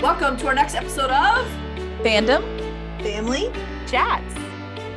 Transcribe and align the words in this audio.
Welcome 0.00 0.38
to 0.38 0.46
our 0.46 0.54
next 0.54 0.74
episode 0.74 1.10
of 1.10 1.46
Fandom 2.02 2.42
Family 3.02 3.52
Chats. 3.86 4.34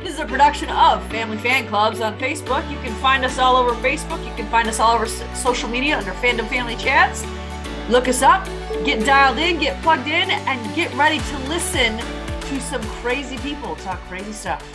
This 0.02 0.14
is 0.14 0.18
a 0.18 0.24
production 0.24 0.70
of 0.70 1.06
Family 1.10 1.36
Fan 1.36 1.68
Clubs 1.68 2.00
on 2.00 2.18
Facebook. 2.18 2.68
You 2.70 2.78
can 2.78 2.94
find 3.02 3.22
us 3.22 3.38
all 3.38 3.56
over 3.56 3.74
Facebook. 3.82 4.24
You 4.26 4.34
can 4.34 4.48
find 4.50 4.66
us 4.66 4.80
all 4.80 4.94
over 4.94 5.06
social 5.34 5.68
media 5.68 5.98
under 5.98 6.12
Fandom 6.12 6.48
Family 6.48 6.74
Chats. 6.76 7.22
Look 7.90 8.08
us 8.08 8.22
up, 8.22 8.46
get 8.86 9.04
dialed 9.04 9.36
in, 9.36 9.58
get 9.58 9.80
plugged 9.82 10.06
in, 10.06 10.30
and 10.30 10.74
get 10.74 10.90
ready 10.94 11.18
to 11.18 11.38
listen 11.50 11.98
to 11.98 12.60
some 12.62 12.82
crazy 13.02 13.36
people 13.38 13.76
talk 13.76 14.00
crazy 14.08 14.32
stuff. 14.32 14.66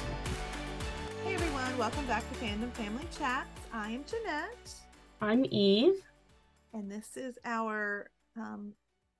Hey 1.23 1.33
everyone, 1.33 1.75
welcome 1.75 2.05
back 2.05 2.23
to 2.31 2.39
Fandom 2.39 2.69
Family 2.73 3.07
Chats. 3.17 3.49
I 3.73 3.89
am 3.89 4.03
Jeanette, 4.05 4.73
I'm 5.21 5.43
Eve. 5.49 6.03
and 6.71 6.91
this 6.91 7.17
is 7.17 7.39
our 7.43 8.11
um, 8.37 8.73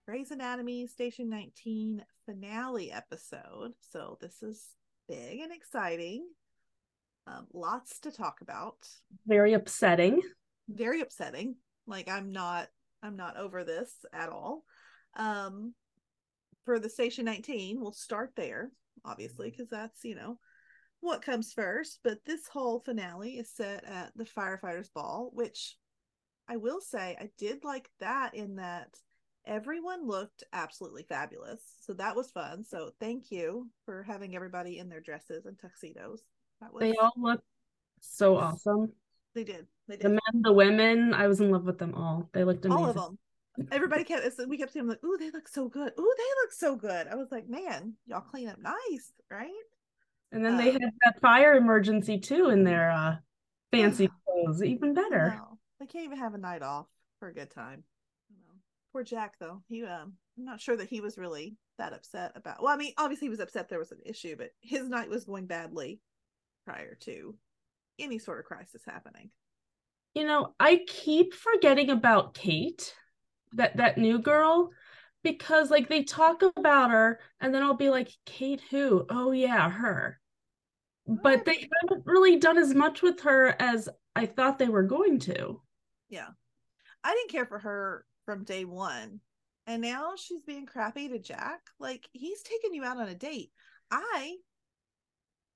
Grey's 0.10 0.32
Anatomy 0.32 0.88
Station 0.88 1.30
19 1.30 2.04
finale 2.26 2.92
episode. 2.92 3.74
So 3.92 4.18
this 4.20 4.42
is 4.42 4.66
big 5.08 5.40
and 5.40 5.54
exciting. 5.54 6.28
Um, 7.28 7.46
lots 7.54 8.00
to 8.00 8.12
talk 8.12 8.42
about. 8.42 8.88
Very 9.28 9.54
upsetting. 9.54 10.20
Very 10.68 11.02
upsetting. 11.02 11.58
Like 11.86 12.10
I'm 12.10 12.32
not, 12.32 12.70
I'm 13.04 13.18
not 13.18 13.38
over 13.38 13.64
this 13.64 13.94
at 14.12 14.30
all. 14.30 14.64
Um, 15.16 15.76
for 16.66 16.80
the 16.80 16.90
Station 16.90 17.26
19, 17.26 17.80
we'll 17.80 17.92
start 17.92 18.32
there, 18.36 18.72
obviously, 19.06 19.52
because 19.52 19.70
that's 19.70 20.04
you 20.04 20.16
know 20.16 20.40
what 21.02 21.22
comes 21.22 21.54
first. 21.54 22.00
But 22.04 22.26
this 22.26 22.48
whole 22.48 22.80
finale 22.80 23.34
is 23.34 23.52
set 23.52 23.84
at 23.84 24.12
the 24.16 24.26
firefighters' 24.26 24.92
ball, 24.92 25.30
which 25.34 25.78
I 26.48 26.58
will 26.58 26.82
say 26.82 27.16
I 27.22 27.30
did 27.38 27.64
like 27.64 27.92
that 28.00 28.34
in 28.34 28.56
that 28.56 28.90
everyone 29.46 30.08
looked 30.08 30.44
absolutely 30.54 31.04
fabulous. 31.04 31.62
So 31.82 31.94
that 31.94 32.16
was 32.16 32.32
fun. 32.32 32.64
So 32.64 32.92
thank 33.00 33.32
you 33.32 33.70
for 33.86 34.04
having 34.04 34.36
everybody 34.36 34.78
in 34.80 34.90
their 34.90 35.00
dresses 35.00 35.46
and 35.46 35.58
tuxedos. 35.60 36.22
That 36.62 36.74
was 36.74 36.82
They 36.82 36.94
all 36.96 37.14
looked 37.18 37.44
so 38.02 38.38
awesome. 38.38 38.92
they 39.36 39.44
did. 39.44 39.68
They 39.88 39.96
did. 39.98 40.06
The 40.06 40.10
men, 40.10 40.42
the 40.42 40.54
women, 40.54 41.14
I 41.14 41.28
was 41.28 41.40
in 41.42 41.52
love 41.52 41.66
with 41.66 41.78
them 41.80 41.96
all. 41.96 42.30
They 42.34 42.44
looked 42.44 42.66
amazing. 42.66 42.84
all 42.84 42.90
of 42.90 42.96
them. 42.96 43.18
Everybody 43.72 44.06
kept 44.06 44.24
we 44.48 44.58
kept 44.58 44.72
seeing 44.72 44.86
them 44.88 44.90
like, 44.90 45.04
ooh, 45.04 45.18
they 45.18 45.32
look 45.32 45.48
so 45.48 45.68
good. 45.68 45.92
Ooh, 46.00 46.14
they 46.18 46.42
look 46.44 46.52
so 46.54 46.76
good. 46.78 47.08
I 47.08 47.16
was 47.16 47.28
like, 47.32 47.50
man, 47.50 47.94
y'all 48.06 48.22
clean 48.22 48.48
up 48.48 48.60
nice, 48.62 49.12
right? 49.30 49.50
And 50.32 50.46
then 50.46 50.58
they 50.58 50.70
Um, 50.70 50.74
had 50.74 50.92
that 51.04 51.20
fire 51.22 51.56
emergency 51.56 52.20
too 52.20 52.50
in 52.50 52.64
their 52.64 52.92
uh 52.92 53.16
fancy 53.72 54.10
clothes. 54.26 54.64
Even 54.64 54.94
better. 54.94 55.34
No, 55.36 55.58
they 55.80 55.88
can't 55.88 56.06
even 56.06 56.20
have 56.20 56.36
a 56.36 56.38
night 56.38 56.62
off 56.62 56.86
for 57.20 57.28
a 57.28 57.34
good 57.34 57.50
time. 57.52 57.84
Poor 58.92 59.04
Jack 59.04 59.36
though. 59.40 59.62
He 59.68 59.84
um 59.84 60.14
I'm 60.38 60.46
not 60.46 60.62
sure 60.62 60.78
that 60.78 60.90
he 60.90 61.02
was 61.02 61.18
really 61.18 61.58
that 61.78 61.94
upset 61.94 62.32
about 62.36 62.62
well, 62.62 62.74
I 62.74 62.78
mean, 62.78 62.94
obviously 62.98 63.26
he 63.26 63.30
was 63.30 63.40
upset 63.40 63.70
there 63.70 63.80
was 63.80 63.92
an 63.92 64.00
issue, 64.06 64.36
but 64.38 64.50
his 64.62 64.88
night 64.90 65.10
was 65.10 65.26
going 65.26 65.46
badly 65.46 66.00
prior 66.66 66.96
to 67.02 67.36
any 68.00 68.20
sort 68.20 68.40
of 68.40 68.46
crisis 68.46 68.82
happening. 68.86 69.30
You 70.16 70.26
know, 70.26 70.56
I 70.60 70.82
keep 70.88 71.34
forgetting 71.34 71.90
about 71.90 72.34
Kate, 72.34 72.94
that 73.54 73.78
that 73.78 73.98
new 73.98 74.20
girl, 74.20 74.72
because 75.24 75.70
like 75.70 75.88
they 75.88 76.04
talk 76.04 76.42
about 76.42 76.92
her 76.92 77.20
and 77.40 77.54
then 77.54 77.62
I'll 77.62 77.76
be 77.76 77.90
like, 77.90 78.10
Kate 78.26 78.62
who? 78.72 79.06
Oh 79.10 79.32
yeah, 79.32 79.70
her. 79.70 80.20
But 81.06 81.46
they 81.46 81.68
haven't 81.82 82.06
really 82.06 82.38
done 82.38 82.58
as 82.58 82.74
much 82.74 83.02
with 83.02 83.22
her 83.22 83.56
as 83.60 83.90
I 84.16 84.26
thought 84.26 84.60
they 84.60 84.70
were 84.70 84.84
going 84.84 85.20
to. 85.22 85.62
Yeah. 86.10 86.28
I 87.04 87.14
didn't 87.14 87.32
care 87.32 87.46
for 87.46 87.60
her 87.60 88.06
from 88.30 88.44
day 88.44 88.64
one. 88.64 89.20
And 89.66 89.82
now 89.82 90.12
she's 90.16 90.44
being 90.44 90.68
crappy 90.68 91.10
to 91.10 91.18
Jack. 91.18 91.62
Like, 91.80 92.08
he's 92.12 92.44
taking 92.44 92.76
you 92.76 92.84
out 92.84 92.98
on 92.98 93.10
a 93.10 93.16
date. 93.16 93.50
I 93.90 94.36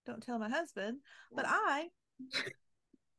don't 0.08 0.24
tell 0.24 0.40
my 0.40 0.50
husband, 0.50 0.98
but 1.36 1.46
I 1.48 1.90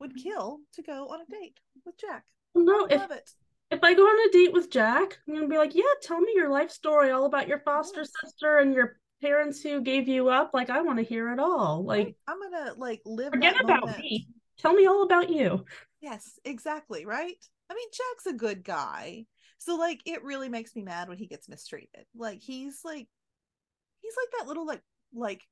would 0.00 0.16
kill 0.16 0.58
to 0.74 0.82
go 0.82 1.06
on 1.06 1.20
a 1.20 1.30
date 1.30 1.60
with 1.86 1.96
Jack. 1.96 2.24
No, 2.56 2.88
I 2.90 2.94
if 2.96 3.10
it. 3.12 3.30
if 3.70 3.84
I 3.84 3.94
go 3.94 4.02
on 4.02 4.28
a 4.28 4.32
date 4.32 4.52
with 4.52 4.72
Jack, 4.72 5.18
I'm 5.28 5.34
gonna 5.34 5.46
be 5.46 5.56
like, 5.56 5.76
yeah, 5.76 5.82
tell 6.02 6.20
me 6.20 6.32
your 6.34 6.50
life 6.50 6.72
story, 6.72 7.12
all 7.12 7.26
about 7.26 7.46
your 7.46 7.60
foster 7.60 8.00
Yes. 8.00 8.10
sister 8.24 8.58
and 8.58 8.74
your 8.74 8.98
parents 9.22 9.62
who 9.62 9.82
gave 9.82 10.08
you 10.08 10.30
up. 10.30 10.50
Like, 10.52 10.68
I 10.68 10.82
want 10.82 10.98
to 10.98 11.04
hear 11.04 11.32
it 11.32 11.38
all. 11.38 11.84
Like, 11.84 12.16
I'm 12.26 12.40
gonna 12.40 12.74
like 12.76 13.02
live 13.04 13.32
forget 13.32 13.54
about 13.62 13.86
moment. 13.86 14.00
me. 14.00 14.26
Tell 14.58 14.74
me 14.74 14.86
all 14.86 15.04
about 15.04 15.30
you. 15.30 15.64
Yes, 16.00 16.40
exactly, 16.44 17.06
right? 17.06 17.36
I 17.70 17.74
mean, 17.74 17.88
Jack's 17.92 18.26
a 18.26 18.32
good 18.36 18.64
guy. 18.64 19.26
So 19.58 19.76
like 19.76 20.00
it 20.04 20.22
really 20.24 20.48
makes 20.48 20.74
me 20.74 20.82
mad 20.82 21.08
when 21.08 21.18
he 21.18 21.26
gets 21.26 21.48
mistreated. 21.48 22.06
Like 22.16 22.40
he's 22.40 22.80
like 22.84 23.08
he's 24.02 24.14
like 24.16 24.40
that 24.40 24.48
little 24.48 24.66
like 24.66 24.82
like 25.14 25.42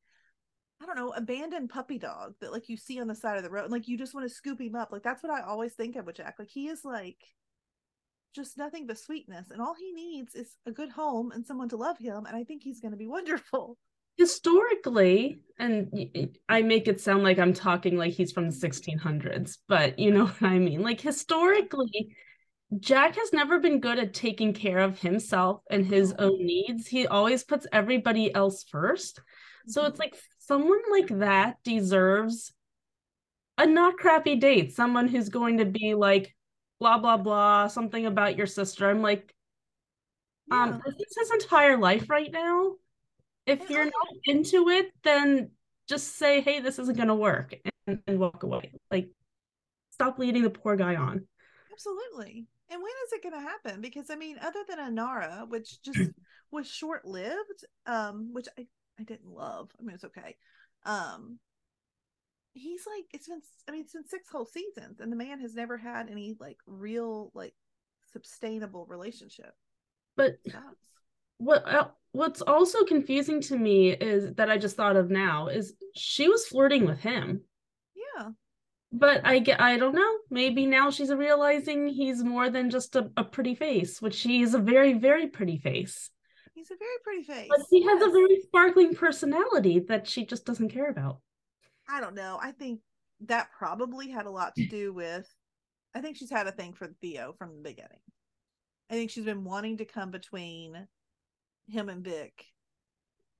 I 0.83 0.87
don't 0.87 0.97
know, 0.97 1.11
abandoned 1.11 1.71
puppy 1.71 1.99
dog 1.99 2.35
that 2.41 2.53
like 2.53 2.69
you 2.69 2.77
see 2.77 3.01
on 3.01 3.07
the 3.07 3.15
side 3.15 3.37
of 3.37 3.45
the 3.45 3.51
road 3.51 3.65
and 3.65 3.73
like 3.73 3.87
you 3.87 3.97
just 3.97 4.15
want 4.15 4.29
to 4.29 4.35
scoop 4.35 4.61
him 4.61 4.75
up. 4.75 4.91
Like 4.91 5.03
that's 5.03 5.23
what 5.23 5.33
I 5.33 5.43
always 5.43 5.75
think 5.75 5.97
of 5.97 6.07
with 6.07 6.17
Jack. 6.17 6.37
Like 6.39 6.51
he 6.51 6.69
is 6.69 6.85
like 6.85 7.19
just 8.35 8.59
nothing 8.59 8.87
but 8.87 8.99
sweetness 8.99 9.51
and 9.51 9.61
all 9.61 9.75
he 9.75 9.93
needs 9.93 10.35
is 10.35 10.57
a 10.67 10.73
good 10.73 10.91
home 10.91 11.31
and 11.33 11.47
someone 11.47 11.69
to 11.69 11.77
love 11.77 11.99
him 11.99 12.25
and 12.27 12.35
I 12.35 12.45
think 12.45 12.63
he's 12.63 12.81
going 12.81 12.93
to 12.93 12.99
be 12.99 13.07
wonderful. 13.07 13.79
Historically, 14.19 15.41
and 15.59 15.91
I 16.47 16.61
make 16.61 16.87
it 16.87 17.01
sound 17.01 17.23
like 17.23 17.39
I'm 17.39 17.55
talking 17.55 17.97
like 17.97 18.13
he's 18.13 18.31
from 18.31 18.51
the 18.51 18.55
1600s, 18.55 19.57
but 19.69 19.99
you 19.99 20.11
know 20.13 20.27
what 20.39 20.43
I 20.43 20.59
mean. 20.59 20.83
Like, 20.83 21.01
historically, 21.01 22.15
Jack 22.79 23.17
has 23.17 23.33
never 23.33 23.59
been 23.61 23.81
good 23.81 23.99
at 23.99 24.15
taking 24.15 24.53
care 24.53 24.79
of 24.79 24.99
himself 24.99 25.63
and 25.71 25.85
his 25.85 26.15
own 26.19 26.45
needs. 26.45 26.87
He 26.87 27.07
always 27.07 27.45
puts 27.45 27.67
everybody 27.73 28.35
else 28.35 28.65
first. 28.71 29.21
So 29.67 29.85
it's 29.85 29.99
like 29.99 30.17
someone 30.39 30.81
like 30.91 31.09
that 31.19 31.57
deserves 31.65 32.53
a 33.59 33.67
not 33.67 33.97
crappy 33.97 34.37
date. 34.37 34.75
Someone 34.75 35.07
who's 35.07 35.29
going 35.29 35.59
to 35.59 35.67
be 35.67 35.95
like, 35.95 36.35
blah, 36.81 36.99
blah, 36.99 37.19
blah, 37.19 37.69
something 37.69 38.07
about 38.07 38.37
your 38.37 38.47
sister. 38.47 38.89
I'm 38.89 39.03
like, 39.03 39.35
Yeah. 40.51 40.63
um, 40.65 40.83
this 40.85 41.09
is 41.11 41.17
his 41.31 41.43
entire 41.43 41.77
life 41.77 42.09
right 42.09 42.33
now. 42.33 42.73
If 43.47 43.69
you're 43.69 43.85
not 43.85 44.09
into 44.25 44.69
it, 44.69 44.93
then 45.03 45.51
just 45.89 46.17
say, 46.17 46.41
hey, 46.41 46.61
this 46.61 46.79
isn't 46.79 46.97
going 46.97 47.09
to 47.09 47.15
work 47.15 47.55
and, 47.87 48.01
and 48.07 48.19
walk 48.19 48.43
away. 48.45 48.73
Like, 48.91 49.11
stop 49.91 50.19
leading 50.19 50.43
the 50.43 50.51
poor 50.51 50.77
guy 50.77 50.97
on. 50.97 51.27
Absolutely. 51.73 52.47
And 52.73 52.83
when 52.83 52.93
is 53.07 53.13
it 53.13 53.23
going 53.23 53.35
to 53.35 53.49
happen? 53.49 53.83
Because 53.83 54.09
I 54.09 54.17
mean, 54.17 54.39
other 54.41 54.61
than 54.67 54.79
Inara, 54.79 55.47
which 55.47 55.83
just 55.83 55.99
was 56.51 56.67
short 56.67 57.05
lived, 57.05 57.67
um, 57.87 58.31
which 58.33 58.47
I 58.59 58.67
I 58.99 59.03
didn't 59.03 59.31
love. 59.31 59.71
I 59.79 59.83
mean, 59.83 59.95
it's 59.95 60.05
okay. 60.05 60.37
Um, 60.87 61.39
he's 62.55 62.83
like 62.87 63.05
it's 63.13 63.29
been 63.29 63.41
I 63.69 63.73
mean 63.73 63.83
it's 63.83 63.93
been 63.93 64.07
six 64.07 64.29
whole 64.31 64.47
seasons, 64.47 65.01
and 65.01 65.13
the 65.13 65.17
man 65.17 65.41
has 65.41 65.55
never 65.55 65.77
had 65.77 66.09
any 66.11 66.35
like 66.41 66.57
real 66.67 67.31
like 67.35 67.55
sustainable 68.13 68.87
relationship. 68.87 69.53
But 70.17 70.37
what 71.39 71.67
uh, 71.67 71.89
what's 72.13 72.41
also 72.41 72.85
confusing 72.85 73.43
to 73.43 73.57
me 73.57 73.91
is 73.93 74.35
that 74.35 74.51
I 74.51 74.57
just 74.57 74.77
thought 74.77 74.97
of 74.97 75.11
now 75.11 75.49
is 75.49 75.75
she 75.95 76.29
was 76.29 76.47
flirting 76.47 76.87
with 76.87 77.01
him. 77.01 77.43
But 78.93 79.27
I 79.27 79.39
get 79.39 79.61
I 79.61 79.79
don't 79.79 79.95
know. 79.95 80.19
Maybe 80.31 80.67
now 80.67 80.91
she's 80.91 81.13
realizing 81.13 81.89
he's 81.89 82.23
more 82.23 82.51
than 82.51 82.71
just 82.71 82.95
a, 82.95 83.11
a 83.17 83.25
pretty 83.25 83.55
face, 83.55 84.03
which 84.03 84.21
he 84.21 84.43
is 84.43 84.55
a 84.55 84.59
very, 84.59 84.93
very 84.93 85.29
pretty 85.29 85.57
face. 85.59 86.11
he's 86.55 86.71
a 86.71 86.77
very 86.77 86.99
pretty 87.03 87.23
face. 87.25 87.49
But 87.49 87.67
he 87.71 87.83
has 87.85 88.03
a 88.03 88.11
very 88.11 88.41
sparkling 88.43 88.95
personality 88.95 89.81
that 89.89 90.07
she 90.07 90.27
just 90.27 90.45
doesn't 90.45 90.69
care 90.69 90.91
about. 90.91 91.21
I 91.89 92.01
don't 92.01 92.15
know. 92.15 92.39
I 92.41 92.53
think 92.53 92.81
that 93.27 93.49
probably 93.57 94.11
had 94.11 94.27
a 94.27 94.31
lot 94.31 94.55
to 94.57 94.67
do 94.67 94.93
with. 94.93 95.27
I 95.95 96.01
think 96.01 96.17
she's 96.17 96.31
had 96.31 96.47
a 96.47 96.53
thing 96.53 96.73
for 96.75 96.89
Theo 97.01 97.35
from 97.39 97.57
the 97.57 97.63
beginning. 97.63 98.01
I 98.91 98.95
think 98.95 99.11
she's 99.11 99.25
been 99.25 99.45
wanting 99.45 99.79
to 99.79 99.85
come 99.85 100.11
between 100.11 100.87
him 101.67 101.89
and 101.89 102.05
Vic, 102.05 102.45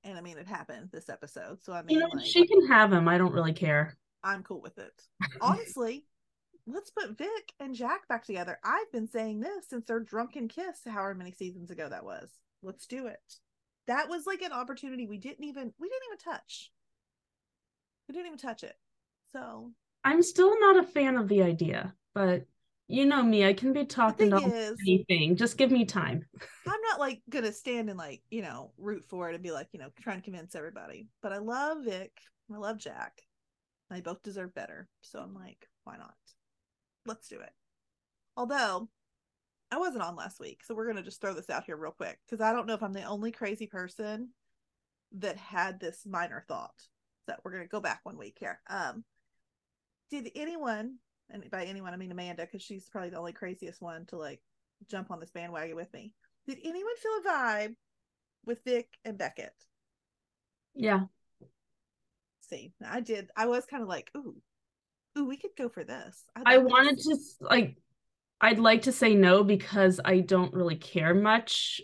and 0.03 0.17
I 0.17 0.21
mean 0.21 0.37
it 0.37 0.47
happened 0.47 0.89
this 0.91 1.09
episode. 1.09 1.63
So 1.63 1.73
I 1.73 1.83
mean, 1.83 1.97
You 1.97 1.99
know, 1.99 2.09
like, 2.13 2.25
she 2.25 2.47
can 2.47 2.67
have 2.67 2.91
him. 2.91 3.07
I 3.07 3.17
don't 3.19 3.33
really 3.33 3.53
care. 3.53 3.95
I'm 4.23 4.43
cool 4.43 4.61
with 4.61 4.77
it. 4.77 4.93
Honestly, 5.41 6.05
let's 6.65 6.91
put 6.91 7.17
Vic 7.17 7.53
and 7.59 7.75
Jack 7.75 8.07
back 8.07 8.25
together. 8.25 8.59
I've 8.63 8.91
been 8.91 9.07
saying 9.07 9.41
this 9.41 9.69
since 9.69 9.85
their 9.85 9.99
drunken 9.99 10.47
kiss, 10.47 10.79
however 10.85 11.15
many 11.15 11.31
seasons 11.31 11.71
ago 11.71 11.89
that 11.89 12.05
was. 12.05 12.29
Let's 12.61 12.87
do 12.87 13.07
it. 13.07 13.19
That 13.87 14.09
was 14.09 14.25
like 14.25 14.41
an 14.41 14.53
opportunity 14.53 15.05
we 15.07 15.17
didn't 15.17 15.43
even 15.43 15.73
we 15.79 15.89
didn't 15.89 16.07
even 16.07 16.17
touch. 16.33 16.71
We 18.07 18.13
didn't 18.13 18.27
even 18.27 18.39
touch 18.39 18.63
it. 18.63 18.75
So 19.33 19.71
I'm 20.03 20.21
still 20.21 20.57
not 20.59 20.77
a 20.77 20.87
fan 20.87 21.17
of 21.17 21.27
the 21.27 21.43
idea, 21.43 21.93
but 22.13 22.45
you 22.87 23.05
know 23.05 23.23
me, 23.23 23.45
I 23.45 23.53
can 23.53 23.73
be 23.73 23.85
talking 23.85 24.33
is- 24.33 24.77
anything. 24.87 25.35
Just 25.35 25.57
give 25.57 25.71
me 25.71 25.85
time. 25.85 26.25
I'm 26.67 26.81
not 26.89 26.99
like 26.99 27.21
gonna 27.29 27.51
stand 27.51 27.89
and 27.89 27.97
like, 27.97 28.21
you 28.29 28.41
know, 28.41 28.71
root 28.77 29.03
for 29.09 29.29
it 29.29 29.35
and 29.35 29.43
be 29.43 29.51
like, 29.51 29.67
you 29.73 29.79
know, 29.79 29.89
trying 30.01 30.19
to 30.19 30.23
convince 30.23 30.55
everybody. 30.55 31.07
But 31.21 31.33
I 31.33 31.39
love 31.39 31.83
Vic. 31.83 32.11
I 32.53 32.57
love 32.57 32.77
Jack. 32.77 33.21
They 33.93 34.01
both 34.01 34.23
deserve 34.23 34.53
better. 34.53 34.87
So 35.01 35.19
I'm 35.19 35.33
like, 35.33 35.67
why 35.83 35.97
not? 35.97 36.15
Let's 37.05 37.27
do 37.27 37.39
it. 37.39 37.51
Although 38.35 38.89
I 39.71 39.77
wasn't 39.77 40.03
on 40.03 40.15
last 40.15 40.39
week, 40.39 40.61
so 40.63 40.75
we're 40.75 40.87
gonna 40.87 41.03
just 41.03 41.21
throw 41.21 41.33
this 41.33 41.49
out 41.49 41.65
here 41.65 41.77
real 41.77 41.91
quick 41.91 42.19
because 42.25 42.41
I 42.41 42.53
don't 42.53 42.67
know 42.67 42.73
if 42.73 42.83
I'm 42.83 42.93
the 42.93 43.03
only 43.03 43.31
crazy 43.31 43.67
person 43.67 44.29
that 45.19 45.37
had 45.37 45.79
this 45.79 46.05
minor 46.05 46.43
thought. 46.47 46.73
So 47.25 47.35
we're 47.43 47.51
gonna 47.51 47.67
go 47.67 47.79
back 47.79 48.01
one 48.03 48.17
week 48.17 48.37
here. 48.39 48.59
Um, 48.69 49.03
did 50.09 50.31
anyone, 50.35 50.97
and 51.29 51.49
by 51.49 51.65
anyone 51.65 51.93
I 51.93 51.97
mean 51.97 52.11
Amanda, 52.11 52.43
because 52.43 52.61
she's 52.61 52.89
probably 52.89 53.09
the 53.09 53.19
only 53.19 53.33
craziest 53.33 53.81
one 53.81 54.05
to 54.07 54.17
like 54.17 54.41
jump 54.89 55.11
on 55.11 55.19
this 55.19 55.31
bandwagon 55.31 55.75
with 55.75 55.91
me. 55.93 56.13
Did 56.47 56.59
anyone 56.63 56.95
feel 56.97 57.11
a 57.11 57.29
vibe 57.29 57.75
with 58.45 58.63
Vic 58.63 58.89
and 59.05 59.17
Beckett? 59.17 59.53
Yeah. 60.75 61.05
I 62.85 63.01
did. 63.01 63.29
I 63.35 63.47
was 63.47 63.65
kind 63.65 63.83
of 63.83 63.89
like, 63.89 64.09
ooh, 64.15 64.35
ooh, 65.17 65.25
we 65.25 65.37
could 65.37 65.55
go 65.57 65.69
for 65.69 65.83
this. 65.83 66.23
I 66.35 66.57
like 66.57 66.69
wanted 66.69 66.97
this. 66.97 67.37
to 67.37 67.45
like 67.45 67.77
I'd 68.41 68.59
like 68.59 68.83
to 68.83 68.91
say 68.91 69.15
no 69.15 69.43
because 69.43 69.99
I 70.03 70.19
don't 70.19 70.53
really 70.53 70.75
care 70.75 71.13
much 71.13 71.81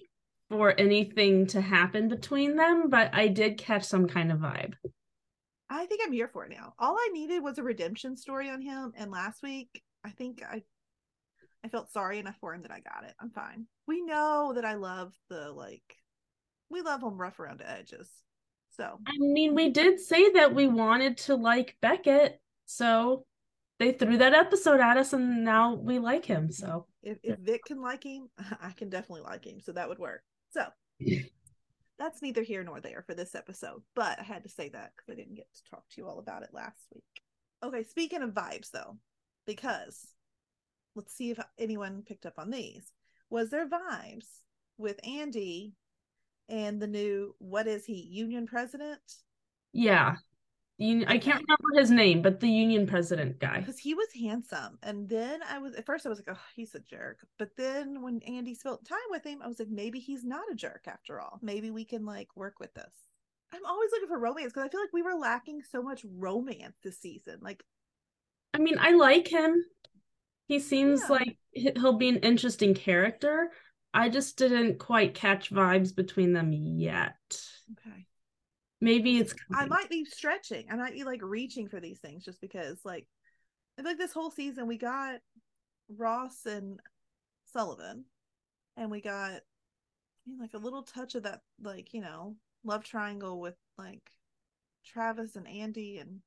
for 0.49 0.77
anything 0.79 1.47
to 1.47 1.61
happen 1.61 2.07
between 2.09 2.55
them, 2.55 2.89
but 2.89 3.13
I 3.13 3.27
did 3.27 3.57
catch 3.57 3.83
some 3.83 4.07
kind 4.07 4.31
of 4.31 4.39
vibe. 4.39 4.73
I 5.69 5.85
think 5.85 6.01
I'm 6.03 6.11
here 6.11 6.27
for 6.27 6.45
it 6.45 6.51
now. 6.51 6.73
All 6.79 6.95
I 6.95 7.09
needed 7.13 7.43
was 7.43 7.59
a 7.59 7.63
redemption 7.63 8.17
story 8.17 8.49
on 8.49 8.61
him, 8.61 8.91
and 8.97 9.11
last 9.11 9.43
week 9.43 9.83
I 10.03 10.09
think 10.09 10.41
I 10.43 10.63
I 11.63 11.67
felt 11.67 11.91
sorry 11.91 12.19
enough 12.19 12.37
for 12.39 12.53
him 12.53 12.61
that 12.63 12.71
I 12.71 12.79
got 12.79 13.03
it. 13.05 13.13
I'm 13.21 13.31
fine. 13.31 13.67
We 13.87 14.01
know 14.01 14.53
that 14.55 14.65
I 14.65 14.75
love 14.75 15.13
the 15.29 15.51
like 15.51 15.83
we 16.69 16.81
love 16.81 17.01
him 17.01 17.17
rough 17.17 17.39
around 17.39 17.59
the 17.59 17.69
edges. 17.69 18.09
So 18.79 18.97
I 19.05 19.11
mean, 19.19 19.55
we 19.55 19.71
did 19.71 19.99
say 19.99 20.31
that 20.31 20.55
we 20.55 20.65
wanted 20.65 21.17
to 21.17 21.35
like 21.35 21.75
Beckett, 21.81 22.39
so 22.65 23.25
they 23.77 23.91
threw 23.91 24.17
that 24.17 24.33
episode 24.33 24.79
at 24.79 24.95
us 24.95 25.11
and 25.11 25.43
now 25.43 25.73
we 25.73 25.99
like 25.99 26.23
him. 26.23 26.49
So 26.49 26.85
if, 27.03 27.17
if 27.21 27.39
Vic 27.39 27.65
can 27.65 27.81
like 27.81 28.05
him, 28.05 28.29
I 28.61 28.71
can 28.71 28.89
definitely 28.89 29.23
like 29.23 29.45
him. 29.45 29.59
So 29.59 29.73
that 29.73 29.89
would 29.89 29.99
work. 29.99 30.21
So 30.51 30.65
that's 31.97 32.21
neither 32.21 32.41
here 32.41 32.63
nor 32.63 32.79
there 32.79 33.03
for 33.05 33.13
this 33.13 33.35
episode, 33.35 33.81
but 33.97 34.17
I 34.17 34.23
had 34.23 34.43
to 34.43 34.49
say 34.49 34.69
that 34.69 34.91
because 34.95 35.11
I 35.11 35.15
didn't 35.15 35.35
get 35.35 35.47
to 35.53 35.69
talk 35.69 35.83
to 35.89 36.01
you 36.01 36.07
all 36.07 36.19
about 36.19 36.43
it 36.43 36.53
last 36.53 36.87
week. 36.93 37.03
Okay, 37.61 37.83
speaking 37.83 38.21
of 38.21 38.29
vibes 38.29 38.71
though, 38.71 38.95
because 39.45 40.07
let's 40.95 41.13
see 41.13 41.31
if 41.31 41.39
anyone 41.57 42.03
picked 42.07 42.25
up 42.25 42.35
on 42.37 42.49
these. 42.49 42.93
Was 43.29 43.49
there 43.49 43.67
vibes 43.67 44.27
with 44.77 45.05
Andy 45.05 45.73
and 46.49 46.81
the 46.81 46.87
new 46.87 47.35
what 47.39 47.67
is 47.67 47.85
he 47.85 47.93
union 47.95 48.47
president? 48.47 48.99
Yeah, 49.73 50.15
I 50.81 51.17
can't 51.17 51.43
remember 51.43 51.79
his 51.79 51.91
name, 51.91 52.21
but 52.21 52.39
the 52.39 52.47
union 52.49 52.87
president 52.87 53.39
guy. 53.39 53.59
Because 53.59 53.77
he 53.77 53.93
was 53.93 54.07
handsome. 54.17 54.79
And 54.81 55.09
then 55.09 55.41
I 55.49 55.59
was, 55.59 55.75
at 55.75 55.85
first, 55.85 56.05
I 56.05 56.09
was 56.09 56.19
like, 56.19 56.35
oh, 56.35 56.41
he's 56.55 56.73
a 56.73 56.79
jerk. 56.79 57.19
But 57.37 57.49
then 57.57 58.01
when 58.01 58.21
Andy 58.25 58.55
spent 58.55 58.87
time 58.87 58.97
with 59.09 59.25
him, 59.25 59.41
I 59.43 59.47
was 59.47 59.59
like, 59.59 59.67
maybe 59.69 59.99
he's 59.99 60.23
not 60.23 60.51
a 60.51 60.55
jerk 60.55 60.85
after 60.87 61.19
all. 61.19 61.37
Maybe 61.41 61.69
we 61.69 61.83
can 61.83 62.05
like 62.05 62.29
work 62.35 62.59
with 62.59 62.73
this. 62.73 62.93
I'm 63.53 63.65
always 63.65 63.89
looking 63.91 64.07
for 64.07 64.19
romance 64.19 64.53
because 64.53 64.65
I 64.65 64.69
feel 64.69 64.79
like 64.79 64.93
we 64.93 65.01
were 65.01 65.15
lacking 65.19 65.63
so 65.69 65.81
much 65.83 66.05
romance 66.05 66.77
this 66.83 66.99
season. 66.99 67.39
Like, 67.41 67.61
I 68.53 68.59
mean, 68.59 68.77
I 68.79 68.91
like 68.91 69.27
him. 69.27 69.65
He 70.47 70.59
seems 70.59 71.01
Yeah. 71.01 71.07
like 71.09 71.37
he'll 71.51 71.97
be 71.97 72.09
an 72.09 72.17
interesting 72.17 72.73
character. 72.73 73.51
I 73.93 74.09
just 74.09 74.37
didn't 74.37 74.79
quite 74.79 75.13
catch 75.13 75.51
vibes 75.51 75.95
between 75.95 76.33
them 76.33 76.51
yet. 76.53 77.15
okay. 77.71 78.05
Maybe 78.81 79.17
it's 79.17 79.33
I 79.53 79.65
might 79.65 79.89
be 79.89 80.05
stretching. 80.05 80.67
I 80.71 80.75
might 80.75 80.93
be 80.93 81.03
like 81.03 81.21
reaching 81.21 81.67
for 81.67 81.81
these 81.81 81.99
things 81.99 82.23
just 82.23 82.39
because, 82.39 82.79
like, 82.85 83.07
I 83.77 83.81
feel 83.81 83.91
like 83.91 83.97
this 83.97 84.13
whole 84.13 84.31
season 84.31 84.67
we 84.67 84.77
got 84.77 85.15
Ross 85.89 86.45
and 86.45 86.79
Sullivan, 87.45 88.05
and 88.77 88.89
we 88.89 89.01
got 89.01 89.31
I 89.31 89.41
mean, 90.27 90.39
like 90.39 90.53
a 90.53 90.59
little 90.59 90.83
touch 90.83 91.15
of 91.15 91.23
that, 91.23 91.41
like 91.61 91.93
you 91.93 92.01
know, 92.01 92.35
love 92.63 92.85
triangle 92.85 93.41
with 93.41 93.55
like 93.77 94.11
Travis 94.85 95.35
and 95.35 95.47
Andy, 95.47 95.97
and 95.97 96.21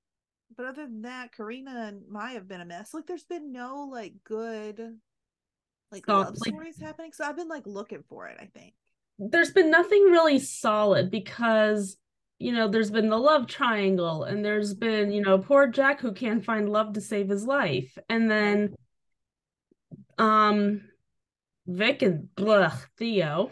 but 0.55 0.67
other 0.67 0.85
than 0.85 1.03
that, 1.03 1.33
Carina 1.33 1.87
and 1.89 2.07
Maya 2.07 2.35
have 2.35 2.49
been 2.49 2.61
a 2.61 2.67
mess. 2.67 2.93
Like, 2.93 3.07
there's 3.07 3.25
been 3.25 3.51
no 3.53 3.89
like 3.91 4.13
good 4.25 4.99
like 5.93 6.07
Solid, 6.07 6.25
love 6.25 6.37
like- 6.39 6.55
stories 6.55 6.81
happening. 6.81 7.13
So 7.13 7.25
I've 7.25 7.37
been 7.37 7.49
like 7.49 7.67
looking 7.67 8.03
for 8.09 8.27
it. 8.29 8.39
I 8.41 8.47
think. 8.47 8.75
There's 9.19 9.53
been 9.53 9.71
nothing 9.71 10.03
really 10.05 10.39
solid 10.39 11.11
because 11.11 11.97
you 12.39 12.53
know 12.53 12.67
there's 12.67 12.91
been 12.91 13.09
the 13.09 13.19
love 13.19 13.47
triangle 13.47 14.25
and 14.25 14.45
there's 14.45 14.75
been 14.75 15.13
you 15.13 15.21
know 15.21 15.39
poor 15.39 15.69
Jack 15.69 16.01
who 16.01 16.13
can't 16.13 16.45
find 16.45 16.69
love 16.69 16.95
to 16.95 17.01
save 17.01 17.29
his 17.29 17.45
life 17.45 17.97
and 18.09 18.29
then 18.29 18.75
um 20.19 20.83
Vic 21.67 22.03
and 22.03 22.35
blah 22.35 22.73
Theo 22.99 23.51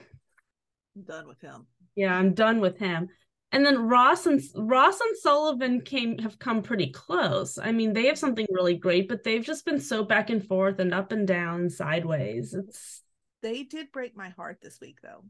I'm 0.96 1.02
done 1.02 1.28
with 1.28 1.40
him. 1.40 1.66
Yeah, 1.94 2.16
I'm 2.16 2.34
done 2.34 2.60
with 2.60 2.78
him. 2.78 3.08
And 3.52 3.66
then 3.66 3.88
Ross 3.88 4.26
and 4.26 4.40
Ross 4.54 5.00
and 5.00 5.16
Sullivan 5.16 5.80
came 5.80 6.18
have 6.18 6.38
come 6.38 6.62
pretty 6.62 6.92
close. 6.92 7.58
I 7.58 7.72
mean, 7.72 7.92
they 7.92 8.06
have 8.06 8.18
something 8.18 8.46
really 8.50 8.76
great, 8.76 9.08
but 9.08 9.24
they've 9.24 9.44
just 9.44 9.64
been 9.64 9.80
so 9.80 10.04
back 10.04 10.30
and 10.30 10.46
forth 10.46 10.78
and 10.78 10.94
up 10.94 11.10
and 11.10 11.26
down, 11.26 11.68
sideways. 11.68 12.54
It's 12.54 13.02
They 13.42 13.64
did 13.64 13.90
break 13.90 14.16
my 14.16 14.28
heart 14.28 14.58
this 14.62 14.78
week, 14.80 14.98
though. 15.02 15.24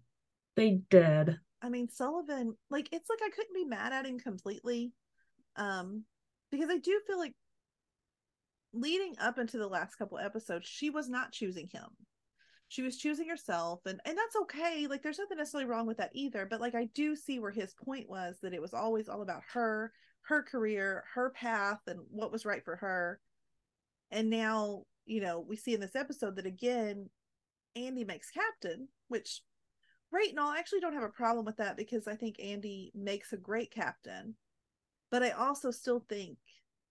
they 0.54 0.80
did. 0.90 1.38
I 1.62 1.68
mean, 1.70 1.88
Sullivan, 1.88 2.56
like 2.68 2.88
it's 2.92 3.08
like 3.08 3.20
I 3.24 3.30
couldn't 3.30 3.54
be 3.54 3.64
mad 3.64 3.92
at 3.92 4.06
him 4.06 4.18
completely. 4.18 4.92
Um, 5.56 6.04
because 6.50 6.68
I 6.70 6.78
do 6.78 7.00
feel 7.06 7.18
like 7.18 7.34
leading 8.72 9.14
up 9.20 9.38
into 9.38 9.58
the 9.58 9.66
last 9.68 9.96
couple 9.96 10.18
episodes, 10.18 10.68
she 10.68 10.90
was 10.90 11.08
not 11.08 11.32
choosing 11.32 11.68
him. 11.72 11.88
She 12.70 12.82
was 12.82 12.96
choosing 12.96 13.28
herself, 13.28 13.80
and 13.84 14.00
and 14.06 14.16
that's 14.16 14.36
okay. 14.36 14.86
Like 14.86 15.02
there's 15.02 15.18
nothing 15.18 15.36
necessarily 15.36 15.68
wrong 15.68 15.86
with 15.86 15.98
that 15.98 16.12
either. 16.14 16.46
But 16.46 16.60
like 16.60 16.74
I 16.74 16.86
do 16.94 17.14
see 17.14 17.38
where 17.38 17.50
his 17.50 17.74
point 17.74 18.08
was 18.08 18.38
that 18.42 18.54
it 18.54 18.62
was 18.62 18.72
always 18.72 19.08
all 19.08 19.22
about 19.22 19.42
her, 19.52 19.92
her 20.22 20.42
career, 20.42 21.04
her 21.14 21.30
path, 21.30 21.80
and 21.86 22.00
what 22.10 22.32
was 22.32 22.46
right 22.46 22.64
for 22.64 22.76
her. 22.76 23.20
And 24.10 24.30
now, 24.30 24.84
you 25.04 25.20
know, 25.20 25.40
we 25.40 25.56
see 25.56 25.74
in 25.74 25.80
this 25.80 25.96
episode 25.96 26.36
that 26.36 26.46
again, 26.46 27.10
Andy 27.76 28.04
makes 28.04 28.30
captain, 28.30 28.88
which 29.08 29.42
Right, 30.12 30.34
now 30.34 30.48
I 30.48 30.58
actually 30.58 30.80
don't 30.80 30.94
have 30.94 31.04
a 31.04 31.08
problem 31.08 31.44
with 31.44 31.56
that 31.58 31.76
because 31.76 32.08
I 32.08 32.16
think 32.16 32.40
Andy 32.40 32.90
makes 32.94 33.32
a 33.32 33.36
great 33.36 33.70
captain. 33.70 34.34
But 35.10 35.22
I 35.22 35.30
also 35.30 35.70
still 35.70 36.04
think 36.08 36.38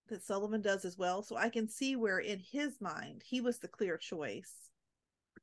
that 0.08 0.24
Sullivan 0.24 0.62
does 0.62 0.86
as 0.86 0.98
well. 0.98 1.22
So 1.22 1.36
I 1.36 1.50
can 1.50 1.68
see 1.68 1.96
where 1.98 2.20
in 2.20 2.40
his 2.40 2.80
mind 2.80 3.24
he 3.26 3.42
was 3.42 3.60
the 3.60 3.68
clear 3.68 3.98
choice. 3.98 4.54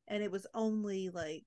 And 0.08 0.22
it 0.22 0.30
was 0.30 0.46
only 0.54 1.10
like 1.10 1.44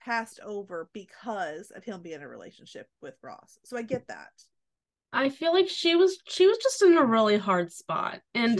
passed 0.00 0.40
over 0.44 0.88
because 0.92 1.72
of 1.72 1.84
him 1.84 2.02
being 2.02 2.16
in 2.16 2.22
a 2.22 2.28
relationship 2.28 2.88
with 3.02 3.14
Ross. 3.22 3.58
So 3.64 3.76
I 3.76 3.82
get 3.82 4.06
that. 4.08 4.30
I 5.12 5.30
feel 5.30 5.52
like 5.52 5.68
she 5.68 5.96
was 5.96 6.18
she 6.28 6.46
was 6.46 6.58
just 6.58 6.82
in 6.82 6.96
a 6.96 7.04
really 7.04 7.38
hard 7.38 7.72
spot. 7.72 8.20
And. 8.34 8.58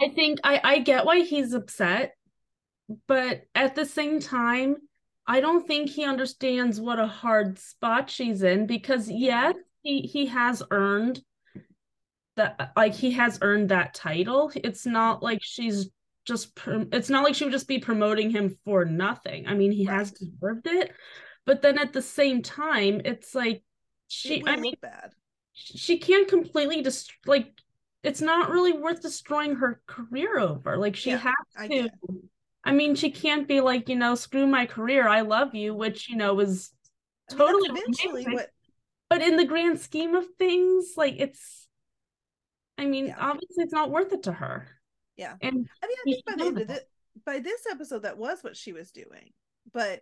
I 0.00 0.08
think 0.08 0.40
I 0.44 0.60
I 0.62 0.78
get 0.80 1.04
why 1.04 1.20
he's 1.20 1.52
upset, 1.52 2.14
but 3.06 3.42
at 3.54 3.74
the 3.74 3.84
same 3.84 4.20
time, 4.20 4.76
I 5.26 5.40
don't 5.40 5.66
think 5.66 5.90
he 5.90 6.04
understands 6.04 6.80
what 6.80 6.98
a 6.98 7.06
hard 7.06 7.58
spot 7.58 8.10
she's 8.10 8.42
in 8.42 8.66
because 8.66 9.08
yes, 9.08 9.54
he 9.82 10.00
he 10.00 10.26
has 10.26 10.62
earned 10.70 11.22
that 12.36 12.72
like 12.76 12.94
he 12.94 13.12
has 13.12 13.38
earned 13.42 13.68
that 13.68 13.94
title. 13.94 14.50
It's 14.56 14.86
not 14.86 15.22
like 15.22 15.40
she's 15.42 15.90
just 16.26 16.58
it's 16.66 17.10
not 17.10 17.24
like 17.24 17.34
she 17.34 17.44
would 17.44 17.52
just 17.52 17.68
be 17.68 17.78
promoting 17.78 18.30
him 18.30 18.56
for 18.64 18.84
nothing. 18.84 19.46
I 19.46 19.54
mean, 19.54 19.72
he 19.72 19.84
has 19.84 20.12
deserved 20.12 20.66
it, 20.66 20.92
but 21.46 21.62
then 21.62 21.78
at 21.78 21.92
the 21.92 22.02
same 22.02 22.42
time, 22.42 23.00
it's 23.04 23.34
like 23.34 23.62
she 24.08 24.36
it 24.36 24.46
I 24.46 24.56
mean 24.56 24.74
bad. 24.80 25.12
she 25.52 25.98
can't 25.98 26.28
completely 26.28 26.82
just 26.82 27.12
like 27.26 27.52
it's 28.02 28.20
not 28.20 28.50
really 28.50 28.72
worth 28.72 29.02
destroying 29.02 29.56
her 29.56 29.80
career 29.86 30.38
over. 30.38 30.76
Like 30.78 30.96
she 30.96 31.10
Yeah, 31.10 31.18
has 31.18 31.34
I 31.56 31.68
to. 31.68 31.74
get. 31.82 31.90
I 32.64 32.72
mean, 32.72 32.94
she 32.94 33.10
can't 33.10 33.48
be 33.48 33.60
like, 33.60 33.88
you 33.88 33.96
know, 33.96 34.14
screw 34.14 34.46
my 34.46 34.66
career. 34.66 35.08
I 35.08 35.22
love 35.22 35.54
you, 35.54 35.74
which 35.74 36.08
you 36.08 36.16
know 36.16 36.38
is 36.40 36.70
I 37.30 37.34
mean, 37.34 37.38
totally 37.38 37.68
eventually 37.70 38.24
what 38.24 38.50
But 39.08 39.22
in 39.22 39.36
the 39.36 39.44
grand 39.44 39.80
scheme 39.80 40.14
of 40.14 40.26
things, 40.38 40.94
like 40.96 41.16
it's. 41.18 41.68
I 42.78 42.86
mean, 42.86 43.08
Yeah. 43.08 43.16
obviously, 43.18 43.64
it's 43.64 43.72
not 43.72 43.90
worth 43.90 44.12
it 44.12 44.22
to 44.24 44.32
her. 44.32 44.79
Yeah. 45.20 45.34
And 45.42 45.68
I 45.82 45.86
mean, 45.86 45.96
I 46.00 46.04
think 46.04 46.24
by 46.24 46.34
the 46.34 46.44
end 46.46 46.60
of 46.62 46.68
that. 46.68 46.88
by 47.26 47.40
this 47.40 47.66
episode, 47.70 48.04
that 48.04 48.16
was 48.16 48.42
what 48.42 48.56
she 48.56 48.72
was 48.72 48.90
doing. 48.90 49.32
But 49.70 50.00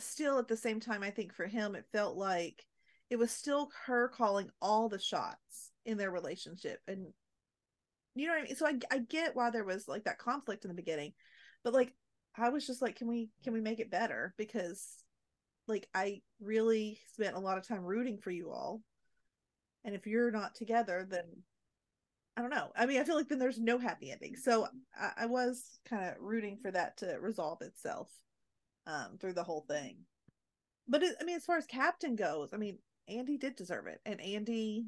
still, 0.00 0.40
at 0.40 0.48
the 0.48 0.56
same 0.56 0.80
time, 0.80 1.04
I 1.04 1.10
think 1.10 1.32
for 1.32 1.46
him, 1.46 1.76
it 1.76 1.86
felt 1.92 2.16
like 2.16 2.66
it 3.10 3.16
was 3.16 3.30
still 3.30 3.70
her 3.86 4.08
calling 4.08 4.50
all 4.60 4.88
the 4.88 4.98
shots 4.98 5.70
in 5.86 5.98
their 5.98 6.10
relationship, 6.10 6.80
and 6.88 7.06
you 8.16 8.26
know 8.26 8.32
what 8.32 8.40
I 8.40 8.44
mean. 8.44 8.56
So 8.56 8.66
I, 8.66 8.74
I 8.90 8.98
get 8.98 9.36
why 9.36 9.50
there 9.50 9.64
was 9.64 9.86
like 9.86 10.02
that 10.04 10.18
conflict 10.18 10.64
in 10.64 10.68
the 10.68 10.74
beginning, 10.74 11.12
but 11.62 11.72
like 11.72 11.92
I 12.36 12.48
was 12.48 12.66
just 12.66 12.82
like, 12.82 12.96
can 12.96 13.06
we 13.06 13.30
can 13.44 13.52
we 13.52 13.60
make 13.60 13.78
it 13.78 13.88
better? 13.88 14.34
Because 14.36 14.84
like 15.68 15.88
I 15.94 16.22
really 16.40 16.98
spent 17.12 17.36
a 17.36 17.40
lot 17.40 17.56
of 17.56 17.68
time 17.68 17.84
rooting 17.84 18.18
for 18.18 18.32
you 18.32 18.50
all, 18.50 18.82
and 19.84 19.94
if 19.94 20.08
you're 20.08 20.32
not 20.32 20.56
together, 20.56 21.06
then 21.08 21.24
I 22.36 22.40
don't 22.40 22.50
know. 22.50 22.70
I 22.76 22.86
mean, 22.86 23.00
I 23.00 23.04
feel 23.04 23.14
like 23.14 23.28
then 23.28 23.38
there's 23.38 23.60
no 23.60 23.78
happy 23.78 24.10
ending. 24.10 24.36
So 24.36 24.66
I, 24.98 25.22
I 25.22 25.26
was 25.26 25.78
kind 25.88 26.04
of 26.04 26.14
rooting 26.20 26.58
for 26.60 26.70
that 26.70 26.96
to 26.98 27.18
resolve 27.20 27.62
itself 27.62 28.10
um 28.86 29.16
through 29.20 29.32
the 29.34 29.44
whole 29.44 29.64
thing. 29.68 29.98
But 30.88 31.02
it, 31.02 31.16
I 31.20 31.24
mean, 31.24 31.36
as 31.36 31.44
far 31.44 31.56
as 31.56 31.66
captain 31.66 32.16
goes, 32.16 32.52
I 32.52 32.56
mean, 32.56 32.78
Andy 33.08 33.38
did 33.38 33.56
deserve 33.56 33.86
it, 33.86 34.00
and 34.04 34.20
Andy, 34.20 34.86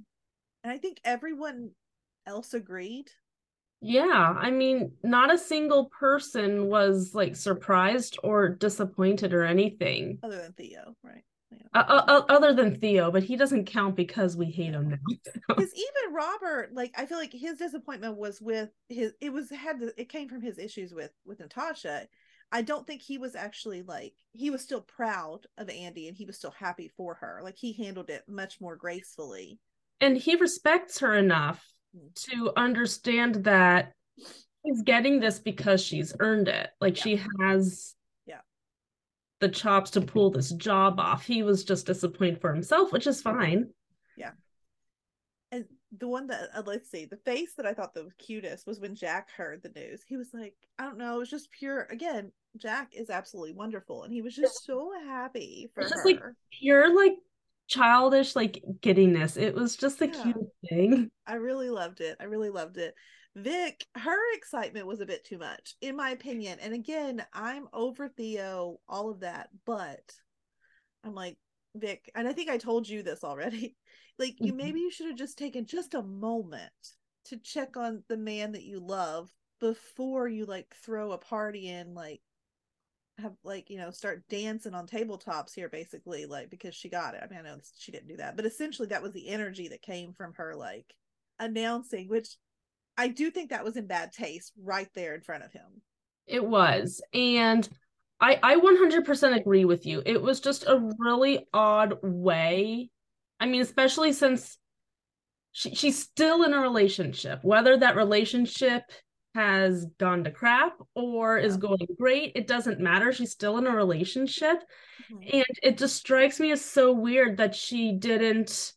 and 0.65 0.73
I 0.73 0.79
think 0.79 1.00
everyone 1.05 1.71
else 2.26 2.53
agreed. 2.53 3.11
Yeah, 3.81 4.35
I 4.37 4.50
mean, 4.50 4.93
not 5.03 5.33
a 5.33 5.38
single 5.38 5.91
person 5.99 6.67
was 6.67 7.15
like 7.15 7.37
surprised 7.37 8.19
or 8.23 8.49
disappointed 8.49 9.33
or 9.33 9.45
anything. 9.45 10.19
Other 10.23 10.37
than 10.37 10.53
Theo, 10.53 10.97
right? 11.03 11.25
Uh, 11.75 12.23
other 12.29 12.55
than 12.55 12.75
Theo, 12.75 13.11
but 13.11 13.23
he 13.23 13.37
doesn't 13.37 13.67
count 13.67 13.97
because 13.97 14.37
we 14.37 14.47
hate 14.47 14.73
him 14.73 14.88
now. 14.88 14.97
Because 15.49 15.73
even 15.75 16.15
Robert, 16.15 16.71
like, 16.73 16.93
I 16.97 17.07
feel 17.07 17.19
like 17.19 17.33
his 17.33 17.59
disappointment 17.59 18.17
was 18.17 18.41
with 18.41 18.71
his. 18.88 19.12
It 19.21 19.33
was 19.33 19.50
had 19.50 19.81
to, 19.81 19.93
it 20.00 20.09
came 20.09 20.29
from 20.29 20.41
his 20.41 20.59
issues 20.59 20.93
with 20.93 21.12
with 21.25 21.38
Natasha. 21.38 22.09
I 22.53 22.62
don't 22.62 22.87
think 22.87 23.03
he 23.03 23.19
was 23.19 23.35
actually 23.35 23.83
like 23.83 24.15
he 24.33 24.50
was 24.50 24.62
still 24.62 24.81
proud 24.81 25.47
of 25.59 25.69
Andy 25.69 26.09
and 26.09 26.17
he 26.17 26.25
was 26.25 26.37
still 26.37 26.53
happy 26.53 26.91
for 26.97 27.15
her. 27.15 27.41
Like 27.43 27.57
he 27.57 27.73
handled 27.73 28.11
it 28.11 28.23
much 28.29 28.61
more 28.61 28.76
gracefully. 28.76 29.59
And 30.00 30.17
he 30.17 30.37
respects 30.37 31.00
her 31.00 31.15
enough 31.17 31.65
mm. 31.97 32.15
to 32.31 32.53
understand 32.57 33.45
that 33.45 33.93
he's 34.62 34.83
getting 34.83 35.21
this 35.21 35.38
because 35.38 35.83
she's 35.83 36.15
earned 36.21 36.49
it. 36.49 36.71
Like 36.81 36.97
yeah. 36.99 37.03
she 37.03 37.23
has 37.41 37.96
the 39.40 39.49
chops 39.49 39.90
to 39.93 40.00
pull 40.00 40.31
this 40.31 40.52
job 40.52 40.99
off. 40.99 41.25
He 41.25 41.43
was 41.43 41.64
just 41.64 41.87
disappointed 41.87 42.40
for 42.40 42.52
himself, 42.52 42.93
which 42.93 43.07
is 43.07 43.21
fine. 43.21 43.71
Yeah. 44.16 44.31
And 45.52 45.66
the 45.97 46.09
one 46.09 46.26
that 46.28 46.49
uh, 46.55 46.62
let's 46.66 46.90
see, 46.90 47.05
the 47.05 47.19
face 47.19 47.52
that 47.57 47.66
I 47.66 47.75
thought 47.75 47.95
the 47.95 48.09
cutest 48.19 48.66
was 48.66 48.81
when 48.81 48.95
Jack 48.95 49.31
heard 49.31 49.62
the 49.62 49.69
news. 49.78 50.02
He 50.07 50.16
was 50.16 50.28
like, 50.33 50.55
I 50.78 50.85
don't 50.85 50.99
know, 50.99 51.16
it 51.16 51.19
was 51.19 51.31
just 51.31 51.50
pure. 51.50 51.87
Again, 51.90 52.33
Jack 52.57 52.93
is 52.93 53.11
absolutely 53.11 53.52
wonderful, 53.52 54.05
and 54.05 54.12
he 54.12 54.23
was 54.23 54.35
just 54.35 54.64
so 54.64 54.90
happy 55.07 55.71
for 55.75 55.83
just 55.83 55.95
her. 55.95 56.05
Like 56.05 56.21
pure, 56.50 56.97
like 56.97 57.19
childish, 57.69 58.35
like 58.35 58.62
giddiness. 58.81 59.37
It 59.37 59.55
was 59.55 59.76
just 59.76 59.99
the 59.99 60.09
yeah. 60.09 60.23
cutest 60.23 60.50
thing. 60.69 61.11
I 61.26 61.35
really 61.35 61.71
loved 61.71 62.00
it. 62.00 62.16
I 62.21 62.25
really 62.25 62.50
loved 62.50 62.78
it. 62.78 62.95
Vic, 63.37 63.85
her 63.95 64.35
excitement 64.35 64.87
was 64.87 65.00
a 65.00 65.07
bit 65.07 65.23
too 65.23 65.37
much, 65.37 65.75
in 65.83 65.95
my 65.95 66.11
opinion. 66.11 66.59
And 66.59 66.73
again, 66.73 67.23
I'm 67.35 67.69
over 67.75 68.09
Theo, 68.09 68.81
all 68.88 69.11
of 69.11 69.21
that, 69.21 69.50
but 69.66 70.11
I'm 71.05 71.14
like, 71.14 71.37
Vic, 71.75 72.11
and 72.14 72.26
I 72.26 72.33
think 72.33 72.49
I 72.49 72.57
told 72.57 72.88
you 72.88 73.02
this 73.02 73.23
already. 73.23 73.76
Like 74.19 74.37
you 74.40 74.47
mm-hmm. 74.47 74.57
maybe 74.57 74.81
you 74.81 74.90
should 74.90 75.09
have 75.09 75.19
just 75.19 75.37
taken 75.37 75.66
just 75.66 75.93
a 75.93 76.02
moment 76.02 76.73
to 77.26 77.37
check 77.37 77.76
on 77.76 78.02
the 78.09 78.16
man 78.16 78.52
that 78.52 78.64
you 78.64 78.81
love 78.81 79.31
before 79.61 80.26
you 80.26 80.47
like 80.47 80.75
throw 80.83 81.12
a 81.12 81.19
party 81.19 81.69
and 81.69 81.95
like 81.95 82.23
have 83.19 83.35
like 83.45 83.69
you 83.69 83.76
know 83.76 83.90
start 83.90 84.23
dancing 84.31 84.73
on 84.73 84.87
tabletops 84.87 85.55
here 85.55 85.69
basically 85.69 86.25
like 86.25 86.49
because 86.49 86.75
she 86.75 86.88
got 86.88 87.14
it 87.14 87.23
i 87.23 87.26
mean 87.26 87.38
i 87.38 87.43
know 87.43 87.59
she 87.78 87.93
didn't 87.93 88.09
do 88.09 88.16
that 88.16 88.37
but 88.37 88.47
essentially 88.47 88.88
that 88.88 89.02
was 89.02 89.12
the 89.12 89.28
energy 89.28 89.69
that 89.69 89.83
came 89.83 90.14
from 90.14 90.33
her 90.35 90.55
like 90.55 90.95
announcing 91.38 92.09
which 92.09 92.37
i 92.97 93.09
do 93.09 93.31
think 93.31 93.50
that 93.50 93.65
was 93.65 93.76
in 93.76 93.87
bad 93.87 94.12
taste 94.12 94.53
right 94.62 94.88
there 94.95 95.15
in 95.15 95.21
front 95.21 95.45
of 95.45 95.53
him 95.53 95.83
it 96.26 96.45
was 96.45 97.00
and 97.15 97.69
i 98.21 98.38
i 98.43 98.57
100% 98.57 99.37
agree 99.37 99.65
with 99.65 99.87
you 99.87 100.03
it 100.05 100.21
was 100.21 100.41
just 100.41 100.65
a 100.67 100.91
really 100.99 101.47
odd 101.53 101.95
way 102.03 102.91
I 103.38 103.47
mean, 103.47 103.61
especially 103.61 104.12
since 104.12 104.59
she, 105.53 105.75
she's 105.75 106.03
still 106.03 106.43
in 106.45 106.55
a 106.55 106.61
relationship, 106.61 107.41
whether 107.43 107.76
that 107.76 107.97
relationship 107.97 108.83
has 109.35 109.87
gone 109.99 110.25
to 110.25 110.31
crap 110.31 110.75
or 110.95 111.37
is 111.37 111.59
going 111.59 111.87
great, 111.99 112.33
it 112.35 112.47
doesn't 112.47 112.81
matter. 112.81 113.12
She's 113.12 113.33
still 113.33 113.59
in 113.59 113.67
a 113.67 113.76
relationship. 113.76 114.62
Mm-hmm. 115.12 115.29
And 115.33 115.47
it 115.62 115.79
just 115.79 115.97
strikes 115.97 116.41
me 116.41 116.53
as 116.53 116.65
so 116.65 116.93
weird 116.93 117.37
that 117.37 117.55
she 117.55 117.93
didn't 117.93 118.73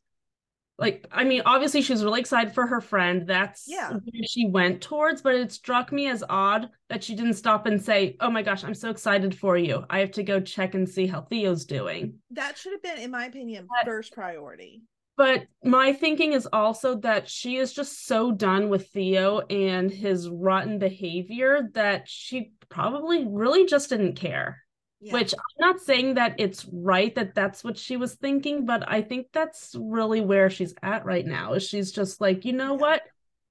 like 0.79 1.05
i 1.11 1.23
mean 1.23 1.41
obviously 1.45 1.81
she 1.81 1.93
was 1.93 2.03
really 2.03 2.19
excited 2.19 2.53
for 2.53 2.65
her 2.65 2.81
friend. 2.81 3.27
That's 3.27 3.65
yeah. 3.67 3.91
where 3.91 4.23
she 4.27 4.47
went 4.47 4.81
towards 4.81 5.21
but 5.21 5.35
it 5.35 5.51
struck 5.51 5.91
me 5.91 6.07
as 6.07 6.23
odd 6.29 6.69
that 6.89 7.03
she 7.03 7.15
didn't 7.15 7.33
stop 7.35 7.65
and 7.65 7.81
say 7.81 8.15
oh 8.19 8.31
my 8.31 8.41
gosh 8.41 8.63
i'm 8.63 8.73
so 8.73 8.89
excited 8.89 9.37
for 9.37 9.57
you. 9.57 9.85
I 9.89 9.99
have 9.99 10.11
to 10.11 10.23
go 10.23 10.39
check 10.39 10.73
and 10.73 10.87
see 10.87 11.05
how 11.05 11.21
theo's 11.21 11.65
doing. 11.65 12.15
That 12.31 12.57
should 12.57 12.73
have 12.73 12.81
been 12.81 12.99
in 12.99 13.11
my 13.11 13.25
opinion 13.25 13.67
but, 13.69 13.85
first 13.85 14.13
priority. 14.13 14.81
But 15.17 15.47
my 15.65 15.91
thinking 15.91 16.31
is 16.31 16.47
also 16.53 16.95
that 16.99 17.27
she 17.27 17.57
is 17.57 17.73
just 17.73 18.05
so 18.05 18.31
done 18.31 18.69
with 18.69 18.87
theo 18.87 19.39
and 19.49 19.91
his 19.91 20.29
rotten 20.29 20.79
behavior 20.79 21.69
that 21.73 22.07
she 22.07 22.53
probably 22.69 23.25
really 23.27 23.65
just 23.65 23.89
didn't 23.89 24.15
care 24.15 24.63
yeah. 25.01 25.13
Which 25.13 25.33
I'm 25.33 25.67
not 25.67 25.79
saying 25.79 26.15
that 26.15 26.35
it's 26.37 26.65
right 26.65 27.13
that 27.15 27.33
that's 27.33 27.63
what 27.63 27.77
she 27.77 27.95
was 27.95 28.15
thinking, 28.15 28.65
but 28.65 28.83
I 28.85 29.01
think 29.01 29.27
that's 29.31 29.73
really 29.79 30.19
where 30.19 30.49
she's 30.49 30.73
at 30.83 31.05
right 31.05 31.25
now. 31.25 31.53
Is 31.53 31.63
she's 31.63 31.91
just 31.91 32.19
like, 32.19 32.43
you 32.43 32.51
know 32.51 32.73
yeah. 32.73 32.81
what? 32.81 33.01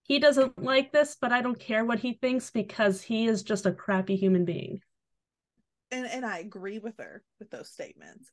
He 0.02 0.18
doesn't 0.18 0.62
like 0.62 0.92
this, 0.92 1.16
but 1.18 1.32
I 1.32 1.40
don't 1.40 1.58
care 1.58 1.84
what 1.84 2.00
he 2.00 2.14
thinks 2.14 2.50
because 2.50 3.00
he 3.00 3.26
is 3.26 3.42
just 3.42 3.64
a 3.64 3.72
crappy 3.72 4.16
human 4.16 4.44
being. 4.44 4.80
And 5.90 6.06
and 6.06 6.26
I 6.26 6.38
agree 6.38 6.78
with 6.78 6.98
her 6.98 7.22
with 7.38 7.50
those 7.50 7.70
statements. 7.70 8.28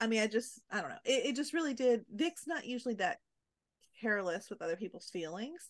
I 0.00 0.06
mean, 0.06 0.22
I 0.22 0.28
just 0.28 0.60
I 0.70 0.80
don't 0.80 0.90
know. 0.90 0.98
It, 1.04 1.26
it 1.26 1.36
just 1.36 1.54
really 1.54 1.74
did. 1.74 2.04
Vic's 2.12 2.46
not 2.46 2.66
usually 2.66 2.94
that 2.94 3.18
careless 4.00 4.48
with 4.48 4.62
other 4.62 4.76
people's 4.76 5.08
feelings 5.08 5.68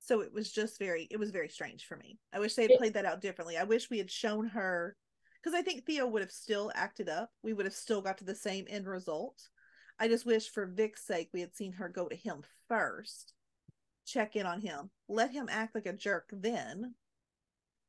so 0.00 0.20
it 0.20 0.32
was 0.32 0.50
just 0.50 0.78
very 0.78 1.06
it 1.10 1.18
was 1.18 1.30
very 1.30 1.48
strange 1.48 1.84
for 1.84 1.96
me 1.96 2.18
i 2.32 2.40
wish 2.40 2.54
they 2.54 2.62
had 2.62 2.72
played 2.76 2.94
that 2.94 3.04
out 3.04 3.20
differently 3.20 3.56
i 3.56 3.62
wish 3.62 3.88
we 3.88 3.98
had 3.98 4.10
shown 4.10 4.48
her 4.48 4.96
because 5.42 5.58
I 5.58 5.62
think 5.62 5.84
Theo 5.84 6.06
would 6.06 6.22
have 6.22 6.30
still 6.30 6.70
acted 6.74 7.08
up. 7.08 7.30
We 7.42 7.52
would 7.52 7.66
have 7.66 7.74
still 7.74 8.00
got 8.00 8.18
to 8.18 8.24
the 8.24 8.34
same 8.34 8.66
end 8.68 8.86
result. 8.86 9.48
I 9.98 10.08
just 10.08 10.26
wish 10.26 10.48
for 10.48 10.66
Vic's 10.66 11.04
sake 11.04 11.30
we 11.32 11.40
had 11.40 11.54
seen 11.54 11.72
her 11.72 11.88
go 11.88 12.08
to 12.08 12.16
him 12.16 12.42
first, 12.68 13.34
check 14.06 14.36
in 14.36 14.46
on 14.46 14.60
him, 14.60 14.90
let 15.08 15.30
him 15.30 15.48
act 15.50 15.74
like 15.74 15.86
a 15.86 15.92
jerk 15.92 16.28
then, 16.32 16.94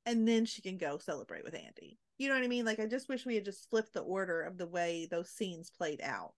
and 0.05 0.27
then 0.27 0.45
she 0.45 0.62
can 0.62 0.77
go 0.77 0.98
celebrate 0.98 1.43
with 1.43 1.55
Andy. 1.55 1.98
You 2.17 2.27
know 2.27 2.36
what 2.36 2.43
I 2.43 2.48
mean? 2.48 2.65
Like 2.65 2.79
I 2.79 2.88
just 2.88 3.10
wish 3.10 3.25
we 3.25 3.36
had 3.36 3.45
just 3.45 3.69
flipped 3.69 3.93
the 3.93 4.01
order 4.01 4.41
of 4.41 4.57
the 4.57 4.67
way 4.67 5.07
those 5.10 5.29
scenes 5.29 5.69
played 5.69 6.01
out. 6.01 6.33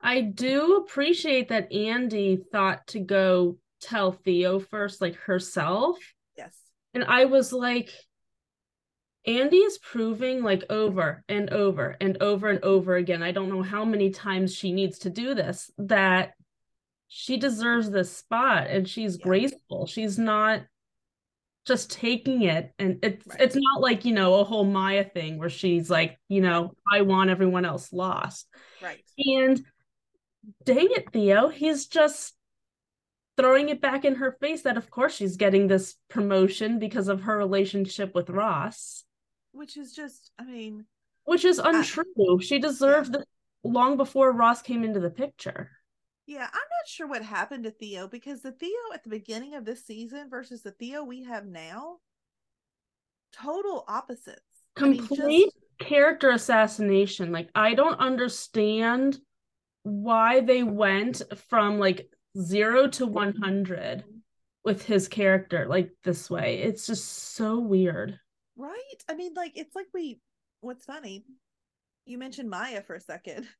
I 0.00 0.20
do 0.20 0.76
appreciate 0.76 1.48
that 1.48 1.72
Andy 1.72 2.38
thought 2.52 2.86
to 2.88 3.00
go 3.00 3.58
tell 3.80 4.12
Theo 4.12 4.58
first, 4.58 5.00
like 5.00 5.16
herself. 5.16 5.98
Yes. 6.36 6.54
And 6.92 7.04
I 7.04 7.24
was 7.24 7.52
like, 7.52 7.90
Andy 9.26 9.56
is 9.56 9.78
proving 9.78 10.42
like 10.42 10.64
over 10.68 11.24
and 11.28 11.50
over 11.50 11.96
and 12.00 12.22
over 12.22 12.50
and 12.50 12.62
over 12.62 12.96
again. 12.96 13.22
I 13.22 13.32
don't 13.32 13.48
know 13.48 13.62
how 13.62 13.84
many 13.84 14.10
times 14.10 14.54
she 14.54 14.72
needs 14.72 14.98
to 15.00 15.10
do 15.10 15.34
this 15.34 15.70
that 15.78 16.32
she 17.08 17.38
deserves 17.38 17.90
this 17.90 18.14
spot 18.14 18.66
and 18.68 18.88
she's 18.88 19.16
yeah. 19.18 19.24
graceful. 19.24 19.86
She's 19.86 20.18
not 20.18 20.62
just 21.64 21.90
taking 21.90 22.42
it 22.42 22.74
and 22.78 22.98
it's 23.02 23.26
right. 23.26 23.40
it's 23.40 23.56
not 23.56 23.80
like, 23.80 24.04
you 24.04 24.12
know, 24.12 24.34
a 24.40 24.44
whole 24.44 24.64
Maya 24.64 25.04
thing 25.04 25.38
where 25.38 25.48
she's 25.48 25.88
like, 25.88 26.18
you 26.28 26.42
know, 26.42 26.72
I 26.92 27.00
want 27.02 27.30
everyone 27.30 27.64
else 27.64 27.92
lost. 27.92 28.46
Right. 28.82 29.02
And 29.18 29.64
dang 30.64 30.88
it, 30.90 31.10
Theo, 31.12 31.48
he's 31.48 31.86
just 31.86 32.34
throwing 33.38 33.70
it 33.70 33.80
back 33.80 34.04
in 34.04 34.16
her 34.16 34.36
face 34.40 34.62
that 34.62 34.76
of 34.76 34.90
course 34.90 35.14
she's 35.14 35.36
getting 35.36 35.66
this 35.66 35.96
promotion 36.10 36.78
because 36.78 37.08
of 37.08 37.22
her 37.22 37.36
relationship 37.36 38.14
with 38.14 38.30
Ross 38.30 39.04
which 39.54 39.76
is 39.76 39.92
just, 39.92 40.32
I 40.38 40.44
mean, 40.44 40.84
which 41.24 41.44
is 41.44 41.58
untrue. 41.58 42.38
I, 42.38 42.42
she 42.42 42.58
deserved 42.58 43.14
yeah. 43.14 43.22
long 43.62 43.96
before 43.96 44.32
Ross 44.32 44.62
came 44.62 44.84
into 44.84 45.00
the 45.00 45.10
picture. 45.10 45.70
Yeah, 46.26 46.44
I'm 46.44 46.48
not 46.52 46.88
sure 46.88 47.06
what 47.06 47.22
happened 47.22 47.64
to 47.64 47.70
Theo 47.70 48.08
because 48.08 48.42
the 48.42 48.52
Theo 48.52 48.70
at 48.92 49.04
the 49.04 49.10
beginning 49.10 49.54
of 49.54 49.64
this 49.64 49.84
season 49.84 50.30
versus 50.30 50.62
the 50.62 50.70
Theo 50.70 51.04
we 51.04 51.24
have 51.24 51.46
now, 51.46 51.98
total 53.32 53.84
opposites. 53.88 54.40
Complete 54.74 55.20
I 55.22 55.26
mean, 55.26 55.48
just... 55.48 55.88
character 55.88 56.30
assassination. 56.30 57.30
Like, 57.30 57.50
I 57.54 57.74
don't 57.74 58.00
understand 58.00 59.18
why 59.82 60.40
they 60.40 60.62
went 60.62 61.22
from 61.48 61.78
like 61.78 62.08
zero 62.38 62.88
to 62.88 63.06
100 63.06 64.04
with 64.64 64.82
his 64.82 65.08
character 65.08 65.66
like 65.68 65.90
this 66.02 66.30
way. 66.30 66.60
It's 66.62 66.86
just 66.86 67.34
so 67.34 67.60
weird. 67.60 68.18
Right? 68.56 69.04
I 69.08 69.14
mean, 69.14 69.34
like, 69.34 69.52
it's 69.56 69.74
like 69.74 69.86
we, 69.92 70.20
what's 70.60 70.84
funny, 70.84 71.24
you 72.06 72.18
mentioned 72.18 72.50
Maya 72.50 72.82
for 72.82 72.94
a 72.94 73.00
second. 73.00 73.46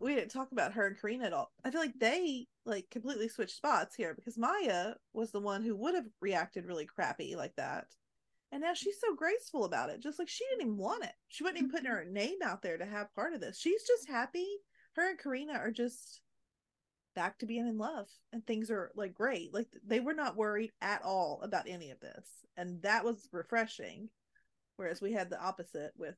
We 0.00 0.14
didn't 0.14 0.30
talk 0.30 0.52
about 0.52 0.72
her 0.72 0.86
and 0.86 0.98
Carina 0.98 1.26
at 1.26 1.34
all. 1.34 1.52
I 1.66 1.70
feel 1.70 1.82
like 1.82 1.98
they 2.00 2.46
like 2.64 2.88
completely 2.90 3.28
switched 3.28 3.56
spots 3.56 3.94
here 3.94 4.14
because 4.14 4.38
Maya 4.38 4.94
was 5.12 5.32
the 5.32 5.38
one 5.38 5.62
who 5.62 5.76
would 5.76 5.94
have 5.94 6.06
reacted 6.18 6.64
really 6.64 6.86
crappy 6.86 7.36
like 7.36 7.54
that. 7.56 7.84
And 8.52 8.62
now 8.62 8.72
she's 8.72 8.98
so 8.98 9.14
graceful 9.14 9.66
about 9.66 9.90
it. 9.90 10.00
Just 10.00 10.18
like 10.18 10.30
she 10.30 10.46
didn't 10.48 10.62
even 10.62 10.78
want 10.78 11.04
it. 11.04 11.12
She 11.28 11.44
wasn't 11.44 11.58
even 11.58 11.70
putting 11.70 11.90
mm-hmm. 11.90 11.94
her 11.94 12.10
name 12.10 12.38
out 12.42 12.62
there 12.62 12.78
to 12.78 12.86
have 12.86 13.14
part 13.14 13.34
of 13.34 13.42
this. 13.42 13.58
She's 13.58 13.82
just 13.86 14.08
happy. 14.08 14.48
Her 14.96 15.10
and 15.10 15.18
Carina 15.18 15.52
are 15.52 15.70
just 15.70 16.21
back 17.14 17.38
to 17.38 17.46
being 17.46 17.66
in 17.66 17.78
love 17.78 18.08
and 18.32 18.46
things 18.46 18.70
are 18.70 18.90
like 18.94 19.14
great. 19.14 19.52
Like 19.52 19.68
they 19.86 20.00
were 20.00 20.14
not 20.14 20.36
worried 20.36 20.70
at 20.80 21.02
all 21.02 21.40
about 21.42 21.68
any 21.68 21.90
of 21.90 22.00
this. 22.00 22.26
And 22.56 22.82
that 22.82 23.04
was 23.04 23.28
refreshing. 23.32 24.08
Whereas 24.76 25.00
we 25.00 25.12
had 25.12 25.30
the 25.30 25.40
opposite 25.40 25.92
with 25.96 26.16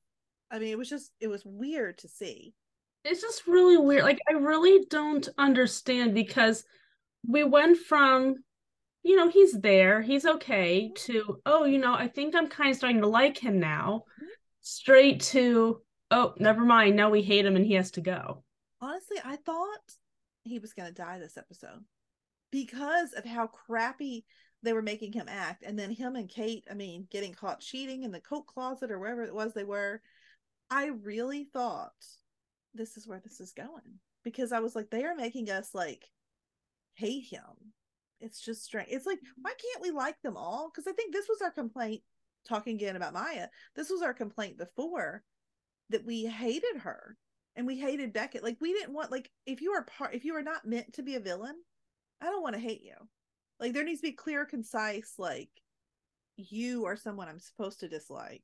I 0.51 0.59
mean, 0.59 0.69
it 0.69 0.79
was 0.79 0.89
just 0.89 1.11
it 1.21 1.29
was 1.29 1.45
weird 1.45 1.99
to 1.99 2.09
see. 2.09 2.55
It's 3.05 3.21
just 3.21 3.47
really 3.47 3.77
weird. 3.77 4.05
Like 4.05 4.21
I 4.29 4.35
really 4.35 4.87
don't 4.89 5.29
understand 5.37 6.15
because 6.15 6.65
we 7.27 7.45
went 7.45 7.79
from 7.79 8.37
you 9.05 9.17
know, 9.17 9.29
he's 9.29 9.53
there, 9.53 10.01
he's 10.01 10.25
okay, 10.25 10.87
mm-hmm. 10.87 11.13
to, 11.13 11.41
oh, 11.45 11.65
you 11.65 11.79
know, 11.79 11.95
I 11.95 12.09
think 12.09 12.35
I'm 12.35 12.49
kind 12.49 12.71
of 12.71 12.77
starting 12.77 13.03
to 13.03 13.07
like 13.07 13.39
him 13.39 13.61
now, 13.61 14.05
mm-hmm. 14.17 14.27
straight 14.63 15.21
to, 15.25 15.83
oh, 16.11 16.35
never 16.39 16.65
mind, 16.65 16.97
now 16.97 17.11
we 17.11 17.23
hate 17.23 17.45
him 17.45 17.55
and 17.55 17.67
he 17.67 17.75
has 17.75 17.91
to 17.93 18.01
go. 18.01 18.43
Honestly, 18.81 19.19
I 19.23 19.37
thought 19.37 19.93
he 20.45 20.59
was 20.59 20.73
going 20.73 20.89
to 20.89 20.95
die 20.95 21.19
this 21.19 21.37
episode 21.37 21.85
because 22.51 23.13
of 23.13 23.25
how 23.25 23.47
crappy 23.47 24.25
they 24.63 24.73
were 24.73 24.83
making 24.83 25.13
him 25.13 25.27
act. 25.29 25.63
And 25.67 25.79
then 25.79 25.91
him 25.91 26.17
and 26.17 26.29
Kate, 26.29 26.65
I 26.71 26.75
mean, 26.75 27.07
getting 27.11 27.35
caught 27.35 27.61
cheating 27.61 28.05
in 28.05 28.13
the 28.13 28.21
coat 28.21 28.47
closet 28.47 28.91
or 28.91 28.99
wherever 28.99 29.23
it 29.23 29.35
was 29.35 29.53
they 29.53 29.65
were. 29.65 30.01
I 30.71 30.87
really 30.87 31.45
thought 31.53 31.93
this 32.73 32.97
is 32.97 33.07
where 33.07 33.21
this 33.21 33.41
is 33.41 33.53
going 33.53 33.99
because 34.23 34.53
I 34.53 34.61
was 34.61 34.75
like, 34.75 34.91
they 34.91 35.05
are 35.05 35.15
making 35.15 35.51
us 35.51 35.71
like 35.75 36.07
hate 36.95 37.27
him 37.27 37.73
it's 38.25 38.41
just 38.41 38.65
strange. 38.65 38.89
It's 38.91 39.07
like, 39.07 39.19
mm-hmm. 39.19 39.43
why 39.43 39.51
can't 39.51 39.83
we 39.83 39.91
like 39.91 40.21
them 40.23 40.37
all? 40.37 40.71
Because 40.71 40.87
I 40.91 40.93
think 40.93 41.13
this 41.13 41.29
was 41.29 41.43
our 41.43 41.51
complaint, 41.51 42.03
talking 42.49 42.77
again 42.77 42.97
about 42.97 43.13
Maya. 43.13 43.49
This 43.77 43.91
was 43.91 44.03
our 44.03 44.15
complaint 44.15 44.57
before 44.57 45.23
that 45.91 46.07
we 46.07 46.25
hated 46.25 46.79
her 46.79 47.17
and 47.57 47.67
we 47.67 47.79
hated 47.79 48.13
Beckett. 48.13 48.43
Like 48.43 48.57
we 48.61 48.73
didn't 48.73 48.95
want 48.95 49.11
like 49.11 49.31
if 49.47 49.61
you 49.61 49.73
are 49.73 49.85
part 49.85 50.15
if 50.15 50.25
you 50.25 50.35
are 50.37 50.43
not 50.43 50.67
meant 50.67 50.95
to 50.95 51.03
be 51.03 51.15
a 51.15 51.21
villain, 51.21 51.57
I 52.21 52.27
don't 52.27 52.43
want 52.43 52.55
to 52.55 52.61
hate 52.61 52.83
you. 52.83 52.95
Like 53.61 53.73
there 53.73 53.85
needs 53.85 54.01
to 54.01 54.09
be 54.09 54.13
clear, 54.13 54.45
concise, 54.45 55.15
like 55.19 55.51
you 56.37 56.87
are 56.87 56.97
someone 56.97 57.29
I'm 57.29 57.39
supposed 57.39 57.81
to 57.81 57.89
dislike 57.89 58.43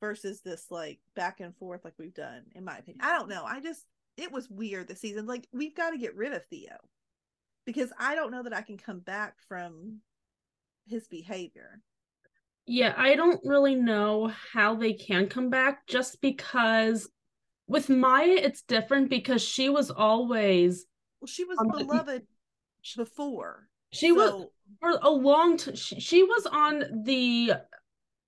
versus 0.00 0.40
this 0.40 0.66
like 0.70 0.98
back 1.14 1.40
and 1.40 1.54
forth 1.56 1.84
like 1.84 1.94
we've 1.98 2.14
done, 2.14 2.44
in 2.54 2.64
my 2.64 2.78
opinion. 2.78 3.04
I 3.04 3.16
don't 3.16 3.28
know. 3.28 3.44
I 3.44 3.60
just 3.60 3.84
it 4.16 4.32
was 4.32 4.48
weird 4.50 4.88
this 4.88 5.00
season. 5.00 5.26
Like 5.26 5.46
we've 5.52 5.74
got 5.74 5.90
to 5.90 5.98
get 5.98 6.16
rid 6.16 6.32
of 6.32 6.44
Theo 6.46 6.76
because 7.66 7.92
I 7.98 8.14
don't 8.14 8.30
know 8.30 8.42
that 8.42 8.56
I 8.56 8.62
can 8.62 8.78
come 8.78 9.00
back 9.00 9.36
from 9.48 10.00
his 10.86 11.06
behavior. 11.08 11.80
Yeah, 12.66 12.94
I 12.96 13.16
don't 13.16 13.40
really 13.44 13.74
know 13.74 14.32
how 14.52 14.76
they 14.76 14.92
can 14.92 15.28
come 15.28 15.50
back 15.50 15.86
just 15.86 16.20
because 16.20 17.08
with 17.66 17.88
Maya 17.88 18.28
it's 18.28 18.62
different 18.62 19.08
because 19.08 19.42
she 19.42 19.68
was 19.68 19.90
always 19.90 20.86
well 21.20 21.26
she 21.26 21.44
was 21.44 21.58
um, 21.58 21.68
beloved 21.68 22.22
before. 22.96 23.68
She 23.90 24.08
so... 24.08 24.14
was 24.14 24.46
for 24.80 24.98
a 25.02 25.10
long 25.10 25.56
time 25.56 25.76
she, 25.76 26.00
she, 26.00 26.22
was 26.22 26.46
on 26.46 27.04
the 27.04 27.54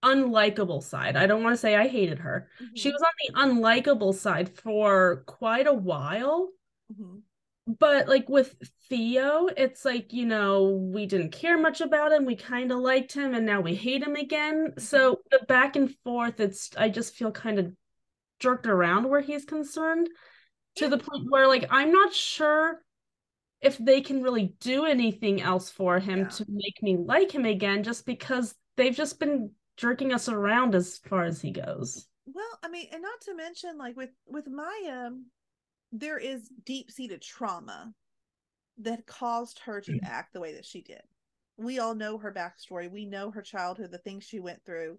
unlikable 0.04 0.82
side. 0.82 1.16
I 1.16 1.26
don't 1.26 1.42
want 1.42 1.54
to 1.54 1.60
say 1.60 1.74
I 1.74 1.88
hated 1.88 2.18
her. 2.18 2.48
Mm-hmm. 2.62 2.74
She 2.76 2.90
was 2.90 3.02
on 3.02 3.12
the 3.26 3.54
unlikable 3.54 4.14
side 4.14 4.50
for 4.58 5.24
quite 5.26 5.66
a 5.66 5.72
while. 5.72 6.50
Mm-hmm 6.92 7.18
but 7.66 8.08
like 8.08 8.28
with 8.28 8.54
Theo, 8.88 9.48
it's 9.56 9.84
like, 9.84 10.12
you 10.12 10.26
know, 10.26 10.64
we 10.64 11.06
didn't 11.06 11.32
care 11.32 11.58
much 11.58 11.80
about 11.80 12.12
him. 12.12 12.26
We 12.26 12.36
kind 12.36 12.70
of 12.70 12.78
liked 12.78 13.14
him 13.14 13.34
and 13.34 13.46
now 13.46 13.60
we 13.60 13.74
hate 13.74 14.02
him 14.02 14.16
again. 14.16 14.68
Mm-hmm. 14.68 14.80
So 14.80 15.20
the 15.30 15.40
back 15.48 15.76
and 15.76 15.94
forth, 16.04 16.40
it's, 16.40 16.70
I 16.76 16.90
just 16.90 17.14
feel 17.14 17.32
kind 17.32 17.58
of 17.58 17.72
jerked 18.44 18.66
around 18.66 19.08
where 19.08 19.22
he's 19.22 19.46
concerned 19.46 20.06
to 20.76 20.88
the 20.88 20.98
point 20.98 21.24
where, 21.30 21.48
like, 21.48 21.66
I'm 21.70 21.90
not 21.90 22.12
sure 22.12 22.82
if 23.62 23.78
they 23.78 24.02
can 24.02 24.22
really 24.22 24.54
do 24.60 24.84
anything 24.84 25.40
else 25.40 25.70
for 25.70 25.98
him 25.98 26.18
yeah. 26.18 26.28
to 26.28 26.44
make 26.50 26.82
me 26.82 26.98
like 26.98 27.32
him 27.32 27.46
again 27.46 27.82
just 27.82 28.04
because 28.04 28.54
they've 28.76 28.94
just 28.94 29.18
been 29.18 29.50
jerking 29.78 30.12
us 30.12 30.28
around 30.28 30.74
as 30.74 30.98
far 30.98 31.24
as 31.24 31.40
he 31.40 31.52
goes. 31.52 32.06
Well, 32.26 32.58
I 32.62 32.68
mean, 32.68 32.88
and 32.92 33.00
not 33.00 33.18
to 33.22 33.34
mention 33.34 33.78
like 33.78 33.96
with 33.96 34.10
with 34.26 34.46
Maya, 34.46 35.08
there 35.90 36.18
is 36.18 36.50
deep 36.66 36.90
seated 36.90 37.22
trauma 37.22 37.94
that 38.78 39.06
caused 39.06 39.60
her 39.60 39.80
to 39.80 39.92
mm-hmm. 39.92 40.04
act 40.04 40.34
the 40.34 40.40
way 40.40 40.52
that 40.54 40.66
she 40.66 40.82
did. 40.82 41.02
We 41.56 41.78
all 41.78 41.94
know 41.94 42.18
her 42.18 42.32
backstory. 42.32 42.90
We 42.90 43.06
know 43.06 43.30
her 43.30 43.42
childhood, 43.42 43.90
the 43.90 43.98
things 43.98 44.24
she 44.24 44.40
went 44.40 44.62
through. 44.66 44.98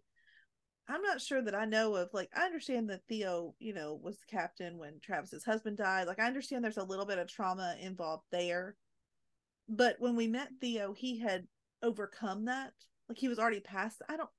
I'm 0.88 1.02
not 1.02 1.22
sure 1.22 1.42
that 1.42 1.56
I 1.56 1.66
know 1.66 1.96
of 1.96 2.10
like 2.14 2.30
I 2.36 2.46
understand 2.46 2.90
that 2.90 3.02
Theo, 3.10 3.56
you 3.60 3.74
know, 3.74 4.00
was 4.02 4.18
the 4.18 4.26
captain 4.28 4.78
when 4.78 5.00
Travis's 5.02 5.44
husband 5.44 5.78
died. 5.78 6.08
Like 6.08 6.20
I 6.20 6.28
understand 6.28 6.64
there's 6.64 6.78
a 6.78 6.84
little 6.84 7.06
bit 7.06 7.18
of 7.18 7.28
trauma 7.28 7.76
involved 7.80 8.26
there. 8.32 8.76
But 9.68 9.96
when 10.00 10.16
we 10.16 10.28
met 10.28 10.50
Theo, 10.62 10.94
he 10.94 11.20
had 11.20 11.48
overcome 11.82 12.46
that. 12.46 12.74
Like 13.10 13.18
he 13.18 13.28
was 13.28 13.40
already 13.40 13.60
past 13.60 14.02
I 14.08 14.18
don't 14.18 14.30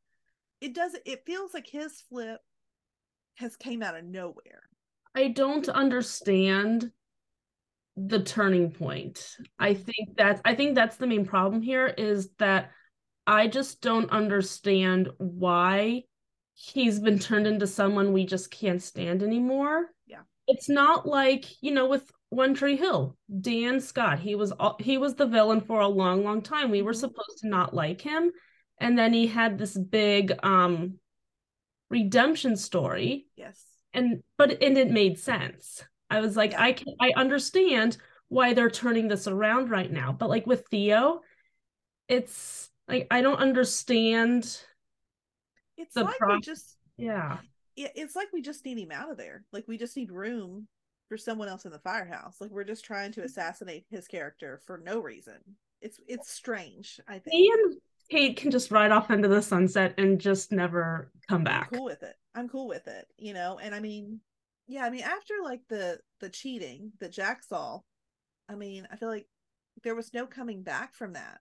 it 0.61 0.75
doesn't 0.75 1.03
it 1.05 1.27
feels 1.27 1.53
like 1.53 1.69
his 1.69 2.01
flip 2.09 2.41
has 3.37 3.57
came 3.57 3.83
out 3.83 3.97
of 3.97 4.05
nowhere. 4.05 4.63
I 5.15 5.29
don't 5.29 5.69
understand 5.69 6.91
the 7.97 8.23
turning 8.23 8.71
point. 8.71 9.37
I 9.59 9.75
think 9.75 10.17
that's 10.17 10.41
I 10.45 10.55
think 10.55 10.75
that's 10.75 10.97
the 10.97 11.07
main 11.07 11.25
problem 11.25 11.63
here 11.63 11.87
is 11.87 12.31
that 12.39 12.71
I 13.27 13.49
just 13.49 13.81
don't 13.81 14.11
understand 14.11 15.09
why 15.19 16.05
he's 16.57 16.99
been 16.99 17.19
turned 17.19 17.47
into 17.47 17.67
someone 17.67 18.13
we 18.13 18.27
just 18.27 18.51
can't 18.51 18.83
stand 18.83 19.23
anymore. 19.23 19.87
Yeah. 20.07 20.23
It's 20.49 20.69
not 20.69 21.07
like, 21.07 21.45
you 21.63 21.71
know, 21.71 21.87
with 21.87 22.11
One 22.31 22.55
Tree 22.55 22.77
Hill, 22.77 23.17
Dan 23.41 23.81
Scott, 23.81 24.19
he 24.19 24.35
was 24.35 24.51
all, 24.53 24.77
he 24.81 24.99
was 24.99 25.15
the 25.15 25.27
villain 25.27 25.61
for 25.61 25.81
a 25.81 25.89
long 25.89 26.25
long 26.25 26.43
time. 26.43 26.71
We 26.71 26.83
were 26.83 26.93
mm-hmm. 26.93 27.01
supposed 27.01 27.39
to 27.43 27.49
not 27.49 27.75
like 27.75 28.01
him 28.01 28.33
and 28.79 28.99
then 28.99 29.13
he 29.13 29.27
had 29.27 29.59
this 29.59 29.77
big 29.77 30.33
um 30.43 30.99
redemption 31.91 32.57
story. 32.57 33.27
Yes 33.37 33.65
and 33.97 34.23
but 34.37 34.63
and 34.63 34.79
it 34.79 34.91
made 34.91 35.19
sense 35.19 35.83
i 36.11 36.21
was 36.21 36.37
like 36.37 36.55
i 36.55 36.73
can 36.73 36.95
i 37.01 37.11
understand 37.17 37.97
why 38.29 38.53
they're 38.53 38.71
turning 38.71 39.09
this 39.09 39.27
around 39.27 39.71
right 39.71 39.91
now 39.91 40.13
but 40.13 40.29
like 40.29 40.47
with 40.47 40.67
theo 40.71 41.21
it's 42.07 42.71
like 42.87 43.07
i 43.11 43.23
don't 43.23 43.39
understand 43.39 44.61
it's 45.77 45.97
like 45.97 46.21
we 46.27 46.41
just 46.41 46.77
yeah 46.97 47.39
it's 47.77 48.17
like 48.17 48.29
we 48.33 48.41
just 48.41 48.65
need 48.65 48.79
him 48.79 48.91
out 48.91 49.11
of 49.11 49.17
there 49.17 49.45
like 49.53 49.65
we 49.69 49.77
just 49.77 49.97
need 49.97 50.11
room 50.11 50.67
for 51.09 51.17
someone 51.17 51.49
else 51.49 51.65
in 51.65 51.73
the 51.73 51.79
firehouse 51.81 52.37
like 52.41 52.51
we're 52.51 52.65
just 52.65 52.85
trying 52.85 53.13
to 53.13 53.23
assassinate 53.23 53.85
his 53.91 54.07
character 54.07 54.61
for 54.67 54.79
no 54.79 54.99
reason 54.99 55.39
it's 55.83 56.01
it's 56.09 56.31
strange 56.31 56.99
i 57.07 57.19
think 57.19 57.35
and 57.53 57.77
Kate 58.09 58.37
can 58.37 58.51
just 58.51 58.71
ride 58.71 58.93
off 58.93 59.11
into 59.11 59.29
the 59.29 59.43
sunset 59.43 59.95
and 59.99 60.21
just 60.21 60.53
never 60.53 61.11
come 61.29 61.43
back. 61.43 61.71
I'm 61.73 61.79
cool 61.79 61.85
with 61.87 62.03
it. 62.05 62.15
I'm 62.35 62.49
cool 62.49 62.69
with 62.69 62.87
it. 62.87 63.07
You 63.19 63.35
know, 63.35 63.59
and 63.61 63.75
I 63.75 63.81
mean, 63.81 64.21
yeah, 64.69 64.85
I 64.85 64.91
mean, 64.91 65.03
after 65.03 65.35
like 65.43 65.63
the 65.69 65.99
the 66.21 66.29
cheating 66.29 66.93
that 67.01 67.13
Jack 67.13 67.43
saw, 67.43 67.81
I 68.49 68.55
mean, 68.55 68.87
I 68.93 68.97
feel 68.97 69.09
like 69.09 69.27
there 69.83 69.95
was 69.95 70.15
no 70.15 70.27
coming 70.27 70.63
back 70.63 70.95
from 70.95 71.15
that. 71.15 71.41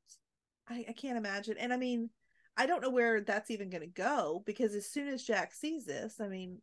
I, 0.68 0.86
I 0.90 0.94
can't 0.94 1.18
imagine. 1.18 1.58
And 1.60 1.72
I 1.72 1.78
mean, 1.78 2.10
I 2.58 2.66
don't 2.66 2.82
know 2.82 2.90
where 2.90 3.22
that's 3.22 3.52
even 3.52 3.70
going 3.70 3.82
to 3.82 3.88
go 3.88 4.44
because 4.46 4.76
as 4.76 4.90
soon 4.90 5.08
as 5.08 5.24
Jack 5.24 5.54
sees 5.54 5.86
this, 5.86 6.22
I 6.22 6.28
mean, 6.28 6.62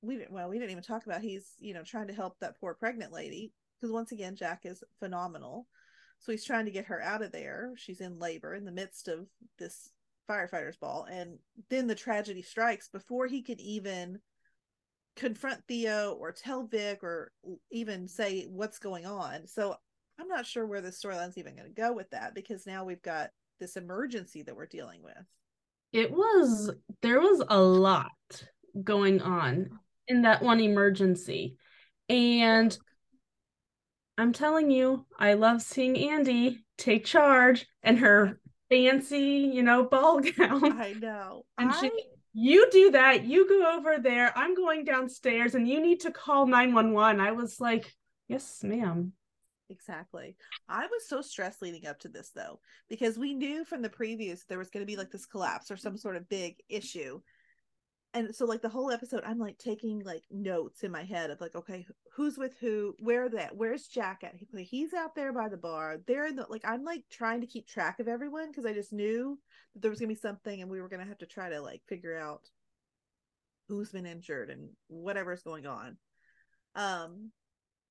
we 0.00 0.16
didn't. 0.16 0.32
Well, 0.32 0.48
we 0.48 0.58
didn't 0.58 0.72
even 0.72 0.82
talk 0.82 1.06
about 1.06 1.22
he's 1.22 1.52
you 1.60 1.74
know 1.74 1.84
trying 1.84 2.08
to 2.08 2.14
help 2.14 2.38
that 2.40 2.58
poor 2.58 2.74
pregnant 2.74 3.12
lady 3.12 3.52
because 3.80 3.92
once 3.92 4.12
again, 4.12 4.36
Jack 4.36 4.60
is 4.64 4.82
phenomenal. 4.98 5.66
So 6.20 6.30
he's 6.30 6.44
trying 6.44 6.66
to 6.66 6.70
get 6.70 6.86
her 6.86 7.02
out 7.02 7.22
of 7.22 7.32
there. 7.32 7.72
She's 7.76 8.00
in 8.00 8.18
labor 8.18 8.54
in 8.54 8.64
the 8.64 8.70
midst 8.70 9.08
of 9.08 9.26
this 9.58 9.90
firefighter's 10.30 10.76
ball. 10.76 11.06
And 11.10 11.38
then 11.68 11.88
the 11.88 11.96
tragedy 11.96 12.42
strikes 12.42 12.88
before 12.88 13.26
he 13.26 13.42
could 13.42 13.60
even 13.60 14.20
confront 15.16 15.66
Theo 15.66 16.12
or 16.12 16.30
tell 16.30 16.64
Vic 16.64 17.02
or 17.02 17.32
even 17.72 18.06
say 18.06 18.46
what's 18.48 18.78
going 18.78 19.04
on. 19.04 19.48
So 19.48 19.74
I'm 20.18 20.28
not 20.28 20.46
sure 20.46 20.64
where 20.64 20.80
the 20.80 20.90
storyline's 20.90 21.38
even 21.38 21.56
going 21.56 21.68
to 21.68 21.80
go 21.80 21.92
with 21.92 22.10
that 22.10 22.34
because 22.34 22.66
now 22.66 22.84
we've 22.84 23.02
got 23.02 23.30
this 23.62 23.76
emergency 23.76 24.42
that 24.42 24.56
we're 24.56 24.66
dealing 24.66 25.02
with. 25.02 25.24
It 25.92 26.10
was, 26.10 26.70
there 27.00 27.20
was 27.20 27.42
a 27.48 27.60
lot 27.60 28.10
going 28.82 29.22
on 29.22 29.70
in 30.08 30.22
that 30.22 30.42
one 30.42 30.60
emergency. 30.60 31.56
And 32.08 32.76
I'm 34.18 34.32
telling 34.32 34.70
you, 34.70 35.06
I 35.16 35.34
love 35.34 35.62
seeing 35.62 35.96
Andy 35.96 36.64
take 36.76 37.04
charge 37.04 37.66
and 37.84 38.00
her 38.00 38.40
fancy, 38.68 39.52
you 39.54 39.62
know, 39.62 39.84
ball 39.84 40.20
gown. 40.20 40.80
I 40.80 40.94
know. 40.94 41.44
And 41.56 41.70
I... 41.70 41.80
she 41.80 41.90
you 42.34 42.68
do 42.70 42.92
that, 42.92 43.24
you 43.24 43.46
go 43.46 43.76
over 43.76 43.98
there, 43.98 44.36
I'm 44.36 44.54
going 44.54 44.84
downstairs 44.84 45.54
and 45.54 45.68
you 45.68 45.80
need 45.80 46.00
to 46.00 46.10
call 46.10 46.46
911. 46.46 47.20
I 47.20 47.32
was 47.32 47.60
like, 47.60 47.94
"Yes, 48.26 48.64
ma'am." 48.64 49.12
Exactly. 49.72 50.36
I 50.68 50.86
was 50.86 51.08
so 51.08 51.22
stressed 51.22 51.62
leading 51.62 51.86
up 51.86 51.98
to 52.00 52.08
this 52.08 52.30
though, 52.34 52.60
because 52.88 53.18
we 53.18 53.32
knew 53.34 53.64
from 53.64 53.82
the 53.82 53.88
previews 53.88 54.40
there 54.46 54.58
was 54.58 54.70
going 54.70 54.82
to 54.82 54.90
be 54.92 54.96
like 54.96 55.10
this 55.10 55.26
collapse 55.26 55.70
or 55.70 55.76
some 55.78 55.96
sort 55.96 56.16
of 56.16 56.28
big 56.28 56.56
issue. 56.68 57.20
and 58.14 58.34
so 58.34 58.44
like 58.44 58.60
the 58.60 58.68
whole 58.68 58.90
episode 58.90 59.22
i'm 59.24 59.38
like 59.38 59.56
taking 59.58 60.04
like 60.04 60.22
notes 60.30 60.82
in 60.82 60.90
my 60.92 61.02
head 61.02 61.30
of 61.30 61.40
like 61.40 61.54
okay 61.56 61.86
who's 62.14 62.36
with 62.36 62.52
who? 62.60 62.94
Where 63.00 63.30
that 63.30 63.56
where's 63.56 63.86
jack 63.86 64.22
at? 64.22 64.34
He, 64.36 64.64
he's 64.64 64.92
out 64.92 65.14
there 65.14 65.32
by 65.32 65.48
the 65.48 65.56
bar. 65.56 65.96
They're 66.06 66.26
in 66.26 66.36
the 66.36 66.46
like 66.48 66.64
i'm 66.66 66.84
like 66.84 67.04
trying 67.10 67.40
to 67.40 67.46
keep 67.46 67.66
track 67.66 68.00
of 68.00 68.08
everyone 68.08 68.48
because 68.50 68.66
i 68.66 68.74
just 68.74 68.92
knew 68.92 69.38
that 69.72 69.80
there 69.80 69.90
was 69.90 69.98
gonna 69.98 70.08
be 70.08 70.14
something 70.14 70.60
and 70.60 70.70
we 70.70 70.80
were 70.82 70.88
gonna 70.90 71.06
have 71.06 71.18
to 71.18 71.26
try 71.26 71.48
to 71.48 71.60
like 71.62 71.82
figure 71.88 72.18
out 72.18 72.42
who's 73.68 73.90
been 73.92 74.06
injured 74.06 74.50
and 74.50 74.68
whatever's 74.88 75.42
going 75.42 75.66
on. 75.66 75.96
Um 76.74 77.30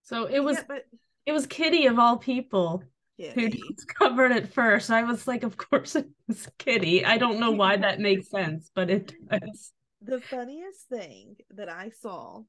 So 0.04 0.26
it 0.26 0.42
was 0.44 0.58
yeah, 0.58 0.64
but 0.68 0.86
it 1.26 1.32
was 1.32 1.46
Kitty 1.46 1.86
of 1.86 2.00
all 2.00 2.18
people 2.18 2.84
yeah, 3.18 3.32
who 3.34 3.50
discovered 3.50 4.32
it 4.32 4.52
first. 4.54 4.90
I 4.90 5.04
was 5.04 5.28
like, 5.28 5.44
of 5.44 5.58
course 5.58 5.96
it 5.96 6.10
was 6.28 6.48
Kitty. 6.58 7.06
I 7.06 7.18
don't 7.18 7.40
know 7.40 7.52
why 7.52 7.78
that 7.78 8.00
makes 8.00 8.30
sense, 8.30 8.72
but 8.74 8.90
it 8.90 9.14
does. 9.30 9.74
the 10.02 10.22
funniest 10.22 10.88
thing 10.90 11.36
that 11.52 11.70
I 11.70 11.92
saw, 12.02 12.42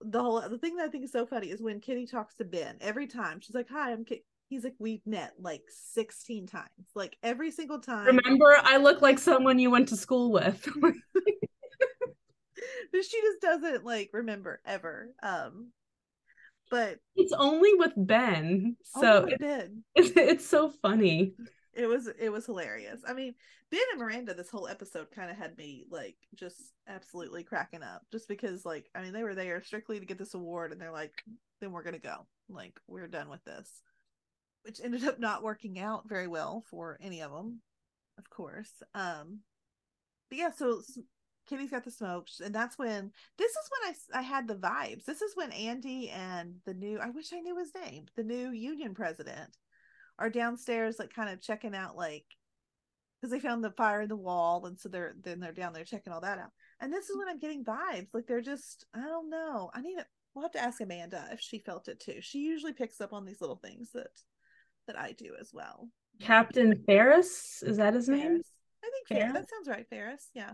the 0.00 0.22
whole 0.22 0.46
the 0.46 0.58
thing 0.58 0.76
that 0.76 0.86
I 0.86 0.90
think 0.90 1.04
is 1.04 1.12
so 1.12 1.26
funny 1.26 1.48
is 1.48 1.62
when 1.62 1.80
Kitty 1.80 2.06
talks 2.06 2.34
to 2.36 2.44
Ben 2.44 2.76
every 2.80 3.06
time. 3.06 3.40
She's 3.40 3.54
like, 3.54 3.68
"Hi, 3.70 3.92
I'm 3.92 4.04
Kitty." 4.04 4.24
He's 4.48 4.64
like, 4.64 4.74
"We've 4.78 5.06
met 5.06 5.32
like 5.38 5.62
16 5.68 6.46
times, 6.46 6.68
like 6.94 7.16
every 7.22 7.50
single 7.50 7.80
time." 7.80 8.06
Remember, 8.06 8.56
I 8.62 8.76
look 8.76 9.00
like 9.00 9.18
someone 9.18 9.58
you 9.58 9.70
went 9.70 9.88
to 9.88 9.96
school 9.96 10.30
with. 10.30 10.68
but 10.82 10.94
she 13.04 13.20
just 13.20 13.40
doesn't 13.40 13.84
like 13.84 14.10
remember 14.12 14.60
ever. 14.66 15.14
Um, 15.22 15.68
but 16.70 16.98
it's 17.16 17.32
only 17.32 17.74
with 17.74 17.92
Ben, 17.96 18.76
oh, 18.96 19.00
so 19.00 19.24
it 19.26 19.34
it, 19.34 19.40
did. 19.40 19.82
it's, 19.94 20.12
it's 20.16 20.46
so 20.46 20.72
funny. 20.82 21.34
It 21.74 21.86
was 21.86 22.08
it 22.18 22.30
was 22.30 22.46
hilarious. 22.46 23.00
I 23.06 23.12
mean, 23.12 23.34
Ben 23.70 23.80
and 23.92 24.00
Miranda 24.00 24.34
this 24.34 24.50
whole 24.50 24.68
episode 24.68 25.10
kind 25.10 25.30
of 25.30 25.36
had 25.36 25.56
me 25.56 25.84
like 25.90 26.16
just 26.34 26.72
absolutely 26.86 27.44
cracking 27.44 27.82
up, 27.82 28.02
just 28.10 28.28
because 28.28 28.64
like 28.64 28.88
I 28.94 29.02
mean 29.02 29.12
they 29.12 29.22
were 29.22 29.34
there 29.34 29.62
strictly 29.62 30.00
to 30.00 30.06
get 30.06 30.18
this 30.18 30.34
award, 30.34 30.72
and 30.72 30.80
they're 30.80 30.92
like, 30.92 31.22
then 31.60 31.72
we're 31.72 31.84
gonna 31.84 31.98
go, 31.98 32.26
like 32.48 32.78
we're 32.86 33.08
done 33.08 33.28
with 33.28 33.44
this, 33.44 33.70
which 34.62 34.80
ended 34.82 35.04
up 35.04 35.20
not 35.20 35.42
working 35.42 35.78
out 35.78 36.08
very 36.08 36.26
well 36.26 36.64
for 36.70 36.98
any 37.00 37.20
of 37.20 37.30
them, 37.30 37.60
of 38.18 38.28
course. 38.28 38.72
Um, 38.94 39.40
but 40.28 40.38
yeah, 40.38 40.50
so 40.50 40.82
Kitty's 41.48 41.70
got 41.70 41.84
the 41.84 41.90
smokes, 41.90 42.40
and 42.40 42.54
that's 42.54 42.78
when 42.78 43.10
this 43.38 43.50
is 43.50 43.70
when 43.70 43.94
I 43.94 44.18
I 44.18 44.22
had 44.22 44.46
the 44.46 44.56
vibes. 44.56 45.04
This 45.04 45.22
is 45.22 45.34
when 45.34 45.52
Andy 45.52 46.10
and 46.10 46.56
the 46.66 46.74
new 46.74 46.98
I 46.98 47.10
wish 47.10 47.32
I 47.32 47.40
knew 47.40 47.58
his 47.58 47.72
name, 47.74 48.06
the 48.16 48.22
new 48.22 48.50
union 48.50 48.94
president, 48.94 49.56
are 50.18 50.30
downstairs 50.30 50.98
like 50.98 51.12
kind 51.12 51.30
of 51.30 51.40
checking 51.40 51.74
out 51.74 51.96
like 51.96 52.24
because 53.20 53.32
they 53.32 53.40
found 53.40 53.64
the 53.64 53.70
fire 53.70 54.02
in 54.02 54.08
the 54.08 54.16
wall, 54.16 54.66
and 54.66 54.78
so 54.78 54.88
they're 54.88 55.14
then 55.22 55.40
they're 55.40 55.52
down 55.52 55.72
there 55.72 55.84
checking 55.84 56.12
all 56.12 56.20
that 56.20 56.38
out. 56.38 56.50
And 56.80 56.92
this 56.92 57.08
is 57.08 57.16
when 57.16 57.28
I'm 57.28 57.38
getting 57.38 57.64
vibes 57.64 58.08
like 58.12 58.26
they're 58.26 58.40
just 58.40 58.84
I 58.94 59.00
don't 59.00 59.30
know. 59.30 59.70
I 59.74 59.80
need 59.80 59.96
to 59.96 60.06
we'll 60.34 60.44
have 60.44 60.52
to 60.52 60.62
ask 60.62 60.80
Amanda 60.80 61.28
if 61.32 61.40
she 61.40 61.58
felt 61.58 61.88
it 61.88 62.00
too. 62.00 62.20
She 62.20 62.38
usually 62.40 62.72
picks 62.72 63.00
up 63.00 63.12
on 63.12 63.24
these 63.24 63.40
little 63.40 63.56
things 63.56 63.90
that 63.94 64.10
that 64.86 64.98
I 64.98 65.12
do 65.12 65.32
as 65.40 65.50
well. 65.52 65.88
Captain 66.20 66.82
Ferris, 66.86 67.62
is 67.62 67.76
that 67.76 67.94
his 67.94 68.08
name? 68.08 68.40
I 68.84 68.90
think 68.90 69.08
Ferris. 69.08 69.22
Ferris? 69.22 69.32
That 69.32 69.50
sounds 69.50 69.68
right, 69.68 69.86
Ferris. 69.88 70.28
Yeah. 70.34 70.52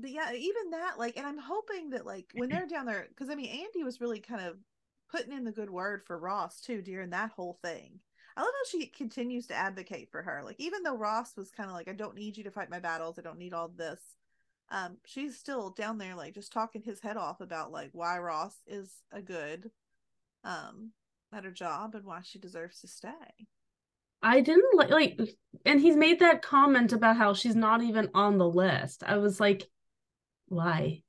But 0.00 0.10
yeah, 0.10 0.32
even 0.32 0.70
that, 0.70 0.98
like, 0.98 1.16
and 1.16 1.26
I'm 1.26 1.38
hoping 1.38 1.90
that, 1.90 2.06
like, 2.06 2.30
when 2.34 2.48
they're 2.48 2.66
down 2.70 2.86
there, 2.86 3.06
because 3.08 3.30
I 3.30 3.34
mean, 3.34 3.50
Andy 3.50 3.84
was 3.84 4.00
really 4.00 4.20
kind 4.20 4.46
of 4.46 4.56
putting 5.10 5.32
in 5.32 5.44
the 5.44 5.52
good 5.52 5.70
word 5.70 6.02
for 6.06 6.18
Ross 6.18 6.60
too 6.60 6.82
during 6.82 7.10
that 7.10 7.30
whole 7.30 7.58
thing. 7.62 8.00
I 8.36 8.42
love 8.42 8.50
how 8.52 8.70
she 8.70 8.86
continues 8.86 9.46
to 9.48 9.54
advocate 9.54 10.10
for 10.12 10.22
her. 10.22 10.42
Like, 10.44 10.56
even 10.58 10.82
though 10.82 10.96
Ross 10.96 11.36
was 11.36 11.50
kind 11.50 11.68
of 11.68 11.74
like, 11.74 11.88
I 11.88 11.92
don't 11.92 12.14
need 12.14 12.36
you 12.36 12.44
to 12.44 12.50
fight 12.50 12.70
my 12.70 12.78
battles, 12.78 13.18
I 13.18 13.22
don't 13.22 13.38
need 13.38 13.54
all 13.54 13.68
this. 13.68 14.00
Um, 14.70 14.98
she's 15.06 15.36
still 15.36 15.70
down 15.70 15.98
there, 15.98 16.14
like, 16.14 16.34
just 16.34 16.52
talking 16.52 16.82
his 16.82 17.00
head 17.00 17.16
off 17.16 17.40
about 17.40 17.72
like 17.72 17.90
why 17.92 18.18
Ross 18.18 18.54
is 18.66 18.92
a 19.10 19.22
good, 19.22 19.70
um, 20.44 20.92
at 21.32 21.44
her 21.44 21.50
job 21.50 21.94
and 21.94 22.04
why 22.04 22.20
she 22.22 22.38
deserves 22.38 22.80
to 22.80 22.88
stay. 22.88 23.46
I 24.22 24.40
didn't 24.40 24.74
like 24.74 24.90
like 24.90 25.18
and 25.64 25.80
he's 25.80 25.96
made 25.96 26.18
that 26.20 26.42
comment 26.42 26.92
about 26.92 27.16
how 27.16 27.34
she's 27.34 27.54
not 27.54 27.82
even 27.82 28.10
on 28.14 28.38
the 28.38 28.48
list. 28.48 29.04
I 29.06 29.18
was 29.18 29.38
like, 29.38 29.68
why? 30.48 31.02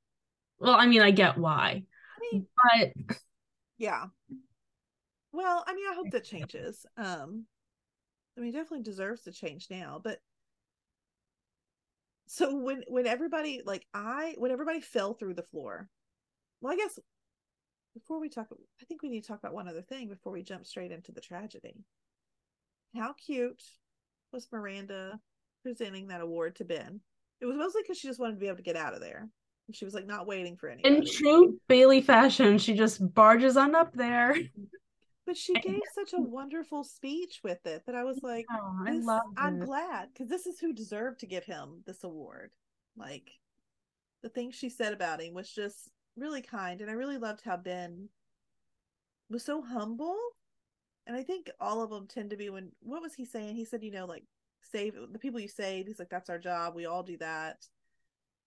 Well, 0.58 0.74
I 0.74 0.86
mean, 0.86 1.02
I 1.02 1.10
get 1.10 1.38
why. 1.38 1.82
I 2.16 2.32
mean, 2.32 2.46
But 2.56 3.16
yeah 3.80 4.04
well 5.32 5.64
i 5.66 5.74
mean 5.74 5.86
i 5.90 5.94
hope 5.94 6.10
that 6.10 6.24
changes 6.24 6.86
um 6.96 7.46
i 8.36 8.40
mean 8.40 8.50
it 8.50 8.52
definitely 8.52 8.82
deserves 8.82 9.22
to 9.22 9.32
change 9.32 9.66
now 9.70 10.00
but 10.04 10.18
so 12.26 12.54
when 12.54 12.84
when 12.88 13.06
everybody 13.06 13.62
like 13.64 13.86
i 13.94 14.34
when 14.38 14.52
everybody 14.52 14.80
fell 14.80 15.14
through 15.14 15.34
the 15.34 15.42
floor 15.42 15.88
well 16.60 16.72
i 16.72 16.76
guess 16.76 16.98
before 17.94 18.20
we 18.20 18.28
talk 18.28 18.46
i 18.80 18.84
think 18.84 19.02
we 19.02 19.08
need 19.08 19.22
to 19.22 19.28
talk 19.28 19.38
about 19.38 19.54
one 19.54 19.66
other 19.66 19.82
thing 19.82 20.08
before 20.08 20.32
we 20.32 20.42
jump 20.42 20.66
straight 20.66 20.92
into 20.92 21.10
the 21.10 21.20
tragedy 21.20 21.74
how 22.94 23.14
cute 23.14 23.62
was 24.30 24.46
miranda 24.52 25.18
presenting 25.62 26.08
that 26.08 26.20
award 26.20 26.54
to 26.54 26.64
ben 26.64 27.00
it 27.40 27.46
was 27.46 27.56
mostly 27.56 27.82
because 27.82 27.98
she 27.98 28.08
just 28.08 28.20
wanted 28.20 28.34
to 28.34 28.40
be 28.40 28.46
able 28.46 28.56
to 28.56 28.62
get 28.62 28.76
out 28.76 28.94
of 28.94 29.00
there 29.00 29.28
she 29.74 29.84
was 29.84 29.94
like 29.94 30.06
not 30.06 30.26
waiting 30.26 30.56
for 30.56 30.68
anybody 30.68 30.94
in 30.94 31.04
true 31.04 31.58
Bailey 31.68 32.00
fashion, 32.00 32.58
she 32.58 32.74
just 32.74 33.14
barges 33.14 33.56
on 33.56 33.74
up 33.74 33.92
there. 33.94 34.36
but 35.26 35.36
she 35.36 35.54
gave 35.54 35.80
such 35.94 36.12
a 36.12 36.20
wonderful 36.20 36.84
speech 36.84 37.40
with 37.42 37.64
it 37.66 37.82
that 37.86 37.94
I 37.94 38.04
was 38.04 38.22
like, 38.22 38.46
Oh, 38.50 38.84
I 38.86 38.98
love 38.98 39.20
I'm 39.36 39.60
it. 39.60 39.66
glad 39.66 40.08
because 40.12 40.28
this 40.28 40.46
is 40.46 40.58
who 40.58 40.72
deserved 40.72 41.20
to 41.20 41.26
give 41.26 41.44
him 41.44 41.82
this 41.86 42.04
award. 42.04 42.50
Like 42.96 43.30
the 44.22 44.28
things 44.28 44.54
she 44.54 44.68
said 44.68 44.92
about 44.92 45.20
him 45.20 45.34
was 45.34 45.50
just 45.50 45.90
really 46.16 46.42
kind, 46.42 46.80
and 46.80 46.90
I 46.90 46.94
really 46.94 47.18
loved 47.18 47.42
how 47.44 47.56
Ben 47.56 48.08
was 49.30 49.44
so 49.44 49.62
humble. 49.62 50.16
And 51.06 51.16
I 51.16 51.22
think 51.22 51.50
all 51.58 51.82
of 51.82 51.90
them 51.90 52.06
tend 52.06 52.30
to 52.30 52.36
be 52.36 52.50
when 52.50 52.72
what 52.80 53.02
was 53.02 53.14
he 53.14 53.24
saying? 53.24 53.56
He 53.56 53.64
said, 53.64 53.82
you 53.82 53.90
know, 53.90 54.06
like 54.06 54.24
save 54.62 54.94
the 55.12 55.18
people 55.18 55.40
you 55.40 55.48
save. 55.48 55.86
He's 55.86 55.98
like, 55.98 56.10
that's 56.10 56.30
our 56.30 56.38
job. 56.38 56.74
We 56.74 56.86
all 56.86 57.02
do 57.02 57.16
that. 57.18 57.56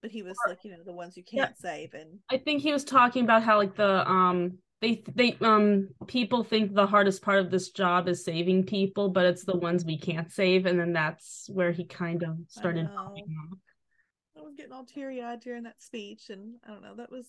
But 0.02 0.12
he 0.12 0.22
was 0.22 0.36
like, 0.48 0.60
you 0.64 0.72
know, 0.72 0.84
the 0.86 0.94
ones 0.94 1.16
you 1.16 1.24
can't 1.24 1.58
save, 1.58 1.94
and 1.94 2.20
I 2.30 2.38
think 2.38 2.62
he 2.62 2.74
was 2.74 2.84
talking 2.84 3.24
about 3.24 3.42
how 3.42 3.58
like 3.58 3.76
the 3.76 4.10
um 4.10 4.58
they 4.82 5.02
they 5.16 5.38
um 5.40 5.88
people 6.08 6.44
think 6.44 6.74
the 6.74 6.86
hardest 6.86 7.22
part 7.22 7.40
of 7.40 7.50
this 7.50 7.70
job 7.70 8.10
is 8.10 8.26
saving 8.26 8.66
people, 8.66 9.08
but 9.10 9.26
it's 9.26 9.46
the 9.46 9.56
ones 9.56 9.86
we 9.86 9.98
can't 9.98 10.30
save, 10.30 10.66
and 10.66 10.78
then 10.78 10.92
that's 10.92 11.50
where 11.50 11.72
he 11.72 11.86
kind 11.86 12.24
of 12.24 12.38
started 12.50 12.88
off. 12.88 13.14
I 14.38 14.42
was 14.42 14.56
getting 14.58 14.74
all 14.74 14.84
teary 14.84 15.24
eyed 15.24 15.40
during 15.40 15.64
that 15.64 15.82
speech, 15.82 16.30
and 16.30 16.56
I 16.68 16.72
don't 16.72 16.82
know, 16.82 16.96
that 16.98 17.10
was 17.10 17.28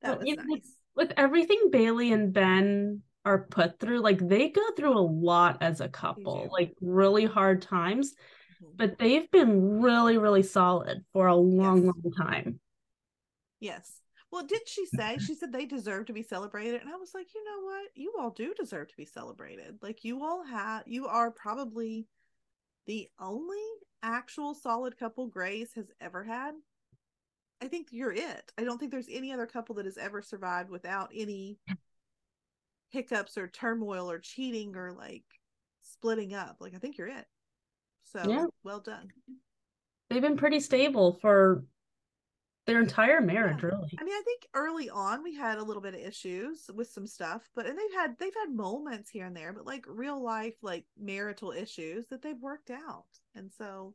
that 0.00 0.18
But, 0.18 0.26
was 0.26 0.36
nice. 0.36 0.76
with 0.96 1.12
everything 1.18 1.68
Bailey 1.70 2.10
and 2.10 2.32
Ben 2.32 3.02
are 3.24 3.46
put 3.46 3.78
through, 3.78 4.00
like 4.00 4.18
they 4.18 4.48
go 4.48 4.70
through 4.76 4.96
a 4.96 5.00
lot 5.00 5.58
as 5.60 5.80
a 5.80 5.88
couple, 5.88 6.48
like 6.52 6.74
really 6.80 7.24
hard 7.24 7.60
times, 7.62 8.14
Mhm. 8.62 8.76
but 8.76 8.98
they've 8.98 9.30
been 9.30 9.80
really, 9.82 10.18
really 10.18 10.42
solid 10.42 11.04
for 11.12 11.26
a 11.26 11.34
long, 11.36 11.84
Yes. 11.84 11.94
long 12.04 12.12
time. 12.12 12.60
Yes. 13.60 14.00
Well, 14.30 14.44
did 14.46 14.68
she 14.68 14.84
say? 14.86 15.18
She 15.18 15.34
said 15.34 15.52
they 15.52 15.64
deserve 15.66 16.06
to 16.06 16.12
be 16.12 16.22
celebrated, 16.22 16.80
and 16.82 16.90
I 16.90 16.96
was 16.96 17.14
like, 17.14 17.34
you 17.34 17.42
know 17.44 17.64
what? 17.64 17.88
You 17.94 18.14
all 18.18 18.30
do 18.30 18.52
deserve 18.54 18.88
to 18.88 18.96
be 18.96 19.06
celebrated. 19.06 19.78
Like 19.82 20.04
you 20.04 20.22
all 20.22 20.44
have, 20.44 20.86
you 20.86 21.06
are 21.06 21.30
probably 21.30 22.06
the 22.86 23.08
only 23.18 23.62
actual 24.02 24.54
solid 24.54 24.96
couple 24.98 25.26
Grey's 25.28 25.72
has 25.74 25.90
ever 26.00 26.24
had. 26.24 26.54
I 27.60 27.68
think 27.68 27.88
you're 27.90 28.12
it. 28.12 28.52
I 28.56 28.64
don't 28.64 28.78
think 28.78 28.92
there's 28.92 29.08
any 29.10 29.32
other 29.32 29.46
couple 29.46 29.74
that 29.76 29.86
has 29.86 29.98
ever 29.98 30.22
survived 30.22 30.70
without 30.70 31.10
any 31.14 31.58
hiccups 32.90 33.36
or 33.36 33.48
turmoil 33.48 34.10
or 34.10 34.18
cheating 34.18 34.76
or 34.76 34.92
like 34.92 35.24
splitting 35.82 36.34
up. 36.34 36.56
Like 36.60 36.74
I 36.74 36.78
think 36.78 36.98
you're 36.98 37.08
it. 37.08 37.26
So 38.04 38.22
Yeah. 38.28 38.46
well 38.64 38.80
done. 38.80 39.08
They've 40.10 40.22
been 40.22 40.36
pretty 40.38 40.60
stable 40.60 41.18
for 41.20 41.64
their 42.66 42.80
entire 42.80 43.20
marriage, 43.22 43.62
really. 43.62 43.90
I 43.98 44.04
mean, 44.04 44.14
I 44.14 44.22
think 44.24 44.46
early 44.52 44.90
on 44.90 45.22
we 45.22 45.34
had 45.34 45.58
a 45.58 45.62
little 45.62 45.82
bit 45.82 45.94
of 45.94 46.00
issues 46.00 46.70
with 46.74 46.88
some 46.90 47.06
stuff, 47.06 47.48
but 47.54 47.66
and 47.66 47.78
they've 47.78 47.94
had 47.94 48.16
they've 48.18 48.34
had 48.34 48.54
moments 48.54 49.08
here 49.10 49.26
and 49.26 49.36
there, 49.36 49.52
but 49.52 49.66
like 49.66 49.84
real 49.88 50.22
life 50.22 50.54
like 50.62 50.84
marital 50.98 51.52
issues 51.52 52.06
that 52.08 52.20
they've 52.22 52.40
worked 52.40 52.70
out. 52.70 53.06
And 53.34 53.50
so 53.52 53.94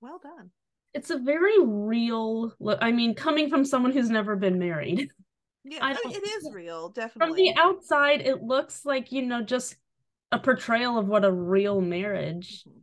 well 0.00 0.20
done. 0.22 0.50
It's 0.94 1.10
a 1.10 1.18
very 1.18 1.62
real 1.62 2.54
look. 2.60 2.78
I 2.80 2.92
mean, 2.92 3.14
coming 3.14 3.50
from 3.50 3.64
someone 3.64 3.92
who's 3.92 4.10
never 4.10 4.36
been 4.36 4.58
married. 4.58 5.10
Yeah, 5.68 5.84
I 5.84 5.90
I 5.90 5.94
don't- 5.94 6.14
it 6.14 6.22
is 6.26 6.50
real, 6.52 6.88
definitely. 6.90 7.26
From 7.28 7.36
the 7.36 7.60
outside, 7.60 8.20
it 8.20 8.42
looks 8.42 8.84
like, 8.84 9.10
you 9.12 9.22
know, 9.22 9.42
just 9.42 9.76
a 10.32 10.38
portrayal 10.38 10.98
of 10.98 11.08
what 11.08 11.24
a 11.24 11.32
real 11.32 11.80
marriage 11.80 12.64
Mhm. 12.64 12.82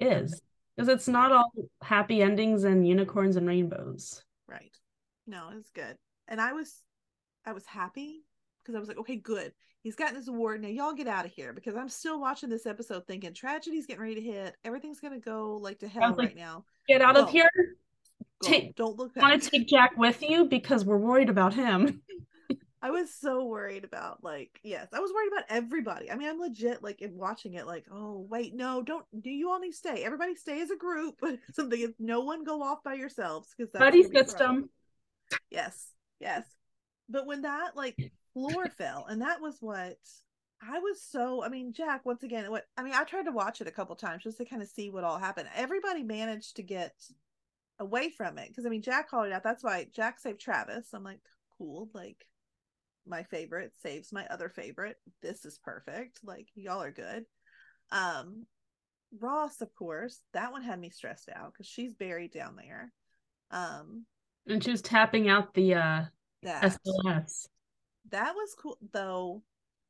is. 0.00 0.40
Because 0.74 0.88
it's 0.88 1.08
not 1.08 1.32
all 1.32 1.50
happy 1.82 2.20
endings 2.22 2.64
and 2.64 2.86
unicorns 2.86 3.36
and 3.36 3.46
rainbows. 3.48 4.22
Right. 4.46 4.76
No, 5.26 5.50
it's 5.56 5.70
good. 5.70 5.96
And 6.28 6.40
I 6.40 6.52
was 6.52 6.82
I 7.44 7.52
was 7.52 7.64
happy 7.64 8.24
because 8.58 8.74
I 8.74 8.80
was 8.80 8.88
like, 8.88 8.98
okay, 8.98 9.16
good. 9.16 9.54
He's 9.82 9.94
gotten 9.94 10.16
his 10.16 10.26
award. 10.26 10.60
Now 10.60 10.68
y'all 10.68 10.92
get 10.94 11.06
out 11.06 11.24
of 11.26 11.30
here 11.32 11.52
because 11.52 11.76
I'm 11.76 11.88
still 11.88 12.20
watching 12.20 12.48
this 12.50 12.66
episode 12.66 13.06
thinking 13.06 13.32
tragedy's 13.32 13.86
getting 13.86 14.02
ready 14.02 14.16
to 14.16 14.20
hit. 14.20 14.56
Everything's 14.64 14.98
gonna 15.00 15.20
go 15.20 15.56
like 15.56 15.78
to 15.78 15.88
hell 15.88 16.10
like, 16.10 16.18
right 16.18 16.36
now. 16.36 16.64
Get 16.88 17.00
out 17.02 17.16
of 17.16 17.30
here. 17.30 17.48
Take- 18.42 18.76
Don't 18.76 18.96
look 18.96 19.16
Want 19.16 19.42
to 19.42 19.50
take 19.50 19.66
Jack 19.66 19.96
with 19.96 20.22
you 20.22 20.44
because 20.44 20.84
we're 20.84 20.98
worried 20.98 21.30
about 21.30 21.54
him. 21.54 22.02
I 22.82 22.90
was 22.90 23.12
so 23.12 23.44
worried 23.46 23.84
about 23.84 24.22
like 24.22 24.60
yes, 24.62 24.86
I 24.92 25.00
was 25.00 25.10
worried 25.12 25.32
about 25.32 25.46
everybody. 25.48 26.10
I 26.10 26.14
mean, 26.14 26.28
I'm 26.28 26.38
legit 26.38 26.84
like 26.84 27.02
in 27.02 27.16
watching 27.16 27.54
it 27.54 27.66
like, 27.66 27.86
oh 27.90 28.26
wait, 28.28 28.54
no, 28.54 28.82
don't 28.82 29.04
do 29.20 29.30
you 29.30 29.50
all 29.50 29.58
need 29.58 29.72
to 29.72 29.76
stay. 29.76 30.04
Everybody 30.04 30.36
stay 30.36 30.60
as 30.60 30.70
a 30.70 30.76
group. 30.76 31.20
Something 31.54 31.80
if 31.80 31.90
no 31.98 32.20
one 32.20 32.44
go 32.44 32.62
off 32.62 32.84
by 32.84 32.94
yourselves 32.94 33.48
because 33.56 33.72
Buddy 33.72 34.04
system. 34.04 34.68
Yes, 35.50 35.88
yes. 36.20 36.44
But 37.08 37.26
when 37.26 37.42
that 37.42 37.76
like 37.76 38.12
floor 38.34 38.68
fell, 38.78 39.06
and 39.08 39.22
that 39.22 39.40
was 39.40 39.56
what 39.60 39.96
I 40.62 40.78
was 40.78 41.02
so 41.02 41.42
I 41.42 41.48
mean, 41.48 41.72
Jack, 41.72 42.04
once 42.04 42.22
again, 42.22 42.50
what 42.50 42.66
I 42.76 42.82
mean, 42.82 42.94
I 42.94 43.04
tried 43.04 43.24
to 43.24 43.32
watch 43.32 43.60
it 43.60 43.68
a 43.68 43.72
couple 43.72 43.96
times 43.96 44.22
just 44.22 44.38
to 44.38 44.44
kind 44.44 44.62
of 44.62 44.68
see 44.68 44.90
what 44.90 45.02
all 45.02 45.18
happened. 45.18 45.48
Everybody 45.56 46.02
managed 46.02 46.56
to 46.56 46.62
get 46.62 46.94
away 47.78 48.10
from 48.10 48.38
it. 48.38 48.48
Because 48.48 48.66
I 48.66 48.68
mean, 48.70 48.82
Jack 48.82 49.08
called 49.10 49.26
it 49.26 49.32
out. 49.32 49.42
That's 49.42 49.64
why 49.64 49.86
Jack 49.94 50.18
saved 50.18 50.40
Travis. 50.40 50.88
I'm 50.92 51.04
like, 51.04 51.20
cool, 51.58 51.88
like 51.94 52.26
my 53.06 53.22
favorite 53.24 53.72
saves 53.82 54.12
my 54.12 54.26
other 54.26 54.48
favorite. 54.48 54.96
This 55.22 55.44
is 55.44 55.58
perfect. 55.58 56.20
Like 56.24 56.48
y'all 56.54 56.82
are 56.82 56.90
good. 56.92 57.24
Um 57.92 58.46
Ross, 59.20 59.60
of 59.60 59.74
course, 59.74 60.20
that 60.32 60.52
one 60.52 60.62
had 60.62 60.80
me 60.80 60.90
stressed 60.90 61.28
out 61.34 61.52
because 61.52 61.66
she's 61.66 61.94
buried 61.94 62.32
down 62.32 62.56
there. 62.56 62.92
Um 63.50 64.06
And 64.48 64.62
she 64.62 64.70
was 64.70 64.82
tapping 64.82 65.28
out 65.28 65.54
the 65.54 65.74
uh 65.74 66.04
that 66.42 66.62
SLS. 66.62 67.48
that 68.10 68.34
was 68.34 68.54
cool 68.54 68.78
though 68.92 69.42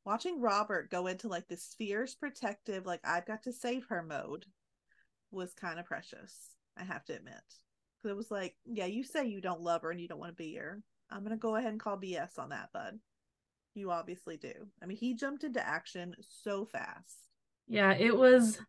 watching 0.05 0.41
robert 0.41 0.89
go 0.89 1.07
into 1.07 1.27
like 1.27 1.47
this 1.47 1.75
fierce 1.77 2.15
protective 2.15 2.85
like 2.85 3.01
i've 3.03 3.25
got 3.25 3.43
to 3.43 3.51
save 3.51 3.85
her 3.87 4.01
mode 4.01 4.45
was 5.31 5.53
kind 5.53 5.79
of 5.79 5.85
precious 5.85 6.55
i 6.77 6.83
have 6.83 7.03
to 7.05 7.13
admit 7.13 7.35
because 8.07 8.13
it 8.13 8.17
was 8.17 8.31
like 8.31 8.55
yeah 8.65 8.85
you 8.85 9.03
say 9.03 9.25
you 9.25 9.41
don't 9.41 9.61
love 9.61 9.81
her 9.81 9.91
and 9.91 9.99
you 9.99 10.07
don't 10.07 10.19
want 10.19 10.31
to 10.31 10.43
be 10.43 10.49
here 10.49 10.81
i'm 11.11 11.23
gonna 11.23 11.37
go 11.37 11.55
ahead 11.55 11.71
and 11.71 11.79
call 11.79 11.97
bs 11.97 12.39
on 12.39 12.49
that 12.49 12.69
bud 12.73 12.97
you 13.75 13.91
obviously 13.91 14.37
do 14.37 14.53
i 14.81 14.85
mean 14.85 14.97
he 14.97 15.13
jumped 15.13 15.43
into 15.43 15.65
action 15.65 16.15
so 16.43 16.65
fast 16.65 17.27
Yeah, 17.67 17.93
it 17.93 18.17
was. 18.17 18.59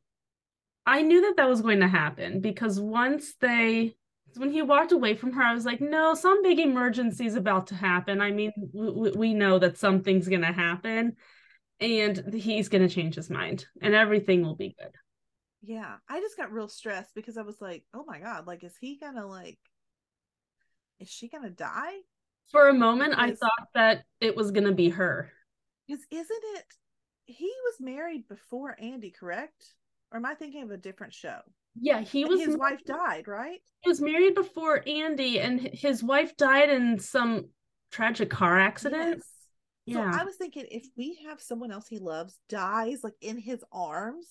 I 0.87 1.03
knew 1.03 1.20
that 1.22 1.37
that 1.37 1.48
was 1.48 1.61
going 1.61 1.81
to 1.81 1.88
happen 1.88 2.40
because 2.40 2.81
once 2.81 3.35
they, 3.40 3.94
when 4.37 4.51
he 4.51 4.62
walked 4.62 4.92
away 4.92 5.14
from 5.14 5.33
her, 5.33 5.42
I 5.42 5.55
was 5.55 5.66
like, 5.66 5.81
no, 5.81 6.14
some 6.14 6.42
big 6.42 6.59
emergency 6.59 7.27
is 7.27 7.37
about 7.37 7.66
to 7.68 7.74
happen. 7.74 8.20
I 8.20 8.31
mean, 8.33 8.53
we, 8.72 9.11
we 9.11 9.35
know 9.35 9.59
that 9.59 9.79
something's 9.79 10.29
going 10.29 10.42
to 10.42 10.53
happen 10.53 11.16
and 11.79 12.33
he's 12.33 12.68
going 12.68 12.88
to 12.88 12.94
change 12.94 13.14
his 13.16 13.29
mind 13.31 13.66
and 13.83 13.94
everything 13.94 14.42
will 14.42 14.57
be 14.57 14.74
good. 14.79 14.92
Yeah 15.62 15.96
i 16.08 16.20
just 16.20 16.36
got 16.36 16.52
real 16.52 16.68
stressed 16.68 17.14
because 17.14 17.36
i 17.36 17.42
was 17.42 17.60
like 17.60 17.84
oh 17.94 18.04
my 18.06 18.20
god 18.20 18.46
like 18.46 18.62
is 18.62 18.76
he 18.80 18.96
gonna 18.96 19.26
like 19.26 19.58
is 21.00 21.08
she 21.08 21.28
gonna 21.28 21.50
die 21.50 21.94
For 22.50 22.68
a 22.68 22.74
moment, 22.74 23.14
I 23.16 23.34
thought 23.34 23.68
that 23.74 24.04
it 24.20 24.34
was 24.34 24.50
to 24.50 24.72
be 24.72 24.88
her. 24.88 25.30
Because 25.86 26.02
isn't 26.10 26.44
it? 26.56 26.64
He 27.26 27.44
was 27.66 27.74
married 27.78 28.26
before 28.26 28.74
Andy, 28.80 29.10
correct? 29.10 29.74
Or 30.10 30.16
am 30.16 30.24
I 30.24 30.34
thinking 30.34 30.62
of 30.62 30.70
a 30.70 30.76
different 30.76 31.12
show? 31.14 31.40
Yeah, 31.80 32.00
he 32.00 32.22
And 32.22 32.30
was. 32.30 32.40
his 32.40 32.48
married- 32.56 32.58
wife 32.58 32.84
died, 32.84 33.28
right? 33.28 33.60
He 33.82 33.90
was 33.90 34.00
married 34.00 34.34
before 34.34 34.82
Andy, 34.88 35.38
and 35.40 35.60
his 35.60 36.02
wife 36.02 36.36
died 36.36 36.70
in 36.70 36.98
some 36.98 37.50
tragic 37.92 38.30
car 38.30 38.58
accident. 38.58 39.16
Yes. 39.18 39.32
Yeah. 39.86 40.10
So 40.12 40.20
I 40.20 40.24
was 40.24 40.36
thinking, 40.36 40.66
if 40.70 40.86
we 40.96 41.18
have 41.28 41.40
someone 41.40 41.70
else 41.70 41.86
he 41.86 41.98
loves 41.98 42.38
dies 42.48 43.04
like 43.04 43.14
in 43.20 43.38
his 43.38 43.62
arms, 43.70 44.26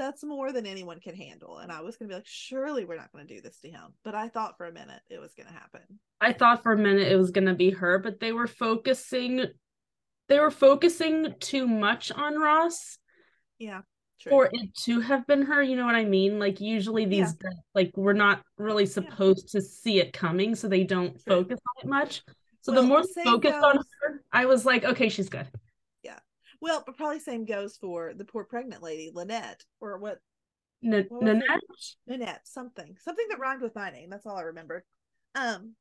that's 0.00 0.24
more 0.24 0.50
than 0.52 0.66
anyone 0.66 0.98
can 1.00 1.14
handle. 1.14 1.58
And 1.58 1.70
I 1.70 1.82
was 1.82 1.96
gonna 1.96 2.08
be 2.08 2.14
like, 2.14 2.26
surely 2.26 2.84
we're 2.84 2.96
not 2.96 3.12
gonna 3.12 3.24
do 3.26 3.40
this 3.40 3.58
to 3.60 3.70
him. 3.70 3.92
But 4.02 4.14
I 4.14 4.28
thought 4.28 4.56
for 4.56 4.66
a 4.66 4.72
minute 4.72 5.02
it 5.10 5.20
was 5.20 5.34
gonna 5.34 5.52
happen. 5.52 5.82
I 6.20 6.32
thought 6.32 6.62
for 6.62 6.72
a 6.72 6.76
minute 6.78 7.08
it 7.12 7.16
was 7.16 7.30
going 7.30 7.46
to 7.46 7.54
be 7.54 7.70
her, 7.70 7.98
but 7.98 8.20
they 8.20 8.32
were 8.32 8.46
focusing 8.46 9.44
they 10.28 10.38
were 10.38 10.50
focusing 10.50 11.34
too 11.40 11.66
much 11.66 12.12
on 12.12 12.38
Ross 12.38 12.98
Yeah. 13.58 13.82
True. 14.20 14.30
for 14.30 14.50
it 14.52 14.74
to 14.84 15.00
have 15.00 15.26
been 15.26 15.42
her, 15.42 15.62
you 15.62 15.76
know 15.76 15.86
what 15.86 15.94
I 15.94 16.04
mean? 16.04 16.38
Like 16.38 16.60
usually 16.60 17.06
these 17.06 17.34
like 17.74 17.90
we're 17.96 18.12
not 18.12 18.42
really 18.58 18.86
supposed 18.86 19.48
to 19.52 19.60
see 19.62 19.98
it 19.98 20.12
coming 20.12 20.54
so 20.54 20.68
they 20.68 20.84
don't 20.84 21.12
True. 21.24 21.36
focus 21.36 21.58
on 21.68 21.86
it 21.86 21.88
much. 21.88 22.22
So 22.60 22.72
Well, 22.72 22.82
the 22.82 22.88
more 22.88 23.00
the 23.02 23.08
they 23.16 23.22
same 23.24 23.24
focused 23.24 23.64
on 23.64 23.76
her, 23.76 24.22
I 24.30 24.44
was 24.46 24.66
like, 24.66 24.84
okay, 24.84 25.08
she's 25.08 25.30
good. 25.30 25.48
Well, 26.60 26.82
but 26.84 26.96
probably 26.96 27.20
same 27.20 27.44
goes 27.44 27.76
for 27.76 28.12
the 28.14 28.24
poor 28.24 28.44
pregnant 28.44 28.82
lady, 28.82 29.10
Lynette, 29.14 29.64
or 29.80 29.98
what 29.98 30.18
N- 30.84 31.06
What? 31.08 31.22
Nanette? 31.22 31.60
Nanette, 32.06 32.46
something, 32.46 32.96
something 33.00 33.26
that 33.28 33.38
rhymed 33.38 33.62
with 33.62 33.74
my 33.74 33.90
name. 33.90 34.10
That's 34.10 34.26
all 34.26 34.36
I 34.36 34.42
remember. 34.42 34.84
Um, 35.34 35.74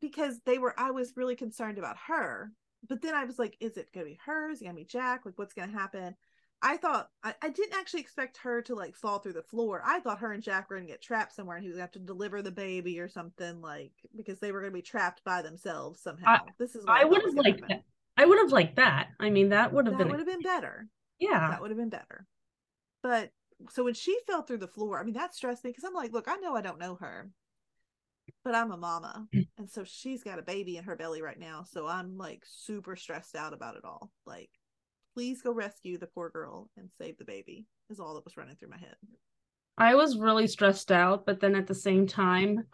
because 0.00 0.40
they 0.44 0.58
were, 0.58 0.74
I 0.78 0.90
was 0.90 1.16
really 1.16 1.36
concerned 1.36 1.78
about 1.78 1.96
her, 2.06 2.52
but 2.88 3.02
then 3.02 3.14
I 3.14 3.24
was 3.24 3.38
like, 3.38 3.56
is 3.60 3.76
it 3.76 3.92
gonna 3.92 4.06
be 4.06 4.18
her? 4.24 4.50
Is 4.50 4.60
it 4.60 4.64
gonna 4.64 4.76
be 4.76 4.84
Jack? 4.84 5.24
Like, 5.24 5.38
what's 5.38 5.54
gonna 5.54 5.72
happen? 5.72 6.14
I 6.62 6.78
thought 6.78 7.10
I, 7.22 7.34
I 7.42 7.50
didn't 7.50 7.74
actually 7.78 8.00
expect 8.00 8.38
her 8.38 8.62
to 8.62 8.74
like 8.74 8.96
fall 8.96 9.18
through 9.18 9.34
the 9.34 9.42
floor. 9.42 9.82
I 9.84 10.00
thought 10.00 10.20
her 10.20 10.32
and 10.32 10.42
Jack 10.42 10.70
were 10.70 10.76
gonna 10.76 10.88
get 10.88 11.02
trapped 11.02 11.34
somewhere, 11.34 11.56
and 11.56 11.62
he 11.62 11.68
was 11.68 11.76
gonna 11.76 11.84
have 11.84 11.92
to 11.92 11.98
deliver 11.98 12.40
the 12.40 12.50
baby 12.50 12.98
or 13.00 13.08
something 13.08 13.60
like 13.60 13.92
because 14.16 14.38
they 14.38 14.50
were 14.52 14.60
gonna 14.60 14.72
be 14.72 14.82
trapped 14.82 15.22
by 15.24 15.42
themselves 15.42 16.00
somehow. 16.00 16.38
this 16.58 16.74
is 16.74 16.86
what 16.86 16.96
I 16.96 17.02
thought 17.02 17.10
would 17.10 17.22
have 17.22 17.34
liked 17.34 17.60
happen. 17.60 17.76
that. 17.76 17.84
I 18.16 18.26
would 18.26 18.38
have 18.38 18.52
liked 18.52 18.76
that. 18.76 19.08
I 19.18 19.30
mean, 19.30 19.48
that 19.50 19.72
would 19.72 19.86
have 19.86 19.98
That 19.98 20.04
been 20.04 20.10
would 20.10 20.20
have 20.20 20.28
been 20.28 20.42
better. 20.42 20.88
yeah. 21.18 21.50
that 21.50 21.60
would 21.60 21.70
have 21.70 21.78
been 21.78 21.90
better. 21.90 22.26
But 23.02 23.30
so 23.70 23.84
when 23.84 23.94
she 23.94 24.16
fell 24.26 24.42
through 24.42 24.58
the 24.58 24.68
floor, 24.68 24.98
I 25.00 25.04
mean, 25.04 25.14
that 25.14 25.34
stressed 25.34 25.64
me 25.64 25.70
because 25.70 25.84
I'm 25.84 25.94
like, 25.94 26.12
look, 26.12 26.28
I 26.28 26.36
know 26.36 26.54
I 26.56 26.60
don't 26.60 26.78
know 26.78 26.96
her, 26.96 27.30
but 28.44 28.54
I'm 28.54 28.70
a 28.72 28.76
mama. 28.76 29.26
Mm. 29.34 29.48
And 29.58 29.70
so 29.70 29.84
she's 29.84 30.22
got 30.22 30.38
a 30.38 30.42
baby 30.42 30.76
in 30.76 30.84
her 30.84 30.96
belly 30.96 31.22
right 31.22 31.38
now. 31.38 31.64
So 31.64 31.86
I'm 31.86 32.16
like 32.16 32.42
super 32.46 32.96
stressed 32.96 33.36
out 33.36 33.52
about 33.52 33.76
it 33.76 33.84
all. 33.84 34.10
Like, 34.26 34.50
please 35.14 35.42
go 35.42 35.52
rescue 35.52 35.98
the 35.98 36.06
poor 36.08 36.30
girl 36.30 36.70
and 36.76 36.90
save 36.98 37.18
the 37.18 37.24
baby, 37.24 37.66
is 37.90 38.00
all 38.00 38.14
that 38.14 38.24
was 38.24 38.36
running 38.36 38.56
through 38.56 38.70
my 38.70 38.78
head. 38.78 38.96
I 39.76 39.94
was 39.96 40.18
really 40.18 40.46
stressed 40.46 40.92
out, 40.92 41.26
but 41.26 41.40
then 41.40 41.54
at 41.56 41.66
the 41.66 41.74
same 41.74 42.06
time, 42.06 42.64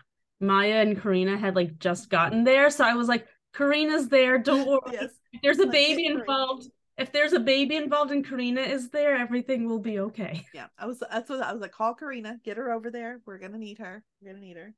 Maya 0.41 0.77
and 0.83 1.01
Carina 1.01 1.37
had 1.39 1.57
like 1.57 1.79
just 1.79 2.09
gotten 2.11 2.45
there, 2.45 2.71
so 2.71 2.85
I 2.85 2.95
was 2.95 3.09
like, 3.09 3.27
Carina's 3.53 4.09
there, 4.09 4.39
don't 4.39 4.67
worry. 4.69 4.81
Yes. 4.93 5.11
If 5.33 5.43
there's 5.43 5.59
a 5.59 5.63
Like, 5.63 5.73
baby 5.73 6.07
involved, 6.07 6.69
if 6.99 7.13
there's 7.13 7.33
a 7.33 7.41
baby 7.41 7.77
involved 7.77 8.11
and 8.11 8.25
Carina 8.27 8.61
is 8.61 8.91
there, 8.91 9.17
everything 9.17 9.69
will 9.69 9.79
be 9.79 9.99
okay. 10.01 10.47
Yeah. 10.55 10.67
I 10.79 10.87
was, 10.87 11.03
that's 11.11 11.31
what 11.31 11.43
I 11.43 11.53
was 11.53 11.63
like, 11.63 11.73
call 11.73 11.95
Carina, 11.95 12.39
get 12.45 12.57
her 12.57 12.71
over 12.73 12.91
there. 12.91 13.21
We're 13.25 13.39
to 13.39 13.59
need 13.59 13.79
her. 13.79 14.05
We're 14.21 14.35
to 14.35 14.39
need 14.41 14.57
her. 14.57 14.75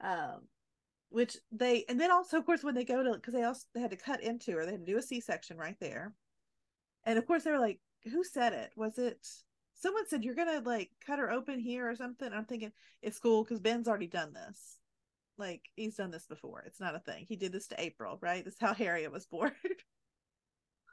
Um, 0.00 0.42
which 1.10 1.36
they, 1.52 1.84
and 1.88 2.00
then 2.00 2.10
also, 2.10 2.38
of 2.38 2.46
course, 2.46 2.64
when 2.64 2.74
they 2.74 2.84
go 2.84 3.02
to, 3.02 3.12
because 3.14 3.34
they 3.34 3.44
also 3.44 3.66
they 3.74 3.80
had 3.80 3.90
to 3.90 3.96
cut 3.96 4.22
into 4.22 4.52
her, 4.52 4.64
they 4.66 4.72
had 4.72 4.86
to 4.86 4.92
do 4.92 4.98
a 4.98 5.02
C 5.02 5.20
section 5.20 5.56
right 5.56 5.76
there. 5.80 6.14
And 7.04 7.18
of 7.18 7.26
course, 7.26 7.44
they 7.44 7.50
were 7.52 7.60
like, 7.60 7.80
who 8.04 8.24
said 8.24 8.52
it? 8.52 8.72
Was 8.76 8.98
it 8.98 9.26
someone 9.74 10.06
said 10.08 10.24
you're 10.24 10.34
gonna 10.34 10.60
like 10.64 10.90
cut 11.06 11.18
her 11.18 11.30
open 11.30 11.60
here 11.60 11.88
or 11.88 11.96
something? 11.96 12.32
I'm 12.32 12.44
thinking 12.44 12.72
it's 13.02 13.18
cool 13.18 13.44
because 13.44 13.60
Ben's 13.60 13.88
already 13.88 14.08
done 14.08 14.32
this. 14.32 14.75
Like 15.38 15.62
he's 15.74 15.96
done 15.96 16.10
this 16.10 16.26
before. 16.26 16.64
It's 16.66 16.80
not 16.80 16.94
a 16.94 17.00
thing. 17.00 17.26
He 17.28 17.36
did 17.36 17.52
this 17.52 17.68
to 17.68 17.80
April, 17.80 18.18
right? 18.20 18.44
This 18.44 18.54
is 18.54 18.60
how 18.60 18.74
Harriet 18.74 19.12
was 19.12 19.26
born. 19.26 19.52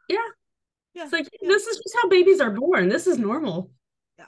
Yeah. 0.09 0.17
Yeah. 0.93 1.03
It's 1.03 1.13
like 1.13 1.29
yeah. 1.41 1.47
this 1.47 1.65
is 1.65 1.77
just 1.77 1.95
how 2.01 2.09
babies 2.09 2.41
are 2.41 2.51
born. 2.51 2.89
This 2.89 3.07
is 3.07 3.17
normal. 3.17 3.71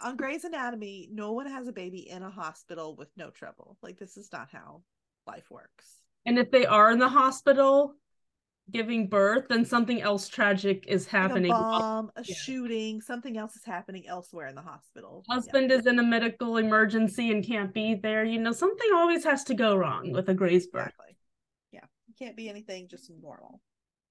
On 0.01 0.15
Grey's 0.15 0.45
Anatomy, 0.45 1.09
no 1.11 1.33
one 1.33 1.47
has 1.47 1.67
a 1.67 1.73
baby 1.73 2.09
in 2.09 2.23
a 2.23 2.29
hospital 2.29 2.95
with 2.95 3.09
no 3.17 3.29
trouble. 3.29 3.77
Like 3.81 3.99
this 3.99 4.15
is 4.15 4.29
not 4.31 4.47
how 4.51 4.83
life 5.27 5.51
works. 5.51 5.97
And 6.25 6.39
if 6.39 6.49
they 6.49 6.65
are 6.65 6.91
in 6.91 6.99
the 6.99 7.09
hospital 7.09 7.95
giving 8.71 9.07
birth, 9.07 9.47
then 9.47 9.63
something 9.63 10.01
else 10.01 10.27
tragic 10.27 10.85
is 10.87 11.05
Like 11.05 11.11
happening. 11.11 11.51
a 11.51 11.53
bomb, 11.53 12.11
a 12.15 12.23
Yeah. 12.23 12.35
shooting, 12.35 12.99
something 13.01 13.37
else 13.37 13.55
is 13.55 13.63
happening 13.63 14.07
elsewhere 14.07 14.47
in 14.47 14.55
the 14.55 14.61
hospital. 14.61 15.23
Yeah. 15.27 15.35
Husband 15.35 15.71
is 15.71 15.85
in 15.85 15.99
a 15.99 16.03
medical 16.03 16.57
emergency 16.57 17.31
and 17.31 17.45
can't 17.45 17.73
be 17.73 17.93
there. 17.95 18.23
You 18.25 18.39
know, 18.39 18.51
something 18.51 18.89
always 18.93 19.23
has 19.23 19.43
to 19.45 19.53
go 19.53 19.75
wrong 19.75 20.11
with 20.11 20.29
a 20.29 20.33
Grey's 20.33 20.67
birth. 20.67 20.87
Exactly. 20.87 21.17
Yeah. 21.71 21.85
It 22.09 22.17
can't 22.17 22.35
be 22.35 22.49
anything 22.49 22.87
just 22.87 23.09
normal. 23.11 23.61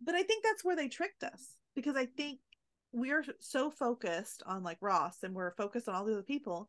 But 0.01 0.15
I 0.15 0.23
think 0.23 0.45
that's 0.45 0.65
where 0.65 0.77
they 0.77 0.89
tricked 0.89 1.25
us 1.25 1.57
because 1.75 1.97
I 1.97 2.07
think 2.07 2.39
we're 2.93 3.25
so 3.41 3.71
focused 3.73 4.45
on 4.47 4.63
like 4.63 4.79
Ross 4.81 5.25
and 5.25 5.35
we're 5.35 5.55
focused 5.57 5.89
on 5.89 5.97
all 5.97 6.05
the 6.05 6.13
other 6.13 6.23
people 6.23 6.69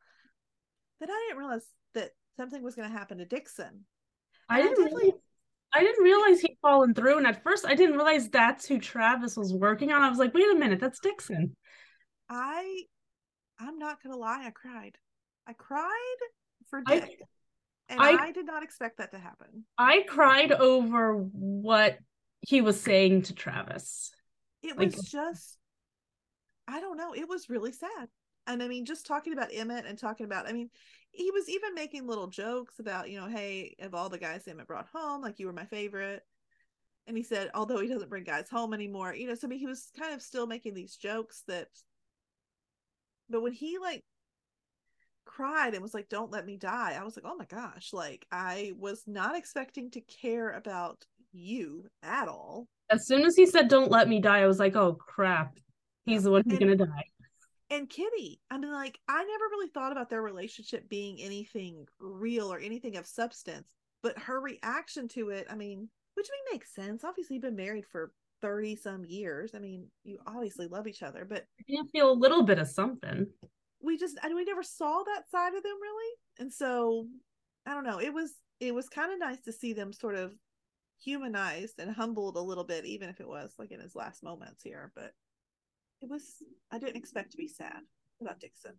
that 1.00 1.10
I 1.12 1.26
didn't 1.28 1.38
realize 1.38 1.68
that 1.94 2.12
something 2.36 2.64
was 2.64 2.74
going 2.76 2.90
to 2.90 2.98
happen 2.98 3.20
to 3.20 3.26
Dixon. 3.26 3.86
I 4.50 4.60
And 4.62 4.70
I 4.70 4.74
didn't 4.74 4.86
really, 4.86 5.14
I 5.76 5.82
didn't 5.82 6.04
realize 6.06 6.40
he'd 6.40 6.58
fallen 6.62 6.94
through, 6.94 7.18
and 7.18 7.28
at 7.28 7.44
first 7.44 7.66
I 7.66 7.76
didn't 7.76 7.98
realize 7.98 8.30
that's 8.30 8.66
who 8.66 8.80
Travis 8.80 9.36
was 9.36 9.54
working 9.54 9.92
on. 9.92 10.02
I 10.02 10.10
was 10.10 10.18
like, 10.20 10.34
wait 10.34 10.50
a 10.50 10.56
minute, 10.58 10.80
that's 10.80 11.00
Dixon. 11.02 11.54
I, 12.30 12.84
I'm 13.60 13.78
not 13.78 14.02
going 14.02 14.14
to 14.14 14.20
lie, 14.20 14.46
I 14.46 14.52
cried. 14.52 14.96
I 15.46 15.52
cried 15.52 16.18
for 16.70 16.82
I- 16.88 17.00
Dick. 17.02 17.20
and 17.90 18.00
I- 18.00 18.28
I 18.28 18.32
did 18.32 18.46
not 18.46 18.64
expect 18.64 19.00
that 19.00 19.12
to 19.12 19.20
happen. 19.20 19.66
I 19.78 20.04
cried 20.08 20.54
over 20.54 21.14
what 21.14 21.98
he 22.40 22.62
was 22.62 22.80
saying 22.80 23.24
to 23.24 23.34
Travis. 23.34 24.12
It 24.64 24.78
Like- 24.78 24.96
was 24.96 25.04
just, 25.12 25.58
I 26.70 26.80
don't 26.80 26.96
know. 26.98 27.14
It 27.14 27.28
was 27.28 27.50
really 27.50 27.74
sad. 27.74 28.08
And 28.48 28.62
I 28.62 28.68
mean, 28.68 28.86
just 28.86 29.06
talking 29.06 29.34
about 29.34 29.50
Emmett 29.54 29.86
and 29.86 29.98
talking 29.98 30.26
about, 30.26 30.48
I 30.48 30.54
mean, 30.54 30.70
he 31.12 31.32
was 31.32 31.50
even 31.50 31.74
making 31.74 32.06
little 32.08 32.28
jokes 32.28 32.80
about, 32.80 33.10
you 33.10 33.20
know, 33.20 33.28
hey, 33.28 33.76
of 33.80 33.96
all 33.96 34.10
the 34.10 34.18
guys 34.18 34.48
Emmett 34.48 34.68
brought 34.68 34.88
home, 34.94 35.22
like 35.22 35.40
you 35.40 35.48
were 35.48 35.54
my 35.54 35.66
favorite. 35.66 36.22
And 37.08 37.16
he 37.16 37.24
said, 37.24 37.52
although 37.54 37.80
he 37.80 37.88
doesn't 37.88 38.10
bring 38.10 38.24
guys 38.24 38.50
home 38.50 38.74
anymore, 38.74 39.14
you 39.16 39.28
know, 39.28 39.36
so 39.36 39.48
I 39.48 39.50
mean, 39.50 39.60
he 39.60 39.68
was 39.68 39.92
kind 39.98 40.14
of 40.14 40.22
still 40.22 40.48
making 40.48 40.74
these 40.74 40.96
jokes 40.96 41.44
that, 41.48 41.68
but 43.30 43.42
when 43.42 43.54
he 43.54 43.78
like 43.78 44.04
cried 45.26 45.74
and 45.74 45.82
was 45.82 45.94
like, 45.94 46.10
don't 46.10 46.32
let 46.32 46.46
me 46.46 46.58
die, 46.58 46.98
I 47.00 47.04
was 47.04 47.16
like, 47.16 47.26
oh 47.28 47.36
my 47.36 47.46
gosh, 47.46 47.94
like 47.94 48.26
I 48.32 48.74
was 48.78 49.04
not 49.08 49.36
expecting 49.36 49.92
to 49.92 50.02
care 50.02 50.52
about 50.52 51.04
you 51.32 51.86
at 52.04 52.28
all. 52.28 52.68
As 52.90 53.08
soon 53.08 53.24
as 53.24 53.36
he 53.36 53.46
said, 53.46 53.68
don't 53.68 53.92
let 53.92 54.08
me 54.08 54.20
die, 54.20 54.40
I 54.42 54.48
was 54.48 54.60
like, 54.60 54.76
oh 54.76 54.94
crap, 54.94 55.58
he's 56.06 56.24
the 56.24 56.32
one 56.32 56.44
who's 56.46 56.54
And- 56.60 56.60
gonna 56.60 56.76
die. 56.76 57.06
And 57.70 57.90
Kitty. 57.90 58.42
I 58.52 58.58
mean, 58.58 58.72
like, 58.72 59.00
I 59.08 59.18
never 59.24 59.46
really 59.52 59.70
thought 59.70 59.92
about 59.92 60.10
their 60.10 60.22
relationship 60.22 60.88
being 60.90 61.20
anything 61.22 61.86
real 62.00 62.52
or 62.52 62.60
anything 62.60 62.96
of 62.98 63.08
substance, 63.08 63.74
but 64.04 64.18
her 64.20 64.40
reaction 64.40 65.08
to 65.10 65.30
it, 65.30 65.48
I 65.50 65.56
mean, 65.56 65.90
which 66.16 66.28
I 66.30 66.34
mean 66.34 66.56
makes 66.58 66.74
sense. 66.74 67.04
Obviously, 67.04 67.36
you've 67.36 67.44
been 67.44 67.56
married 67.56 67.86
for 67.92 68.12
30 68.42 68.76
some 68.76 69.04
years. 69.06 69.56
I 69.56 69.60
mean, 69.60 69.88
you 70.04 70.20
obviously 70.28 70.68
love 70.68 70.88
each 70.88 71.04
other, 71.04 71.26
but 71.26 71.46
You 71.68 71.88
feel 71.92 72.12
a 72.12 72.14
little 72.14 72.44
bit 72.44 72.60
of 72.60 72.68
something. 72.68 73.28
we 73.82 73.98
just, 73.98 74.18
and 74.24 74.36
we 74.36 74.44
never 74.46 74.64
saw 74.64 75.04
that 75.04 75.30
side 75.30 75.56
of 75.56 75.64
them 75.64 75.78
really. 75.82 76.14
And 76.40 76.54
so, 76.54 77.08
I 77.66 77.74
don't 77.74 77.86
know. 77.86 78.00
It 78.00 78.14
was, 78.14 78.34
it 78.60 78.74
was 78.76 78.88
kind 78.90 79.12
of 79.12 79.20
nice 79.20 79.42
to 79.42 79.52
see 79.52 79.74
them 79.74 79.92
sort 79.92 80.16
of 80.16 80.34
humanized 80.98 81.80
and 81.80 81.92
humbled 81.94 82.38
a 82.38 82.42
little 82.42 82.64
bit, 82.64 82.86
even 82.86 83.10
if 83.10 83.20
it 83.20 83.28
was 83.28 83.54
like 83.58 83.72
in 83.72 83.80
his 83.80 83.96
last 83.96 84.24
moments 84.24 84.64
here. 84.64 84.92
But 84.96 85.12
it 86.02 86.10
was, 86.10 86.44
I 86.72 86.80
didn't 86.80 86.98
expect 86.98 87.32
to 87.32 87.38
be 87.38 87.48
sad 87.48 87.82
about 88.22 88.40
Dixon. 88.40 88.74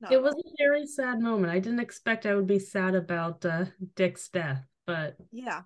Not 0.00 0.12
It 0.12 0.22
was 0.22 0.34
a 0.34 0.50
very 0.58 0.86
sad 0.86 1.20
moment. 1.20 1.52
I 1.52 1.58
didn't 1.58 1.80
expect 1.80 2.26
I 2.26 2.34
would 2.34 2.46
be 2.46 2.58
sad 2.58 2.94
about 2.94 3.44
uh, 3.44 3.66
Dick's 3.96 4.28
death, 4.28 4.64
but 4.86 5.16
yeah. 5.32 5.62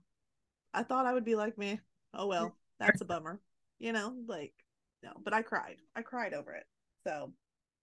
I 0.74 0.82
thought 0.82 1.06
i 1.06 1.12
would 1.12 1.24
be 1.24 1.34
like 1.34 1.58
me 1.58 1.80
oh 2.14 2.26
well 2.26 2.56
that's 2.80 3.00
a 3.00 3.04
bummer 3.04 3.40
you 3.78 3.92
know 3.92 4.14
like 4.26 4.54
no 5.02 5.12
but 5.22 5.34
i 5.34 5.42
cried. 5.42 5.76
I 5.94 6.02
cried 6.02 6.34
over 6.34 6.54
it. 6.54 6.64
So 7.06 7.32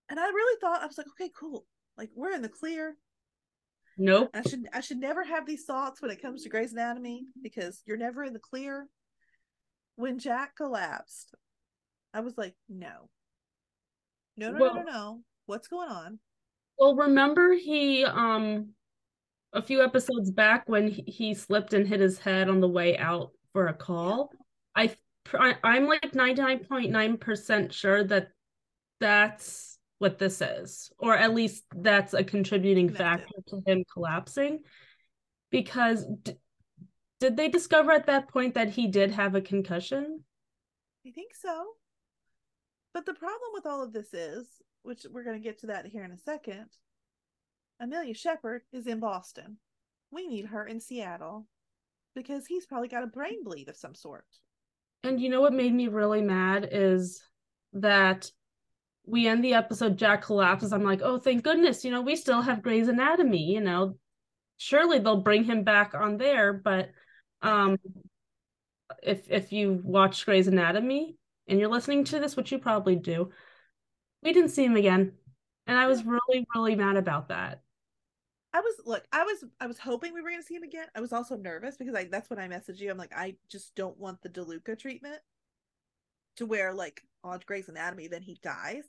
and 0.09 0.19
i 0.19 0.25
really 0.25 0.59
thought 0.59 0.81
i 0.81 0.87
was 0.87 0.97
like 0.97 1.07
okay 1.19 1.31
cool. 1.37 1.65
Like 1.97 2.09
we're 2.15 2.31
in 2.31 2.41
the 2.41 2.49
clear. 2.49 2.95
Nope. 3.97 4.29
i 4.33 4.41
should 4.41 4.65
i 4.73 4.79
should 4.79 4.97
never 4.97 5.23
have 5.23 5.45
these 5.45 5.65
thoughts 5.65 6.01
when 6.01 6.09
it 6.09 6.21
comes 6.21 6.43
to 6.43 6.49
Grey's 6.49 6.71
Anatomy 6.71 7.25
because 7.43 7.83
you're 7.85 7.97
never 7.97 8.23
in 8.23 8.33
the 8.33 8.39
clear. 8.39 8.87
When 9.95 10.17
jack 10.17 10.55
collapsed 10.55 11.35
i 12.13 12.19
was 12.19 12.37
like 12.37 12.55
no 12.67 13.09
no 14.37 14.51
no 14.51 14.57
no 14.57 14.73
no 14.73 14.81
no 14.83 15.19
what's 15.45 15.67
going 15.67 15.89
on 15.89 16.19
Well, 16.77 16.95
remember 16.95 17.53
he 17.53 18.05
um 18.05 18.69
a 19.53 19.61
few 19.61 19.83
episodes 19.83 20.29
back 20.31 20.69
when 20.69 20.87
he, 20.87 21.03
he 21.07 21.33
slipped 21.33 21.73
and 21.73 21.87
hit 21.87 21.99
his 21.99 22.19
head 22.19 22.49
on 22.49 22.59
the 22.59 22.67
way 22.67 22.97
out 22.97 23.31
for 23.51 23.67
a 23.67 23.73
call. 23.73 24.31
I 24.75 24.95
I 25.33 25.55
I'm 25.63 25.87
like 25.87 26.11
99.9% 26.11 27.73
sure 27.73 28.03
that 28.03 28.29
that's 28.99 29.79
what 29.97 30.19
this 30.19 30.41
is, 30.41 30.91
or 30.97 31.17
at 31.17 31.33
least 31.33 31.63
that's 31.75 32.13
a 32.13 32.23
contributing 32.23 32.89
Connected. 32.89 33.27
factor 33.27 33.41
to 33.47 33.61
him 33.65 33.83
collapsing. 33.91 34.59
Because 35.49 36.05
d- 36.23 36.37
did 37.19 37.35
they 37.35 37.49
discover 37.49 37.91
at 37.91 38.05
that 38.05 38.29
point 38.29 38.53
that 38.53 38.69
he 38.69 38.87
did 38.87 39.11
have 39.11 39.35
a 39.35 39.41
concussion? 39.41 40.23
I 41.05 41.11
think 41.11 41.33
so. 41.35 41.73
But 42.93 43.05
the 43.05 43.13
problem 43.13 43.51
with 43.53 43.65
all 43.65 43.83
of 43.83 43.93
this 43.93 44.13
is, 44.13 44.47
which 44.83 45.05
we're 45.11 45.23
going 45.23 45.41
to 45.41 45.43
get 45.43 45.59
to 45.59 45.67
that 45.67 45.85
here 45.85 46.03
in 46.03 46.11
a 46.11 46.17
second, 46.17 46.65
Amelia 47.79 48.13
Shepard 48.13 48.61
is 48.73 48.87
in 48.87 48.99
Boston. 48.99 49.57
We 50.11 50.27
need 50.27 50.45
her 50.45 50.65
in 50.65 50.79
Seattle 50.79 51.47
because 52.15 52.45
he's 52.45 52.65
probably 52.65 52.87
got 52.87 53.03
a 53.03 53.07
brain 53.07 53.43
bleed 53.43 53.69
of 53.69 53.77
some 53.77 53.95
sort. 53.95 54.25
And 55.03 55.21
you 55.21 55.29
know 55.29 55.41
what 55.41 55.53
made 55.53 55.73
me 55.73 55.87
really 55.87 56.21
mad 56.21 56.69
is 56.71 57.21
that 57.73 58.31
we 59.05 59.27
end 59.27 59.43
the 59.43 59.53
episode, 59.53 59.97
Jack 59.97 60.23
collapses. 60.23 60.73
I'm 60.73 60.83
like, 60.83 61.01
oh, 61.03 61.17
thank 61.19 61.43
goodness, 61.43 61.85
you 61.85 61.91
know, 61.91 62.01
we 62.01 62.15
still 62.15 62.41
have 62.41 62.61
Grey's 62.61 62.87
Anatomy, 62.87 63.43
you 63.43 63.61
know. 63.61 63.95
Surely 64.57 64.99
they'll 64.99 65.21
bring 65.21 65.45
him 65.45 65.63
back 65.63 65.93
on 65.93 66.17
there, 66.17 66.53
but 66.53 66.89
um 67.41 67.77
if 69.01 69.29
if 69.29 69.53
you 69.53 69.79
watch 69.83 70.25
Grey's 70.25 70.47
Anatomy 70.47 71.15
and 71.49 71.59
you're 71.59 71.69
listening 71.69 72.03
to 72.05 72.19
this, 72.19 72.35
which 72.35 72.51
you 72.51 72.59
probably 72.59 72.95
do, 72.95 73.31
we 74.23 74.31
didn't 74.31 74.51
see 74.51 74.63
him 74.63 74.75
again. 74.75 75.13
And 75.67 75.77
I 75.77 75.87
was 75.87 76.05
really, 76.05 76.45
really 76.55 76.75
mad 76.75 76.95
about 76.95 77.29
that. 77.29 77.61
I 78.53 78.61
was 78.61 78.75
look, 78.85 79.05
I 79.11 79.23
was 79.23 79.43
I 79.59 79.67
was 79.67 79.77
hoping 79.77 80.13
we 80.13 80.21
were 80.21 80.29
going 80.29 80.41
to 80.41 80.47
see 80.47 80.55
him 80.55 80.63
again. 80.63 80.87
I 80.95 81.01
was 81.01 81.13
also 81.13 81.35
nervous 81.35 81.77
because 81.77 81.93
I 81.93 82.05
that's 82.05 82.29
when 82.29 82.39
I 82.39 82.47
messaged 82.47 82.79
you. 82.79 82.89
I'm 82.89 82.97
like, 82.97 83.13
I 83.15 83.35
just 83.51 83.75
don't 83.75 83.97
want 83.99 84.21
the 84.21 84.29
DeLuca 84.29 84.77
treatment 84.77 85.19
to 86.37 86.45
where 86.45 86.73
like 86.73 87.01
on 87.23 87.39
Grey's 87.45 87.69
Anatomy 87.69 88.07
then 88.07 88.21
he 88.21 88.39
dies. 88.41 88.85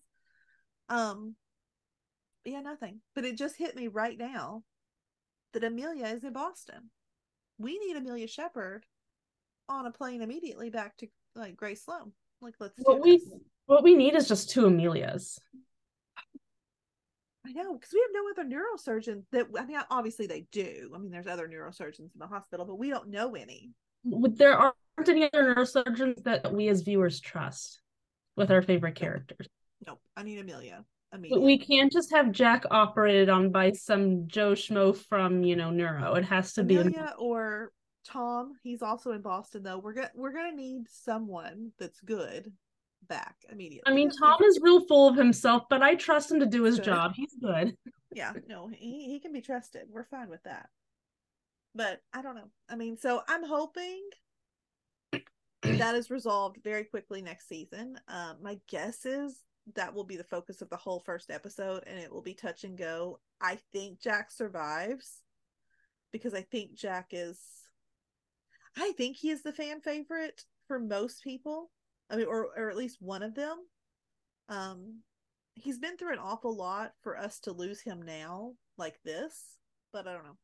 Um 0.89 1.35
yeah, 2.45 2.61
nothing. 2.61 3.01
But 3.15 3.25
it 3.27 3.37
just 3.37 3.57
hit 3.57 3.77
me 3.77 3.89
right 3.89 4.17
now 4.17 4.63
that 5.53 5.65
Amelia 5.65 6.07
is 6.07 6.25
in 6.25 6.33
Boston. 6.33 6.91
We 7.59 7.79
need 7.79 7.97
Amelia 7.97 8.29
Shepard 8.29 8.87
on 9.69 9.85
a 9.85 9.91
plane 9.91 10.23
immediately 10.23 10.71
back 10.71 10.97
to 10.99 11.09
like 11.35 11.57
Grey's 11.57 11.83
Sloan. 11.83 12.13
Like 12.41 12.55
let's 12.61 12.75
What 12.79 13.03
we 13.03 13.19
this. 13.19 13.29
what 13.67 13.83
we 13.83 13.95
need 13.95 14.15
is 14.15 14.29
just 14.29 14.51
two 14.51 14.67
Amelias. 14.67 15.39
I 17.47 17.53
know 17.53 17.75
because 17.75 17.93
we 17.93 18.01
have 18.01 18.11
no 18.13 18.31
other 18.31 18.49
neurosurgeons 18.49 19.25
that 19.33 19.47
I 19.59 19.67
mean 19.67 19.79
obviously 19.91 20.27
they 20.27 20.47
do. 20.53 20.91
I 20.95 20.99
mean 20.99 21.11
there's 21.11 21.27
other 21.27 21.49
neurosurgeons 21.49 21.99
in 21.99 22.19
the 22.19 22.27
hospital, 22.27 22.65
but 22.65 22.77
we 22.77 22.91
don't 22.91 23.09
know 23.09 23.35
any. 23.35 23.71
There 24.05 24.57
aren't 24.57 24.75
any 25.09 25.25
other 25.25 25.55
neurosurgeons 25.55 26.23
that 26.25 26.53
we 26.53 26.69
as 26.69 26.83
viewers 26.83 27.21
trust 27.21 27.81
with 28.37 28.51
our 28.51 28.63
favorite 28.63 28.95
characters. 28.95 29.49
Nope. 29.87 30.01
I 30.17 30.23
need 30.23 30.39
Amelia. 30.39 30.85
But 31.13 31.43
we 31.43 31.59
can't 31.59 31.91
just 31.91 32.13
have 32.13 32.31
Jack 32.31 32.65
operated 32.71 33.29
on 33.29 33.51
by 33.51 33.73
some 33.73 34.29
Joe 34.29 34.53
Schmo 34.53 34.97
from, 34.97 35.43
you 35.43 35.57
know, 35.57 35.71
Neuro. 35.71 36.15
It 36.15 36.25
has 36.25 36.53
to 36.53 36.63
be 36.63 36.77
Amelia 36.77 37.15
or 37.19 37.73
Tom. 38.05 38.55
He's 38.63 38.83
also 38.83 39.13
in 39.13 39.23
Boston 39.23 39.63
though. 39.63 39.79
We're 39.79 39.95
gonna 39.95 40.11
we're 40.15 40.33
gonna 40.33 40.57
need 40.57 40.89
someone 40.89 41.73
that's 41.79 42.01
good 42.01 42.53
back 43.09 43.37
immediately. 43.51 43.91
I 43.91 43.95
mean, 43.95 44.11
Tom 44.11 44.43
is 44.43 44.61
real 44.63 44.87
full 44.87 45.09
of 45.09 45.17
himself, 45.17 45.65
but 45.69 45.83
I 45.83 45.95
trust 45.95 46.31
him 46.31 46.41
to 46.41 46.47
do 46.47 46.63
his 46.63 46.77
Good. 46.77 46.85
job. 46.85 47.13
He's 47.15 47.35
good. 47.41 47.77
Yeah, 48.13 48.33
no, 48.49 48.67
he 48.67 49.05
he 49.05 49.21
can 49.21 49.33
be 49.33 49.41
trusted. 49.41 49.83
We're 49.89 50.03
fine 50.03 50.29
with 50.29 50.43
that. 50.43 50.69
But 51.77 52.01
I 52.13 52.23
don't 52.23 52.35
know. 52.35 52.51
I 52.69 52.75
mean, 52.75 52.97
so 52.97 53.23
I'm 53.29 53.45
hoping 53.45 54.03
that 55.63 55.95
is 55.95 56.11
resolved 56.11 56.59
very 56.65 56.83
quickly 56.83 57.23
next 57.23 57.49
season. 57.49 58.01
Um, 58.09 58.39
my 58.43 58.59
guess 58.69 59.07
is 59.07 59.37
that 59.77 59.95
will 59.95 60.03
be 60.03 60.17
the 60.17 60.25
focus 60.25 60.61
of 60.61 60.69
the 60.71 60.77
whole 60.77 60.99
first 60.99 61.31
episode, 61.31 61.85
and 61.87 62.01
it 62.01 62.13
will 62.13 62.21
be 62.21 62.35
touch 62.35 62.65
and 62.65 62.77
go. 62.77 63.21
I 63.41 63.59
think 63.73 64.01
Jack 64.01 64.33
survives 64.33 65.23
because 66.13 66.35
I 66.35 66.43
think 66.43 66.75
Jack 66.75 67.11
is. 67.13 67.39
I 68.77 68.93
think 68.97 69.17
he 69.17 69.31
is 69.31 69.43
the 69.43 69.53
fan 69.53 69.81
favorite 69.81 70.45
for 70.67 70.79
most 70.79 71.23
people. 71.23 71.71
I 72.11 72.17
mean, 72.17 72.27
or 72.27 72.49
or 72.57 72.71
at 72.71 72.77
least 72.77 72.99
one 73.01 73.23
of 73.23 73.35
them. 73.35 73.59
Um, 74.49 75.01
he's 75.55 75.79
been 75.79 75.97
through 75.97 76.13
an 76.13 76.19
awful 76.19 76.57
lot 76.57 76.93
for 77.03 77.17
us 77.17 77.41
to 77.41 77.53
lose 77.53 77.81
him 77.81 78.03
now 78.03 78.55
like 78.77 79.01
this, 79.05 79.59
but 79.93 80.07
I 80.07 80.13
don't 80.13 80.25
know. 80.25 80.39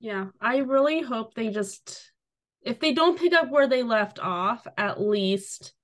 Yeah, 0.00 0.26
I 0.40 0.58
really 0.58 1.00
hope 1.00 1.34
they 1.34 1.48
just, 1.48 2.12
if 2.62 2.80
they 2.80 2.92
don't 2.92 3.18
pick 3.18 3.32
up 3.32 3.50
where 3.50 3.68
they 3.68 3.82
left 3.82 4.18
off, 4.18 4.66
at 4.76 5.00
least 5.00 5.74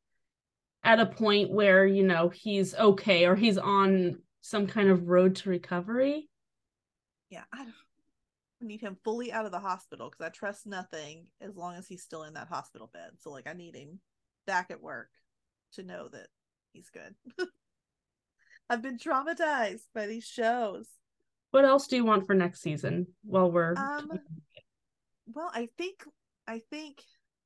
at 0.83 1.01
a 1.01 1.07
point 1.07 1.51
where, 1.51 1.87
you 1.87 2.03
know, 2.03 2.29
he's 2.29 2.75
okay 2.75 3.27
or 3.27 3.37
he's 3.37 3.59
on 3.59 4.19
some 4.41 4.67
kind 4.67 4.91
of 4.91 5.09
road 5.09 5.37
to 5.37 5.51
recovery. 5.51 6.29
Yeah, 7.31 7.45
I 7.53 7.59
don't 7.59 7.75
I 8.61 8.65
need 8.65 8.81
him 8.81 8.97
fully 9.05 9.33
out 9.33 9.47
of 9.47 9.53
the 9.53 9.61
hospital 9.61 10.11
because 10.11 10.27
I 10.27 10.31
trust 10.31 10.67
nothing 10.67 11.27
as 11.41 11.57
long 11.57 11.75
as 11.75 11.87
he's 11.87 12.03
still 12.03 12.25
in 12.25 12.35
that 12.35 12.49
hospital 12.49 12.91
bed. 12.93 13.11
So 13.21 13.31
like 13.31 13.49
I 13.49 13.53
need 13.53 13.77
him 13.77 14.01
back 14.47 14.71
at 14.71 14.83
work 14.83 15.11
to 15.75 15.83
know 15.83 16.09
that 16.09 16.29
he's 16.73 16.91
good. 16.91 17.15
I've 18.71 18.83
been 18.83 18.99
traumatized 18.99 19.85
by 19.95 20.07
these 20.07 20.27
shows. 20.27 20.87
What 21.51 21.65
else 21.65 21.87
do 21.87 21.97
you 21.97 22.05
want 22.05 22.27
for 22.27 22.35
next 22.35 22.61
season 22.61 23.07
while 23.23 23.51
we're 23.51 23.75
Um 23.75 24.11
well, 25.33 25.51
I 25.55 25.69
think 25.79 26.05
I 26.47 26.61
think 26.71 27.03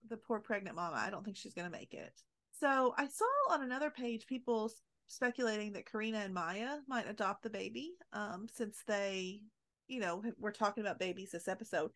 the 0.09 0.17
poor 0.17 0.41
pregnant 0.41 0.77
mama, 0.77 0.97
I 0.97 1.11
don't 1.11 1.25
think 1.25 1.37
she's 1.37 1.55
gonna 1.55 1.71
make 1.71 1.95
it. 1.95 2.13
So 2.59 2.95
I 2.97 3.09
saw 3.09 3.25
on 3.51 3.63
another 3.63 3.91
page 3.91 4.27
people 4.27 4.73
speculating 5.09 5.73
that 5.73 5.87
Carina 5.87 6.19
and 6.19 6.33
Maya 6.33 6.79
might 6.89 7.09
adopt 7.09 7.43
the 7.43 7.51
baby, 7.51 7.93
um, 8.13 8.47
since 8.53 8.83
they, 8.87 9.43
you 9.89 10.01
know, 10.01 10.23
we're 10.39 10.53
talking 10.53 10.83
about 10.85 10.99
babies 10.99 11.31
this 11.33 11.49
episode. 11.49 11.91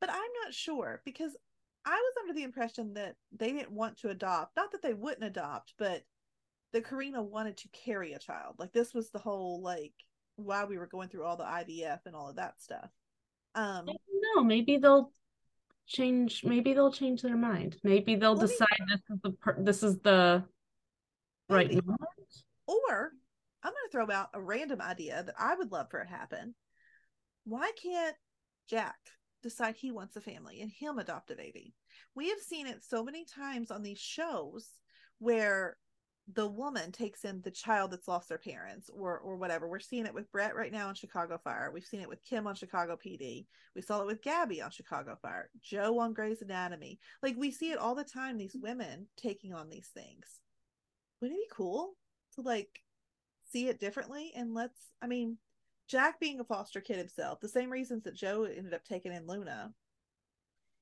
But 0.00 0.10
I'm 0.10 0.18
not 0.44 0.54
sure 0.54 1.02
because 1.04 1.36
I 1.84 1.90
was 1.92 2.12
under 2.22 2.34
the 2.34 2.44
impression 2.44 2.94
that 2.94 3.16
they 3.32 3.52
didn't 3.52 3.72
want 3.72 3.98
to 3.98 4.10
adopt. 4.10 4.56
Not 4.56 4.72
that 4.72 4.82
they 4.82 4.94
wouldn't 4.94 5.24
adopt, 5.24 5.74
but 5.78 6.02
that 6.72 6.84
Carina 6.84 7.22
wanted 7.22 7.56
to 7.58 7.68
carry 7.68 8.12
a 8.12 8.18
child. 8.18 8.54
Like 8.58 8.72
this 8.72 8.94
was 8.94 9.10
the 9.10 9.18
whole 9.18 9.60
like 9.62 9.92
why 10.36 10.64
we 10.64 10.78
were 10.78 10.86
going 10.86 11.08
through 11.08 11.24
all 11.24 11.36
the 11.36 11.44
IVF 11.44 12.00
and 12.06 12.14
all 12.14 12.30
of 12.30 12.36
that 12.36 12.60
stuff. 12.62 12.88
Um 13.54 13.86
no, 14.36 14.44
maybe 14.44 14.76
they'll 14.76 15.12
change 15.86 16.44
maybe 16.44 16.72
they'll 16.72 16.92
change 16.92 17.20
their 17.22 17.36
mind. 17.36 17.76
Maybe 17.82 18.14
they'll 18.14 18.36
mean- 18.36 18.46
decide 18.46 18.68
this 18.88 19.00
is 19.10 19.18
the 19.22 19.30
per- 19.32 19.62
this 19.62 19.82
is 19.82 19.98
the 19.98 20.44
right 21.48 21.68
Maybe. 21.68 21.80
moment. 21.84 22.44
or 22.66 23.12
I'm 23.62 23.72
going 23.72 23.82
to 23.86 23.92
throw 23.92 24.10
out 24.10 24.30
a 24.32 24.40
random 24.40 24.80
idea 24.80 25.22
that 25.22 25.34
I 25.38 25.54
would 25.54 25.70
love 25.72 25.90
for 25.90 26.00
it 26.00 26.06
to 26.06 26.10
happen. 26.10 26.54
Why 27.44 27.72
can't 27.80 28.16
Jack 28.68 28.98
decide 29.42 29.76
he 29.76 29.90
wants 29.90 30.16
a 30.16 30.20
family 30.20 30.60
and 30.60 30.70
him 30.70 30.98
adopt 30.98 31.30
a 31.30 31.36
baby? 31.36 31.74
We 32.14 32.28
have 32.28 32.40
seen 32.40 32.66
it 32.66 32.84
so 32.84 33.02
many 33.02 33.24
times 33.24 33.70
on 33.70 33.82
these 33.82 33.98
shows 33.98 34.68
where 35.18 35.76
the 36.34 36.46
woman 36.46 36.92
takes 36.92 37.24
in 37.24 37.40
the 37.42 37.50
child 37.50 37.90
that's 37.90 38.06
lost 38.06 38.28
their 38.28 38.38
parents 38.38 38.88
or 38.90 39.18
or 39.18 39.36
whatever. 39.36 39.68
We're 39.68 39.80
seeing 39.80 40.06
it 40.06 40.14
with 40.14 40.30
Brett 40.30 40.54
right 40.54 40.72
now 40.72 40.88
on 40.88 40.94
Chicago 40.94 41.38
Fire. 41.42 41.70
We've 41.72 41.84
seen 41.84 42.00
it 42.00 42.08
with 42.08 42.24
Kim 42.24 42.46
on 42.46 42.54
Chicago 42.54 42.96
PD. 42.96 43.46
We 43.74 43.82
saw 43.82 44.00
it 44.00 44.06
with 44.06 44.22
Gabby 44.22 44.62
on 44.62 44.70
Chicago 44.70 45.16
Fire. 45.20 45.50
Jo 45.60 45.98
on 45.98 46.12
Grey's 46.12 46.42
Anatomy. 46.42 46.98
Like 47.22 47.36
we 47.36 47.50
see 47.50 47.72
it 47.72 47.78
all 47.78 47.94
the 47.94 48.04
time. 48.04 48.36
These 48.36 48.56
women 48.60 49.08
taking 49.16 49.52
on 49.52 49.68
these 49.68 49.88
things. 49.92 50.40
Wouldn't 51.20 51.38
it 51.38 51.48
be 51.48 51.54
cool 51.54 51.94
to 52.34 52.42
like 52.42 52.80
see 53.52 53.68
it 53.68 53.80
differently? 53.80 54.32
And 54.36 54.54
let's. 54.54 54.78
I 55.02 55.06
mean, 55.06 55.38
Jack 55.90 56.20
being 56.20 56.38
a 56.38 56.44
foster 56.44 56.80
kid 56.80 56.98
himself, 56.98 57.40
the 57.40 57.48
same 57.48 57.68
reasons 57.68 58.04
that 58.04 58.14
Jo 58.14 58.44
ended 58.44 58.74
up 58.74 58.84
taking 58.84 59.12
in 59.12 59.26
Luna. 59.26 59.72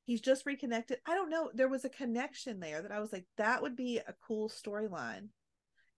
He's 0.05 0.21
just 0.21 0.45
reconnected. 0.45 0.99
I 1.07 1.15
don't 1.15 1.31
know. 1.31 1.51
There 1.55 1.69
was 1.69 1.85
a 1.85 1.91
connection 1.91 2.61
there 2.61 2.83
that 2.83 2.93
I 2.93 3.01
was 3.01 3.13
like, 3.13 3.25
that 3.39 3.63
would 3.63 3.75
be 3.75 3.99
a 3.99 4.15
cool 4.27 4.51
storyline. 4.51 5.29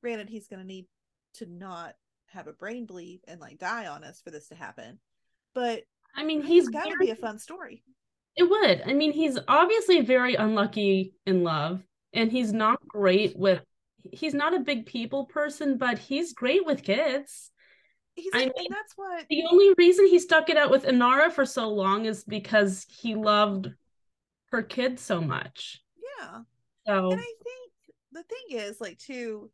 Granted, 0.01 0.29
he's 0.29 0.47
going 0.47 0.61
to 0.61 0.67
need 0.67 0.87
to 1.35 1.47
not 1.47 1.95
have 2.27 2.47
a 2.47 2.53
brain 2.53 2.87
bleed 2.87 3.21
and 3.27 3.41
like 3.41 3.59
die 3.59 3.89
on 3.89 4.05
us 4.05 4.21
for 4.21 4.31
this 4.31 4.49
to 4.49 4.55
happen. 4.55 5.01
But 5.55 5.83
I 6.15 6.25
mean, 6.25 6.43
he's 6.43 6.69
think 6.69 6.85
to 6.85 6.97
be 6.99 7.11
a 7.11 7.17
fun 7.17 7.39
story. 7.39 7.83
It 8.37 8.45
would. 8.45 8.83
I 8.87 8.93
mean, 8.93 9.13
he's 9.13 9.39
obviously 9.49 10.03
very 10.03 10.37
unlucky 10.37 11.15
in 11.27 11.43
love, 11.43 11.83
and 12.13 12.31
he's 12.31 12.53
not 12.53 12.87
great 12.87 13.37
with. 13.37 13.61
He's 14.13 14.35
not 14.35 14.55
a 14.55 14.61
big 14.61 14.87
people 14.87 15.27
person, 15.27 15.77
but 15.77 15.99
he's 15.99 16.33
great 16.33 16.65
with 16.65 16.85
kids. 16.85 17.51
He's 18.15 18.33
I 18.35 18.39
mean, 18.39 18.53
that's 18.69 18.93
what 18.97 19.27
The 19.29 19.45
only 19.51 19.73
reason 19.79 20.07
he 20.07 20.19
stuck 20.19 20.51
it 20.51 20.57
out 20.57 20.71
with 20.71 20.85
Inara 20.85 21.33
for 21.33 21.47
so 21.47 21.69
long 21.69 22.05
is 22.05 22.25
because 22.25 22.87
he 22.89 23.15
loved 23.15 23.71
her 24.51 24.63
kids 24.63 25.03
so 25.03 25.21
much. 25.21 25.81
yeah. 26.19 26.41
So 26.87 27.11
And 27.11 27.21
I 27.21 27.33
think 27.45 27.73
the 28.13 28.23
thing 28.23 28.59
is, 28.59 28.81
like, 28.81 28.99
too, 28.99 29.51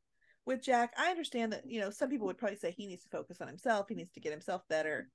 with 0.46 0.62
Jack, 0.62 0.94
I 0.96 1.10
understand 1.10 1.52
that, 1.52 1.68
you 1.68 1.80
know, 1.80 1.90
some 1.90 2.08
people 2.08 2.26
would 2.26 2.38
probably 2.38 2.56
say 2.56 2.70
he 2.70 2.86
needs 2.86 3.02
to 3.02 3.10
focus 3.10 3.40
on 3.40 3.48
himself, 3.48 3.88
he 3.88 3.94
needs 3.94 4.12
to 4.12 4.20
get 4.20 4.32
himself 4.32 4.62
better. 4.68 5.10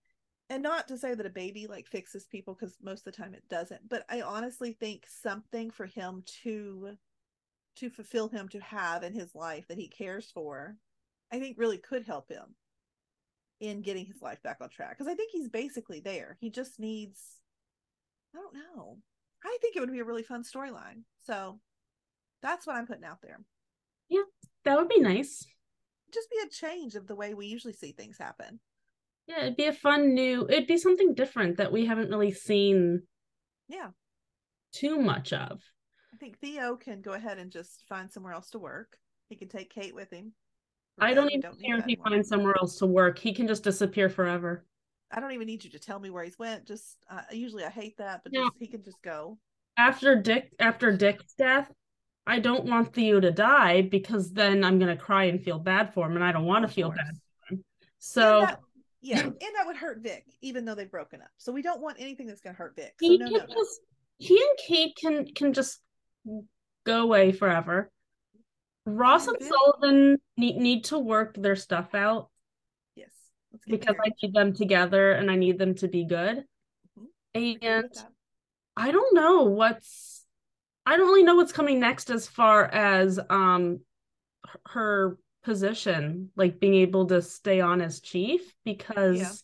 And 0.49 0.61
not 0.61 0.89
to 0.89 0.97
say 0.97 1.13
that 1.15 1.25
a 1.25 1.29
baby 1.29 1.65
like 1.67 1.87
fixes 1.87 2.25
people 2.25 2.53
because 2.53 2.75
most 2.83 3.07
of 3.07 3.13
the 3.13 3.21
time 3.23 3.33
it 3.33 3.47
doesn't, 3.49 3.87
but 3.87 4.03
I 4.09 4.21
honestly 4.21 4.73
think 4.73 5.05
something 5.07 5.71
for 5.71 5.85
him 5.85 6.23
to 6.43 6.97
to 7.77 7.89
fulfill 7.89 8.27
him 8.27 8.49
to 8.49 8.59
have 8.59 9.01
in 9.03 9.13
his 9.13 9.33
life 9.33 9.65
that 9.69 9.77
he 9.77 9.87
cares 9.87 10.29
for, 10.29 10.75
I 11.31 11.39
think 11.39 11.57
really 11.57 11.77
could 11.77 12.05
help 12.05 12.29
him 12.29 12.53
in 13.61 13.81
getting 13.81 14.05
his 14.05 14.21
life 14.21 14.41
back 14.43 14.57
on 14.59 14.69
track. 14.69 14.97
Because 14.97 15.09
I 15.09 15.15
think 15.15 15.31
he's 15.31 15.47
basically 15.47 16.01
there. 16.01 16.37
He 16.41 16.49
just 16.49 16.79
needs 16.79 17.19
I 18.35 18.39
don't 18.39 18.55
know. 18.55 18.97
I 19.45 19.57
think 19.61 19.75
it 19.75 19.79
would 19.79 19.91
be 19.91 19.99
a 19.99 20.05
really 20.05 20.23
fun 20.23 20.43
storyline. 20.43 21.03
So 21.25 21.59
that's 22.41 22.65
what 22.67 22.75
I'm 22.75 22.87
putting 22.87 23.03
out 23.05 23.21
there. 23.21 23.39
Yeah, 24.09 24.23
that 24.65 24.77
would 24.77 24.89
be 24.89 24.99
nice. 24.99 25.45
Just 26.13 26.29
be 26.29 26.37
a 26.45 26.49
change 26.49 26.95
of 26.95 27.07
the 27.07 27.15
way 27.15 27.33
we 27.33 27.47
usually 27.47 27.73
see 27.73 27.91
things 27.91 28.17
happen. 28.17 28.59
Yeah, 29.27 29.41
it'd 29.41 29.57
be 29.57 29.65
a 29.67 29.73
fun 29.73 30.13
new. 30.13 30.47
It'd 30.49 30.67
be 30.67 30.77
something 30.77 31.13
different 31.13 31.57
that 31.57 31.71
we 31.71 31.85
haven't 31.85 32.09
really 32.09 32.31
seen 32.31 33.03
Yeah. 33.67 33.91
too 34.73 34.99
much 34.99 35.33
of. 35.33 35.61
I 36.13 36.17
think 36.17 36.39
Theo 36.39 36.75
can 36.75 37.01
go 37.01 37.13
ahead 37.13 37.37
and 37.37 37.51
just 37.51 37.85
find 37.87 38.11
somewhere 38.11 38.33
else 38.33 38.49
to 38.51 38.59
work. 38.59 38.97
He 39.29 39.35
can 39.35 39.47
take 39.49 39.69
Kate 39.73 39.95
with 39.95 40.11
him. 40.11 40.33
I 40.99 41.13
don't 41.13 41.31
even 41.31 41.51
need 41.57 41.65
care 41.65 41.77
if 41.77 41.85
he 41.85 41.95
finds 41.95 42.29
somewhere 42.29 42.55
else 42.59 42.77
to 42.77 42.85
work. 42.85 43.17
He 43.17 43.33
can 43.33 43.47
just 43.47 43.63
disappear 43.63 44.09
forever. 44.09 44.65
I 45.11 45.19
don't 45.19 45.31
even 45.31 45.47
need 45.47 45.63
you 45.63 45.69
to 45.71 45.79
tell 45.79 45.99
me 45.99 46.09
where 46.09 46.23
he's 46.23 46.39
went. 46.39 46.65
Just 46.65 46.97
uh, 47.09 47.21
usually 47.31 47.63
I 47.63 47.69
hate 47.69 47.97
that, 47.97 48.21
but 48.23 48.31
No. 48.31 48.45
just 48.45 48.55
he 48.59 48.67
can 48.67 48.83
just 48.83 49.01
go. 49.01 49.37
After 49.77 50.15
Dick, 50.15 50.51
after 50.59 50.95
Dick's 50.95 51.33
death, 51.37 51.71
I 52.27 52.39
don't 52.39 52.65
want 52.65 52.93
Theo 52.93 53.19
to 53.19 53.31
die 53.31 53.81
because 53.81 54.31
then 54.31 54.63
I'm 54.63 54.79
gonna 54.79 54.97
cry 54.97 55.25
and 55.25 55.41
feel 55.43 55.59
bad 55.59 55.93
for 55.93 56.05
him, 56.07 56.15
and 56.15 56.23
I 56.23 56.31
don't 56.31 56.45
want 56.45 56.67
to 56.67 56.73
feel 56.73 56.89
bad 56.89 57.17
for 57.47 57.55
him. 57.55 57.63
So 57.99 58.41
that- 58.41 58.59
yeah, 59.01 59.21
and 59.23 59.33
that 59.39 59.65
would 59.65 59.75
hurt 59.77 60.01
Vic, 60.01 60.25
even 60.41 60.63
though 60.63 60.75
they've 60.75 60.91
broken 60.91 61.21
up. 61.21 61.29
So 61.37 61.51
we 61.51 61.61
don't 61.61 61.81
want 61.81 61.97
anything 61.99 62.27
that's 62.27 62.41
going 62.41 62.55
to 62.55 62.57
hurt 62.57 62.75
Vic. 62.75 62.93
So 63.01 63.09
he 63.09 63.17
no, 63.17 63.25
no. 63.27 63.39
just 63.39 63.79
he 64.19 64.37
and 64.39 64.57
Kate 64.65 64.95
can 64.95 65.25
can 65.33 65.53
just 65.53 65.79
go 66.85 67.01
away 67.01 67.31
forever. 67.31 67.89
Ross 68.85 69.27
and 69.27 69.37
Sullivan 69.41 70.17
need 70.37 70.57
need 70.57 70.83
to 70.85 70.97
work 70.99 71.35
their 71.35 71.55
stuff 71.55 71.93
out 71.93 72.29
Yes, 72.95 73.11
because 73.67 73.95
I 74.03 74.11
need 74.21 74.33
them 74.33 74.53
together 74.53 75.11
and 75.11 75.29
I 75.29 75.35
need 75.35 75.59
them 75.59 75.75
to 75.75 75.87
be 75.87 76.05
good. 76.05 76.45
Mhm. 76.97 77.57
And. 77.61 77.91
I 78.77 78.91
don't 78.91 79.13
know 79.13 79.43
what's 79.43 80.25
I 80.85 80.95
don't 80.95 81.07
really 81.07 81.23
know 81.23 81.35
what's 81.35 81.51
coming 81.51 81.79
next 81.79 82.09
as 82.09 82.25
far 82.27 82.65
as 82.65 83.19
um 83.29 83.81
her 84.67 85.17
position, 85.43 86.31
like 86.37 86.59
being 86.59 86.75
able 86.75 87.05
to 87.07 87.21
stay 87.21 87.59
on 87.59 87.81
as 87.81 87.99
chief 87.99 88.53
because 88.63 89.43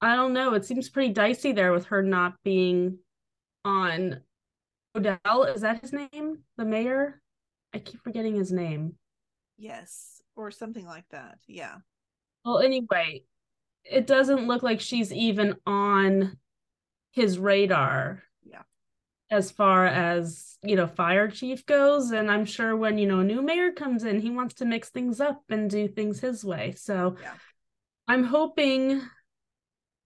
I 0.00 0.16
don't 0.16 0.32
know, 0.32 0.54
it 0.54 0.64
seems 0.64 0.90
pretty 0.90 1.12
dicey 1.12 1.52
there 1.52 1.72
with 1.72 1.86
her 1.86 2.02
not 2.02 2.34
being 2.42 2.98
on 3.64 4.20
Odell, 4.96 5.44
is 5.44 5.62
that 5.62 5.80
his 5.80 5.92
name? 5.92 6.40
The 6.56 6.64
mayor? 6.64 7.22
I 7.74 7.78
keep 7.78 8.02
forgetting 8.02 8.36
his 8.36 8.52
name. 8.52 8.94
yes, 9.58 10.22
or 10.36 10.50
something 10.50 10.84
like 10.86 11.08
that. 11.10 11.38
Yeah, 11.46 11.76
Well, 12.44 12.58
anyway, 12.60 13.24
it 13.84 14.06
doesn't 14.06 14.46
look 14.46 14.62
like 14.62 14.80
she's 14.80 15.12
even 15.12 15.56
on 15.66 16.36
his 17.12 17.38
radar. 17.38 18.22
Yeah. 18.42 18.62
As 19.30 19.50
far 19.50 19.86
as, 19.86 20.56
you 20.62 20.74
know, 20.76 20.86
fire 20.86 21.28
chief 21.30 21.64
goes. 21.66 22.10
And 22.10 22.30
I'm 22.30 22.44
sure 22.44 22.76
when, 22.76 22.98
you 22.98 23.06
know, 23.06 23.20
a 23.20 23.24
new 23.24 23.42
mayor 23.42 23.72
comes 23.72 24.04
in, 24.04 24.20
he 24.20 24.30
wants 24.30 24.54
to 24.56 24.64
mix 24.64 24.90
things 24.90 25.20
up 25.20 25.42
and 25.48 25.70
do 25.70 25.86
things 25.88 26.20
his 26.20 26.44
way. 26.44 26.72
So 26.72 27.16
Yeah. 27.20 27.34
I'm 28.08 28.24
hoping 28.24 29.00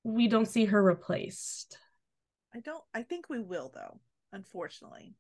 we 0.05 0.29
don't 0.29 0.47
see 0.47 0.67
her 0.67 0.83
replaced. 0.83 1.79
I 2.55 2.61
don't. 2.61 2.85
I 2.95 3.03
think 3.03 3.29
we 3.29 3.41
will 3.41 3.71
though. 3.75 4.01
Unfortunately, 4.33 5.15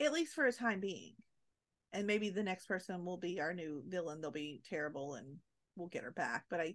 at 0.00 0.12
least 0.12 0.34
for 0.34 0.46
a 0.46 0.52
time 0.52 0.78
being, 0.80 1.14
and 1.92 2.06
maybe 2.06 2.30
the 2.30 2.42
next 2.42 2.66
person 2.66 3.04
will 3.04 3.18
be 3.18 3.40
our 3.40 3.52
new 3.52 3.82
villain. 3.86 4.20
They'll 4.20 4.30
be 4.30 4.62
terrible, 4.68 5.14
and 5.14 5.36
we'll 5.76 5.88
get 5.88 6.04
her 6.04 6.10
back. 6.10 6.44
But 6.50 6.60
I, 6.60 6.74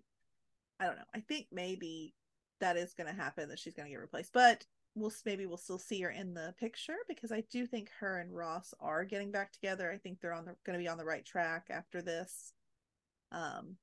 I 0.80 0.86
don't 0.86 0.98
know. 0.98 1.04
I 1.14 1.22
think 1.22 1.48
maybe 1.52 2.14
that 2.60 2.78
is 2.78 2.94
going 2.94 3.08
to 3.08 3.20
happen. 3.22 3.50
That 3.50 3.60
she's 3.60 3.74
going 3.74 3.88
to 3.88 3.92
get 3.92 4.02
replaced. 4.02 4.34
But 4.34 4.66
we'll 4.96 5.14
maybe 5.26 5.46
we'll 5.46 5.58
still 5.58 5.80
see 5.80 6.02
her 6.02 6.10
in 6.10 6.34
the 6.34 6.54
picture 6.60 6.98
because 7.08 7.32
I 7.32 7.44
do 7.52 7.66
think 7.66 7.90
her 8.00 8.20
and 8.20 8.36
Ross 8.36 8.74
are 8.80 9.06
getting 9.06 9.32
back 9.32 9.52
together. 9.52 9.92
I 9.92 9.98
think 9.98 10.20
they're 10.20 10.34
on 10.34 10.46
the 10.46 10.56
going 10.66 10.78
to 10.78 10.84
be 10.84 10.90
on 10.90 10.98
the 10.98 11.06
right 11.06 11.26
track 11.26 11.68
after 11.70 12.02
this. 12.02 12.54
Um, 13.32 13.76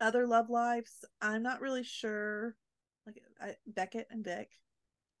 other 0.00 0.26
love 0.26 0.50
lives, 0.50 1.04
I'm 1.20 1.42
not 1.42 1.60
really 1.60 1.84
sure. 1.84 2.54
Like 3.06 3.22
I, 3.40 3.54
Beckett 3.66 4.08
and 4.10 4.24
Vic, 4.24 4.50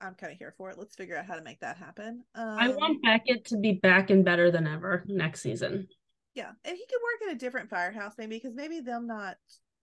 I'm 0.00 0.14
kind 0.14 0.32
of 0.32 0.38
here 0.38 0.54
for 0.56 0.70
it. 0.70 0.78
Let's 0.78 0.94
figure 0.94 1.16
out 1.16 1.26
how 1.26 1.36
to 1.36 1.42
make 1.42 1.60
that 1.60 1.76
happen. 1.76 2.22
Um, 2.34 2.56
I 2.58 2.68
want 2.68 3.02
Beckett 3.02 3.44
to 3.46 3.56
be 3.58 3.72
back 3.72 4.10
and 4.10 4.24
better 4.24 4.50
than 4.50 4.66
ever 4.66 5.04
next 5.06 5.40
season. 5.42 5.88
yeah, 6.34 6.50
and 6.64 6.76
he 6.76 6.84
could 6.86 7.00
work 7.02 7.28
in 7.30 7.36
a 7.36 7.38
different 7.38 7.70
firehouse 7.70 8.12
maybe 8.18 8.36
because 8.36 8.54
maybe 8.54 8.80
them 8.80 9.06
not 9.06 9.36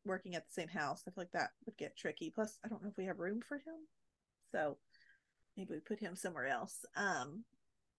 working 0.05 0.35
at 0.35 0.45
the 0.45 0.53
same 0.53 0.67
house. 0.67 1.03
I 1.07 1.11
feel 1.11 1.21
like 1.23 1.31
that 1.31 1.49
would 1.65 1.77
get 1.77 1.97
tricky. 1.97 2.31
Plus, 2.33 2.59
I 2.63 2.67
don't 2.67 2.83
know 2.83 2.89
if 2.89 2.97
we 2.97 3.05
have 3.05 3.19
room 3.19 3.41
for 3.47 3.55
him, 3.55 3.87
so 4.51 4.77
maybe 5.57 5.69
we 5.71 5.79
put 5.79 5.99
him 5.99 6.15
somewhere 6.15 6.47
else. 6.47 6.85
Um, 6.95 7.43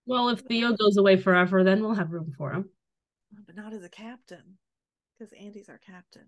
Well, 0.06 0.28
if 0.28 0.40
Theo 0.40 0.72
goes 0.76 0.96
away 0.96 1.16
forever, 1.16 1.64
then 1.64 1.80
we'll 1.82 1.94
have 1.94 2.12
room 2.12 2.32
for 2.36 2.52
him. 2.52 2.68
but 3.46 3.56
not 3.56 3.72
as 3.72 3.82
a 3.82 3.88
captain 3.88 4.58
because 5.18 5.32
Andy's 5.32 5.68
our 5.68 5.78
captain. 5.78 6.26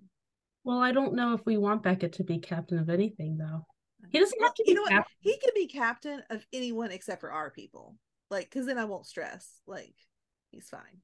Well, 0.65 0.79
I 0.79 0.91
don't 0.91 1.15
know 1.15 1.33
if 1.35 1.47
we 1.47 1.59
want 1.59 1.85
Beckett 1.85 2.15
to 2.15 2.25
be 2.25 2.39
captain 2.39 2.79
of 2.79 2.89
anything, 2.91 3.37
though. 3.39 3.65
He 4.11 4.19
doesn't 4.19 4.41
have 4.41 4.49
Well, 4.49 4.55
to 4.57 4.65
you 4.67 4.75
know 4.75 4.83
what? 4.83 5.07
He 5.21 5.37
can 5.39 5.51
be 5.55 5.67
captain 5.67 6.23
of 6.31 6.47
anyone 6.53 6.91
except 6.91 7.21
for 7.21 7.33
our 7.33 7.51
people. 7.51 7.97
Like, 8.31 8.45
because 8.51 8.67
then 8.67 8.79
I 8.79 8.85
won't 8.85 9.07
stress. 9.07 9.61
Like, 9.67 9.95
he's 10.51 10.69
fine. 10.69 11.01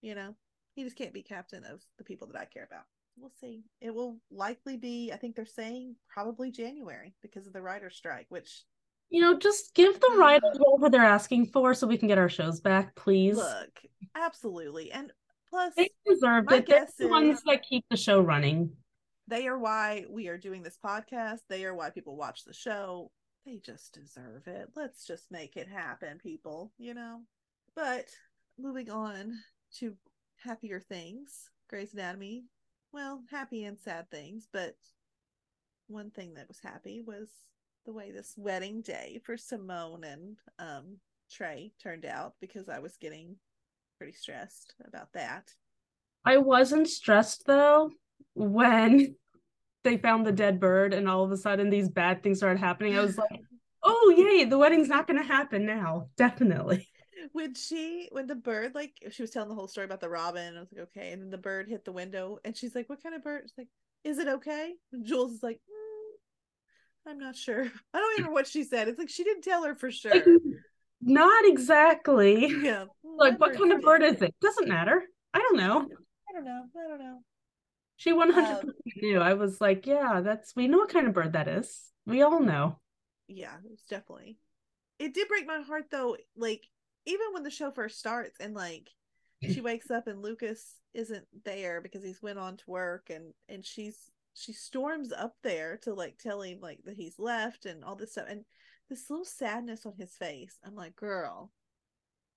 You 0.00 0.14
know, 0.14 0.34
he 0.74 0.84
just 0.84 0.96
can't 0.96 1.12
be 1.12 1.22
captain 1.22 1.64
of 1.64 1.82
the 1.98 2.04
people 2.04 2.26
that 2.28 2.40
I 2.40 2.44
care 2.46 2.64
about. 2.64 2.84
We'll 3.18 3.32
see. 3.40 3.64
It 3.80 3.94
will 3.94 4.18
likely 4.30 4.76
be. 4.76 5.12
I 5.12 5.16
think 5.16 5.36
they're 5.36 5.44
saying 5.44 5.96
probably 6.08 6.50
January 6.50 7.14
because 7.22 7.46
of 7.46 7.52
the 7.52 7.62
writer's 7.62 7.94
strike. 7.96 8.26
Which 8.30 8.64
You 9.10 9.20
know, 9.20 9.38
just 9.38 9.74
give 9.74 10.00
the 10.00 10.16
writers 10.18 10.56
whatever 10.58 10.90
they're 10.90 11.04
asking 11.04 11.46
for 11.46 11.74
so 11.74 11.86
we 11.86 11.98
can 11.98 12.08
get 12.08 12.18
our 12.18 12.30
shows 12.30 12.60
back, 12.60 12.96
please. 12.96 13.36
look, 13.36 13.80
absolutely, 14.14 14.90
and 14.92 15.12
Plus, 15.52 15.74
They 15.76 15.90
deserve 16.06 16.50
it. 16.50 16.66
They're 16.66 16.88
the 16.98 17.08
ones 17.08 17.42
that 17.44 17.62
keep 17.62 17.84
the 17.90 17.96
show 17.96 18.20
running. 18.22 18.72
They 19.32 19.46
are 19.46 19.58
why 19.58 20.04
we 20.10 20.28
are 20.28 20.36
doing 20.36 20.62
this 20.62 20.76
podcast. 20.84 21.38
They 21.48 21.64
are 21.64 21.74
why 21.74 21.88
people 21.88 22.16
watch 22.18 22.44
the 22.44 22.52
show. 22.52 23.10
They 23.46 23.56
just 23.64 23.94
deserve 23.94 24.46
it. 24.46 24.68
Let's 24.76 25.06
just 25.06 25.30
make 25.30 25.56
it 25.56 25.68
happen, 25.68 26.18
people, 26.22 26.70
you 26.76 26.92
know? 26.92 27.22
But 27.74 28.10
moving 28.58 28.90
on 28.90 29.38
to 29.78 29.96
happier 30.36 30.80
things, 30.80 31.48
Grey's 31.70 31.94
Anatomy. 31.94 32.44
Well, 32.92 33.22
happy 33.30 33.64
and 33.64 33.78
sad 33.80 34.10
things, 34.10 34.48
but 34.52 34.74
one 35.86 36.10
thing 36.10 36.34
that 36.34 36.48
was 36.48 36.58
happy 36.62 37.00
was 37.00 37.30
the 37.86 37.92
way 37.94 38.10
this 38.10 38.34
wedding 38.36 38.82
day 38.82 39.18
for 39.24 39.38
Simone 39.38 40.04
and 40.04 40.36
um 40.58 40.98
Trey 41.30 41.72
turned 41.82 42.04
out 42.04 42.34
because 42.38 42.68
I 42.68 42.80
was 42.80 42.98
getting 42.98 43.36
pretty 43.96 44.12
stressed 44.12 44.74
about 44.86 45.14
that. 45.14 45.54
I 46.22 46.36
wasn't 46.36 46.86
stressed 46.86 47.46
though 47.46 47.90
when 48.34 49.16
they 49.84 49.96
found 49.96 50.26
the 50.26 50.32
dead 50.32 50.60
bird 50.60 50.94
and 50.94 51.08
all 51.08 51.24
of 51.24 51.32
a 51.32 51.36
sudden 51.36 51.70
these 51.70 51.88
bad 51.88 52.22
things 52.22 52.38
started 52.38 52.58
happening. 52.60 52.96
I 52.96 53.00
was 53.00 53.18
like, 53.18 53.40
oh 53.82 54.14
yay, 54.16 54.44
the 54.44 54.58
wedding's 54.58 54.88
not 54.88 55.06
gonna 55.06 55.22
happen 55.24 55.66
now. 55.66 56.08
Definitely. 56.16 56.88
when 57.32 57.54
she 57.54 58.08
when 58.10 58.26
the 58.26 58.34
bird 58.34 58.74
like 58.74 58.92
she 59.12 59.22
was 59.22 59.30
telling 59.30 59.48
the 59.48 59.54
whole 59.54 59.68
story 59.68 59.84
about 59.84 60.00
the 60.00 60.08
robin 60.08 60.56
i 60.56 60.60
was 60.60 60.68
like 60.74 60.82
okay 60.88 61.12
and 61.12 61.22
then 61.22 61.30
the 61.30 61.38
bird 61.38 61.68
hit 61.68 61.84
the 61.84 61.92
window 61.92 62.38
and 62.44 62.56
she's 62.56 62.74
like 62.74 62.88
what 62.88 63.00
kind 63.00 63.14
of 63.14 63.22
bird 63.22 63.42
she's 63.44 63.52
like 63.56 63.68
is 64.02 64.18
it 64.18 64.26
okay 64.26 64.72
and 64.92 65.06
jules 65.06 65.30
is 65.34 65.42
like 65.42 65.60
"Mm, 67.06 67.10
i'm 67.12 67.18
not 67.20 67.36
sure 67.36 67.62
i 67.94 67.98
don't 67.98 68.12
even 68.18 68.24
know 68.26 68.32
what 68.32 68.48
she 68.48 68.64
said 68.64 68.88
it's 68.88 68.98
like 68.98 69.08
she 69.08 69.22
didn't 69.22 69.42
tell 69.44 69.62
her 69.62 69.76
for 69.76 69.88
sure 69.90 70.12
Like, 70.12 70.24
not 71.00 71.44
exactly. 71.46 72.48
yeah 72.62 72.86
Like, 73.04 73.34
"Mm, 73.34 73.38
what 73.40 73.56
kind 73.56 73.72
of 73.72 73.80
bird 73.82 74.02
is 74.02 74.20
it? 74.20 74.34
Doesn't 74.40 74.68
matter. 74.68 75.02
I 75.32 75.38
don't 75.38 75.56
know. 75.56 75.86
i 76.28 76.32
don't 76.32 76.44
know 76.44 76.62
i 76.84 76.88
don't 76.88 76.98
know 76.98 77.18
She 77.96 78.12
100% 78.12 78.64
Um, 78.64 78.72
knew. 78.96 79.20
I 79.20 79.34
was 79.34 79.60
like, 79.60 79.86
yeah, 79.86 80.20
that's, 80.22 80.54
we 80.56 80.68
know 80.68 80.78
what 80.78 80.88
kind 80.90 81.06
of 81.06 81.14
bird 81.14 81.32
that 81.34 81.48
is. 81.48 81.90
We 82.06 82.22
all 82.22 82.40
know. 82.40 82.80
yeah 83.28 83.54
it 83.64 83.70
was 83.70 83.82
definitely 83.88 84.38
it 84.98 85.14
did 85.14 85.28
break 85.28 85.46
my 85.46 85.60
heart 85.62 85.84
though 85.90 86.16
like 86.36 86.66
even 87.06 87.26
when 87.32 87.42
the 87.44 87.50
show 87.50 87.70
first 87.70 87.98
starts 87.98 88.38
and 88.40 88.54
like 88.54 88.90
she 89.42 89.60
wakes 89.68 89.90
up 89.90 90.06
and 90.06 90.20
lucas 90.22 90.74
isn't 90.94 91.24
there 91.44 91.80
because 91.80 92.02
he's 92.04 92.22
went 92.22 92.38
on 92.38 92.56
to 92.56 92.64
work 92.68 93.08
and 93.10 93.32
and 93.48 93.64
she's 93.64 94.10
she 94.34 94.52
storms 94.52 95.12
up 95.12 95.34
there 95.42 95.78
to 95.78 95.94
like 95.94 96.18
tell 96.18 96.42
him 96.42 96.58
like 96.60 96.80
that 96.84 96.96
he's 96.96 97.18
left 97.18 97.64
and 97.66 97.84
all 97.84 97.96
this 97.96 98.12
stuff 98.12 98.26
and 98.28 98.44
this 98.90 99.08
little 99.08 99.24
sadness 99.24 99.86
on 99.86 99.94
his 99.98 100.12
face 100.16 100.58
i'm 100.64 100.74
like 100.74 100.96
girl 100.96 101.50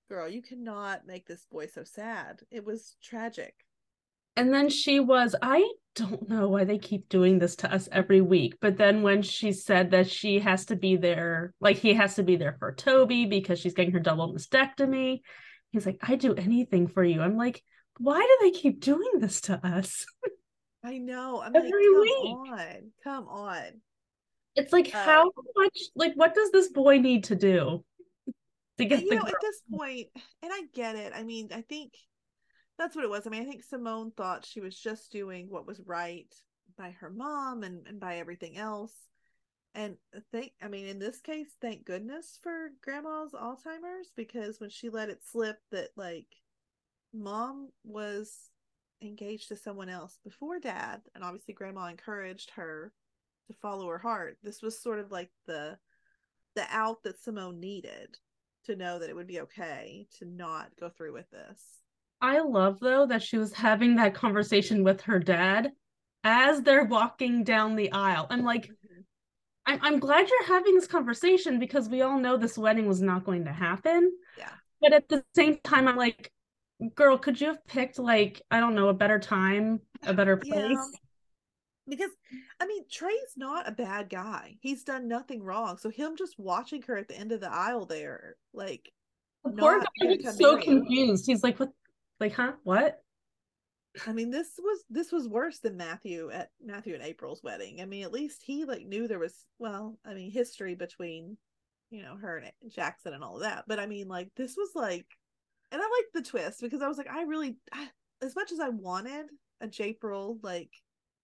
girl 0.10 0.30
you 0.30 0.42
cannot 0.42 1.06
make 1.08 1.26
this 1.28 1.46
boy 1.52 1.66
so 1.68 1.84
sad 1.84 2.42
it 2.52 2.64
was 2.64 2.96
tragic 3.04 3.65
And 4.36 4.54
then 4.54 4.70
she 4.70 5.00
was, 5.00 5.36
I 5.42 5.70
don't 5.96 6.28
know 6.28 6.50
why 6.50 6.66
they 6.66 6.78
keep 6.78 7.08
doing 7.08 7.40
this 7.40 7.56
to 7.58 7.74
us 7.74 7.88
every 7.92 8.20
week. 8.22 8.56
But 8.60 8.78
then 8.78 9.02
when 9.02 9.22
she 9.22 9.54
said 9.54 9.92
that 9.92 10.10
she 10.10 10.40
has 10.40 10.66
to 10.66 10.76
be 10.76 10.98
there, 10.98 11.54
like 11.62 11.78
he 11.78 11.94
has 11.94 12.16
to 12.16 12.24
be 12.24 12.36
there 12.36 12.56
for 12.60 12.74
Toby 12.74 13.26
because 13.26 13.60
she's 13.60 13.74
getting 13.74 13.94
her 13.94 14.00
double 14.00 14.34
mastectomy, 14.34 15.22
he's 15.72 15.86
like, 15.86 15.98
I 16.02 16.16
do 16.16 16.36
anything 16.36 16.88
for 16.88 17.04
you. 17.04 17.22
I'm 17.22 17.38
like, 17.38 17.64
why 17.98 18.20
do 18.20 18.38
they 18.42 18.52
keep 18.52 18.82
doing 18.82 19.20
this 19.20 19.42
to 19.42 19.66
us? 19.66 20.06
i 20.84 21.00
know 21.00 21.42
i'm 21.42 21.52
like 21.52 21.64
come 21.64 22.02
week. 22.02 22.36
on 22.36 22.92
come 23.04 23.28
on 23.28 23.82
It's 24.56 24.72
like, 24.72 24.94
Uh, 24.94 25.04
how 25.04 25.32
much, 25.56 25.80
like, 25.96 26.14
what 26.16 26.36
does 26.36 26.52
this 26.52 26.70
boy 26.70 27.00
need 27.00 27.24
to 27.26 27.36
do 27.36 27.84
to 28.78 28.86
get 28.86 29.02
you 29.02 29.12
know, 29.16 29.22
girl? 29.22 29.28
at 29.28 29.42
this 29.42 29.62
point, 29.74 30.08
and 30.44 30.52
I 30.54 30.62
get 30.74 30.96
it. 30.96 31.12
I 31.16 31.24
mean, 31.24 31.50
I 31.54 31.62
think 31.62 31.94
that's 32.78 32.96
what 32.96 33.06
it 33.06 33.10
was. 33.10 33.26
I 33.26 33.30
mean, 33.30 33.42
I 33.42 33.46
think 33.46 33.64
Simone 33.64 34.12
thought 34.12 34.46
she 34.46 34.60
was 34.62 34.78
just 34.78 35.12
doing 35.12 35.48
what 35.50 35.68
was 35.68 35.82
right 35.86 36.34
by 36.78 36.92
her 37.00 37.10
mom 37.10 37.64
and, 37.64 37.88
and 37.88 38.00
by 38.00 38.18
everything 38.18 38.58
else. 38.58 38.94
And 39.74 39.98
thank, 40.32 40.54
I 40.62 40.68
mean, 40.68 40.88
in 40.88 41.00
this 41.00 41.20
case, 41.20 41.50
thank 41.62 41.86
goodness 41.86 42.40
for 42.42 42.70
grandma's 42.82 43.34
Alzheimer's 43.34 44.12
because 44.16 44.60
when 44.60 44.70
she 44.70 44.90
let 44.90 45.10
it 45.10 45.20
slip 45.24 45.58
that 45.72 45.90
like 45.98 46.28
mom 47.14 47.70
was 47.84 48.50
engaged 49.02 49.50
to 49.50 49.58
someone 49.58 49.90
else 49.90 50.18
before 50.24 50.60
dad, 50.60 51.02
and 51.14 51.24
obviously 51.24 51.54
grandma 51.54 51.88
encouraged 51.88 52.52
her 52.52 52.94
to 53.48 53.54
follow 53.54 53.88
her 53.88 53.98
heart. 53.98 54.38
This 54.44 54.62
was 54.62 54.82
sort 54.82 55.00
of 55.00 55.12
like 55.12 55.30
the 55.46 55.78
the 56.56 56.66
out 56.70 57.04
that 57.04 57.22
Simone 57.22 57.60
needed 57.60 58.18
to 58.64 58.78
know 58.78 58.98
that 58.98 59.10
it 59.10 59.16
would 59.16 59.28
be 59.28 59.42
okay 59.42 60.08
to 60.18 60.26
not 60.26 60.70
go 60.80 60.90
through 60.90 61.12
with 61.14 61.30
this. 61.32 61.85
I 62.22 62.40
love 62.40 62.80
though 62.80 63.06
that 63.08 63.24
she 63.24 63.38
was 63.38 63.54
having 63.54 63.96
that 63.96 64.14
conversation 64.14 64.84
with 64.84 65.02
her 65.02 65.20
dad 65.20 65.72
as 66.24 66.62
they're 66.62 66.86
walking 66.86 67.44
down 67.44 67.76
the 67.76 67.92
aisle. 67.92 68.28
I'm 68.30 68.44
like, 68.44 68.66
mm-hmm. 68.66 69.02
I'm 69.66 69.80
I'm 69.82 70.00
glad 70.00 70.30
you're 70.30 70.48
having 70.48 70.76
this 70.76 70.88
conversation 70.88 71.60
because 71.60 71.88
we 71.90 72.02
all 72.02 72.20
know 72.20 72.38
this 72.38 72.58
wedding 72.58 72.88
was 72.88 73.02
not 73.02 73.26
going 73.26 73.46
to 73.46 73.54
happen. 73.54 74.12
Yeah. 74.38 74.52
But 74.82 74.94
at 74.94 75.08
the 75.08 75.24
same 75.36 75.58
time, 75.64 75.88
I'm 75.88 75.96
like, 75.96 76.32
girl, 76.96 77.18
could 77.18 77.40
you 77.40 77.48
have 77.48 77.66
picked 77.66 78.00
like, 78.00 78.42
I 78.52 78.60
don't 78.60 78.76
know, 78.76 78.90
a 78.90 78.94
better 78.94 79.20
time, 79.20 79.82
a 80.04 80.14
better 80.14 80.38
place? 80.38 80.54
Yeah. 80.54 81.00
Because 81.88 82.12
I 82.60 82.66
mean, 82.66 82.86
Trey's 82.92 83.36
not 83.38 83.68
a 83.68 83.72
bad 83.72 84.10
guy. 84.10 84.58
He's 84.62 84.84
done 84.84 85.08
nothing 85.08 85.44
wrong. 85.44 85.78
So 85.78 85.90
him 85.90 86.16
just 86.18 86.40
watching 86.40 86.82
her 86.84 86.98
at 86.98 87.08
the 87.08 87.16
end 87.16 87.32
of 87.32 87.42
the 87.42 87.52
aisle 87.52 87.86
there, 87.86 88.36
like 88.54 88.92
The 89.44 89.52
poor 89.52 89.80
guy 89.80 90.18
come 90.24 90.34
so 90.34 90.58
confused. 90.58 91.26
He's 91.28 91.44
like, 91.44 91.60
what 91.60 91.70
like, 92.20 92.34
huh? 92.34 92.54
What? 92.64 93.02
I 94.06 94.14
mean, 94.14 94.30
this 94.30 94.50
was 94.60 94.84
this 94.90 95.12
was 95.12 95.28
worse 95.28 95.60
than 95.60 95.78
Matthew 95.78 96.30
at 96.32 96.50
Matthew 96.64 96.96
and 96.96 97.04
April's 97.04 97.44
wedding. 97.44 97.82
I 97.82 97.86
mean, 97.86 98.04
at 98.04 98.12
least 98.12 98.42
he 98.44 98.66
like 98.66 98.86
knew 98.86 99.08
there 99.08 99.20
was 99.20 99.46
well, 99.60 99.98
I 100.06 100.14
mean, 100.14 100.32
history 100.32 100.76
between 100.76 101.38
you 101.92 102.02
know 102.04 102.18
her 102.18 102.38
and 102.38 102.52
Jackson 102.74 103.14
and 103.14 103.24
all 103.24 103.36
of 103.36 103.44
that. 103.44 103.66
But 103.68 103.80
I 103.80 103.86
mean, 103.86 104.08
like 104.08 104.30
this 104.36 104.56
was 104.58 104.72
like, 104.76 105.06
and 105.72 105.82
I 105.82 105.86
liked 105.86 106.14
the 106.14 106.30
twist 106.30 106.62
because 106.62 106.82
I 106.82 106.88
was 106.88 106.98
like, 106.98 107.10
I 107.10 107.24
really, 107.24 107.58
I, 107.72 107.90
as 108.22 108.36
much 108.36 108.52
as 108.52 108.60
I 108.60 108.70
wanted 108.70 109.28
a 109.62 109.68
Japril 109.68 110.40
like 110.44 110.72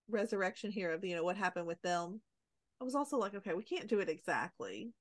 resurrection 0.09 0.71
here 0.71 0.91
of 0.91 1.03
you 1.03 1.15
know 1.15 1.23
what 1.23 1.37
happened 1.37 1.67
with 1.67 1.81
them, 1.81 2.21
I 2.79 2.83
was 2.85 2.95
also 2.95 3.17
like, 3.17 3.35
okay, 3.35 3.53
we 3.53 3.63
can't 3.63 3.87
do 3.87 3.99
it 3.99 4.09
exactly. 4.09 4.93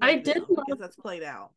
I 0.00 0.16
did 0.16 0.38
love- 0.48 0.64
because 0.66 0.78
that's 0.80 0.96
played 0.96 1.22
out. 1.22 1.50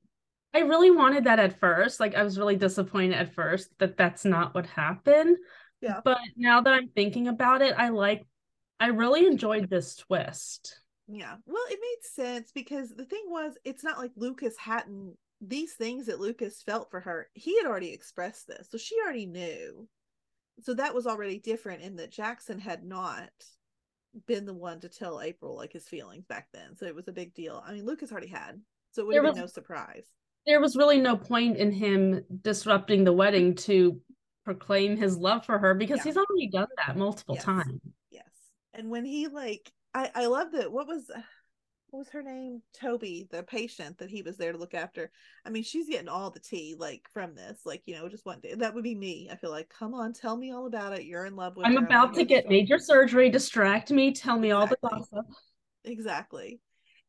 I 0.53 0.59
really 0.59 0.91
wanted 0.91 1.25
that 1.25 1.39
at 1.39 1.59
first. 1.59 1.99
Like 1.99 2.15
I 2.15 2.23
was 2.23 2.37
really 2.37 2.55
disappointed 2.55 3.13
at 3.13 3.33
first 3.33 3.69
that 3.79 3.97
that's 3.97 4.25
not 4.25 4.55
what 4.55 4.65
happened. 4.65 5.37
Yeah. 5.81 6.01
But 6.03 6.17
now 6.35 6.61
that 6.61 6.73
I'm 6.73 6.89
thinking 6.89 7.27
about 7.27 7.61
it, 7.61 7.75
I 7.77 7.89
like 7.89 8.25
I 8.79 8.87
really 8.87 9.25
enjoyed 9.25 9.69
this 9.69 9.95
twist. 9.95 10.79
Yeah. 11.07 11.35
Well, 11.45 11.63
it 11.69 11.79
made 11.81 12.03
sense 12.25 12.51
because 12.53 12.89
the 12.89 13.05
thing 13.05 13.23
was, 13.27 13.57
it's 13.63 13.83
not 13.83 13.97
like 13.97 14.11
Lucas 14.15 14.57
hadn't 14.57 15.15
these 15.41 15.73
things 15.73 16.07
that 16.07 16.19
Lucas 16.19 16.61
felt 16.61 16.91
for 16.91 16.99
her. 16.99 17.29
He 17.33 17.57
had 17.57 17.67
already 17.67 17.93
expressed 17.93 18.47
this, 18.47 18.67
so 18.69 18.77
she 18.77 18.95
already 19.03 19.25
knew. 19.25 19.87
So 20.61 20.73
that 20.73 20.93
was 20.93 21.07
already 21.07 21.39
different 21.39 21.81
in 21.81 21.95
that 21.97 22.11
Jackson 22.11 22.59
had 22.59 22.83
not 22.83 23.29
been 24.27 24.45
the 24.45 24.53
one 24.53 24.81
to 24.81 24.89
tell 24.89 25.21
April 25.21 25.55
like 25.55 25.71
his 25.71 25.87
feelings 25.87 26.25
back 26.25 26.47
then. 26.53 26.75
So 26.75 26.85
it 26.85 26.95
was 26.95 27.07
a 27.07 27.13
big 27.13 27.33
deal. 27.33 27.63
I 27.65 27.73
mean, 27.73 27.85
Lucas 27.85 28.11
already 28.11 28.27
had, 28.27 28.59
so 28.91 29.03
it 29.03 29.07
would 29.07 29.15
have 29.15 29.23
been 29.23 29.31
was- 29.31 29.39
no 29.41 29.45
surprise. 29.47 30.07
There 30.49 30.59
was 30.59 30.75
really 30.75 30.99
no 30.99 31.15
point 31.15 31.57
in 31.57 31.71
him 31.71 32.23
disrupting 32.41 33.03
the 33.03 33.13
wedding 33.13 33.53
to 33.55 34.01
proclaim 34.43 34.97
his 34.97 35.15
love 35.15 35.45
for 35.45 35.59
her 35.59 35.75
because 35.75 35.97
Yeah. 35.99 36.03
he's 36.05 36.17
already 36.17 36.47
done 36.47 36.67
that 36.83 36.97
multiple 36.97 37.35
Yes. 37.35 37.43
times. 37.43 37.79
Yes. 38.09 38.25
And 38.73 38.89
when 38.89 39.05
he 39.05 39.27
like, 39.27 39.71
I 39.93 40.09
I 40.15 40.25
love 40.25 40.53
that. 40.53 40.71
What 40.71 40.87
was 40.87 41.07
uh, 41.11 41.21
what 41.91 41.99
was 41.99 42.09
her 42.09 42.23
name? 42.23 42.63
Toby, 42.73 43.27
the 43.29 43.43
patient 43.43 43.99
that 43.99 44.09
he 44.09 44.23
was 44.23 44.37
there 44.37 44.51
to 44.51 44.57
look 44.57 44.73
after. 44.73 45.11
I 45.45 45.51
mean, 45.51 45.61
she's 45.61 45.87
getting 45.87 46.07
all 46.09 46.31
the 46.31 46.39
tea 46.39 46.75
like 46.79 47.07
from 47.13 47.35
this. 47.35 47.61
Like, 47.63 47.83
you 47.85 47.95
know, 47.95 48.09
just 48.09 48.25
one 48.25 48.39
day. 48.39 48.55
That 48.55 48.73
would 48.73 48.83
be 48.83 48.95
me. 48.95 49.29
I 49.31 49.35
feel 49.35 49.51
like, 49.51 49.69
come 49.69 49.93
on, 49.93 50.13
tell 50.13 50.35
me 50.35 50.51
all 50.51 50.65
about 50.65 50.97
it. 50.97 51.05
You're 51.05 51.25
in 51.25 51.35
love 51.35 51.57
with 51.57 51.67
I'm 51.67 51.73
her. 51.75 51.85
About 51.85 52.09
wanna 52.09 52.17
to 52.21 52.25
get 52.25 52.45
story." 52.45 52.61
major 52.61 52.79
surgery, 52.79 53.29
distract 53.29 53.91
me, 53.91 54.13
tell 54.13 54.39
me 54.39 54.49
all 54.49 54.65
the 54.65 54.77
Exactly. 54.81 54.99
gossip. 54.99 55.25
Exactly. 55.83 56.59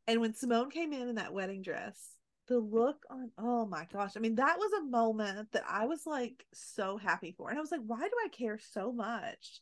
And 0.06 0.20
when 0.20 0.34
Simone 0.34 0.70
came 0.70 0.92
in 0.92 1.08
in 1.08 1.14
that 1.14 1.32
wedding 1.32 1.62
dress, 1.62 2.06
the 2.50 2.58
look 2.58 3.04
on 3.08 3.30
oh 3.38 3.64
my 3.64 3.86
gosh. 3.92 4.12
I 4.16 4.20
mean, 4.20 4.34
that 4.34 4.58
was 4.58 4.72
a 4.72 4.84
moment 4.84 5.52
that 5.52 5.62
I 5.66 5.86
was 5.86 6.04
like 6.04 6.44
so 6.52 6.98
happy 6.98 7.32
for. 7.32 7.48
And 7.48 7.56
I 7.56 7.60
was 7.60 7.70
like, 7.70 7.80
why 7.86 8.00
do 8.00 8.10
I 8.24 8.28
care 8.28 8.58
so 8.58 8.92
much 8.92 9.60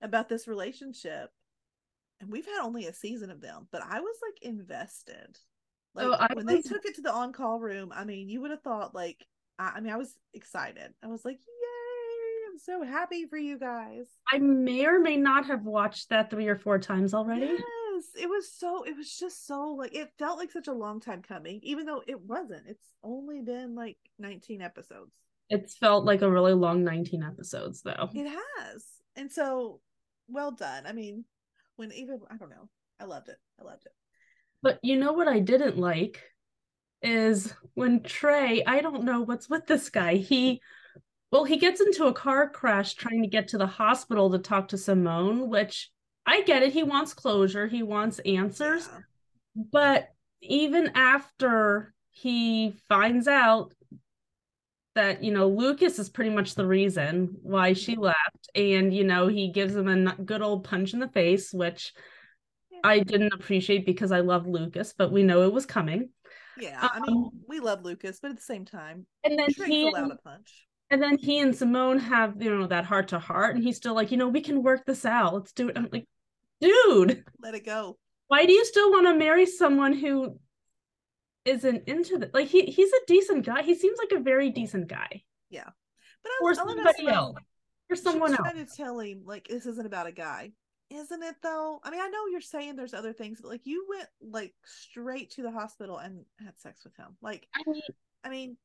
about 0.00 0.28
this 0.28 0.48
relationship? 0.48 1.30
And 2.20 2.30
we've 2.30 2.46
had 2.46 2.62
only 2.62 2.86
a 2.86 2.94
season 2.94 3.30
of 3.30 3.40
them, 3.40 3.66
but 3.72 3.82
I 3.82 4.00
was 4.00 4.16
like 4.22 4.42
invested. 4.42 5.38
Like 5.94 6.06
Oh, 6.06 6.16
I 6.18 6.28
when 6.34 6.46
they 6.46 6.62
took 6.62 6.84
it 6.86 6.94
to 6.94 7.02
the 7.02 7.12
on-call 7.12 7.58
room, 7.58 7.92
I 7.94 8.04
mean, 8.04 8.28
you 8.28 8.40
would 8.40 8.52
have 8.52 8.62
thought 8.62 8.94
like 8.94 9.26
I, 9.58 9.72
I 9.76 9.80
mean, 9.80 9.92
I 9.92 9.96
was 9.96 10.14
excited. 10.32 10.94
I 11.02 11.08
was 11.08 11.24
like, 11.24 11.38
yay, 11.38 12.48
I'm 12.48 12.58
so 12.58 12.84
happy 12.84 13.26
for 13.26 13.36
you 13.36 13.58
guys. 13.58 14.06
I 14.32 14.38
may 14.38 14.86
or 14.86 15.00
may 15.00 15.16
not 15.16 15.46
have 15.46 15.64
watched 15.64 16.10
that 16.10 16.30
three 16.30 16.46
or 16.46 16.56
four 16.56 16.78
times 16.78 17.12
already. 17.12 17.56
Yes, 17.94 18.04
it 18.20 18.28
was 18.28 18.50
so 18.50 18.84
it 18.84 18.96
was 18.96 19.16
just 19.16 19.46
so 19.46 19.74
like 19.78 19.94
it 19.94 20.10
felt 20.18 20.38
like 20.38 20.50
such 20.50 20.68
a 20.68 20.72
long 20.72 21.00
time 21.00 21.22
coming, 21.22 21.60
even 21.62 21.86
though 21.86 22.02
it 22.06 22.20
wasn't. 22.20 22.66
It's 22.66 22.94
only 23.02 23.40
been 23.40 23.74
like 23.74 23.96
19 24.18 24.62
episodes. 24.62 25.12
It's 25.50 25.76
felt 25.76 26.04
like 26.04 26.22
a 26.22 26.30
really 26.30 26.54
long 26.54 26.84
19 26.84 27.22
episodes 27.22 27.82
though. 27.82 28.08
It 28.14 28.28
has. 28.28 28.84
And 29.16 29.30
so 29.30 29.80
well 30.28 30.50
done. 30.50 30.86
I 30.86 30.92
mean, 30.92 31.24
when 31.76 31.92
even 31.92 32.20
I 32.30 32.36
don't 32.36 32.50
know. 32.50 32.68
I 33.00 33.04
loved 33.04 33.28
it. 33.28 33.36
I 33.60 33.64
loved 33.64 33.86
it. 33.86 33.92
But 34.62 34.78
you 34.82 34.96
know 34.96 35.12
what 35.12 35.28
I 35.28 35.40
didn't 35.40 35.76
like 35.76 36.22
is 37.02 37.52
when 37.74 38.02
Trey, 38.02 38.64
I 38.64 38.80
don't 38.80 39.04
know 39.04 39.20
what's 39.20 39.50
with 39.50 39.66
this 39.66 39.90
guy. 39.90 40.14
He 40.14 40.60
well, 41.30 41.44
he 41.44 41.56
gets 41.56 41.80
into 41.80 42.06
a 42.06 42.12
car 42.12 42.48
crash 42.48 42.94
trying 42.94 43.22
to 43.22 43.28
get 43.28 43.48
to 43.48 43.58
the 43.58 43.66
hospital 43.66 44.30
to 44.30 44.38
talk 44.38 44.68
to 44.68 44.78
Simone, 44.78 45.48
which 45.48 45.90
I 46.26 46.42
get 46.42 46.62
it. 46.62 46.72
He 46.72 46.82
wants 46.82 47.14
closure, 47.14 47.66
he 47.66 47.82
wants 47.82 48.18
answers. 48.20 48.88
Yeah. 48.90 49.00
But 49.72 50.08
even 50.42 50.92
after 50.94 51.92
he 52.10 52.74
finds 52.88 53.28
out 53.28 53.72
that, 54.94 55.24
you 55.24 55.32
know, 55.32 55.48
Lucas 55.48 55.98
is 55.98 56.08
pretty 56.08 56.30
much 56.30 56.54
the 56.54 56.66
reason 56.66 57.36
why 57.42 57.72
she 57.72 57.96
left, 57.96 58.48
and, 58.54 58.94
you 58.94 59.04
know, 59.04 59.26
he 59.26 59.48
gives 59.48 59.74
him 59.74 59.88
a 59.88 60.14
good 60.16 60.40
old 60.42 60.64
punch 60.64 60.92
in 60.94 61.00
the 61.00 61.08
face, 61.08 61.52
which 61.52 61.92
I 62.84 63.00
didn't 63.00 63.32
appreciate 63.32 63.86
because 63.86 64.12
I 64.12 64.20
love 64.20 64.46
Lucas, 64.46 64.94
but 64.96 65.10
we 65.10 65.22
know 65.22 65.42
it 65.42 65.52
was 65.52 65.66
coming. 65.66 66.10
Yeah. 66.60 66.78
I 66.80 67.00
mean, 67.00 67.24
Um, 67.24 67.30
we 67.48 67.58
love 67.60 67.82
Lucas, 67.82 68.20
but 68.20 68.30
at 68.30 68.36
the 68.36 68.42
same 68.42 68.64
time, 68.64 69.06
And 69.24 69.38
then 69.38 69.48
he 69.66 69.88
allowed 69.88 70.12
a 70.12 70.16
punch. 70.16 70.66
and 70.90 71.02
then 71.02 71.18
he 71.18 71.40
and 71.40 71.54
Simone 71.56 71.98
have, 71.98 72.40
you 72.40 72.56
know, 72.56 72.66
that 72.68 72.84
heart 72.84 73.08
to 73.08 73.18
heart, 73.18 73.56
and 73.56 73.64
he's 73.64 73.76
still 73.76 73.94
like, 73.94 74.12
you 74.12 74.16
know, 74.16 74.28
we 74.28 74.40
can 74.40 74.62
work 74.62 74.84
this 74.86 75.04
out. 75.04 75.34
Let's 75.34 75.52
do 75.52 75.68
it. 75.68 75.76
I'm 75.76 75.88
like, 75.90 76.06
dude, 76.64 77.24
Let 77.40 77.54
it 77.54 77.64
go. 77.64 77.96
why 78.28 78.46
do 78.46 78.52
you 78.52 78.64
still 78.64 78.90
want 78.90 79.06
to 79.06 79.14
marry 79.14 79.46
someone 79.46 79.92
who 79.92 80.38
isn't 81.44 81.86
into 81.88 82.18
the 82.18 82.30
like 82.32 82.48
he 82.48 82.62
he's 82.66 82.92
a 82.92 83.06
decent 83.06 83.44
guy. 83.44 83.62
He 83.62 83.74
seems 83.74 83.98
like 83.98 84.18
a 84.18 84.22
very 84.22 84.50
decent 84.50 84.88
guy. 84.88 85.22
Yeah. 85.50 85.68
But 86.22 86.30
I, 86.30 86.38
Or 86.42 86.50
I 86.50 86.54
love 86.54 86.78
how 86.78 86.92
somebody 86.92 87.08
else. 87.08 87.36
Or 87.90 87.96
someone 87.96 88.30
else. 88.30 88.38
trying 88.38 88.64
to 88.66 88.76
tell 88.76 88.98
him 88.98 89.22
like 89.26 89.46
this 89.48 89.66
isn't 89.66 89.86
about 89.86 90.06
a 90.06 90.12
guy 90.12 90.52
isn't 90.90 91.22
it 91.22 91.34
though 91.42 91.80
i 91.82 91.90
mean 91.90 92.00
i 92.00 92.08
know 92.08 92.26
you're 92.30 92.40
saying 92.40 92.76
there's 92.76 92.94
other 92.94 93.12
things 93.12 93.40
but 93.40 93.48
like 93.48 93.62
you 93.64 93.86
went 93.88 94.06
like 94.22 94.52
straight 94.64 95.30
to 95.30 95.42
the 95.42 95.50
hospital 95.50 95.98
and 95.98 96.24
had 96.38 96.58
sex 96.58 96.84
with 96.84 96.94
him 96.96 97.16
like 97.22 97.46
I 97.54 97.62
mean, 97.70 97.82
i 98.22 98.28
mean 98.28 98.56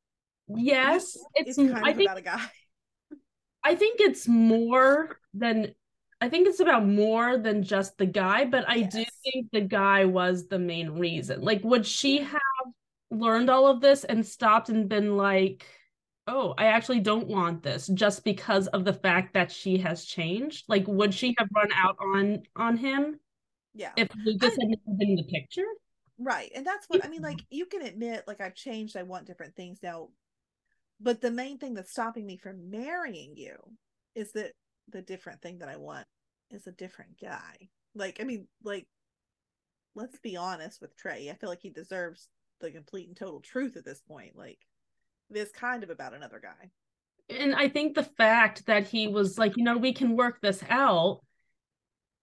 yes, 0.48 1.16
it's, 1.34 1.56
it's, 1.58 1.72
kind 1.72 1.84
I 1.84 1.90
of 1.90 1.96
think 1.96 2.08
about 2.08 2.18
a 2.18 2.22
guy 2.22 2.46
I 3.64 3.74
think 3.74 4.00
it's 4.00 4.28
more 4.28 5.18
than 5.34 5.74
I 6.20 6.28
think 6.28 6.46
it's 6.46 6.60
about 6.60 6.86
more 6.86 7.38
than 7.38 7.62
just 7.62 7.96
the 7.96 8.06
guy, 8.06 8.44
but 8.44 8.68
I 8.68 8.82
do 8.82 9.04
think 9.24 9.50
the 9.52 9.62
guy 9.62 10.04
was 10.04 10.46
the 10.46 10.58
main 10.58 10.90
reason. 10.90 11.40
Like, 11.40 11.64
would 11.64 11.86
she 11.86 12.18
have 12.18 12.40
learned 13.10 13.48
all 13.48 13.66
of 13.66 13.80
this 13.80 14.04
and 14.04 14.24
stopped 14.24 14.68
and 14.68 14.88
been 14.88 15.16
like, 15.16 15.66
oh, 16.26 16.54
I 16.58 16.66
actually 16.66 17.00
don't 17.00 17.26
want 17.26 17.62
this 17.62 17.86
just 17.86 18.22
because 18.22 18.66
of 18.68 18.84
the 18.84 18.92
fact 18.92 19.34
that 19.34 19.50
she 19.50 19.78
has 19.78 20.04
changed? 20.04 20.64
Like, 20.68 20.86
would 20.86 21.14
she 21.14 21.34
have 21.38 21.48
run 21.54 21.70
out 21.74 21.96
on 21.98 22.42
on 22.54 22.76
him 22.76 23.18
yeah 23.74 23.92
if 23.96 24.08
Lucas 24.24 24.52
I- 24.52 24.62
had 24.62 24.70
never 24.70 24.98
been 24.98 25.10
in 25.10 25.16
the 25.16 25.24
picture? 25.24 25.66
right 26.20 26.52
and 26.54 26.66
that's 26.66 26.86
what 26.86 27.02
i 27.02 27.08
mean 27.08 27.22
like 27.22 27.40
you 27.48 27.64
can 27.64 27.80
admit 27.80 28.24
like 28.26 28.42
i've 28.42 28.54
changed 28.54 28.94
i 28.94 29.02
want 29.02 29.26
different 29.26 29.56
things 29.56 29.78
now 29.82 30.08
but 31.00 31.22
the 31.22 31.30
main 31.30 31.56
thing 31.56 31.72
that's 31.72 31.90
stopping 31.90 32.26
me 32.26 32.36
from 32.36 32.70
marrying 32.70 33.34
you 33.36 33.56
is 34.14 34.32
that 34.32 34.52
the 34.88 35.02
different 35.02 35.40
thing 35.42 35.58
that 35.58 35.68
i 35.68 35.76
want 35.76 36.06
is 36.50 36.66
a 36.66 36.72
different 36.72 37.18
guy 37.20 37.68
like 37.94 38.18
i 38.20 38.24
mean 38.24 38.46
like 38.64 38.86
let's 39.94 40.18
be 40.20 40.36
honest 40.36 40.80
with 40.80 40.96
trey 40.96 41.30
i 41.30 41.34
feel 41.34 41.48
like 41.48 41.62
he 41.62 41.70
deserves 41.70 42.28
the 42.60 42.70
complete 42.70 43.08
and 43.08 43.16
total 43.16 43.40
truth 43.40 43.76
at 43.76 43.84
this 43.84 44.00
point 44.00 44.36
like 44.36 44.58
this 45.30 45.50
kind 45.52 45.82
of 45.82 45.90
about 45.90 46.14
another 46.14 46.40
guy 46.42 46.70
and 47.30 47.54
I 47.54 47.68
think 47.68 47.94
the 47.94 48.02
fact 48.02 48.66
that 48.66 48.88
he 48.88 49.08
was 49.08 49.38
like, 49.38 49.56
you 49.56 49.64
know, 49.64 49.76
we 49.76 49.92
can 49.92 50.16
work 50.16 50.40
this 50.40 50.62
out. 50.68 51.20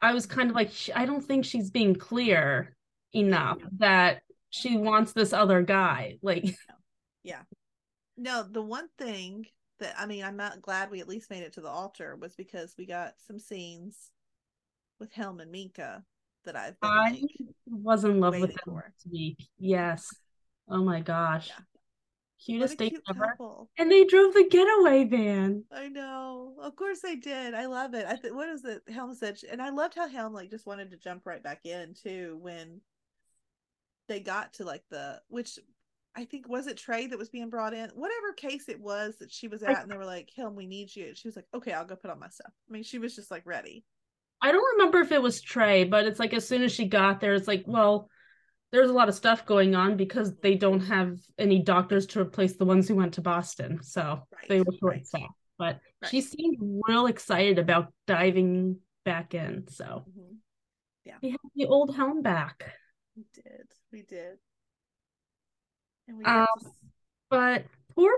I 0.02 0.14
was 0.14 0.26
kind 0.26 0.50
of 0.50 0.56
like, 0.56 0.72
I 0.96 1.06
don't 1.06 1.24
think 1.24 1.46
she's 1.46 1.72
being 1.72 1.96
clear 1.96 2.76
enough 3.14 3.60
that 3.78 4.22
she 4.50 4.78
wants 4.78 5.14
this 5.14 5.34
other 5.34 5.62
guy. 5.62 6.18
Like, 6.22 6.44
yeah. 7.24 7.42
no 8.18 8.44
the 8.44 8.62
one 8.62 8.90
thing 8.98 9.46
that 9.80 9.96
i 9.98 10.06
mean 10.06 10.24
i'm 10.24 10.38
not 10.38 10.62
glad 10.62 10.90
we 10.92 11.00
at 11.00 11.08
least 11.08 11.30
made 11.30 11.44
it 11.44 11.54
to 11.54 11.62
the 11.62 11.70
altar 11.70 12.16
was 12.16 12.36
because 12.36 12.76
we 12.78 12.86
got 12.86 13.14
some 13.26 13.40
scenes 13.40 14.12
with 15.00 15.12
helm 15.14 15.40
and 15.40 15.52
Mika 15.52 16.04
that 16.46 16.56
i've 16.56 16.80
been 16.80 16.90
I 16.90 17.10
like 17.12 17.22
was 17.70 18.04
in 18.04 18.20
love 18.20 18.34
with 18.34 18.42
Waiting 18.42 18.58
him 18.66 18.74
for. 18.74 18.94
this 18.96 19.12
week. 19.12 19.38
Yes. 19.60 20.10
Oh 20.70 20.84
my 20.84 21.02
gosh. 21.02 21.50
Yeah. 21.50 21.64
Cutest 22.46 22.78
date 22.78 22.92
cute 22.92 23.04
ever. 23.10 23.28
couple 23.28 23.70
And 23.78 23.92
they 23.92 24.06
drove 24.06 24.34
the 24.34 24.48
getaway 24.50 25.04
van. 25.06 25.64
I 25.72 25.88
know. 25.90 26.54
Of 26.62 26.76
course 26.76 27.02
they 27.02 27.16
did. 27.16 27.54
I 27.54 27.66
love 27.66 27.94
it. 27.94 28.06
I 28.06 28.16
think 28.16 28.36
what 28.36 28.48
is 28.50 28.64
it? 28.64 28.84
Helm 28.88 29.14
said, 29.16 29.38
and 29.52 29.62
I 29.62 29.70
loved 29.70 29.96
how 29.96 30.08
Helm 30.08 30.34
like 30.34 30.50
just 30.50 30.66
wanted 30.66 30.92
to 30.92 30.98
jump 30.98 31.26
right 31.26 31.44
back 31.44 31.66
in 31.66 31.94
too 31.94 32.38
when 32.42 32.82
they 34.08 34.20
got 34.20 34.54
to 34.54 34.64
like 34.64 34.84
the 34.90 35.22
which 35.28 35.60
I 36.18 36.26
think 36.26 36.50
was 36.50 36.66
it 36.68 36.78
Trey 36.78 37.06
that 37.08 37.20
was 37.20 37.30
being 37.30 37.50
brought 37.50 37.74
in, 37.76 37.90
whatever 37.92 38.34
case 38.36 38.68
it 38.68 38.82
was 38.82 39.16
that 39.20 39.32
she 39.32 39.48
was 39.48 39.62
I- 39.62 39.72
at, 39.72 39.84
and 39.84 39.92
they 39.92 39.98
were 39.98 40.04
like, 40.06 40.32
"Helm, 40.36 40.56
we 40.56 40.66
need 40.66 40.94
you." 40.96 41.14
She 41.14 41.28
was 41.28 41.36
like, 41.36 41.46
"Okay, 41.54 41.72
I'll 41.72 41.86
go 41.86 41.96
put 41.96 42.10
on 42.10 42.20
my 42.20 42.30
stuff." 42.30 42.52
I 42.68 42.74
mean, 42.74 42.84
she 42.84 42.98
was 42.98 43.16
just 43.16 43.30
like 43.32 43.46
ready. 43.46 43.86
I 44.42 44.52
don't 44.52 44.78
remember 44.78 45.00
if 45.00 45.12
it 45.12 45.22
was 45.22 45.42
Trey, 45.42 45.84
but 45.84 46.06
it's 46.06 46.20
like 46.20 46.34
as 46.34 46.48
soon 46.48 46.64
as 46.64 46.72
she 46.72 46.86
got 46.88 47.20
there, 47.20 47.34
it's 47.36 47.48
like, 47.48 47.64
well, 47.68 48.10
there's 48.72 48.90
a 48.90 48.94
lot 48.94 49.10
of 49.10 49.16
stuff 49.16 49.46
going 49.46 49.76
on 49.76 49.96
because 49.96 50.36
they 50.38 50.56
don't 50.56 50.82
have 50.82 51.18
any 51.38 51.60
doctors 51.60 52.06
to 52.08 52.20
replace 52.22 52.56
the 52.58 52.66
ones 52.66 52.88
who 52.88 52.96
went 52.96 53.14
to 53.16 53.22
Boston. 53.22 53.82
So 53.82 54.24
they 54.50 54.60
were 54.62 54.74
short 54.80 54.94
right. 54.94 55.06
staffed. 55.08 55.34
But 55.58 55.80
Right. 56.02 56.12
she 56.12 56.22
seemed 56.22 56.58
real 56.88 57.08
excited 57.08 57.58
about 57.58 57.94
diving 58.06 58.80
back 59.06 59.34
in. 59.34 59.68
So 59.70 60.06
Mhm. 60.10 60.38
we 61.22 61.30
have 61.32 61.40
the 61.56 61.66
old 61.66 61.96
helm 61.96 62.22
back. 62.22 62.76
We 63.16 63.26
did. 63.34 63.72
We 63.92 64.02
did. 64.04 64.38
And 66.08 66.18
we 66.18 66.26
got 66.26 66.48
Um, 66.54 66.72
But 67.30 67.66
poor 67.96 68.12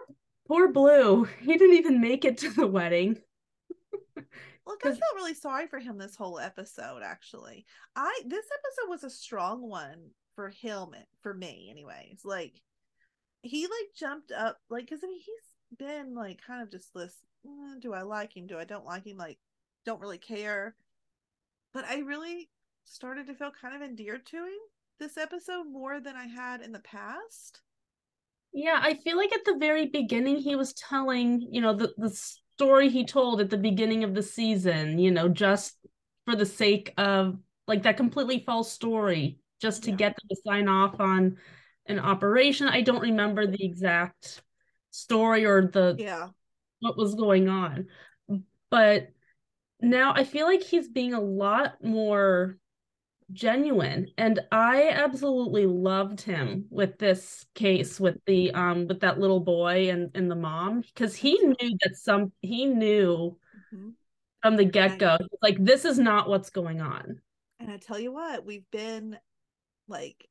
poor 0.48 0.72
Blue, 0.72 1.26
he 1.42 1.58
didn't 1.58 1.78
even 1.78 2.02
make 2.02 2.26
it 2.26 2.38
to 2.40 2.50
the 2.52 2.68
wedding. 2.68 3.22
Look, 4.68 4.86
I 4.86 4.90
felt 4.90 5.16
really 5.16 5.34
sorry 5.34 5.68
for 5.68 5.80
him 5.80 5.98
this 5.98 6.16
whole 6.16 6.40
episode. 6.40 7.02
Actually, 7.04 7.66
I 7.96 8.22
this 8.26 8.46
episode 8.46 8.90
was 8.90 9.04
a 9.04 9.10
strong 9.10 9.68
one 9.68 10.12
for 10.36 10.50
him, 10.50 10.96
for 11.22 11.34
me, 11.34 11.68
anyways. 11.72 12.22
Like 12.24 12.62
he 13.44 13.66
like 13.68 13.94
jumped 13.96 14.32
up, 14.32 14.60
like 14.70 14.86
because 14.86 15.04
I 15.04 15.08
mean 15.08 15.20
he's 15.20 15.78
been 15.78 16.16
like 16.16 16.42
kind 16.46 16.62
of 16.62 16.72
just 16.72 16.94
this. 16.94 17.16
"Mm, 17.46 17.82
do 17.82 17.94
I 17.94 18.04
like 18.04 18.36
him? 18.36 18.48
Do 18.48 18.58
I 18.60 18.66
don't 18.66 18.86
like 18.86 19.06
him? 19.06 19.18
Like 19.18 19.40
don't 19.86 20.02
really 20.02 20.18
care. 20.20 20.76
But 21.74 21.86
I 21.86 22.00
really 22.00 22.50
started 22.86 23.28
to 23.28 23.36
feel 23.36 23.52
kind 23.52 23.76
of 23.76 23.82
endeared 23.82 24.26
to 24.28 24.38
him 24.38 24.60
this 25.00 25.18
episode 25.18 25.66
more 25.66 26.00
than 26.00 26.16
I 26.16 26.28
had 26.28 26.62
in 26.62 26.72
the 26.74 26.80
past. 26.80 27.62
Yeah, 28.52 28.80
I 28.82 28.95
feel 28.95 29.18
like 29.18 29.32
at 29.34 29.45
the 29.45 29.58
very 29.60 29.86
beginning 29.88 30.38
he 30.38 30.56
was 30.56 30.74
telling, 30.74 31.41
you 31.52 31.62
know, 31.62 31.74
the 31.76 31.93
the 31.97 32.10
story 32.10 32.89
he 32.89 33.06
told 33.06 33.39
at 33.41 33.50
the 33.50 33.58
beginning 33.58 34.04
of 34.04 34.14
the 34.16 34.24
season, 34.24 35.00
you 35.00 35.12
know, 35.12 35.30
just 35.30 35.78
for 36.26 36.36
the 36.36 36.45
sake 36.45 36.93
of 36.97 37.38
like 37.68 37.84
that 37.84 37.97
completely 37.97 38.43
false 38.45 38.72
story, 38.72 39.39
just 39.62 39.84
to 39.84 39.91
Yeah. 39.91 39.97
get 39.97 40.16
them 40.18 40.28
to 40.30 40.36
sign 40.45 40.68
off 40.68 41.00
on 41.00 41.38
an 41.86 42.00
operation. 42.00 42.68
I 42.68 42.82
don't 42.82 43.02
remember 43.02 43.45
the 43.47 43.64
exact 43.64 44.41
story 44.91 45.45
or 45.45 45.68
the 45.68 46.02
Yeah, 46.02 46.30
what 46.82 46.97
was 46.97 47.16
going 47.16 47.50
on. 47.50 47.88
But 48.70 49.10
now 49.82 50.14
I 50.16 50.24
feel 50.26 50.45
like 50.47 50.64
he's 50.64 50.89
being 50.89 51.14
a 51.14 51.22
lot 51.22 51.84
more 51.84 52.58
genuine 53.32 54.07
and 54.17 54.39
I 54.51 54.89
absolutely 54.89 55.65
loved 55.67 56.21
him 56.21 56.65
with 56.69 56.97
this 56.97 57.45
case 57.53 57.99
with 57.99 58.17
the 58.25 58.51
um 58.51 58.88
with 58.88 59.01
that 59.01 59.19
little 59.19 59.39
boy 59.39 59.89
and 59.89 60.09
and 60.15 60.30
the 60.32 60.36
mom 60.36 60.82
because 60.82 61.15
he 61.15 61.34
knew 61.34 61.77
that 61.84 61.95
some 61.95 62.32
he 62.41 62.65
knew 62.65 63.38
Mhm. 63.73 63.93
from 64.41 64.55
the 64.55 64.65
get-go 64.65 65.17
like 65.41 65.63
this 65.63 65.86
is 65.86 65.99
not 65.99 66.27
what's 66.30 66.49
going 66.49 66.82
on. 66.82 67.21
And 67.59 67.69
I 67.69 67.77
tell 67.77 67.99
you 67.99 68.13
what, 68.13 68.45
we've 68.45 68.69
been 68.71 69.17
like, 69.88 70.27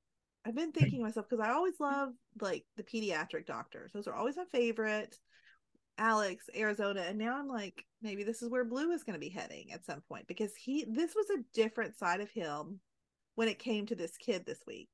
I've 0.46 0.55
been 0.55 0.72
thinking 0.72 1.03
myself 1.03 1.26
because 1.28 1.46
I 1.46 1.53
always 1.53 1.78
love 1.78 2.11
like 2.40 2.64
the 2.76 2.82
pediatric 2.82 3.44
doctors. 3.44 3.92
Those 3.92 4.07
are 4.09 4.14
always 4.14 4.36
my 4.36 4.46
favorite. 4.51 5.16
Alex, 5.99 6.49
Arizona, 6.57 7.03
and 7.03 7.18
now 7.18 7.36
I'm 7.36 7.49
like, 7.49 7.84
maybe 8.01 8.22
this 8.22 8.40
is 8.40 8.49
where 8.49 8.64
Blue 8.64 8.92
is 8.92 9.03
going 9.03 9.14
to 9.14 9.20
be 9.20 9.28
heading 9.28 9.72
at 9.72 9.84
some 9.84 10.01
point 10.09 10.28
because 10.28 10.55
he, 10.55 10.86
this 10.88 11.14
was 11.14 11.28
a 11.30 11.42
different 11.53 11.99
side 11.99 12.20
of 12.20 12.30
him 12.30 12.80
when 13.39 13.47
it 13.47 13.61
came 13.61 13.86
to 13.86 13.95
this 13.95 14.16
kid 14.16 14.45
this 14.45 14.59
week. 14.66 14.89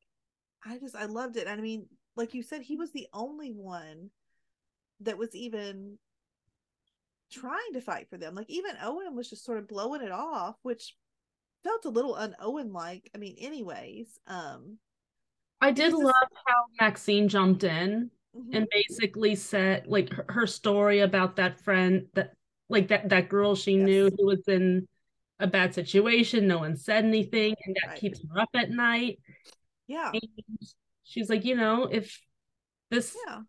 I 0.66 0.76
just, 0.76 0.94
I 0.94 1.06
loved 1.06 1.38
it. 1.38 1.48
I 1.48 1.56
mean, 1.56 1.86
like 2.14 2.34
you 2.34 2.42
said, 2.42 2.60
he 2.60 2.76
was 2.76 2.92
the 2.92 3.06
only 3.14 3.52
one 3.52 4.10
that 5.00 5.16
was 5.16 5.34
even 5.34 5.96
trying 7.32 7.72
to 7.72 7.80
fight 7.80 8.10
for 8.10 8.18
them. 8.18 8.34
Like 8.34 8.50
even 8.50 8.76
Owen 8.82 9.16
was 9.16 9.30
just 9.30 9.46
sort 9.46 9.56
of 9.56 9.66
blowing 9.66 10.02
it 10.02 10.12
off, 10.12 10.56
which 10.60 10.94
felt 11.62 11.86
a 11.86 11.88
little 11.88 12.16
un-Owen 12.16 12.70
like. 12.70 13.10
I 13.14 13.18
mean, 13.18 13.34
anyways, 13.40 14.08
um, 14.26 14.76
I 15.62 15.70
did 15.70 15.94
love 15.94 16.12
how 16.46 16.64
Maxine 16.78 17.28
jumped 17.28 17.64
in 17.64 18.10
Mhm. 18.36 18.50
and 18.52 18.68
basically 18.70 19.36
said 19.36 19.86
like 19.86 20.12
her, 20.12 20.26
her 20.28 20.46
story 20.46 21.00
about 21.00 21.36
that 21.36 21.62
friend 21.62 22.08
that 22.12 22.34
like 22.68 22.88
that 22.88 23.08
that 23.08 23.30
girl 23.30 23.54
she 23.54 23.78
knew 23.78 24.10
who 24.18 24.26
was 24.26 24.46
in 24.48 24.86
a 25.40 25.46
bad 25.46 25.74
situation 25.74 26.46
no 26.46 26.58
one 26.58 26.76
said 26.76 27.04
anything 27.04 27.54
and 27.66 27.76
that 27.76 27.88
Right. 27.90 27.98
keeps 27.98 28.20
her 28.30 28.40
up 28.40 28.50
at 28.54 28.70
night. 28.70 29.18
Yeah. 29.86 30.10
And 30.12 30.22
she's 31.04 31.28
like 31.28 31.44
you 31.44 31.56
know 31.56 31.84
if 31.84 32.20
this 32.90 33.16
yeah. 33.26 33.40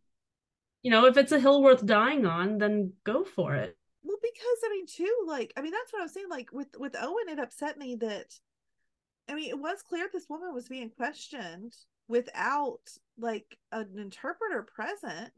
you 0.81 0.91
know 0.91 1.05
if 1.05 1.17
it's 1.17 1.31
a 1.31 1.39
hill 1.39 1.61
worth 1.61 1.85
dying 1.85 2.25
on 2.25 2.57
then 2.57 2.93
go 3.03 3.23
for 3.23 3.55
it. 3.55 3.77
Well, 4.03 4.17
because 4.21 4.59
I 4.63 4.69
mean, 4.69 4.85
too, 4.85 5.25
like 5.25 5.51
I 5.57 5.61
mean, 5.61 5.71
that's 5.71 5.91
what 5.91 6.01
I 6.01 6.03
was 6.03 6.13
saying. 6.13 6.27
Like 6.29 6.49
with 6.53 6.67
with 6.77 6.95
Owen, 6.99 7.29
it 7.29 7.39
upset 7.39 7.77
me 7.77 7.95
that 8.01 8.33
I 9.27 9.33
mean, 9.33 9.49
it 9.49 9.57
was 9.57 9.81
clear 9.81 10.07
this 10.11 10.29
woman 10.29 10.53
was 10.53 10.67
being 10.67 10.91
questioned 10.91 11.73
without 12.07 12.81
like 13.17 13.57
an 13.71 13.97
interpreter 13.97 14.61
present. 14.75 15.33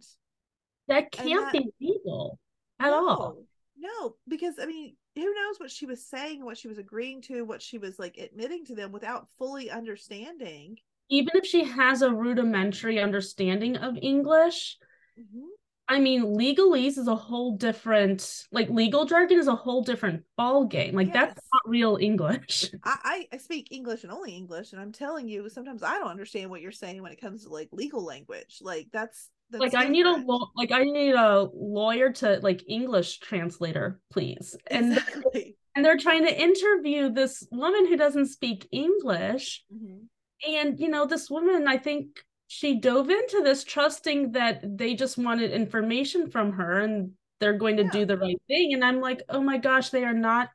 That 0.89 1.11
can't 1.11 1.45
that- 1.45 1.53
be 1.53 1.71
legal 1.79 2.39
at 2.79 2.91
all. 2.91 3.37
No, 3.77 3.89
no, 3.89 4.15
because 4.27 4.55
I 4.61 4.65
mean, 4.65 4.97
who 5.17 5.33
knows 5.33 5.59
what 5.59 5.71
she 5.71 5.85
was 5.85 6.05
saying, 6.05 6.43
what 6.45 6.57
she 6.57 6.67
was 6.67 6.77
agreeing 6.77 7.21
to, 7.23 7.43
what 7.43 7.61
she 7.61 7.77
was 7.77 7.99
like 7.99 8.17
admitting 8.17 8.65
to 8.65 8.75
them 8.75 8.91
without 8.91 9.27
fully 9.37 9.69
understanding. 9.69 10.77
even 11.09 11.31
if 11.35 11.45
she 11.45 11.63
has 11.63 12.01
a 12.01 12.11
rudimentary 12.11 12.99
understanding 12.99 13.77
of 13.77 13.97
english 14.01 14.77
Mhm. 15.19 15.47
I 15.89 15.99
mean, 15.99 16.21
legalese 16.37 16.97
is 16.97 17.07
a 17.07 17.15
whole 17.15 17.55
different, 17.55 18.45
like 18.51 18.69
legal 18.69 19.05
jargon 19.05 19.39
is 19.39 19.47
a 19.47 19.55
whole 19.55 19.83
different 19.83 20.25
ball 20.35 20.65
game. 20.65 20.93
Like 20.93 21.13
that's 21.13 21.41
not 21.53 21.61
real 21.65 21.97
English. 21.99 22.69
I 22.83 23.27
I 23.31 23.37
speak 23.37 23.69
English 23.71 24.03
and 24.03 24.11
only 24.11 24.35
English, 24.35 24.73
and 24.73 24.81
I'm 24.81 24.91
telling 24.91 25.29
you, 25.29 25.47
sometimes 25.47 25.83
I 25.83 25.97
don't 25.97 26.11
understand 26.11 26.49
what 26.49 26.61
you're 26.61 26.73
saying 26.73 27.01
when 27.01 27.13
it 27.13 27.21
comes 27.21 27.43
to 27.43 27.49
like 27.49 27.69
legal 27.71 28.03
language. 28.03 28.59
Like 28.61 28.89
that's, 28.91 29.29
that's 29.49 29.61
like 29.61 29.75
I 29.75 29.87
need 29.87 30.05
a 30.05 30.15
law, 30.17 30.49
like 30.55 30.71
I 30.71 30.83
need 30.83 31.13
a 31.15 31.47
lawyer 31.53 32.11
to 32.13 32.39
like 32.41 32.63
English 32.67 33.19
translator, 33.19 33.99
please. 34.11 34.55
And 34.67 34.93
exactly. 34.97 35.57
and 35.75 35.85
they're 35.85 35.97
trying 35.97 36.25
to 36.25 36.41
interview 36.41 37.09
this 37.11 37.47
woman 37.51 37.87
who 37.87 37.97
doesn't 37.97 38.27
speak 38.27 38.67
English. 38.71 39.63
Mhm. 39.73 40.07
And 40.47 40.79
you 40.79 40.89
know, 40.89 41.05
this 41.05 41.29
woman, 41.29 41.67
I 41.67 41.77
think 41.77 42.07
she 42.47 42.79
dove 42.79 43.09
into 43.09 43.41
this 43.43 43.63
trusting 43.63 44.31
that 44.33 44.61
they 44.77 44.95
just 44.95 45.17
wanted 45.17 45.51
information 45.51 46.29
from 46.29 46.53
her 46.53 46.79
and 46.79 47.11
they're 47.39 47.57
going 47.57 47.77
to 47.77 47.83
Yeah. 47.83 47.91
do 47.91 48.05
the 48.05 48.17
right 48.17 48.41
thing. 48.47 48.73
And 48.73 48.83
I'm 48.83 49.01
like, 49.01 49.21
oh 49.29 49.41
my 49.41 49.57
gosh, 49.57 49.89
they 49.89 50.03
are 50.03 50.13
not 50.13 50.49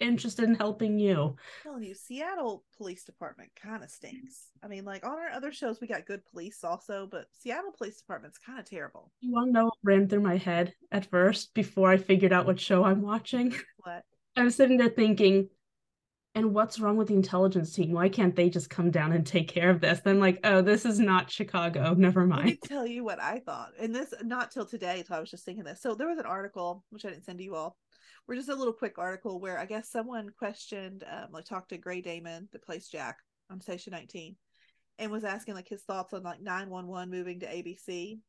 interested 0.00 0.44
in 0.44 0.54
helping 0.54 0.98
you. 0.98 1.36
telling 1.62 1.82
you, 1.82 1.94
Seattle 1.94 2.64
Police 2.76 3.04
Department 3.04 3.50
kind 3.60 3.82
of 3.82 3.90
stinks. 3.90 4.48
I 4.62 4.68
mean, 4.68 4.84
like 4.84 5.04
on 5.04 5.12
our 5.18 5.30
other 5.30 5.52
shows, 5.52 5.80
we 5.80 5.86
got 5.86 6.06
good 6.06 6.24
police 6.26 6.62
also, 6.64 7.08
but 7.10 7.26
Seattle 7.40 7.72
Police 7.76 7.98
Department's 7.98 8.38
kind 8.38 8.58
of 8.58 8.64
terrible. 8.64 9.10
You 9.20 9.32
want 9.32 9.48
to 9.48 9.52
know 9.52 9.64
what 9.66 9.74
ran 9.82 10.08
through 10.08 10.20
my 10.22 10.36
head 10.36 10.74
at 10.92 11.10
first 11.10 11.54
before 11.54 11.90
I 11.90 11.96
figured 11.96 12.32
out 12.32 12.46
what 12.46 12.60
show 12.60 12.84
I'm 12.84 13.02
watching? 13.02 13.54
What? 13.84 14.02
I 14.36 14.42
was 14.42 14.54
sitting 14.54 14.76
there 14.76 14.88
thinking, 14.90 15.48
and 16.34 16.52
what's 16.54 16.78
wrong 16.78 16.96
with 16.96 17.08
the 17.08 17.14
intelligence 17.14 17.72
team? 17.72 17.92
Why 17.92 18.08
can't 18.08 18.36
they 18.36 18.50
just 18.50 18.68
come 18.70 18.90
down 18.90 19.12
and 19.12 19.26
take 19.26 19.48
care 19.48 19.70
of 19.70 19.80
this? 19.80 20.00
Then, 20.00 20.20
like, 20.20 20.38
oh, 20.44 20.60
this 20.60 20.84
is 20.84 21.00
not 21.00 21.30
Chicago. 21.30 21.94
Never 21.94 22.20
Let 22.20 22.28
me 22.28 22.44
mind. 22.44 22.58
tell 22.64 22.86
you 22.86 23.02
what 23.02 23.20
I 23.20 23.38
thought, 23.40 23.70
and 23.80 23.94
this 23.94 24.12
not 24.22 24.50
till 24.50 24.66
today. 24.66 25.02
So 25.08 25.14
I 25.14 25.20
was 25.20 25.30
just 25.30 25.44
thinking 25.44 25.64
this. 25.64 25.80
So 25.80 25.94
there 25.94 26.08
was 26.08 26.18
an 26.18 26.26
article 26.26 26.84
which 26.90 27.04
I 27.04 27.10
didn't 27.10 27.24
send 27.24 27.38
to 27.38 27.44
you 27.44 27.54
all. 27.54 27.76
We're 28.28 28.36
just 28.36 28.50
a 28.50 28.54
little 28.54 28.74
quick 28.74 28.98
article 28.98 29.40
where 29.40 29.58
I 29.58 29.64
guess 29.64 29.90
someone 29.90 30.28
questioned, 30.38 31.02
um, 31.10 31.28
like 31.32 31.46
talked 31.46 31.70
to 31.70 31.78
Grey 31.78 32.02
Damon 32.02 32.48
that 32.52 32.62
plays 32.62 32.86
Jack 32.86 33.16
on 33.50 33.62
Station 33.62 33.92
19, 33.92 34.36
and 34.98 35.10
was 35.10 35.24
asking 35.24 35.54
like 35.54 35.68
his 35.68 35.82
thoughts 35.82 36.12
on 36.12 36.22
like 36.22 36.42
911 36.42 37.10
moving 37.10 37.40
to 37.40 37.46
ABC. 37.46 38.20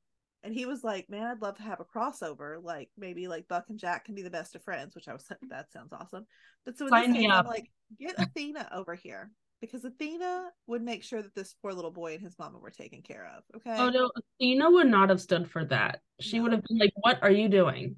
And 0.41 0.53
he 0.53 0.65
was 0.65 0.85
like, 0.85 1.09
"Man, 1.09 1.27
I'd 1.27 1.41
love 1.41 1.57
to 1.57 1.63
have 1.63 1.81
a 1.81 1.85
crossover. 1.85 2.63
Like 2.63 2.89
maybe 2.97 3.27
like 3.27 3.49
Buck 3.49 3.65
and 3.69 3.77
Jack 3.77 4.05
can 4.05 4.15
be 4.15 4.21
the 4.21 4.29
best 4.29 4.55
of 4.55 4.63
friends." 4.63 4.95
Which 4.95 5.09
I 5.09 5.13
was 5.13 5.25
like, 5.29 5.39
"That 5.49 5.69
sounds 5.73 5.91
awesome." 5.91 6.25
But 6.65 6.77
so 6.77 6.87
Sign 6.87 7.11
me 7.11 7.23
case, 7.23 7.31
I'm 7.33 7.45
like, 7.45 7.69
"Get 7.99 8.15
Athena 8.17 8.69
over 8.73 8.95
here." 8.95 9.31
Because 9.59 9.83
Athena 9.83 10.45
would 10.67 10.81
make 10.81 11.03
sure 11.03 11.21
that 11.21 11.35
this 11.35 11.53
poor 11.61 11.73
little 11.73 11.91
boy 11.91 12.13
and 12.13 12.21
his 12.21 12.39
mama 12.39 12.57
were 12.59 12.71
taken 12.71 13.01
care 13.01 13.29
of. 13.35 13.43
Okay. 13.57 13.75
Oh 13.77 13.89
no, 13.89 14.09
Athena 14.15 14.71
would 14.71 14.87
not 14.87 15.09
have 15.09 15.19
stood 15.19 15.51
for 15.51 15.65
that. 15.65 15.99
She 16.21 16.37
No. 16.37 16.43
would 16.43 16.53
have 16.53 16.63
been 16.63 16.77
like, 16.77 16.93
"What 16.95 17.21
are 17.21 17.31
you 17.31 17.49
doing?" 17.49 17.97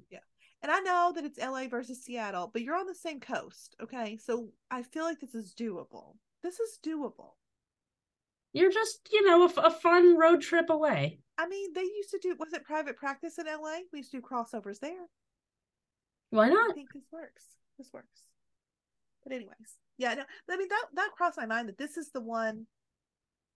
And 0.62 0.70
I 0.70 0.78
know 0.80 1.12
that 1.14 1.24
it's 1.24 1.38
LA 1.38 1.66
versus 1.68 2.04
Seattle, 2.04 2.50
but 2.52 2.62
you're 2.62 2.78
on 2.78 2.86
the 2.86 2.94
same 2.94 3.20
coast. 3.20 3.74
Okay. 3.82 4.16
So 4.16 4.50
I 4.70 4.82
feel 4.82 5.04
like 5.04 5.20
this 5.20 5.34
is 5.34 5.54
doable. 5.58 6.16
This 6.42 6.60
is 6.60 6.78
doable. 6.84 7.32
You're 8.52 8.70
just, 8.70 9.08
you 9.12 9.24
know, 9.26 9.44
a 9.44 9.70
fun 9.70 10.18
road 10.18 10.42
trip 10.42 10.68
away. 10.70 11.18
I 11.38 11.48
mean, 11.48 11.72
they 11.72 11.82
used 11.82 12.10
to 12.10 12.18
do, 12.20 12.36
was 12.38 12.52
it 12.52 12.64
private 12.64 12.96
practice 12.96 13.38
in 13.38 13.46
LA? 13.46 13.78
We 13.92 14.00
used 14.00 14.10
to 14.10 14.18
do 14.18 14.22
crossovers 14.22 14.78
there. 14.78 15.06
Why 16.30 16.48
not? 16.48 16.70
I 16.70 16.74
think 16.74 16.92
this 16.92 17.06
works. 17.10 17.44
This 17.78 17.92
works. 17.92 18.22
But 19.24 19.32
anyways, 19.32 19.78
yeah, 19.98 20.14
no, 20.14 20.22
I 20.50 20.56
mean 20.56 20.68
that 20.68 20.84
that 20.94 21.10
crossed 21.16 21.36
my 21.36 21.46
mind 21.46 21.68
that 21.68 21.78
this 21.78 21.96
is 21.96 22.10
the 22.10 22.20
one 22.20 22.66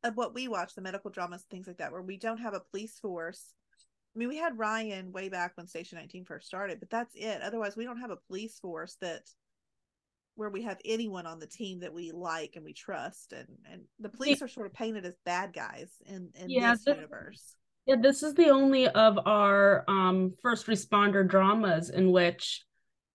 of 0.05 0.17
what 0.17 0.35
we 0.35 0.47
watch, 0.47 0.75
the 0.75 0.83
medical 0.83 1.11
dramas, 1.11 1.45
things 1.51 1.67
like 1.67 1.79
that, 1.79 1.91
where 1.91 2.03
we 2.03 2.17
don't 2.19 2.39
have 2.39 2.55
a 2.55 2.61
police 2.61 2.99
force. 3.01 3.55
I 4.17 4.19
mean, 4.19 4.29
we 4.29 4.39
had 4.39 4.59
Ryan 4.59 5.13
way 5.13 5.29
back 5.29 5.53
when 5.57 5.67
Station 5.67 5.99
19 5.99 6.25
first 6.25 6.47
started, 6.47 6.81
but 6.81 6.89
that's 6.89 7.15
it. 7.15 7.43
Otherwise, 7.43 7.77
we 7.77 7.85
don't 7.85 8.01
have 8.01 8.11
a 8.11 8.17
police 8.29 8.59
force 8.59 8.97
that 9.03 9.23
where 10.37 10.49
we 10.49 10.63
have 10.63 10.79
anyone 10.87 11.27
on 11.27 11.39
the 11.39 11.47
team 11.47 11.81
that 11.81 11.93
we 11.93 12.13
like 12.13 12.57
and 12.57 12.65
we 12.65 12.73
trust, 12.73 13.35
and 13.35 13.47
and 13.71 13.83
the 14.01 14.09
police 14.09 14.41
are 14.41 14.49
sort 14.49 14.67
of 14.67 14.73
painted 14.73 15.05
as 15.05 15.15
bad 15.27 15.53
guys 15.53 15.91
in 16.07 16.31
in 16.35 16.49
Yeah, 16.51 16.73
this 16.73 16.85
this- 16.85 16.95
universe. 16.97 17.55
Yeah, 17.87 17.97
this 18.01 18.23
is 18.25 18.35
the 18.35 18.49
only 18.49 18.89
of 18.89 19.19
our 19.27 19.85
um 19.87 20.35
first 20.43 20.67
responder 20.67 21.27
dramas 21.29 21.91
in 21.91 22.11
which 22.11 22.65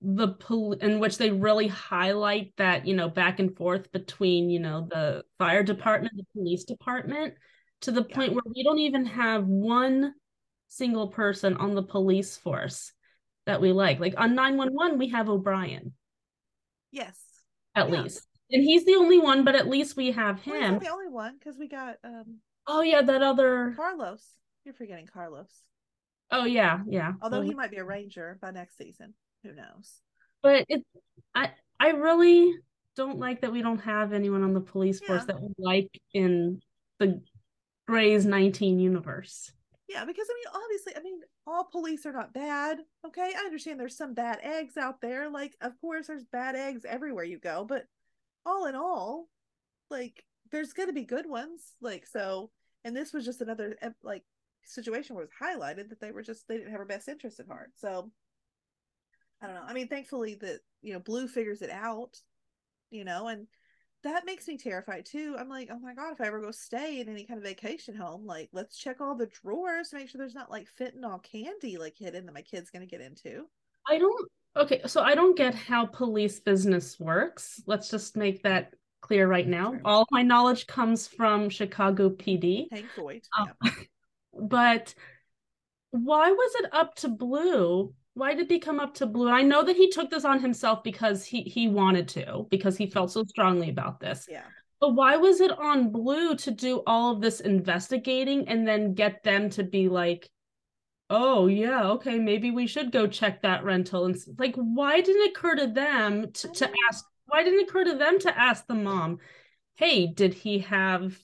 the 0.02 0.30
pol- 0.30 0.74
in 0.74 1.00
which 1.00 1.18
they 1.18 1.30
really 1.32 1.68
highlight 1.68 2.54
that, 2.58 2.86
you 2.88 2.96
know, 2.96 3.10
back 3.10 3.40
and 3.40 3.56
forth 3.58 3.92
between, 3.92 4.50
you 4.50 4.60
know, 4.60 4.88
the 4.90 5.24
fire 5.40 5.64
department, 5.64 6.14
the 6.16 6.26
police 6.34 6.64
department, 6.64 7.34
to 7.82 7.92
the 7.92 8.06
Yeah. 8.08 8.16
point 8.16 8.34
where 8.34 8.44
we 8.56 8.64
don't 8.64 8.80
even 8.80 9.06
have 9.06 9.46
one 9.46 10.14
single 10.74 11.10
person 11.10 11.58
on 11.58 11.76
the 11.76 11.84
police 11.84 12.38
force 12.38 12.94
that 13.46 13.60
we 13.60 13.74
like. 13.74 14.00
Like 14.00 14.14
on 14.18 14.36
911, 14.36 14.98
we 14.98 15.10
have 15.10 15.28
O'Brien, 15.30 15.94
Yes, 16.92 17.20
at 17.76 17.90
Yeah. 17.90 18.02
least. 18.04 18.26
And 18.50 18.64
he's 18.64 18.86
the 18.86 18.96
only 18.96 19.18
one, 19.20 19.44
but 19.44 19.56
at 19.56 19.68
least 19.68 19.96
we 19.98 20.12
have 20.12 20.46
well, 20.46 20.56
he's 20.56 20.64
him. 20.66 20.80
the 20.80 20.90
only 20.90 21.08
one 21.10 21.36
because 21.38 21.58
we 21.58 21.68
got 21.68 21.98
um 22.04 22.38
Oh 22.68 22.82
yeah, 22.82 23.02
that 23.02 23.22
other 23.22 23.74
Carlos. 23.76 24.26
You're 24.64 24.74
forgetting 24.74 25.08
Carlos. 25.08 25.50
Oh 26.32 26.46
yeah, 26.46 26.82
yeah. 26.88 27.14
Although 27.22 27.42
The- 27.42 27.48
he 27.48 27.54
might 27.56 27.72
be 27.72 27.78
a 27.78 27.84
ranger 27.86 28.38
by 28.42 28.52
next 28.52 28.78
season. 28.78 29.14
Who 29.44 29.54
knows? 29.54 30.00
but 30.44 30.66
it 30.70 30.84
i 31.36 31.52
i 31.80 31.90
really 31.90 32.52
don't 32.96 33.20
like 33.20 33.42
that 33.42 33.52
we 33.52 33.62
don't 33.62 33.82
have 33.82 34.12
anyone 34.12 34.42
on 34.44 34.54
the 34.54 34.60
police 34.62 35.00
force 35.00 35.22
Yeah. 35.22 35.26
that 35.36 35.42
we 35.42 35.50
like 35.60 36.02
in 36.14 36.62
the 37.00 37.22
Grey's 37.88 38.26
19 38.26 38.80
universe 38.80 39.52
Yeah, 39.92 40.06
because 40.06 40.28
I 40.30 40.34
mean, 40.36 40.64
obviously, 40.64 40.96
I 40.96 41.02
mean, 41.02 41.20
all 41.46 41.66
police 41.66 42.06
are 42.06 42.14
not 42.14 42.34
bad. 42.34 42.80
Okay. 43.06 43.34
I 43.36 43.46
understand 43.46 43.80
there's 43.80 43.98
some 43.98 44.14
bad 44.14 44.40
eggs 44.42 44.78
out 44.78 45.02
there. 45.02 45.30
Like, 45.30 45.58
of 45.60 45.80
course, 45.82 46.08
there's 46.08 46.24
bad 46.24 46.56
eggs 46.56 46.86
everywhere 46.88 47.26
you 47.26 47.40
go, 47.40 47.66
but 47.66 47.86
all 48.46 48.68
in 48.68 48.76
all, 48.76 49.28
like, 49.90 50.24
there's 50.50 50.72
going 50.74 50.88
to 50.88 50.94
be 50.94 51.04
good 51.04 51.30
ones. 51.30 51.74
Like, 51.82 52.08
so, 52.08 52.52
and 52.86 52.96
this 52.96 53.12
was 53.12 53.26
just 53.26 53.42
another, 53.42 53.78
eh, 53.82 53.90
like, 54.02 54.24
situation 54.64 55.16
where 55.16 55.26
it 55.26 55.30
was 55.42 55.58
highlighted 55.58 55.90
that 55.90 56.00
they 56.00 56.12
were 56.12 56.24
just, 56.24 56.48
they 56.48 56.56
didn't 56.56 56.72
have 56.72 56.80
our 56.80 56.86
best 56.86 57.10
interest 57.10 57.42
at 57.42 57.48
heart. 57.48 57.72
So, 57.76 58.10
I 59.42 59.48
don't 59.48 59.56
know. 59.56 59.64
I 59.66 59.74
mean, 59.74 59.90
thankfully 59.90 60.36
that, 60.36 60.60
you 60.82 60.94
know, 60.94 61.00
Blue 61.00 61.28
figures 61.28 61.62
it 61.62 61.70
out, 61.70 62.16
you 62.92 63.04
know, 63.04 63.28
and 63.28 63.48
that 64.04 64.26
makes 64.26 64.48
me 64.48 64.58
terrified 64.58 65.06
too. 65.06 65.36
I'm 65.38 65.50
like, 65.50 65.70
oh 65.72 65.80
my 65.80 65.94
god, 65.94 66.14
if 66.14 66.22
I 66.22 66.28
ever 66.28 66.42
go 66.42 66.52
stay 66.52 67.00
in 67.00 67.10
any 67.10 67.24
kind 67.24 67.38
of 67.38 67.44
vacation 67.44 67.96
home, 67.96 68.26
like 68.26 68.50
let's 68.52 68.78
check 68.78 69.00
all 69.00 69.16
the 69.16 69.28
drawers 69.28 69.90
to 69.90 69.98
make 69.98 70.10
sure 70.10 70.20
there's 70.20 70.36
not 70.36 70.52
like 70.52 70.68
fentanyl 70.80 71.22
candy 71.24 71.78
like 71.78 71.96
hidden 71.98 72.26
that 72.26 72.34
my 72.34 72.42
kid's 72.42 72.70
gonna 72.70 72.86
get 72.86 73.02
into. 73.02 73.46
i 73.88 73.98
don't 73.98 74.30
okay 74.56 74.82
so 74.86 75.02
i 75.02 75.16
don't 75.16 75.38
get 75.38 75.56
how 75.56 75.86
police 75.86 76.40
business 76.40 77.00
works 77.00 77.62
let's 77.68 77.90
just 77.90 78.18
make 78.18 78.44
that 78.44 78.74
clear 79.02 79.28
right 79.28 79.48
now 79.48 79.74
all 79.86 80.06
my 80.12 80.22
knowledge 80.22 80.68
comes 80.68 81.08
from 81.08 81.50
chicago 81.50 82.10
pd 82.10 82.68
Hank 82.72 82.86
Voigt. 82.96 83.28
Oh. 83.38 83.44
Uh, 83.44 83.46
yeah. 83.64 83.72
but 84.42 84.94
why 85.92 86.32
was 86.32 86.56
it 86.56 86.74
up 86.74 86.96
to 86.96 87.10
blue 87.10 87.94
why 88.14 88.34
did 88.34 88.50
he 88.50 88.60
come 88.60 88.80
up 88.80 88.94
to 88.94 89.06
blue 89.06 89.30
i 89.30 89.42
know 89.42 89.64
that 89.64 89.76
he 89.76 89.90
took 89.90 90.10
this 90.10 90.26
on 90.26 90.40
himself 90.40 90.84
because 90.84 91.24
he 91.24 91.42
he 91.44 91.68
wanted 91.68 92.08
to 92.08 92.46
because 92.50 92.78
he 92.78 92.86
felt 92.88 93.12
so 93.12 93.24
strongly 93.24 93.70
about 93.70 94.00
this 94.00 94.28
Yeah. 94.30 94.44
but 94.80 94.94
why 94.96 95.16
was 95.18 95.40
it 95.42 95.52
on 95.58 95.92
blue 95.92 96.36
to 96.36 96.52
do 96.52 96.84
all 96.86 97.14
of 97.14 97.22
this 97.22 97.40
investigating 97.40 98.48
and 98.48 98.68
then 98.68 98.94
get 98.94 99.24
them 99.24 99.50
to 99.52 99.64
be 99.64 99.88
like 99.88 100.30
oh 101.10 101.48
yeah 101.48 101.84
okay 101.92 102.20
maybe 102.20 102.52
we 102.52 102.68
should 102.68 102.92
go 102.92 103.08
check 103.08 103.42
that 103.42 103.64
rental 103.64 104.06
and 104.06 104.18
like 104.38 104.56
why 104.56 105.02
didn't 105.02 105.22
it 105.22 105.32
occur 105.32 105.56
to 105.56 105.68
them 105.68 106.32
to, 106.32 106.48
to 106.50 106.70
ask 106.90 107.06
why 107.28 107.44
didn't 107.44 107.60
it 107.60 107.70
occur 107.70 107.84
to 107.86 107.98
them 107.98 108.20
to 108.20 108.38
ask 108.40 108.66
the 108.68 108.74
mom 108.74 109.20
hey 109.76 110.08
did 110.08 110.34
he 110.34 110.60
have 110.60 111.18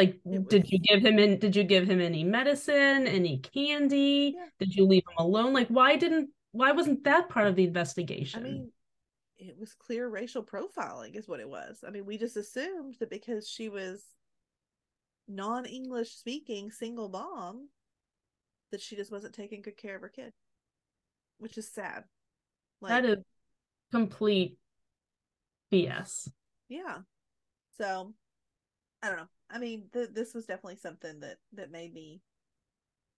Like, 0.00 0.18
It 0.24 0.48
did 0.48 0.70
you 0.70 0.78
give 0.78 1.04
him 1.04 1.18
in? 1.18 1.38
Did 1.38 1.54
you 1.54 1.62
give 1.62 1.86
him 1.86 2.00
any 2.00 2.24
medicine, 2.24 3.06
any 3.06 3.36
candy? 3.36 4.32
Yeah. 4.34 4.46
Did 4.58 4.74
you 4.74 4.86
leave 4.86 5.02
him 5.02 5.26
alone? 5.26 5.52
Like, 5.52 5.68
why 5.68 5.96
didn't? 5.96 6.30
Why 6.52 6.72
wasn't 6.72 7.04
that 7.04 7.28
part 7.28 7.48
of 7.48 7.54
the 7.54 7.64
investigation? 7.64 8.40
I 8.40 8.42
mean, 8.44 8.72
it 9.36 9.58
was 9.58 9.74
clear 9.74 10.08
racial 10.08 10.42
profiling, 10.42 11.16
is 11.16 11.28
what 11.28 11.38
it 11.38 11.48
was. 11.50 11.84
I 11.86 11.90
mean, 11.90 12.06
we 12.06 12.16
just 12.16 12.38
assumed 12.38 12.96
that 13.00 13.10
because 13.10 13.46
she 13.46 13.68
was 13.68 14.02
non 15.28 15.66
English 15.66 16.12
speaking 16.12 16.70
single 16.70 17.10
mom, 17.10 17.68
that 18.70 18.80
she 18.80 18.96
just 18.96 19.12
wasn't 19.12 19.34
taking 19.34 19.60
good 19.60 19.76
care 19.76 19.96
of 19.96 20.00
her 20.00 20.08
kid, 20.08 20.32
which 21.36 21.58
is 21.58 21.70
sad. 21.70 22.04
Like, 22.80 23.02
that 23.02 23.04
is 23.04 23.18
complete 23.92 24.56
BS. 25.70 26.30
yeah. 26.70 27.00
So, 27.76 28.14
I 29.02 29.08
don't 29.08 29.18
know. 29.18 29.28
I 29.52 29.58
mean, 29.58 29.84
th- 29.92 30.10
this 30.12 30.34
was 30.34 30.46
definitely 30.46 30.76
something 30.76 31.20
that 31.20 31.38
that 31.54 31.70
made 31.70 31.92
me. 31.92 32.20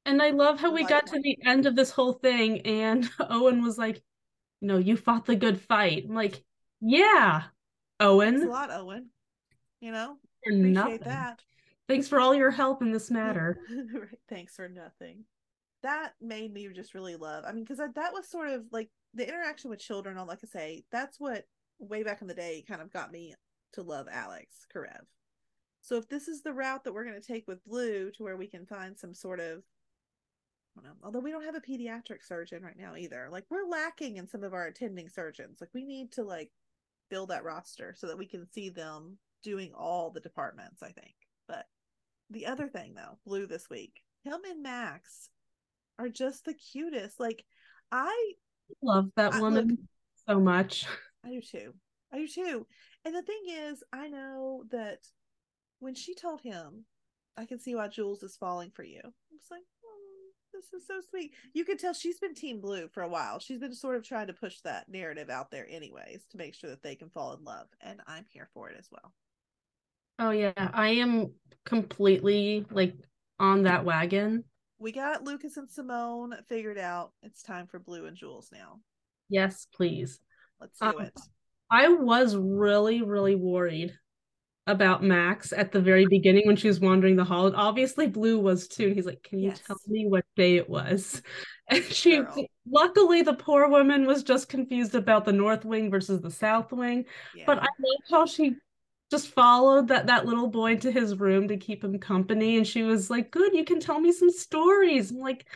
And 0.05 0.21
I 0.21 0.31
love 0.31 0.59
how 0.59 0.73
we 0.73 0.85
got 0.85 1.07
to 1.09 1.21
the 1.21 1.39
end 1.45 1.67
of 1.67 1.77
this 1.77 1.91
whole 1.91 2.15
thing, 2.15 2.61
and 2.63 3.09
Owen 3.21 3.63
was 3.63 3.79
like, 3.79 4.03
"You 4.61 4.69
know, 4.69 4.79
you 4.79 4.97
fought 4.97 5.27
the 5.27 5.37
good 5.37 5.61
fight." 5.61 6.05
I'm 6.09 6.15
like, 6.15 6.43
"Yeah, 6.81 7.45
Owen, 8.01 8.35
Thanks 8.35 8.47
a 8.47 8.51
lot, 8.51 8.71
Owen. 8.71 9.11
You 9.81 9.93
know, 9.93 10.17
for 10.43 10.51
appreciate 10.51 10.73
nothing. 10.73 10.99
that. 11.05 11.43
Thanks 11.89 12.09
for 12.09 12.21
all 12.21 12.35
your 12.35 12.51
help 12.51 12.83
in 12.83 12.93
this 12.93 13.11
matter." 13.11 13.61
Right, 13.95 14.19
Thanks 14.29 14.57
for 14.57 14.69
nothing. 14.69 15.25
That 15.83 16.15
made 16.21 16.53
me 16.53 16.69
just 16.75 16.95
really 16.95 17.17
love. 17.17 17.45
I 17.47 17.53
mean, 17.53 17.65
because 17.65 17.79
that 17.79 18.13
was 18.13 18.29
sort 18.29 18.49
of 18.51 18.65
like 18.73 18.89
the 19.15 19.27
interaction 19.27 19.71
with 19.71 19.81
children. 19.81 20.17
Like 20.27 20.39
I 20.43 20.47
say, 20.47 20.85
that's 20.91 21.21
what 21.21 21.45
way 21.79 22.03
back 22.03 22.23
in 22.23 22.29
the 22.29 22.35
day 22.35 22.65
kind 22.67 22.81
of 22.81 22.93
got 22.93 23.13
me 23.13 23.35
to 23.75 23.83
love 23.83 24.07
Alex 24.11 24.67
Karev. 24.75 25.05
So 25.83 25.97
if 25.97 26.09
this 26.09 26.29
is 26.29 26.43
the 26.43 26.53
route 26.53 26.85
that 26.85 26.93
we're 26.95 27.05
going 27.05 27.21
to 27.21 27.27
take 27.27 27.47
with 27.49 27.65
Blue, 27.65 28.11
to 28.13 28.23
where 28.23 28.37
we 28.37 28.47
can 28.47 28.65
find 28.67 28.97
some 28.97 29.13
sort 29.15 29.41
of, 29.41 29.63
I 30.77 30.81
don't 30.81 30.85
know, 30.85 30.97
although 31.03 31.19
we 31.21 31.33
don't 31.33 31.45
have 31.45 31.57
a 31.57 31.61
pediatric 31.61 32.25
surgeon 32.25 32.63
right 32.63 32.79
now 32.79 32.95
either. 32.97 33.29
Like 33.31 33.45
we're 33.51 33.69
lacking 33.69 34.17
in 34.17 34.29
some 34.29 34.45
of 34.45 34.55
our 34.55 34.67
attending 34.67 35.09
surgeons. 35.09 35.59
Like 35.61 35.71
we 35.75 35.85
need 35.85 36.13
to 36.13 36.23
like 36.23 36.51
build 37.11 37.31
that 37.31 37.45
roster 37.45 37.95
so 37.97 38.07
that 38.07 38.17
we 38.17 38.27
can 38.27 38.47
see 38.51 38.71
them 38.71 39.19
doing 39.43 39.73
all 39.77 40.11
the 40.11 40.21
departments. 40.21 40.83
I 40.83 40.93
think, 40.93 41.15
but 41.49 41.67
the 42.31 42.47
other 42.47 42.69
thing 42.69 42.95
though, 42.95 43.19
Blue 43.27 43.47
this 43.47 43.69
week, 43.69 44.01
him 44.25 44.41
and 44.49 44.63
Max 44.63 45.29
are 45.99 46.09
just 46.09 46.45
the 46.45 46.55
cutest. 46.55 47.19
Like 47.19 47.45
I 47.91 48.33
Love 48.83 49.11
that 49.17 49.35
I- 49.35 49.41
woman 49.41 49.89
so 50.29 50.39
much. 50.41 50.87
I 51.25 51.31
do 51.31 51.41
too. 51.41 51.75
I 52.13 52.19
do 52.19 52.29
too. 52.29 52.67
And 53.05 53.15
the 53.15 53.23
thing 53.23 53.43
is, 53.49 53.83
I 53.93 54.09
know 54.09 54.63
that 54.71 55.01
when 55.83 55.95
she 55.97 56.15
told 56.15 56.41
him, 56.41 56.85
I 57.37 57.45
can 57.45 57.59
see 57.59 57.75
why 57.75 57.89
Jules 57.89 58.23
is 58.23 58.37
falling 58.37 58.71
for 58.71 58.85
you. 58.85 59.01
I 59.03 59.09
was 59.33 59.51
like, 59.51 59.65
oh, 59.85 60.31
this 60.55 60.73
is 60.73 60.87
so 60.87 61.01
sweet. 61.11 61.33
You 61.55 61.65
can 61.65 61.77
tell 61.77 61.93
she's 61.93 62.21
been 62.21 62.35
Team 62.35 62.61
Blue 62.61 62.87
for 62.87 63.03
a 63.03 63.09
while. 63.09 63.41
She's 63.41 63.59
been 63.59 63.75
sort 63.75 63.97
of 63.97 64.05
trying 64.05 64.29
to 64.29 64.33
push 64.33 64.61
that 64.61 64.89
narrative 64.89 65.29
out 65.29 65.51
there, 65.51 65.67
anyways, 65.69 66.25
to 66.31 66.37
make 66.37 66.55
sure 66.55 66.71
that 66.71 66.85
they 66.85 66.95
can 66.95 67.11
fall 67.11 67.33
in 67.35 67.43
love. 67.43 67.67
And 67.81 68.01
I'm 68.07 68.27
here 68.31 68.49
for 68.55 68.71
it 68.71 68.77
as 68.79 68.89
well. 68.93 69.13
Oh 70.21 70.31
yeah, 70.31 70.53
I 70.57 70.91
am 70.91 71.33
completely 71.65 72.65
like 72.71 72.95
on 73.41 73.65
that 73.65 73.85
wagon. 73.85 74.45
We 74.79 74.93
got 74.93 75.25
Lucas 75.25 75.57
and 75.57 75.69
Simone 75.69 76.37
figured 76.49 76.79
out. 76.79 77.11
It's 77.25 77.43
time 77.43 77.67
for 77.67 77.81
Blue 77.81 78.07
and 78.07 78.17
Jules 78.17 78.51
now. 78.53 78.79
Yes, 79.29 79.67
please. 79.75 80.21
Let's 80.61 80.79
do 80.79 80.87
Um, 80.87 81.01
it. 81.01 81.19
I 81.71 81.89
was 81.89 82.37
really, 82.37 83.03
really 83.03 83.35
worried 83.35 83.95
about 84.67 85.03
Max 85.03 85.53
at 85.53 85.73
the 85.73 85.81
very 85.81 86.07
beginning 86.07 86.47
when 86.47 86.57
she 86.57 86.69
was 86.69 86.79
wandering 86.79 87.17
the 87.17 87.25
hall. 87.25 87.47
And 87.49 87.57
obviously 87.57 88.07
Blue 88.07 88.39
was 88.39 88.69
too. 88.69 88.87
And 88.87 88.95
he's 88.95 89.07
like, 89.07 89.23
Can 89.23 89.41
you 89.41 89.49
Yes. 89.49 89.61
tell 89.67 89.77
me 89.89 90.07
what 90.07 90.25
day 90.37 90.57
it 90.57 90.69
was? 90.69 91.23
And 91.69 91.83
she 91.85 92.19
Girl. 92.19 92.45
luckily 92.69 93.23
the 93.23 93.33
poor 93.35 93.67
woman 93.69 94.05
was 94.05 94.23
just 94.25 94.49
confused 94.49 94.95
about 94.95 95.25
the 95.25 95.33
north 95.33 95.65
wing 95.65 95.91
versus 95.91 96.21
the 96.21 96.31
south 96.31 96.71
wing. 96.73 97.07
Yeah. 97.35 97.45
But 97.47 97.59
I 97.61 97.67
love 97.67 98.01
how 98.11 98.27
she 98.27 98.57
just 99.11 99.29
followed 99.29 99.89
that 99.89 100.07
that 100.09 100.27
little 100.27 100.49
boy 100.49 100.77
to 100.77 100.91
his 100.91 101.19
room 101.19 101.49
to 101.49 101.57
keep 101.57 101.83
him 101.83 101.99
company. 101.99 102.59
And 102.59 102.67
she 102.67 102.83
was 102.83 103.11
like, 103.11 103.31
Good, 103.31 103.55
you 103.55 103.65
can 103.65 103.81
tell 103.81 104.01
me 104.01 104.13
some 104.13 104.31
stories. 104.31 105.13
I'm 105.13 105.19
like, 105.19 105.47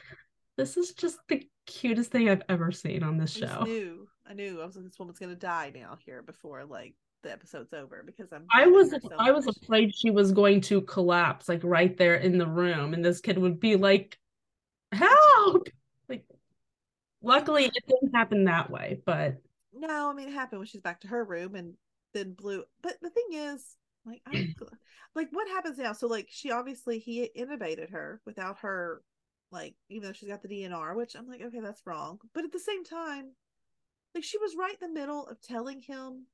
this 0.56 0.76
is 0.76 0.94
just 0.94 1.18
the 1.28 1.46
cutest 1.66 2.12
thing 2.12 2.30
I've 2.30 2.44
ever 2.48 2.72
seen 2.72 3.02
on 3.02 3.18
this 3.18 3.32
show 3.32 3.58
I 3.60 3.64
knew. 3.64 4.08
I 4.28 4.34
knew. 4.34 4.60
I 4.62 4.66
was 4.66 4.76
like, 4.76 4.84
this 4.86 4.98
woman's 4.98 5.18
gonna 5.18 5.34
die 5.34 5.70
now 5.74 5.98
here 6.06 6.22
before 6.22 6.64
like 6.64 6.94
the 7.22 7.32
episode's 7.32 7.72
over 7.72 8.02
because 8.06 8.32
I'm. 8.32 8.52
I 8.54 8.66
was 8.66 8.90
so 8.90 8.98
I 9.18 9.32
was 9.32 9.46
much. 9.46 9.56
afraid 9.62 9.94
she 9.94 10.10
was 10.10 10.32
going 10.32 10.60
to 10.62 10.80
collapse 10.82 11.48
like 11.48 11.62
right 11.64 11.96
there 11.96 12.14
in 12.16 12.38
the 12.38 12.46
room 12.46 12.94
and 12.94 13.04
this 13.04 13.20
kid 13.20 13.38
would 13.38 13.58
be 13.60 13.76
like 13.76 14.18
help 14.92 15.68
like 16.08 16.24
luckily 17.22 17.66
it 17.66 17.84
didn't 17.88 18.14
happen 18.14 18.44
that 18.44 18.70
way 18.70 19.00
but 19.04 19.38
No, 19.72 20.10
I 20.10 20.14
mean 20.14 20.28
it 20.28 20.32
happened 20.32 20.60
when 20.60 20.66
she's 20.66 20.80
back 20.80 21.00
to 21.00 21.08
her 21.08 21.24
room 21.24 21.54
and 21.54 21.74
then 22.14 22.32
Blue. 22.34 22.64
But 22.82 22.94
the 23.02 23.10
thing 23.10 23.26
is, 23.32 23.76
like, 24.04 24.22
I 24.26 24.38
like 25.14 25.28
what 25.30 25.48
happens 25.48 25.78
now. 25.78 25.92
So 25.92 26.06
like 26.06 26.28
she 26.30 26.50
obviously 26.50 26.98
he 26.98 27.30
intubated 27.36 27.90
her 27.90 28.20
without 28.26 28.58
her, 28.60 29.02
like 29.50 29.74
even 29.88 30.08
though 30.08 30.12
she's 30.12 30.28
got 30.28 30.42
the 30.42 30.48
DNR, 30.48 30.96
which 30.96 31.14
I'm 31.14 31.28
like, 31.28 31.42
okay, 31.42 31.60
that's 31.60 31.86
wrong. 31.86 32.18
But 32.34 32.44
at 32.44 32.52
the 32.52 32.58
same 32.60 32.84
time, 32.84 33.32
like 34.14 34.24
she 34.24 34.38
was 34.38 34.56
right 34.56 34.76
in 34.80 34.92
the 34.94 35.00
middle 35.00 35.26
of 35.26 35.40
telling 35.42 35.82
him 35.82 36.26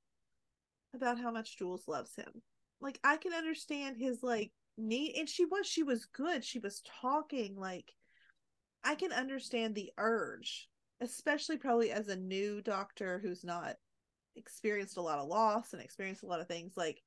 about 0.94 1.20
how 1.20 1.30
much 1.30 1.58
Jules 1.58 1.88
loves 1.88 2.14
him. 2.14 2.42
Like 2.80 2.98
I 3.04 3.16
can 3.16 3.32
understand 3.32 3.96
his 3.96 4.22
like 4.22 4.52
need, 4.76 5.16
and 5.16 5.28
she 5.28 5.44
was 5.44 5.66
she 5.66 5.82
was 5.82 6.06
good. 6.06 6.44
She 6.44 6.58
was 6.58 6.82
talking 7.00 7.56
like 7.56 7.92
I 8.84 8.94
can 8.94 9.12
understand 9.12 9.74
the 9.74 9.92
urge, 9.98 10.68
especially 11.00 11.56
probably 11.56 11.90
as 11.92 12.08
a 12.08 12.16
new 12.16 12.60
doctor 12.60 13.20
who's 13.22 13.44
not 13.44 13.76
experienced 14.36 14.96
a 14.96 15.02
lot 15.02 15.18
of 15.18 15.28
loss 15.28 15.72
and 15.72 15.82
experienced 15.82 16.22
a 16.22 16.26
lot 16.26 16.40
of 16.40 16.48
things. 16.48 16.72
Like, 16.76 17.02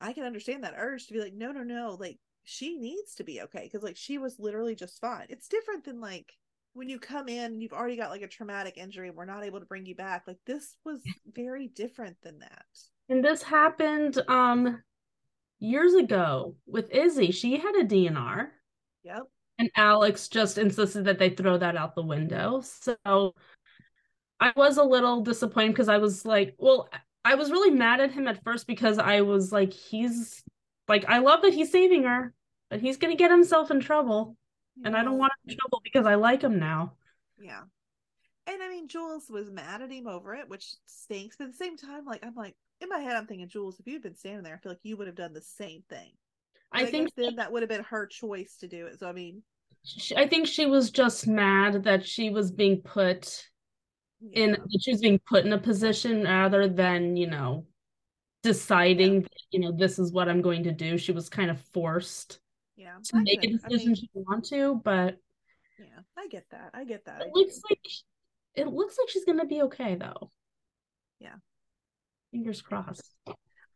I 0.00 0.12
can 0.12 0.24
understand 0.24 0.64
that 0.64 0.74
urge 0.76 1.06
to 1.06 1.12
be 1.12 1.20
like, 1.20 1.34
no, 1.34 1.52
no, 1.52 1.62
no, 1.62 1.96
like 1.98 2.18
she 2.44 2.76
needs 2.76 3.14
to 3.16 3.24
be 3.24 3.42
okay 3.42 3.64
because 3.64 3.82
like 3.82 3.96
she 3.96 4.18
was 4.18 4.38
literally 4.38 4.74
just 4.74 5.00
fine. 5.00 5.26
It's 5.28 5.48
different 5.48 5.84
than 5.84 6.00
like 6.00 6.32
when 6.72 6.88
you 6.88 6.98
come 6.98 7.28
in 7.28 7.52
and 7.52 7.62
you've 7.62 7.72
already 7.72 7.96
got 7.96 8.10
like 8.10 8.22
a 8.22 8.28
traumatic 8.28 8.76
injury 8.76 9.08
and 9.08 9.16
we're 9.16 9.24
not 9.24 9.44
able 9.44 9.60
to 9.60 9.66
bring 9.66 9.86
you 9.86 9.94
back. 9.94 10.24
Like 10.26 10.38
this 10.46 10.76
was 10.84 11.00
very 11.34 11.68
different 11.68 12.16
than 12.22 12.38
that. 12.38 12.66
And 13.08 13.24
this 13.24 13.42
happened 13.42 14.20
um 14.28 14.82
years 15.58 15.94
ago 15.94 16.54
with 16.66 16.90
Izzie 16.92 17.32
she 17.32 17.58
had 17.58 17.74
a 17.74 17.84
DNR 17.84 18.48
Yep. 19.02 19.22
and 19.58 19.70
Alex 19.74 20.28
just 20.28 20.56
insisted 20.58 21.04
that 21.06 21.18
they 21.18 21.30
throw 21.30 21.58
that 21.58 21.76
out 21.76 21.94
the 21.94 22.02
window 22.02 22.60
so 22.62 23.34
I 24.38 24.52
was 24.54 24.76
a 24.76 24.84
little 24.84 25.22
disappointed 25.22 25.72
because 25.72 25.88
I 25.88 25.98
was 25.98 26.24
like 26.24 26.54
well 26.58 26.88
I 27.24 27.34
was 27.34 27.50
really 27.50 27.70
mad 27.70 28.00
at 28.00 28.12
him 28.12 28.28
at 28.28 28.44
first 28.44 28.66
because 28.68 28.98
I 28.98 29.22
was 29.22 29.50
like 29.50 29.72
he's 29.72 30.44
like 30.86 31.04
I 31.08 31.18
love 31.18 31.42
that 31.42 31.54
he's 31.54 31.72
saving 31.72 32.04
her 32.04 32.32
but 32.70 32.80
he's 32.80 32.98
gonna 32.98 33.16
get 33.16 33.30
himself 33.30 33.70
in 33.72 33.80
trouble 33.80 34.36
and 34.84 34.96
I 34.96 35.02
don't 35.02 35.18
want 35.18 35.32
him 35.44 35.50
in 35.50 35.58
trouble 35.58 35.80
because 35.82 36.06
I 36.06 36.14
like 36.14 36.42
him 36.42 36.58
now. 36.58 36.92
Yeah. 37.40 37.62
And 38.46 38.62
I 38.62 38.68
mean, 38.68 38.88
Jules 38.88 39.28
was 39.28 39.50
mad 39.50 39.82
at 39.82 39.90
him 39.90 40.06
over 40.06 40.34
it, 40.34 40.48
which 40.48 40.74
stinks. 40.86 41.36
But 41.36 41.46
at 41.46 41.50
the 41.50 41.56
same 41.56 41.76
time, 41.76 42.04
like, 42.04 42.24
I'm 42.24 42.34
like, 42.34 42.54
in 42.80 42.88
my 42.88 42.98
head, 42.98 43.16
I'm 43.16 43.26
thinking, 43.26 43.48
Jules, 43.48 43.78
if 43.80 43.86
you'd 43.86 44.02
been 44.02 44.14
standing 44.14 44.42
there, 44.42 44.54
I 44.54 44.58
feel 44.58 44.72
like 44.72 44.80
you 44.82 44.96
would 44.96 45.06
have 45.06 45.16
done 45.16 45.32
the 45.32 45.42
same 45.42 45.82
thing. 45.88 46.12
I 46.72 46.82
But 46.82 46.90
think 46.90 47.14
then 47.16 47.36
that 47.36 47.50
would 47.50 47.62
have 47.62 47.68
been 47.68 47.84
her 47.84 48.06
choice 48.06 48.56
to 48.60 48.68
do 48.68 48.86
it. 48.86 48.98
So, 49.00 49.08
I 49.08 49.12
mean, 49.12 49.42
she, 49.84 50.16
I 50.16 50.28
think 50.28 50.46
she 50.46 50.66
was 50.66 50.90
just 50.90 51.26
mad 51.26 51.84
that 51.84 52.06
she 52.06 52.30
was 52.30 52.50
being 52.52 52.82
put 52.82 53.48
in 54.32 54.50
yeah. 54.50 54.56
that 54.56 54.80
she 54.82 54.90
was 54.90 55.00
being 55.00 55.20
put 55.20 55.44
in 55.46 55.52
a 55.52 55.58
position 55.58 56.24
rather 56.24 56.68
than 56.68 57.16
you 57.16 57.28
know 57.28 57.64
deciding 58.42 59.22
that, 59.22 59.32
you 59.50 59.60
know 59.60 59.72
this 59.72 59.98
is 59.98 60.12
what 60.12 60.28
I'm 60.28 60.42
going 60.42 60.64
to 60.64 60.72
do. 60.72 60.98
She 60.98 61.12
was 61.12 61.28
kind 61.28 61.50
of 61.50 61.60
forced 61.72 62.40
Yeah. 62.76 62.96
to 63.04 63.16
I 63.16 63.20
make 63.22 63.44
a 63.44 63.46
can- 63.48 63.60
I 63.64 63.68
decision 63.68 63.88
mean, 63.92 63.96
she 63.96 64.08
want 64.14 64.44
to, 64.46 64.80
but 64.84 65.16
yeah, 65.78 66.00
I 66.16 66.26
get 66.28 66.44
that. 66.50 66.70
I 66.74 66.84
get 66.84 67.04
that. 67.06 67.22
I 67.22 67.24
it 67.26 67.32
do. 67.34 67.40
looks 67.40 67.60
like 67.70 67.80
it 68.54 68.66
looks 68.66 68.98
like 68.98 69.08
she's 69.08 69.24
gonna 69.24 69.46
be 69.46 69.62
okay 69.62 69.94
though. 69.94 70.30
Yeah. 71.20 71.36
Fingers 72.30 72.62
crossed. 72.62 73.14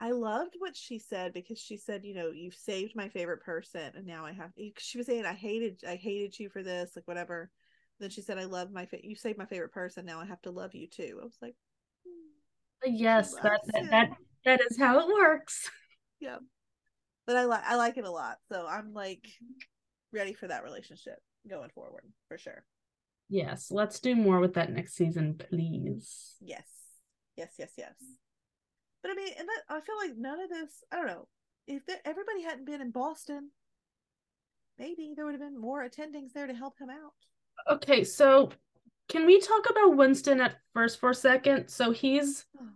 I 0.01 0.11
loved 0.11 0.55
what 0.59 0.77
she 0.77 0.99
said 0.99 1.33
because 1.33 1.59
she 1.59 1.77
said, 1.77 2.05
you 2.05 2.15
know, 2.15 2.31
you've 2.31 2.55
saved 2.55 2.97
my 2.97 3.09
favorite 3.09 3.43
person, 3.43 3.93
and 3.95 4.07
now 4.07 4.27
I 4.27 4.33
have. 4.33 4.51
She 4.79 4.99
was 4.99 5.07
saying, 5.07 5.25
I 5.25 5.35
hated, 5.35 5.81
I 5.87 5.95
hated 5.95 6.39
you 6.39 6.49
for 6.51 6.63
this, 6.63 6.91
like 6.97 7.07
whatever. 7.07 7.51
Then 8.01 8.11
she 8.11 8.21
said, 8.21 8.39
I 8.39 8.45
love 8.45 8.73
my, 8.73 8.87
fa- 8.87 8.99
you 9.07 9.15
saved 9.15 9.39
my 9.39 9.47
favorite 9.47 9.73
person. 9.73 10.05
Now 10.05 10.21
I 10.21 10.27
have 10.27 10.43
to 10.43 10.51
love 10.51 10.75
you 10.75 10.89
too. 10.89 11.19
I 11.21 11.25
was 11.25 11.39
like, 11.41 11.55
hmm. 12.05 12.95
Yes, 12.95 13.33
that 13.43 13.61
that, 13.73 13.91
that 13.91 14.09
that 14.45 14.61
is 14.69 14.77
how 14.77 14.99
it 14.99 15.07
works. 15.07 15.71
yeah. 16.21 16.39
But 17.27 17.37
I 17.37 17.45
like, 17.45 17.63
I 17.65 17.77
like 17.77 17.97
it 17.97 18.05
a 18.05 18.11
lot. 18.11 18.39
So 18.51 18.67
I'm 18.67 18.93
like 18.93 19.25
ready 20.13 20.33
for 20.33 20.49
that 20.49 20.65
relationship 20.65 21.19
going 21.49 21.71
forward 21.71 22.05
for 22.29 22.39
sure. 22.39 22.65
Yes, 23.29 23.71
let's 23.71 24.01
do 24.01 24.17
more 24.17 24.41
with 24.41 24.55
that 24.55 24.73
next 24.73 24.95
season, 24.95 25.39
please. 25.39 26.35
Yes, 26.41 26.67
yes, 27.37 27.55
yes, 27.59 27.71
yes. 27.79 27.95
But 29.03 29.11
I 29.11 29.15
mean, 29.15 29.33
and 29.39 29.49
that 29.49 29.63
I 29.69 29.81
feel 29.81 29.97
like 29.97 30.17
none 30.17 30.41
of 30.41 30.49
this. 30.49 30.85
I 30.93 30.97
don't 30.97 31.07
know. 31.07 31.29
if 31.67 31.85
the, 31.87 31.95
everybody 32.07 32.43
hadn't 32.43 32.67
been 32.67 32.81
in 32.81 32.91
Boston, 32.91 33.51
maybe 34.79 35.13
there 35.15 35.25
would 35.25 35.35
have 35.35 35.41
been 35.41 35.61
more 35.61 35.87
attendings 35.87 36.33
there 36.33 36.47
to 36.47 36.55
help 36.55 36.79
him 36.79 36.91
out. 36.91 37.13
Okay, 37.71 38.05
so 38.05 38.51
can 39.09 39.27
we 39.27 39.41
talk 39.41 39.69
about 39.71 39.97
Winston 39.97 40.41
at 40.41 40.57
first 40.73 41.01
for 41.01 41.11
a 41.11 41.15
second? 41.15 41.69
So 41.69 41.91
he's 41.91 42.47
oh. 42.61 42.67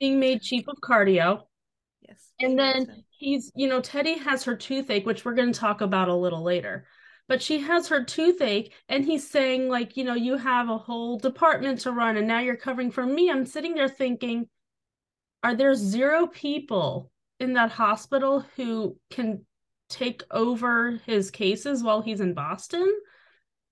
being 0.00 0.18
made 0.18 0.40
chief 0.40 0.66
of 0.68 0.76
cardio. 0.82 1.42
Yes. 2.08 2.32
And 2.40 2.58
then 2.58 2.78
Winston. 2.78 3.04
he's, 3.10 3.52
you 3.54 3.68
know, 3.68 3.80
Teddy 3.80 4.18
has 4.18 4.44
her 4.44 4.56
toothache, 4.56 5.06
which 5.06 5.24
we're 5.24 5.34
going 5.34 5.52
to 5.52 5.58
talk 5.58 5.80
about 5.80 6.08
a 6.08 6.14
little 6.14 6.42
later. 6.42 6.86
But 7.28 7.42
she 7.42 7.60
has 7.60 7.88
her 7.88 8.02
toothache, 8.04 8.74
and 8.88 9.04
he's 9.04 9.28
saying, 9.28 9.68
like, 9.68 9.96
you 9.96 10.04
know, 10.04 10.14
you 10.14 10.36
have 10.36 10.68
a 10.68 10.76
whole 10.76 11.18
department 11.18 11.80
to 11.80 11.92
run, 11.92 12.16
and 12.16 12.26
now 12.26 12.40
you're 12.40 12.56
covering 12.56 12.90
for 12.90 13.06
me. 13.06 13.30
I'm 13.30 13.46
sitting 13.46 13.74
there 13.74 13.88
thinking, 13.88 14.48
are 15.42 15.54
there 15.54 15.74
zero 15.74 16.26
people 16.26 17.10
in 17.40 17.54
that 17.54 17.70
hospital 17.70 18.44
who 18.56 18.96
can 19.10 19.44
take 19.88 20.22
over 20.30 21.00
his 21.04 21.30
cases 21.30 21.82
while 21.82 22.00
he's 22.00 22.20
in 22.20 22.34
Boston? 22.34 22.92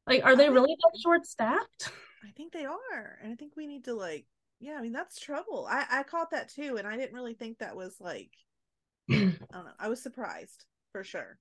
Like, 0.07 0.25
are 0.25 0.37
they 0.37 0.51
really 0.51 0.77
that 0.77 0.99
short 1.03 1.27
staffed? 1.27 1.93
I 2.25 2.31
think 2.37 2.53
they 2.53 2.65
are, 2.65 3.19
and 3.23 3.33
I 3.33 3.37
think 3.37 3.53
we 3.57 3.67
need 3.67 3.85
to 3.85 3.95
like, 3.95 4.27
yeah. 4.59 4.77
I 4.79 4.83
mean, 4.83 4.93
that's 4.93 5.19
trouble. 5.19 5.67
I 5.71 5.85
I 5.91 6.03
caught 6.03 6.31
that 6.33 6.51
too, 6.51 6.77
and 6.77 6.87
I 6.87 6.97
didn't 6.97 7.15
really 7.15 7.35
think 7.35 7.59
that 7.59 7.77
was 7.77 7.97
like, 8.01 8.31
I 9.11 9.15
don't 9.15 9.37
know. 9.53 9.73
I 9.79 9.89
was 9.89 10.03
surprised 10.03 10.65
for 10.93 11.05
sure. 11.05 11.39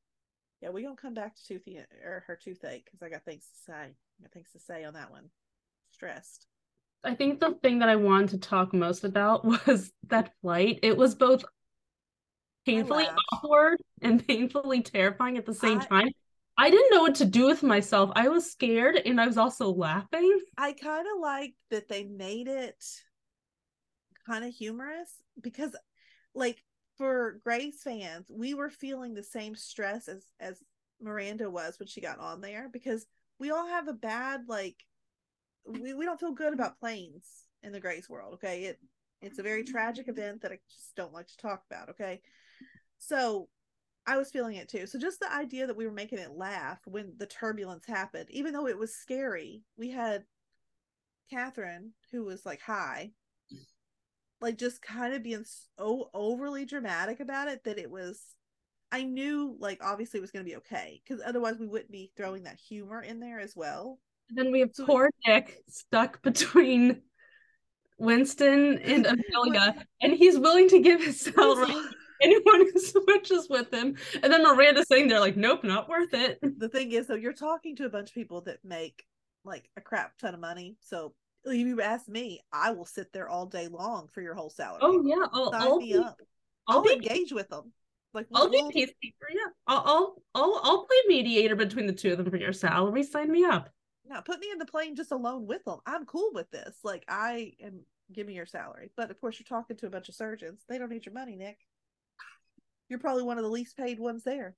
Yeah, 0.62 0.70
we 0.70 0.84
gonna 0.84 0.96
come 0.96 1.14
back 1.14 1.36
to 1.36 1.46
toothy 1.46 1.80
or 2.04 2.24
her 2.28 2.36
toothache 2.36 2.86
because 2.86 3.02
I 3.02 3.10
got 3.10 3.26
things 3.26 3.46
to 3.46 3.72
say. 3.72 3.74
I 3.74 4.22
got 4.22 4.32
things 4.32 4.52
to 4.54 4.60
say 4.60 4.84
on 4.84 4.94
that 4.94 5.12
one. 5.12 5.30
Stressed. 5.92 6.48
I 7.04 7.16
think 7.16 7.40
the 7.40 7.52
thing 7.64 7.80
that 7.80 7.90
I 7.90 7.96
wanted 7.96 8.30
to 8.32 8.38
talk 8.38 8.74
most 8.74 9.04
about 9.04 9.46
was 9.68 9.92
that 10.08 10.34
flight. 10.42 10.80
It 10.84 10.98
was 10.98 11.16
both 11.16 11.44
painfully 12.66 13.08
awkward 13.32 13.78
and 14.02 14.26
painfully 14.26 14.82
terrifying 14.82 15.38
at 15.38 15.46
the 15.46 15.54
same 15.54 15.80
I- 15.80 15.86
time. 15.86 16.10
I 16.58 16.70
didn't 16.70 16.94
know 16.94 17.04
what 17.04 17.16
to 17.16 17.26
do 17.26 17.46
with 17.46 17.64
myself. 17.64 18.12
I 18.16 18.28
was 18.28 18.52
scared 18.52 18.98
and 18.98 19.22
I 19.22 19.28
was 19.28 19.38
also 19.38 19.72
laughing. 19.72 20.42
I 20.58 20.74
kind 20.74 21.08
of 21.08 21.22
like 21.22 21.54
that 21.72 21.88
they 21.88 22.04
made 22.04 22.50
it 22.50 22.84
kind 24.28 24.44
of 24.44 24.54
humorous 24.54 25.10
because, 25.42 25.74
like, 26.36 26.62
for 26.98 27.40
Grey's 27.46 27.82
fans, 27.82 28.30
we 28.30 28.56
were 28.56 28.70
feeling 28.70 29.14
the 29.14 29.24
same 29.24 29.56
stress 29.56 30.10
as 30.10 30.26
as 30.42 30.62
Miranda 31.02 31.50
was 31.50 31.80
when 31.80 31.88
she 31.88 32.02
got 32.02 32.20
on 32.20 32.42
there 32.42 32.68
because 32.72 33.06
we 33.40 33.52
all 33.52 33.68
have 33.68 33.88
a 33.88 33.94
bad 33.94 34.42
like 34.50 34.76
we, 35.66 35.94
we 35.94 36.06
don't 36.06 36.20
feel 36.20 36.32
good 36.32 36.54
about 36.54 36.80
planes 36.80 37.46
in 37.64 37.72
the 37.72 37.80
Grey's 37.80 38.10
world. 38.10 38.36
Okay, 38.36 38.64
it 38.66 38.80
it's 39.22 39.40
a 39.40 39.44
very 39.44 39.64
tragic 39.64 40.08
event 40.08 40.42
that 40.42 40.52
I 40.52 40.60
just 40.70 40.96
don't 40.96 41.14
like 41.14 41.28
to 41.28 41.38
talk 41.38 41.64
about. 41.70 41.90
Okay, 41.90 42.22
so 42.98 43.50
I 44.08 44.18
was 44.18 44.32
feeling 44.32 44.56
it 44.56 44.70
too. 44.70 44.88
So 44.88 44.98
just 44.98 45.20
the 45.20 45.32
idea 45.32 45.68
that 45.68 45.76
we 45.76 45.86
were 45.86 45.92
making 45.92 46.20
it 46.20 46.32
laugh 46.32 46.80
when 46.86 47.14
the 47.18 47.28
turbulence 47.28 47.86
happened, 47.86 48.30
even 48.32 48.54
though 48.54 48.68
it 48.68 48.78
was 48.78 48.96
scary, 48.96 49.62
we 49.78 49.92
had 49.92 50.24
Catherine 51.30 51.92
who 52.12 52.24
was 52.24 52.46
like 52.46 52.62
high, 52.62 53.12
like 54.42 54.58
just 54.58 54.82
kind 54.82 55.14
of 55.14 55.22
being 55.22 55.46
so 55.78 56.10
overly 56.14 56.66
dramatic 56.66 57.20
about 57.20 57.48
it 57.50 57.64
that 57.66 57.78
it 57.78 57.92
was. 57.92 58.22
I 58.92 59.04
knew 59.04 59.56
like 59.60 59.84
obviously 59.84 60.18
it 60.18 60.22
was 60.22 60.32
going 60.32 60.44
to 60.44 60.50
be 60.50 60.58
okay 60.58 61.00
because 61.04 61.22
otherwise 61.24 61.60
we 61.60 61.68
wouldn't 61.68 61.92
be 61.92 62.12
throwing 62.18 62.44
that 62.44 62.60
humor 62.60 63.04
in 63.04 63.20
there 63.20 63.40
as 63.40 63.56
well. 63.56 64.00
Then 64.30 64.52
we 64.52 64.60
have 64.62 64.72
So- 64.74 64.86
poor 64.86 65.10
Nick 65.28 65.62
stuck 65.68 66.22
between 66.22 67.02
Winston 67.98 68.80
and 68.80 69.06
Amelia, 69.34 69.86
and 70.02 70.14
he's 70.14 70.40
willing 70.40 70.70
to 70.70 70.80
give 70.80 71.04
his 71.04 71.22
salary 71.22 71.74
anyone 72.22 72.68
who 72.72 72.80
switches 72.80 73.48
with 73.50 73.74
him. 73.74 73.96
And 74.22 74.32
then 74.32 74.44
Miranda's 74.44 74.88
saying 74.90 75.08
they're 75.08 75.20
like, 75.20 75.38
nope, 75.38 75.64
not 75.64 75.90
worth 75.90 76.14
it. 76.14 76.40
the 76.58 76.70
thing 76.70 76.92
is 76.92 77.08
though 77.08 77.16
you're 77.16 77.34
talking 77.34 77.76
to 77.78 77.86
a 77.86 77.90
bunch 77.90 78.10
of 78.10 78.16
people 78.16 78.42
that 78.42 78.60
make 78.64 79.04
like 79.46 79.70
a 79.78 79.82
crap 79.82 80.18
ton 80.18 80.34
of 80.34 80.40
money 80.40 80.76
so 80.82 81.14
if 81.46 81.56
you 81.56 81.82
ask 81.82 82.10
me 82.10 82.42
i 82.52 82.72
will 82.72 82.86
sit 82.86 83.08
there 83.14 83.30
all 83.30 83.46
day 83.46 83.70
long 83.70 84.10
for 84.14 84.22
your 84.22 84.34
whole 84.34 84.50
salary 84.50 84.80
Oh 84.82 85.02
yeah, 85.02 85.26
I'll, 85.32 85.52
sign 85.54 85.62
I'll 85.62 85.78
me 85.78 85.94
be, 85.94 85.98
up 85.98 86.20
I'll 86.68 86.78
i'll 86.78 86.84
be 86.84 86.92
engage 86.92 87.32
with 87.32 87.48
them 87.48 87.72
like 88.14 88.28
I'll 88.34 88.50
be 88.50 88.58
peacekeeper. 88.58 89.30
Yeah, 89.32 89.52
I'll, 89.68 89.84
I'll 89.86 90.16
I'll 90.36 90.62
I'll 90.64 90.86
play 90.86 90.98
mediator 91.08 91.56
between 91.56 91.86
the 91.86 91.94
two 91.94 92.12
of 92.12 92.18
them 92.18 92.30
for 92.30 92.38
your 92.38 92.54
salary. 92.54 93.04
Sign 93.04 93.32
me 93.32 93.46
up. 93.46 93.70
No 94.10 94.22
put 94.22 94.40
me 94.40 94.50
in 94.52 94.58
the 94.58 94.66
plane 94.66 94.96
just 94.96 95.12
alone 95.12 95.46
with 95.46 95.64
them. 95.66 95.80
I'm 95.86 96.06
cool 96.06 96.32
with 96.34 96.50
this. 96.52 96.76
Like 96.84 97.06
i 97.08 97.54
am 97.64 97.82
give 98.14 98.28
me 98.28 98.34
your 98.34 98.46
salary. 98.46 98.92
But 98.98 99.12
of 99.12 99.22
course 99.22 99.40
you're 99.40 99.58
talking 99.58 99.78
to 99.78 99.88
a 99.88 99.92
bunch 99.92 100.10
of 100.10 100.16
surgeons. 100.16 100.64
They 100.68 100.78
don't 100.78 100.90
need 100.90 101.06
your 101.06 101.14
money 101.14 101.36
nick. 101.36 101.58
You're 102.90 103.00
probably 103.00 103.24
one 103.24 103.38
of 103.38 103.44
the 103.44 103.50
least 103.50 103.78
paid 103.78 104.00
ones 104.00 104.24
there 104.24 104.56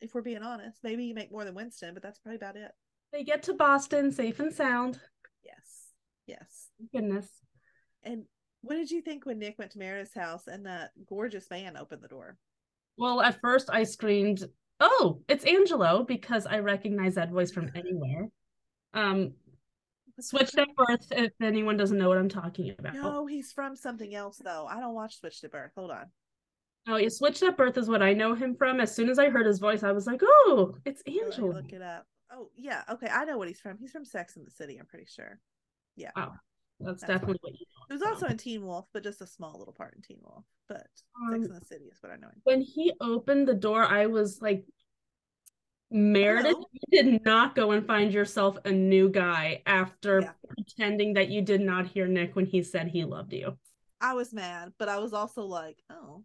if 0.00 0.14
we're 0.14 0.22
being 0.22 0.42
honest. 0.42 0.78
Maybe 0.82 1.04
you 1.04 1.14
make 1.14 1.32
more 1.32 1.44
than 1.44 1.54
winston 1.54 1.94
but 1.94 2.02
that's 2.02 2.18
probably 2.18 2.36
about 2.36 2.56
it. 2.56 2.70
They 3.12 3.24
get 3.24 3.42
to 3.44 3.54
Boston 3.54 4.12
safe 4.12 4.40
and 4.40 4.52
sound. 4.52 5.00
yes. 5.44 5.88
Yes. 6.26 6.68
Goodness. 6.92 7.28
and 8.02 8.24
what 8.62 8.76
did 8.76 8.90
you 8.92 9.02
think 9.02 9.26
when 9.26 9.40
nick 9.40 9.58
went 9.58 9.72
to 9.72 9.78
meredith's 9.78 10.14
house 10.14 10.46
and 10.46 10.66
that 10.66 10.92
gorgeous 11.06 11.50
man 11.50 11.76
opened 11.76 12.02
the 12.02 12.08
door? 12.08 12.38
Well, 12.96 13.20
at 13.20 13.40
first 13.40 13.68
I 13.72 13.82
screamed, 13.82 14.44
"Oh, 14.78 15.20
it's 15.28 15.44
Angelo!" 15.44 16.04
because 16.04 16.46
I 16.46 16.58
recognize 16.60 17.16
that 17.16 17.30
voice 17.30 17.50
from 17.50 17.70
anywhere. 17.74 18.28
Um, 18.94 19.32
switched 20.20 20.58
at 20.58 20.68
birth. 20.76 21.06
If 21.10 21.32
anyone 21.40 21.76
doesn't 21.76 21.98
know 21.98 22.08
what 22.08 22.18
I'm 22.18 22.28
talking 22.28 22.74
about. 22.78 22.94
No, 22.94 23.26
he's 23.26 23.52
from 23.52 23.76
something 23.76 24.14
else 24.14 24.38
though. 24.44 24.66
I 24.68 24.80
don't 24.80 24.94
watch 24.94 25.18
Switched 25.18 25.44
at 25.44 25.50
Birth. 25.52 25.72
Hold 25.76 25.90
on. 25.90 26.06
Oh, 26.88 26.96
yeah, 26.96 27.08
switched 27.08 27.42
at 27.44 27.56
birth 27.56 27.78
is 27.78 27.88
what 27.88 28.02
I 28.02 28.12
know 28.12 28.34
him 28.34 28.56
from. 28.56 28.80
As 28.80 28.94
soon 28.94 29.08
as 29.08 29.18
I 29.18 29.28
heard 29.30 29.46
his 29.46 29.60
voice, 29.60 29.82
I 29.84 29.92
was 29.92 30.06
like, 30.06 30.20
"Oh, 30.24 30.74
it's 30.84 31.00
Angelo." 31.06 31.52
Look 31.54 31.72
it 31.72 31.80
up. 31.82 32.06
Oh 32.32 32.48
yeah, 32.56 32.82
okay. 32.90 33.06
I 33.08 33.24
know 33.24 33.38
what 33.38 33.46
he's 33.48 33.60
from. 33.60 33.78
He's 33.78 33.92
from 33.92 34.04
Sex 34.04 34.36
in 34.36 34.44
the 34.44 34.50
City. 34.50 34.78
I'm 34.78 34.86
pretty 34.86 35.06
sure. 35.06 35.38
Yeah, 35.96 36.10
Oh, 36.16 36.32
That's 36.80 37.02
That's 37.02 37.12
definitely 37.12 37.38
what 37.42 37.52
you 37.52 37.66
know. 37.66 37.84
he 37.88 37.94
was 37.94 38.02
also 38.02 38.26
in 38.26 38.36
Teen 38.38 38.64
Wolf, 38.66 38.86
but 38.92 39.04
just 39.04 39.20
a 39.20 39.26
small 39.26 39.56
little 39.58 39.74
part 39.74 39.94
in 39.94 40.02
Teen 40.02 40.18
Wolf. 40.22 40.44
But 40.68 40.86
Um, 41.20 41.32
Sex 41.34 41.46
in 41.46 41.52
the 41.54 41.64
City 41.66 41.84
is 41.84 41.98
what 42.02 42.10
I 42.12 42.16
know 42.16 42.28
him. 42.28 42.40
when 42.44 42.60
he 42.62 42.92
opened 43.00 43.46
the 43.46 43.54
door, 43.54 43.84
I 43.84 44.06
was 44.06 44.40
like, 44.40 44.64
Meredith, 45.92 46.52
Hello? 46.52 46.66
you 46.72 47.02
did 47.02 47.24
not 47.24 47.54
go 47.54 47.72
and 47.72 47.86
find 47.86 48.12
yourself 48.12 48.58
a 48.64 48.72
new 48.72 49.08
guy 49.08 49.62
after 49.66 50.20
Yeah. 50.20 50.32
pretending 50.48 51.14
that 51.14 51.28
you 51.28 51.42
did 51.42 51.60
not 51.60 51.86
hear 51.86 52.06
Nick 52.06 52.34
when 52.34 52.46
he 52.46 52.62
said 52.62 52.88
he 52.88 53.04
loved 53.04 53.32
you. 53.32 53.58
I 54.00 54.14
was 54.14 54.32
mad, 54.32 54.72
but 54.78 54.88
I 54.88 54.98
was 54.98 55.12
also 55.12 55.44
like, 55.44 55.82
oh. 55.90 56.24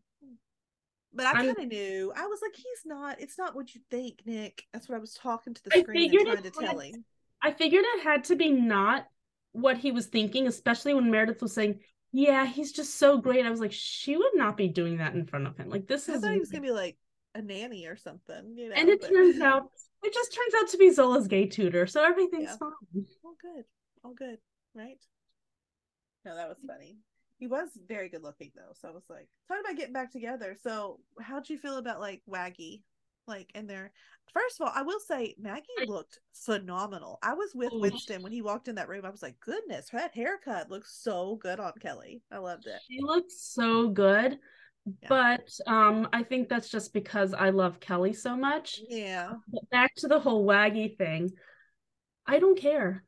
But 1.14 1.26
I 1.26 1.34
kind 1.34 1.50
of 1.50 1.68
knew. 1.68 2.14
I 2.16 2.28
was 2.28 2.40
like, 2.42 2.56
he's 2.56 2.86
not. 2.86 3.20
It's 3.20 3.38
not 3.38 3.56
what 3.56 3.74
you 3.74 3.82
think, 3.90 4.22
Nick. 4.26 4.66
That's 4.72 4.88
what 4.88 4.96
I 4.96 5.00
was 5.00 5.14
talking 5.14 5.54
to 5.54 5.64
the 5.64 5.78
I 5.78 5.82
screen 5.82 6.12
and 6.12 6.28
trying 6.28 6.44
to 6.44 6.52
tell 6.52 6.80
him. 6.80 7.06
I 7.42 7.52
figured 7.52 7.84
it 7.86 8.04
had 8.04 8.26
to 8.26 8.36
be 8.36 8.52
not 8.52 9.08
what 9.54 9.78
he 9.78 9.92
was 9.92 10.08
thinking, 10.08 10.48
especially 10.48 10.94
when 10.94 11.10
Meredith 11.10 11.42
was 11.42 11.54
saying, 11.54 11.80
Yeah, 12.12 12.46
he's 12.46 12.72
just 12.72 12.96
so 12.96 13.18
great. 13.18 13.46
I 13.46 13.50
was 13.50 13.60
like, 13.60 13.72
She 13.72 14.18
would 14.18 14.36
not 14.36 14.58
be 14.58 14.68
doing 14.68 14.98
that 14.98 15.14
in 15.14 15.26
front 15.26 15.48
of 15.48 15.58
him. 15.58 15.70
Like, 15.70 15.88
this 15.88 16.08
I 16.10 16.14
is. 16.14 16.24
I 16.24 16.28
thought 16.28 16.34
he 16.34 16.40
was 16.40 16.52
gonna 16.52 16.62
be 16.62 16.72
like 16.72 16.98
a 17.38 17.42
nanny 17.42 17.86
or 17.86 17.96
something, 17.96 18.56
you 18.58 18.70
know. 18.70 18.76
and 18.76 18.90
it 18.90 19.02
but- 19.02 19.10
turns 19.10 19.40
out, 19.42 19.70
it 20.04 20.14
just 20.14 20.34
turns 20.34 20.54
out 20.62 20.70
to 20.70 20.78
be 20.78 20.90
Zola's 20.92 21.28
gay 21.28 21.46
tutor. 21.46 21.88
So 21.88 22.04
everything's 22.04 22.50
Yeah. 22.50 22.58
fine. 22.58 23.06
all 23.24 23.36
good 23.42 23.66
all 24.04 24.14
good 24.14 24.38
right 24.76 25.00
no 26.24 26.36
that 26.36 26.48
was 26.48 26.58
funny 26.66 26.98
he 27.40 27.48
was 27.48 27.68
very 27.88 28.10
good 28.10 28.22
looking 28.24 28.52
though 28.56 28.72
so 28.80 28.88
i 28.88 28.92
was 28.92 29.04
like 29.10 29.28
talking 29.48 29.64
about 29.66 29.76
getting 29.76 29.92
back 29.94 30.12
together 30.12 30.56
so 30.62 31.00
how'd 31.20 31.50
you 31.50 31.58
feel 31.58 31.78
about 31.78 32.00
like 32.00 32.22
waggy 32.30 32.84
like 33.28 33.50
in 33.56 33.66
there 33.68 33.92
first 34.34 34.60
of 34.62 34.68
all 34.68 34.74
i 34.76 34.82
will 34.84 35.00
say 35.00 35.36
maggie 35.40 35.66
looked 35.88 36.20
phenomenal 36.34 37.18
i 37.24 37.34
was 37.34 37.54
with 37.56 37.72
Oh. 37.74 37.80
winston 37.80 38.22
when 38.22 38.32
he 38.32 38.42
walked 38.44 38.68
in 38.68 38.76
that 38.76 38.88
room 38.88 39.04
i 39.04 39.10
was 39.10 39.24
like 39.24 39.40
goodness 39.40 39.90
that 39.92 40.14
haircut 40.16 40.70
looks 40.70 40.96
so 41.02 41.36
good 41.38 41.60
on 41.60 41.74
kelly 41.82 42.22
i 42.32 42.38
loved 42.38 42.68
it 42.68 42.80
She 42.90 43.00
looked 43.02 43.32
so 43.32 43.90
good. 43.90 44.38
Yeah. 45.02 45.10
But 45.10 45.50
um, 45.68 46.08
I 46.14 46.24
think 46.24 46.50
that's 46.50 46.70
just 46.70 46.94
because 46.94 47.34
I 47.34 47.50
love 47.50 47.80
Kelly 47.80 48.14
so 48.14 48.36
much. 48.36 48.80
yeah 48.88 49.34
But 49.48 49.70
back 49.70 49.96
to 49.98 50.08
the 50.08 50.20
whole 50.20 50.46
waggy 50.46 50.98
thing. 50.98 51.32
I 52.26 52.40
don't 52.40 52.58
care. 52.58 53.04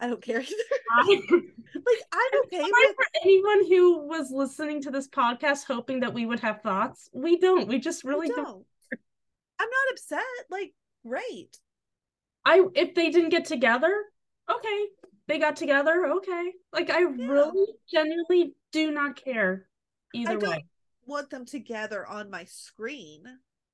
i 0.00 0.06
don't 0.08 0.22
care 0.22 0.40
either 0.40 0.52
I, 0.90 1.20
like 1.74 2.02
i'm 2.12 2.40
okay 2.44 2.62
with 2.62 2.96
for 2.96 3.06
anyone 3.24 3.66
who 3.66 4.06
was 4.06 4.30
listening 4.30 4.82
to 4.82 4.90
this 4.90 5.08
podcast 5.08 5.64
hoping 5.66 6.00
that 6.00 6.12
we 6.12 6.26
would 6.26 6.40
have 6.40 6.60
thoughts. 6.62 7.08
We 7.14 7.38
don't. 7.38 7.66
We 7.66 7.78
just 7.78 8.04
really 8.04 8.30
I 8.30 8.34
don't. 8.36 8.44
don't 8.44 8.66
i'm 9.58 9.68
not 9.68 9.92
upset 9.92 10.20
like 10.50 10.74
great 11.06 11.58
I 12.46 12.64
if 12.74 12.94
they 12.94 13.10
didn't 13.10 13.30
get 13.30 13.44
together, 13.44 13.92
okay. 14.50 14.86
They 15.26 15.38
got 15.40 15.56
together, 15.56 16.06
okay. 16.18 16.52
Like 16.72 16.90
I 16.90 17.00
really 17.00 17.66
genuinely 17.90 18.54
do 18.70 18.92
not 18.92 19.16
care 19.22 19.66
either 20.14 20.34
I 20.34 20.36
way. 20.36 20.64
Want 21.06 21.30
them 21.30 21.44
together 21.46 22.06
on 22.06 22.30
my 22.30 22.44
screen 22.44 23.22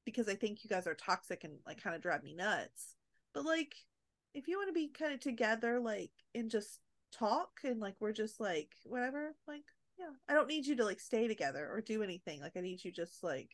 because 0.04 0.28
I 0.28 0.34
think 0.34 0.64
you 0.64 0.70
guys 0.70 0.86
are 0.86 0.94
toxic 0.94 1.44
and 1.44 1.54
like 1.66 1.82
kind 1.82 1.94
of 1.96 2.02
drive 2.02 2.22
me 2.22 2.34
nuts. 2.34 2.94
But 3.34 3.44
like, 3.44 3.74
if 4.34 4.48
you 4.48 4.56
want 4.58 4.68
to 4.68 4.72
be 4.74 4.88
kind 4.88 5.12
of 5.12 5.20
together, 5.20 5.80
like, 5.80 6.10
and 6.34 6.50
just 6.50 6.80
talk 7.12 7.50
and 7.64 7.80
like 7.80 7.94
we're 8.00 8.12
just 8.12 8.40
like 8.40 8.70
whatever, 8.84 9.34
like, 9.46 9.62
yeah, 9.98 10.06
I 10.28 10.34
don't 10.34 10.48
need 10.48 10.66
you 10.66 10.76
to 10.76 10.84
like 10.84 11.00
stay 11.00 11.28
together 11.28 11.68
or 11.70 11.80
do 11.80 12.02
anything. 12.02 12.40
Like, 12.40 12.52
I 12.56 12.60
need 12.60 12.82
you 12.84 12.90
just 12.92 13.22
like 13.22 13.50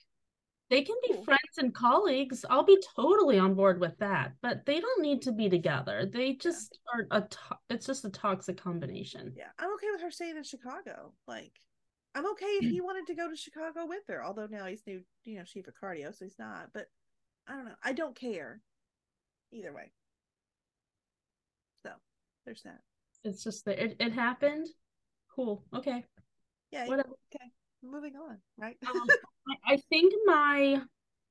They 0.70 0.82
can 0.82 0.96
be 1.02 1.14
Cool. 1.14 1.24
friends 1.24 1.58
and 1.58 1.74
colleagues. 1.74 2.44
I'll 2.48 2.62
be 2.62 2.80
totally 2.96 3.38
on 3.38 3.54
board 3.54 3.80
with 3.80 3.96
that, 3.98 4.32
but 4.42 4.64
they 4.66 4.80
don't 4.80 5.02
need 5.02 5.22
to 5.22 5.32
be 5.32 5.48
together. 5.48 6.06
They 6.10 6.34
just 6.34 6.78
are 6.94 7.06
a 7.10 7.22
to- 7.22 7.58
it's 7.70 7.86
just 7.86 8.04
a 8.04 8.10
toxic 8.10 8.56
combination. 8.60 9.32
Yeah, 9.36 9.48
I'm 9.58 9.72
okay 9.74 9.90
with 9.92 10.02
her 10.02 10.10
staying 10.10 10.36
in 10.36 10.44
Chicago. 10.44 11.12
Like, 11.26 11.52
I'm 12.14 12.26
okay 12.32 12.46
if 12.46 12.70
he 12.70 12.80
wanted 12.80 13.06
to 13.08 13.14
go 13.14 13.28
to 13.28 13.36
Chicago 13.36 13.86
with 13.86 14.02
her. 14.08 14.24
Although 14.24 14.46
now 14.50 14.66
he's 14.66 14.82
new, 14.86 15.02
you 15.24 15.38
know, 15.38 15.44
chief 15.44 15.68
of 15.68 15.74
cardio, 15.80 16.14
so 16.14 16.24
he's 16.24 16.38
not. 16.38 16.70
But 16.72 16.86
I 17.46 17.54
don't 17.54 17.66
know. 17.66 17.74
I 17.82 17.92
don't 17.92 18.18
care 18.18 18.60
either 19.52 19.72
way. 19.72 19.92
So 21.84 21.92
there's 22.44 22.62
that. 22.62 22.80
It's 23.24 23.44
just 23.44 23.64
that 23.66 23.82
it, 23.82 23.96
it 24.00 24.12
happened. 24.12 24.68
Cool. 25.34 25.64
Okay. 25.74 26.04
Yeah. 26.70 26.86
Whatever. 26.86 27.10
Okay. 27.34 27.50
Moving 27.82 28.16
on. 28.16 28.38
Right. 28.56 28.76
Um, 28.86 29.06
I, 29.68 29.74
I 29.74 29.76
think 29.88 30.12
my 30.26 30.80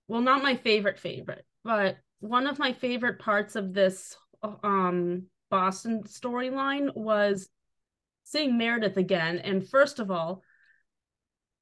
well, 0.07 0.21
not 0.21 0.43
my 0.43 0.55
favorite 0.55 0.99
favorite, 0.99 1.45
but 1.63 1.97
one 2.19 2.47
of 2.47 2.59
my 2.59 2.73
favorite 2.73 3.19
parts 3.19 3.55
of 3.55 3.73
this 3.73 4.15
um 4.63 5.23
Boston 5.49 6.03
storyline 6.03 6.95
was 6.95 7.49
seeing 8.23 8.57
Meredith 8.57 8.97
again. 8.97 9.39
And 9.39 9.67
first 9.67 9.99
of 9.99 10.11
all, 10.11 10.43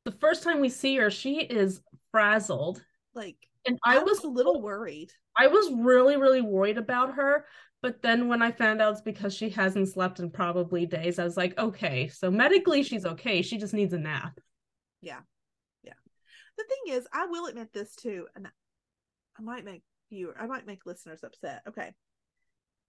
the 0.06 0.12
first 0.12 0.44
time 0.44 0.62
we 0.62 0.70
see 0.70 0.96
her, 0.98 1.10
she 1.10 1.40
is 1.40 1.82
frazzled. 2.12 2.84
like 3.14 3.38
And 3.66 3.78
I, 3.84 4.00
was 4.00 4.24
a 4.24 4.28
little 4.28 4.62
worried. 4.62 5.12
I 5.38 5.48
was 5.48 5.72
really, 5.74 6.16
really 6.16 6.42
worried 6.42 6.78
about 6.78 7.16
her. 7.16 7.46
But 7.82 8.02
then 8.02 8.28
when 8.28 8.42
I 8.42 8.52
found 8.52 8.82
out 8.82 8.94
it's 8.94 9.02
because 9.02 9.34
she 9.34 9.50
hasn't 9.50 9.90
slept 9.90 10.20
in 10.20 10.32
probably 10.32 10.86
days, 10.86 11.20
I 11.20 11.24
was 11.24 11.38
like, 11.38 11.58
okay, 11.58 12.08
so 12.08 12.32
medically 12.32 12.82
she's 12.84 13.06
okay. 13.06 13.42
She 13.42 13.58
just 13.58 13.74
needs 13.74 13.94
a 13.94 14.00
nap. 14.00 14.40
Yeah. 15.02 15.20
Yeah. 15.84 15.94
The 16.58 16.64
thing 16.64 16.96
is, 16.96 17.08
I 17.14 17.26
will 17.28 17.46
admit 17.48 17.74
this 17.74 17.96
too, 17.96 18.28
and 18.36 18.48
I 18.48 19.42
might 19.42 19.66
make 19.66 19.84
you, 20.10 20.34
I 20.40 20.48
might 20.48 20.66
make 20.66 20.86
listeners 20.86 21.24
upset. 21.24 21.62
Okay. 21.68 21.94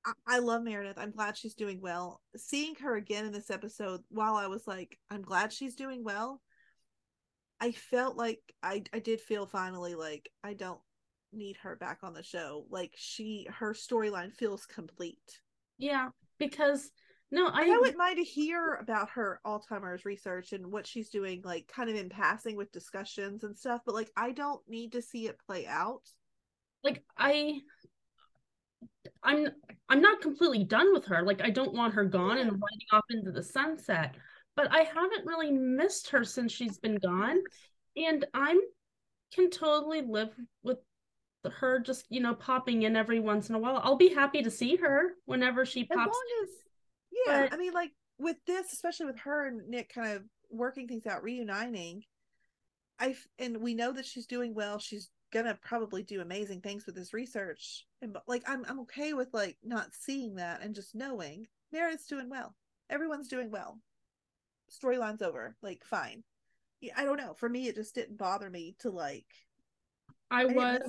I, 0.06 0.12
I 0.26 0.38
love 0.38 0.62
Meredith. 0.62 0.96
I'm 0.98 1.10
glad 1.10 1.36
she's 1.36 1.54
doing 1.54 1.80
well. 1.82 2.22
Seeing 2.36 2.74
her 2.76 2.96
again 2.96 3.26
in 3.26 3.32
this 3.32 3.50
episode, 3.50 4.00
while 4.08 4.36
I 4.36 4.46
was 4.46 4.66
like, 4.66 4.98
I'm 5.10 5.22
glad 5.22 5.52
she's 5.52 5.74
doing 5.74 6.04
well, 6.04 6.40
I 7.61 7.72
felt 7.72 8.16
like 8.16 8.40
I, 8.62 8.84
I 8.92 8.98
did 8.98 9.20
feel 9.20 9.46
finally 9.46 9.94
like 9.94 10.30
I 10.44 10.54
don't 10.54 10.80
need 11.32 11.57
her 11.59 11.76
back 11.76 11.98
on 12.02 12.14
the 12.14 12.22
show. 12.22 12.66
Like 12.70 12.94
she, 12.96 13.46
her 13.50 13.72
storyline 13.74 14.32
feels 14.34 14.66
complete. 14.66 15.40
Yeah, 15.78 16.11
because 16.38 16.90
no, 17.30 17.48
I 17.48 17.62
I 17.70 17.78
wouldn't 17.78 17.98
mind 17.98 18.16
to 18.18 18.24
hear 18.24 18.74
about 18.74 19.11
her 19.11 19.40
Alzheimer's 19.44 20.04
research 20.04 20.52
and 20.52 20.70
what 20.72 20.86
she's 20.86 21.11
doing, 21.11 21.42
like 21.42 21.68
kind 21.68 21.90
of 21.90 21.96
in 21.96 22.09
passing 22.09 22.57
with 22.57 22.72
discussions 22.72 23.44
and 23.44 23.57
stuff. 23.57 23.82
But 23.84 23.94
like, 23.94 24.11
I 24.16 24.32
don't 24.32 24.66
need 24.68 24.92
to 24.92 25.02
see 25.02 25.26
it 25.26 25.38
play 25.46 25.66
out. 25.66 26.02
like 26.82 27.02
I 27.18 27.61
I'm 29.22 29.48
I'm 29.88 30.00
not 30.00 30.20
completely 30.20 30.64
done 30.64 30.92
with 30.92 31.07
her. 31.07 31.22
Like 31.22 31.42
I 31.42 31.50
don't 31.50 31.74
want 31.74 31.94
her 31.94 32.04
gone 32.04 32.38
and 32.38 32.50
Yeah. 32.50 32.52
riding 32.52 32.86
off 32.92 33.04
into 33.11 33.32
the 33.32 33.42
sunset, 33.42 34.14
but 34.57 34.72
I 34.72 34.80
haven't 34.80 35.26
really 35.26 35.52
missed 35.52 36.11
her 36.11 36.24
since 36.24 36.50
she's 36.52 36.78
been 36.78 36.96
gone. 36.96 37.38
And 37.96 38.24
I'm 38.34 38.59
can 39.32 39.50
totally 39.50 40.02
live 40.02 40.30
with 40.62 40.78
her 41.44 41.78
just, 41.78 42.07
you 42.09 42.20
know, 42.20 42.34
popping 42.34 42.82
in 42.82 42.96
every 42.96 43.20
once 43.20 43.48
in 43.48 43.54
a 43.54 43.59
while. 43.59 43.80
I'll 43.82 43.96
be 43.96 44.12
happy 44.12 44.42
to 44.42 44.50
see 44.50 44.76
her 44.76 45.12
whenever 45.26 45.64
she 45.64 45.84
pops. 45.84 45.98
long 45.98 46.24
as, 46.42 46.48
yeah, 47.26 47.42
But- 47.42 47.52
I 47.54 47.57
mean, 47.57 47.72
like 47.72 47.92
with 48.18 48.36
this, 48.46 48.72
especially 48.72 49.07
with 49.07 49.18
her 49.20 49.46
and 49.46 49.68
Nick 49.68 49.92
kind 49.92 50.12
of 50.16 50.24
working 50.50 50.88
things 50.88 51.07
out, 51.07 51.22
reuniting. 51.22 52.02
I 52.98 53.14
and 53.38 53.59
we 53.59 53.74
know 53.74 53.92
that 53.92 54.07
she's 54.07 54.26
doing 54.26 54.54
well. 54.54 54.78
She's 54.78 55.11
gonna 55.32 55.59
probably 55.61 56.02
do 56.02 56.22
amazing 56.22 56.62
things 56.62 56.86
with 56.86 56.94
this 56.94 57.12
research, 57.12 57.84
and 58.00 58.16
like 58.26 58.42
I'm 58.46 58.64
I'm 58.66 58.80
okay 58.80 59.12
with 59.12 59.28
like 59.34 59.59
not 59.62 59.92
seeing 59.92 60.36
that 60.36 60.62
and 60.62 60.74
just 60.74 60.94
knowing 60.94 61.46
Meredith's 61.72 62.07
doing 62.07 62.30
well. 62.30 62.54
Everyone's 62.88 63.28
doing 63.28 63.50
well. 63.50 63.78
Storyline's 64.70 65.22
over. 65.22 65.56
Like 65.62 65.84
fine. 65.84 66.22
Yeah, 66.80 66.92
I 66.96 67.04
don't 67.04 67.16
know. 67.16 67.34
For 67.34 67.48
me, 67.48 67.68
it 67.68 67.74
just 67.76 67.94
didn't 67.94 68.18
bother 68.18 68.50
me 68.50 68.76
to 68.80 68.90
like. 68.90 69.26
I 70.30 70.42
I 70.42 70.44
was 70.46 70.80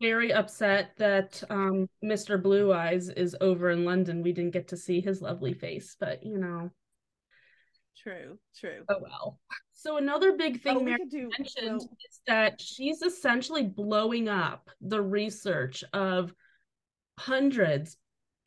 very 0.00 0.32
upset 0.32 0.92
that 0.98 1.42
um 1.50 1.88
Mr. 2.04 2.42
Blue 2.42 2.72
Eyes 2.72 3.08
is 3.08 3.36
over 3.40 3.70
in 3.70 3.84
London. 3.84 4.22
We 4.22 4.32
didn't 4.32 4.52
get 4.52 4.68
to 4.68 4.76
see 4.76 5.00
his 5.00 5.22
lovely 5.22 5.54
face, 5.54 5.96
but 5.98 6.24
you 6.24 6.38
know, 6.38 6.70
True. 7.96 8.38
True. 8.58 8.84
oh 8.88 8.98
well. 9.00 9.38
So 9.74 9.96
another 9.96 10.36
big 10.36 10.62
thing 10.62 10.76
Oh, 10.76 10.80
Mary 10.80 11.04
do. 11.10 11.28
mentioned 11.38 11.78
well, 11.80 11.96
is 12.08 12.20
that 12.26 12.60
she's 12.60 13.02
essentially 13.02 13.64
blowing 13.64 14.28
up 14.28 14.70
the 14.80 15.02
research 15.02 15.84
of 15.92 16.32
hundreds, 17.18 17.96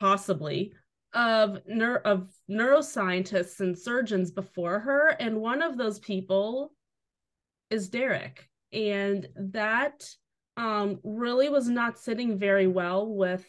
possibly, 0.00 0.72
of 1.16 1.58
neur- 1.64 2.02
of 2.02 2.30
neuroscientists 2.48 3.60
and 3.60 3.76
surgeons 3.76 4.30
before 4.30 4.78
her, 4.78 5.08
and 5.18 5.40
one 5.40 5.62
of 5.62 5.78
those 5.78 5.98
people 5.98 6.72
is 7.70 7.88
Derek, 7.88 8.48
and 8.72 9.26
that 9.36 10.08
um 10.58 11.00
really 11.02 11.48
was 11.48 11.68
not 11.68 11.98
sitting 11.98 12.38
very 12.38 12.66
well 12.66 13.06
with 13.06 13.44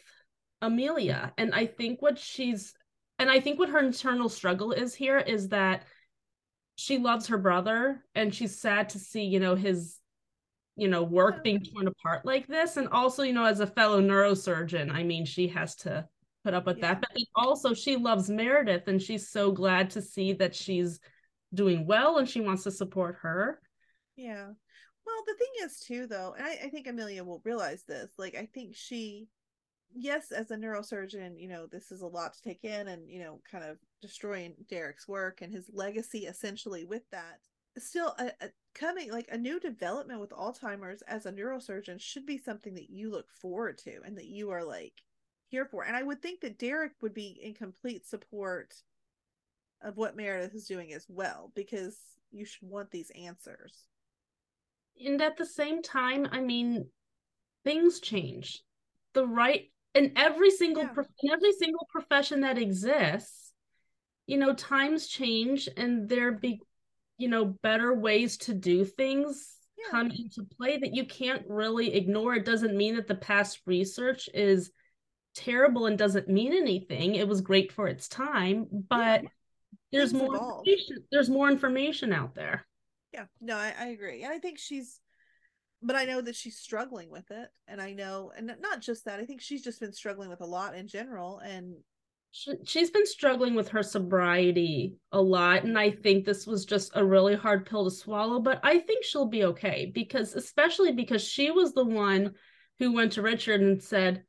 Amelia, 0.62 1.32
and 1.36 1.54
I 1.54 1.66
think 1.66 2.00
what 2.00 2.18
she's 2.18 2.74
and 3.18 3.30
I 3.30 3.38
think 3.40 3.58
what 3.58 3.68
her 3.68 3.80
internal 3.80 4.28
struggle 4.28 4.72
is 4.72 4.94
here 4.94 5.18
is 5.18 5.48
that 5.48 5.84
she 6.76 6.98
loves 6.98 7.26
her 7.26 7.38
brother 7.38 8.04
and 8.14 8.34
she's 8.34 8.58
sad 8.58 8.88
to 8.90 8.98
see 8.98 9.24
you 9.24 9.40
know 9.40 9.54
his 9.54 9.98
you 10.76 10.88
know 10.88 11.02
work 11.02 11.44
being 11.44 11.62
torn 11.62 11.88
apart 11.88 12.24
like 12.24 12.46
this. 12.46 12.76
And 12.78 12.88
also 12.88 13.24
you 13.24 13.32
know 13.34 13.44
as 13.44 13.60
a 13.60 13.66
fellow 13.66 14.00
neurosurgeon 14.00 14.90
i 14.92 15.02
mean 15.02 15.24
she 15.26 15.48
has 15.48 15.74
to 15.76 16.08
put 16.44 16.54
up 16.54 16.66
with 16.66 16.78
Yeah. 16.78 16.94
that 16.94 17.00
but 17.00 17.22
also 17.34 17.74
she 17.74 17.96
loves 17.96 18.30
meredith 18.30 18.86
and 18.88 19.02
she's 19.02 19.28
so 19.28 19.50
glad 19.52 19.90
to 19.90 20.02
see 20.02 20.32
that 20.34 20.54
she's 20.54 21.00
doing 21.52 21.86
well 21.86 22.18
and 22.18 22.28
she 22.28 22.40
wants 22.40 22.62
to 22.64 22.70
support 22.70 23.16
her 23.22 23.60
Yeah. 24.16 24.48
Well, 25.06 25.24
the 25.26 25.34
thing 25.34 25.66
is 25.66 25.80
too, 25.80 26.06
though, 26.06 26.34
and 26.36 26.46
I, 26.46 26.66
I 26.66 26.68
think 26.68 26.86
Amelia 26.86 27.24
will 27.24 27.40
realize 27.42 27.82
this. 27.84 28.10
Like, 28.18 28.34
I 28.34 28.44
think 28.44 28.76
she, 28.76 29.28
yes, 29.94 30.32
as 30.32 30.50
a 30.50 30.56
neurosurgeon, 30.56 31.40
you 31.40 31.48
know, 31.48 31.66
this 31.66 31.90
is 31.90 32.02
a 32.02 32.06
lot 32.06 32.34
to 32.34 32.42
take 32.42 32.62
in, 32.62 32.88
and 32.88 33.08
you 33.08 33.20
know, 33.20 33.40
kind 33.50 33.64
of 33.64 33.78
destroying 34.02 34.54
Derek's 34.68 35.08
work 35.08 35.40
and 35.40 35.50
his 35.50 35.70
legacy, 35.72 36.26
essentially, 36.26 36.84
with 36.84 37.08
that. 37.10 37.38
Still, 37.78 38.14
a, 38.18 38.26
a 38.42 38.50
coming 38.74 39.10
like 39.10 39.28
a 39.32 39.38
new 39.38 39.58
development 39.58 40.20
with 40.20 40.28
Alzheimer's 40.30 41.00
as 41.08 41.24
a 41.24 41.32
neurosurgeon 41.32 41.98
should 41.98 42.26
be 42.26 42.36
something 42.36 42.74
that 42.74 42.90
you 42.90 43.10
look 43.10 43.30
forward 43.40 43.78
to 43.84 44.00
and 44.04 44.18
that 44.18 44.26
you 44.26 44.50
are 44.50 44.62
like 44.62 44.92
here 45.48 45.66
for. 45.66 45.84
And 45.84 45.96
I 45.96 46.02
would 46.02 46.22
think 46.22 46.40
that 46.40 46.58
Derek 46.58 46.92
would 47.00 47.14
be 47.14 47.38
in 47.42 47.54
complete 47.54 48.06
support 48.06 48.74
of 49.82 49.96
what 49.96 50.16
Meredith 50.16 50.54
is 50.54 50.66
doing 50.66 50.92
as 50.92 51.06
well, 51.08 51.52
because 51.54 51.96
you 52.30 52.44
should 52.44 52.68
want 52.68 52.90
these 52.90 53.10
answers. 53.10 53.84
and 55.04 55.22
at 55.22 55.36
the 55.36 55.46
same 55.46 55.80
time 55.80 56.26
i 56.32 56.40
mean 56.40 56.84
things 57.64 58.00
change 58.00 58.62
the 59.14 59.24
right 59.24 59.70
in 59.94 60.12
every 60.16 60.50
single 60.50 60.82
Yeah. 60.82 61.04
in 61.22 61.30
every 61.30 61.52
single 61.52 61.86
profession 61.88 62.40
that 62.40 62.58
exists 62.58 63.52
you 64.26 64.36
know 64.38 64.52
times 64.54 65.06
change 65.06 65.68
and 65.76 66.08
there 66.08 66.32
be 66.32 66.60
you 67.16 67.28
know 67.28 67.44
better 67.62 67.94
ways 67.94 68.36
to 68.38 68.52
do 68.54 68.84
things 68.84 69.54
Yeah. 69.78 69.90
come 69.92 70.10
into 70.10 70.42
play 70.56 70.78
that 70.78 70.94
you 70.94 71.06
can't 71.06 71.44
really 71.48 71.94
ignore 71.94 72.34
it 72.34 72.44
doesn't 72.44 72.76
mean 72.76 72.96
that 72.96 73.06
the 73.06 73.14
past 73.14 73.60
research 73.66 74.28
is 74.34 74.72
terrible 75.38 75.86
and 75.86 75.98
doesn't 75.98 76.28
mean 76.28 76.52
anything 76.52 77.14
it 77.14 77.28
was 77.28 77.40
great 77.40 77.72
for 77.72 77.86
its 77.86 78.08
time 78.08 78.66
but 78.70 79.24
there's 79.92 80.12
Things 80.12 80.12
more 80.12 80.36
evolve. 80.36 80.66
information, 80.66 81.04
there's 81.12 81.30
more 81.30 81.48
information 81.50 82.12
out 82.12 82.34
there 82.34 82.66
Yeah, 83.12 83.26
no, 83.40 83.56
I, 83.56 83.74
I 83.78 83.86
agree. 83.88 84.22
And 84.22 84.32
I 84.32 84.38
think 84.38 84.58
she's, 84.58 85.00
but 85.82 85.96
I 85.96 86.04
know 86.04 86.20
that 86.20 86.36
she's 86.36 86.58
struggling 86.58 87.10
with 87.10 87.30
it. 87.30 87.48
And 87.66 87.80
I 87.80 87.92
know, 87.92 88.32
and 88.36 88.54
not 88.60 88.80
just 88.80 89.04
that, 89.06 89.20
I 89.20 89.24
think 89.24 89.40
she's 89.40 89.62
just 89.62 89.80
been 89.80 89.92
struggling 89.92 90.28
with 90.28 90.40
a 90.40 90.46
lot 90.46 90.74
in 90.74 90.88
general. 90.88 91.38
And 91.38 91.76
she, 92.30 92.52
she's 92.64 92.90
been 92.90 93.06
struggling 93.06 93.54
with 93.54 93.68
her 93.70 93.82
sobriety 93.82 94.98
a 95.12 95.20
lot 95.20 95.64
and 95.64 95.78
i 95.78 95.90
think 95.90 96.24
this 96.24 96.46
was 96.46 96.66
just 96.66 96.92
a 96.94 97.04
really 97.04 97.34
hard 97.34 97.64
pill 97.64 97.84
to 97.84 97.90
swallow 97.90 98.38
but 98.38 98.60
i 98.62 98.78
think 98.78 99.02
she'll 99.02 99.26
be 99.26 99.44
okay 99.44 99.90
because 99.94 100.34
especially 100.34 100.92
because 100.92 101.22
she 101.26 101.50
was 101.50 101.72
the 101.72 101.84
one 101.84 102.34
who 102.78 102.92
went 102.92 103.12
to 103.12 103.22
richard 103.22 103.62
and 103.62 103.82
said 103.82 104.24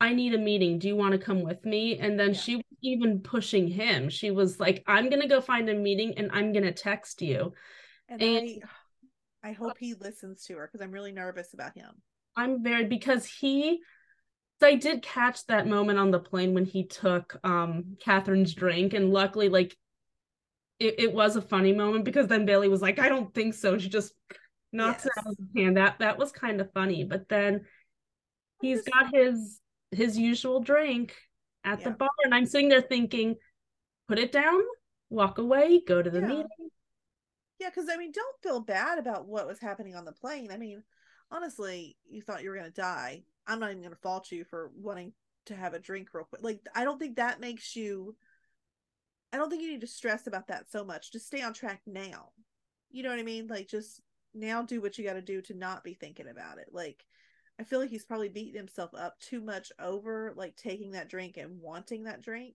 i 0.00 0.12
need 0.12 0.34
a 0.34 0.38
meeting 0.38 0.78
do 0.78 0.88
you 0.88 0.96
want 0.96 1.12
to 1.12 1.18
come 1.18 1.42
with 1.42 1.64
me 1.64 1.98
and 1.98 2.18
then 2.18 2.28
Yeah. 2.34 2.40
she 2.40 2.56
was 2.56 2.64
even 2.82 3.20
pushing 3.20 3.66
him 3.68 4.08
she 4.08 4.30
was 4.30 4.60
like 4.60 4.82
i'm 4.86 5.08
going 5.08 5.22
to 5.22 5.28
go 5.28 5.40
find 5.40 5.68
a 5.68 5.74
meeting 5.74 6.14
and 6.18 6.30
i'm 6.32 6.52
going 6.52 6.64
to 6.64 6.72
text 6.72 7.22
you 7.22 7.52
and, 8.08 8.22
And- 8.22 8.62
I, 9.42 9.50
I 9.50 9.52
hope 9.52 9.76
he 9.78 9.94
listens 9.94 10.44
to 10.46 10.56
her 10.56 10.66
because 10.70 10.84
I'm 10.84 10.90
really 10.90 11.12
nervous 11.12 11.54
about 11.54 11.76
him. 11.76 11.90
I'm 12.36 12.64
very 12.64 12.84
because 12.84 13.24
he 13.26 13.80
so 14.60 14.66
I 14.66 14.74
did 14.74 15.02
catch 15.02 15.46
that 15.46 15.68
moment 15.68 16.00
on 16.00 16.10
the 16.10 16.18
plane 16.18 16.52
when 16.52 16.64
he 16.64 16.84
took 16.86 17.38
um 17.44 17.96
Catherine's 18.00 18.54
drink 18.54 18.92
and 18.92 19.12
luckily 19.12 19.48
like 19.48 19.76
it, 20.80 20.96
it 20.98 21.12
was 21.14 21.36
a 21.36 21.42
funny 21.42 21.72
moment 21.72 22.04
because 22.04 22.26
then 22.26 22.44
Bailey 22.44 22.68
was 22.68 22.82
like, 22.82 22.98
I 22.98 23.08
don't 23.08 23.32
think 23.32 23.54
so. 23.54 23.78
She 23.78 23.88
just 23.88 24.12
knocks 24.72 25.06
it 25.06 25.12
out 25.16 25.26
of 25.26 25.36
his 25.38 25.62
hand. 25.64 25.76
That 25.76 26.00
that 26.00 26.18
was 26.18 26.32
kind 26.32 26.60
of 26.60 26.72
funny. 26.72 27.04
But 27.04 27.28
then 27.28 27.66
he's 28.60 28.82
got 28.82 29.14
his 29.14 29.60
his 29.90 30.18
usual 30.18 30.60
drink 30.60 31.16
at 31.64 31.82
the 31.82 31.90
bar, 31.90 32.08
and 32.24 32.34
I'm 32.34 32.46
sitting 32.46 32.68
there 32.68 32.80
thinking, 32.80 33.36
put 34.08 34.18
it 34.18 34.32
down, 34.32 34.60
walk 35.10 35.38
away, 35.38 35.80
go 35.86 36.02
to 36.02 36.10
the 36.10 36.20
Yeah. 36.20 36.26
meeting. 36.26 36.70
Yeah, 37.58 37.70
because 37.70 37.88
I 37.90 37.96
mean, 37.96 38.12
don't 38.12 38.42
feel 38.42 38.60
bad 38.60 38.98
about 38.98 39.26
what 39.26 39.46
was 39.46 39.58
happening 39.58 39.96
on 39.96 40.04
the 40.04 40.12
plane. 40.12 40.52
I 40.52 40.58
mean, 40.58 40.82
honestly, 41.30 41.96
you 42.08 42.20
thought 42.22 42.42
you 42.42 42.50
were 42.50 42.56
going 42.56 42.70
to 42.70 42.80
die. 42.80 43.24
I'm 43.46 43.60
not 43.60 43.70
even 43.70 43.82
going 43.82 43.94
to 43.94 44.00
fault 44.00 44.30
you 44.30 44.44
for 44.44 44.70
wanting 44.76 45.12
to 45.46 45.56
have 45.56 45.72
a 45.72 45.78
drink 45.78 46.08
real 46.12 46.24
quick. 46.24 46.42
Like, 46.42 46.60
I 46.74 46.84
don't 46.84 46.98
think 46.98 47.16
that 47.16 47.40
makes 47.40 47.74
you. 47.74 48.14
I 49.32 49.38
don't 49.38 49.50
think 49.50 49.62
you 49.62 49.70
need 49.70 49.80
to 49.80 49.86
stress 49.86 50.26
about 50.26 50.48
that 50.48 50.70
so 50.70 50.84
much. 50.84 51.12
Just 51.12 51.26
stay 51.26 51.42
on 51.42 51.52
track 51.52 51.82
now. 51.86 52.30
You 52.90 53.02
know 53.02 53.10
what 53.10 53.18
I 53.18 53.24
mean? 53.24 53.46
Like, 53.48 53.68
just 53.68 54.00
now 54.34 54.62
do 54.62 54.80
what 54.80 54.98
you 54.98 55.04
got 55.04 55.14
to 55.14 55.22
do 55.22 55.40
to 55.42 55.54
not 55.54 55.82
be 55.82 55.94
thinking 55.94 56.28
about 56.28 56.58
it. 56.58 56.68
Like, 56.72 57.04
I 57.58 57.64
feel 57.64 57.78
like 57.80 57.90
he's 57.90 58.04
probably 58.04 58.28
beating 58.28 58.54
himself 58.54 58.90
up 58.94 59.18
too 59.18 59.40
much 59.40 59.72
over 59.78 60.32
like 60.36 60.56
taking 60.56 60.92
that 60.92 61.08
drink 61.08 61.36
and 61.36 61.60
wanting 61.60 62.04
that 62.04 62.20
drink. 62.22 62.54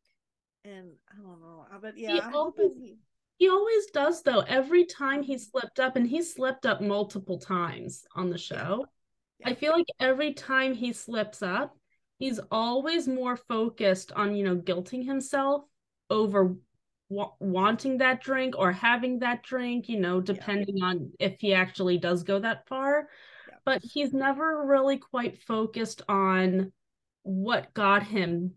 And 0.63 0.91
I 1.11 1.15
don't 1.21 1.41
know. 1.41 1.65
But 1.81 1.97
yeah, 1.97 2.13
He 2.13 2.19
I 2.19 2.29
hope 2.29 2.55
that 2.57 2.63
always- 2.63 2.77
he- 2.77 2.97
He 3.37 3.49
always 3.49 3.87
does 3.87 4.21
though. 4.21 4.41
Every 4.41 4.85
time 4.85 5.23
he 5.23 5.37
slipped 5.39 5.79
up, 5.79 5.95
and 5.95 6.07
he 6.07 6.21
slipped 6.21 6.67
up 6.67 6.79
multiple 6.81 7.39
times 7.39 8.05
on 8.15 8.29
the 8.29 8.37
show. 8.37 8.85
Yeah. 9.39 9.49
I 9.49 9.53
feel 9.55 9.71
like 9.71 9.87
every 9.99 10.33
time 10.33 10.75
he 10.75 10.93
slips 10.93 11.41
up, 11.41 11.75
he's 12.19 12.39
always 12.51 13.07
more 13.07 13.35
focused 13.35 14.11
on, 14.11 14.35
you 14.35 14.43
know, 14.43 14.55
guilting 14.55 15.03
himself 15.03 15.63
over 16.11 16.55
wa- 17.09 17.33
wanting 17.39 17.97
that 17.97 18.21
drink 18.21 18.53
or 18.59 18.71
having 18.71 19.17
that 19.19 19.41
drink, 19.41 19.89
you 19.89 19.99
know, 19.99 20.21
depending 20.21 20.83
on 20.83 21.11
if 21.17 21.39
he 21.39 21.55
actually 21.55 21.97
does 21.97 22.21
go 22.21 22.37
that 22.37 22.67
far. 22.67 23.09
But 23.65 23.81
he's 23.83 24.13
never 24.13 24.65
really 24.65 24.97
quite 24.97 25.41
focused 25.43 26.01
on 26.09 26.71
what 27.23 27.73
got 27.73 28.03
him 28.03 28.53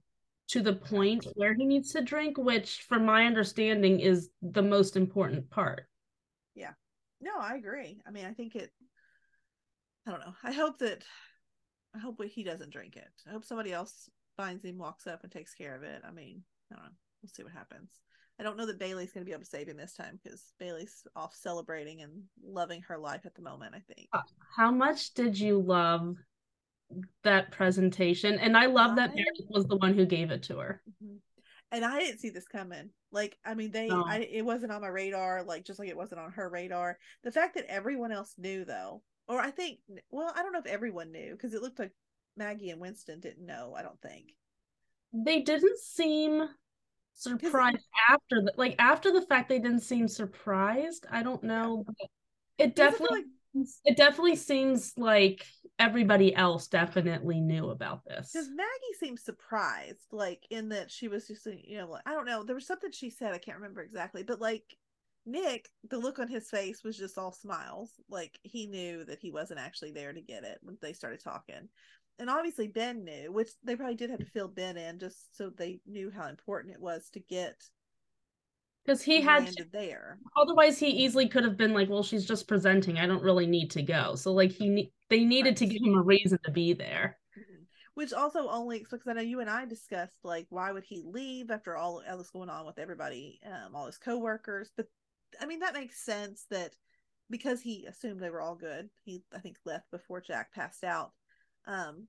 to 0.48 0.60
the 0.60 0.74
point 0.74 1.26
where 1.34 1.54
he 1.54 1.66
needs 1.66 1.92
to 1.92 2.02
drink, 2.02 2.38
which, 2.38 2.84
from 2.88 3.04
my 3.04 3.26
understanding, 3.26 4.00
is 4.00 4.30
the 4.42 4.62
most 4.62 4.96
important 4.96 5.50
part. 5.50 5.86
Yeah. 6.54 6.72
No, 7.20 7.32
I 7.38 7.54
agree. 7.54 8.00
I 8.06 8.10
mean, 8.10 8.26
I 8.26 8.32
think 8.32 8.54
it. 8.54 8.70
I 10.06 10.10
don't 10.10 10.20
know. 10.20 10.34
I 10.42 10.52
hope 10.52 10.78
that. 10.78 11.02
I 11.94 11.98
hope 11.98 12.22
he 12.24 12.42
doesn't 12.42 12.72
drink 12.72 12.96
it. 12.96 13.08
I 13.26 13.30
hope 13.30 13.44
somebody 13.44 13.72
else 13.72 14.10
finds 14.36 14.64
him, 14.64 14.78
walks 14.78 15.06
up, 15.06 15.22
and 15.22 15.30
takes 15.30 15.54
care 15.54 15.76
of 15.76 15.82
it. 15.84 16.02
I 16.06 16.10
mean, 16.10 16.42
I 16.72 16.76
don't 16.76 16.84
know. 16.84 16.90
We'll 17.22 17.30
see 17.32 17.44
what 17.44 17.52
happens. 17.52 17.92
I 18.38 18.42
don't 18.42 18.56
know 18.56 18.66
that 18.66 18.78
Bailey's 18.78 19.12
going 19.12 19.24
to 19.24 19.28
be 19.28 19.32
able 19.32 19.44
to 19.44 19.48
save 19.48 19.68
him 19.68 19.76
this 19.76 19.94
time 19.94 20.18
because 20.22 20.42
Bailey's 20.58 21.06
off 21.14 21.34
celebrating 21.34 22.02
and 22.02 22.22
loving 22.44 22.82
her 22.82 22.98
life 22.98 23.26
at 23.26 23.34
the 23.34 23.42
moment. 23.42 23.74
I 23.74 23.94
think. 23.94 24.08
How 24.56 24.70
much 24.70 25.14
did 25.14 25.38
you 25.38 25.60
love 25.60 26.16
that 27.22 27.52
presentation? 27.52 28.38
And 28.38 28.56
I 28.56 28.66
love 28.66 28.96
that 28.96 29.14
Meredith 29.14 29.46
was 29.50 29.66
the 29.66 29.76
one 29.76 29.94
who 29.94 30.04
gave 30.04 30.30
it 30.30 30.42
to 30.44 30.58
her. 30.58 30.82
Mhm. 31.02 31.18
And 31.70 31.84
I 31.84 31.98
didn't 31.98 32.20
see 32.20 32.30
this 32.30 32.46
coming. 32.46 32.90
Like, 33.10 33.36
I 33.44 33.54
mean, 33.54 33.70
they, 33.72 33.88
No. 33.88 34.04
I, 34.04 34.18
it 34.18 34.44
wasn't 34.44 34.72
on 34.72 34.82
my 34.82 34.88
radar. 34.88 35.42
Like, 35.42 35.64
just 35.64 35.78
like 35.78 35.88
it 35.88 35.96
wasn't 35.96 36.20
on 36.20 36.32
her 36.32 36.48
radar. 36.48 36.98
The 37.22 37.32
fact 37.32 37.54
that 37.54 37.64
everyone 37.68 38.12
else 38.12 38.34
knew, 38.38 38.64
though, 38.64 39.02
or 39.26 39.40
I 39.40 39.50
think, 39.50 39.80
well, 40.10 40.32
I 40.36 40.42
don't 40.42 40.52
know 40.52 40.60
if 40.60 40.66
everyone 40.66 41.10
knew 41.10 41.32
because 41.32 41.54
it 41.54 41.62
looked 41.62 41.78
like 41.78 41.92
Maggie 42.36 42.70
and 42.70 42.80
Winston 42.80 43.20
didn't 43.20 43.46
know. 43.46 43.74
I 43.76 43.82
don't 43.82 44.00
think. 44.00 44.36
They 45.12 45.40
didn't 45.40 45.78
seem 45.78 46.48
surprised 47.14 47.86
after 48.10 48.42
the 48.42 48.52
like 48.56 48.76
after 48.78 49.12
the 49.12 49.22
fact 49.22 49.48
they 49.48 49.58
didn't 49.58 49.80
seem 49.80 50.08
surprised. 50.08 51.06
I 51.10 51.22
don't 51.22 51.42
know. 51.42 51.84
but 51.86 51.94
It 52.58 52.74
Because 52.74 52.94
I 52.94 52.98
feel 52.98 53.06
definitely 53.06 53.30
it 53.84 53.96
definitely 53.96 54.36
seems 54.36 54.92
like 54.96 55.46
everybody 55.78 56.34
else 56.34 56.66
definitely 56.66 57.40
knew 57.40 57.70
about 57.70 58.04
this. 58.04 58.30
Because 58.32 58.48
Maggie 58.48 58.98
seemed 58.98 59.20
surprised, 59.20 60.06
like 60.12 60.44
in 60.50 60.70
that 60.70 60.90
she 60.90 61.08
was 61.08 61.26
just, 61.26 61.46
you 61.46 61.78
know, 61.78 61.88
like, 61.88 62.02
I 62.06 62.12
don't 62.12 62.26
know. 62.26 62.42
There 62.42 62.54
was 62.54 62.66
something 62.66 62.90
she 62.92 63.10
said, 63.10 63.32
I 63.32 63.38
can't 63.38 63.58
remember 63.58 63.82
exactly, 63.82 64.22
but 64.22 64.40
like 64.40 64.64
Nick, 65.26 65.68
the 65.88 65.98
look 65.98 66.18
on 66.18 66.28
his 66.28 66.50
face 66.50 66.82
was 66.84 66.98
just 66.98 67.16
all 67.16 67.32
smiles. 67.32 67.92
Like 68.08 68.38
he 68.42 68.66
knew 68.66 69.04
that 69.04 69.20
he 69.20 69.30
wasn't 69.30 69.60
actually 69.60 69.92
there 69.92 70.12
to 70.12 70.20
get 70.20 70.44
it 70.44 70.58
when 70.62 70.76
they 70.82 70.92
started 70.92 71.22
talking. 71.22 71.68
And 72.18 72.28
obviously 72.30 72.68
Ben 72.68 73.04
knew, 73.04 73.30
which 73.32 73.50
they 73.62 73.76
probably 73.76 73.94
did 73.96 74.10
have 74.10 74.20
to 74.20 74.26
fill 74.26 74.48
Ben 74.48 74.76
in 74.76 74.98
just 74.98 75.36
so 75.36 75.50
they 75.50 75.80
knew 75.86 76.10
how 76.10 76.26
important 76.28 76.74
it 76.74 76.80
was 76.80 77.08
to 77.10 77.20
get 77.20 77.70
Because 78.84 79.02
he 79.02 79.20
had 79.20 79.44
landed 79.44 79.72
there. 79.72 80.20
otherwise 80.36 80.78
he 80.78 80.88
easily 80.88 81.28
could 81.28 81.44
have 81.44 81.56
been 81.56 81.72
like, 81.74 81.88
well, 81.88 82.02
she's 82.02 82.26
just 82.26 82.48
presenting. 82.48 82.98
I 82.98 83.06
don't 83.06 83.22
really 83.22 83.46
need 83.46 83.70
to 83.72 83.82
go. 83.82 84.14
So 84.16 84.32
like 84.32 84.52
he 84.52 84.92
they 85.10 85.24
needed 85.24 85.56
to 85.58 85.66
give 85.66 85.82
him 85.82 85.94
a 85.96 86.02
reason 86.02 86.38
to 86.44 86.50
be 86.50 86.72
there. 86.72 87.18
Mhm. 87.36 87.66
Which 87.94 88.12
also 88.12 88.48
only 88.48 88.80
because 88.80 89.06
I 89.06 89.12
know 89.12 89.20
you 89.22 89.40
and 89.40 89.50
I 89.50 89.64
discussed 89.66 90.18
like 90.24 90.46
why 90.50 90.72
would 90.72 90.84
he 90.84 91.02
leave 91.02 91.50
after 91.50 91.76
all 91.76 92.02
else 92.06 92.30
going 92.30 92.50
on 92.50 92.66
with 92.66 92.78
everybody, 92.78 93.40
um, 93.44 93.74
all 93.76 93.86
his 93.86 93.98
coworkers. 93.98 94.70
But 94.76 94.88
I 95.40 95.46
mean 95.46 95.60
that 95.60 95.74
makes 95.74 95.98
sense 96.04 96.46
that 96.50 96.76
because 97.30 97.60
he 97.62 97.86
assumed 97.86 98.20
they 98.20 98.30
were 98.30 98.40
all 98.42 98.56
good, 98.56 98.90
he 99.04 99.24
I 99.32 99.38
think 99.40 99.58
left 99.64 99.90
before 99.90 100.20
Jack 100.20 100.52
passed 100.52 100.84
out. 100.84 101.12
Um, 101.66 102.08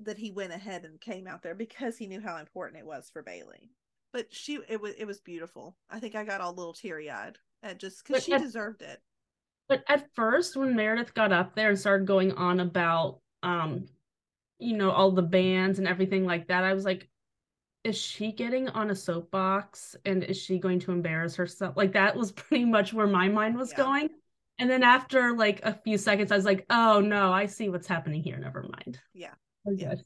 that 0.00 0.18
he 0.18 0.30
went 0.30 0.52
ahead 0.52 0.84
and 0.84 1.00
came 1.00 1.26
out 1.26 1.42
there 1.42 1.54
because 1.54 1.96
he 1.96 2.06
knew 2.06 2.20
how 2.20 2.36
important 2.36 2.78
it 2.80 2.86
was 2.86 3.08
for 3.10 3.22
Bailey. 3.22 3.70
But 4.12 4.32
she 4.32 4.58
it 4.68 4.80
was 4.80 4.94
it 4.98 5.06
was 5.06 5.20
beautiful. 5.20 5.76
I 5.90 6.00
think 6.00 6.14
I 6.14 6.24
got 6.24 6.40
all 6.40 6.52
a 6.52 6.54
little 6.54 6.72
teary 6.72 7.10
eyed 7.10 7.38
at 7.62 7.78
just 7.78 8.06
because 8.06 8.24
she 8.24 8.32
at- 8.32 8.42
deserved 8.42 8.82
it. 8.82 9.00
But 9.68 9.84
at 9.88 10.08
first, 10.14 10.56
when 10.56 10.76
Meredith 10.76 11.12
got 11.14 11.32
up 11.32 11.54
there 11.54 11.70
and 11.70 11.78
started 11.78 12.06
going 12.06 12.32
on 12.32 12.60
about, 12.60 13.18
um, 13.42 13.86
you 14.60 14.76
know, 14.76 14.90
all 14.90 15.10
the 15.10 15.22
bands 15.22 15.78
and 15.80 15.88
everything 15.88 16.24
like 16.24 16.46
that, 16.48 16.62
I 16.62 16.72
was 16.72 16.84
like, 16.84 17.08
is 17.82 17.96
she 17.96 18.32
getting 18.32 18.68
on 18.68 18.90
a 18.90 18.94
soapbox 18.94 19.96
and 20.04 20.22
is 20.22 20.36
she 20.36 20.58
going 20.58 20.78
to 20.80 20.92
embarrass 20.92 21.34
herself? 21.36 21.76
Like 21.76 21.92
that 21.92 22.16
was 22.16 22.32
pretty 22.42 22.64
much 22.64 22.92
where 22.92 23.06
my 23.06 23.28
mind 23.28 23.56
was 23.56 23.72
Yeah. 23.72 23.76
going. 23.76 24.10
And 24.58 24.70
then 24.70 24.82
after 24.82 25.34
like 25.36 25.60
a 25.64 25.74
few 25.74 25.98
seconds, 25.98 26.32
I 26.32 26.36
was 26.36 26.44
like, 26.44 26.64
oh 26.70 27.00
no, 27.00 27.32
I 27.32 27.46
see 27.46 27.68
what's 27.68 27.86
happening 27.86 28.22
here. 28.22 28.38
Never 28.38 28.62
mind. 28.62 28.98
Yeah. 29.12 29.34
We're 29.64 29.74
Yeah. 29.74 29.88
good. 29.90 30.04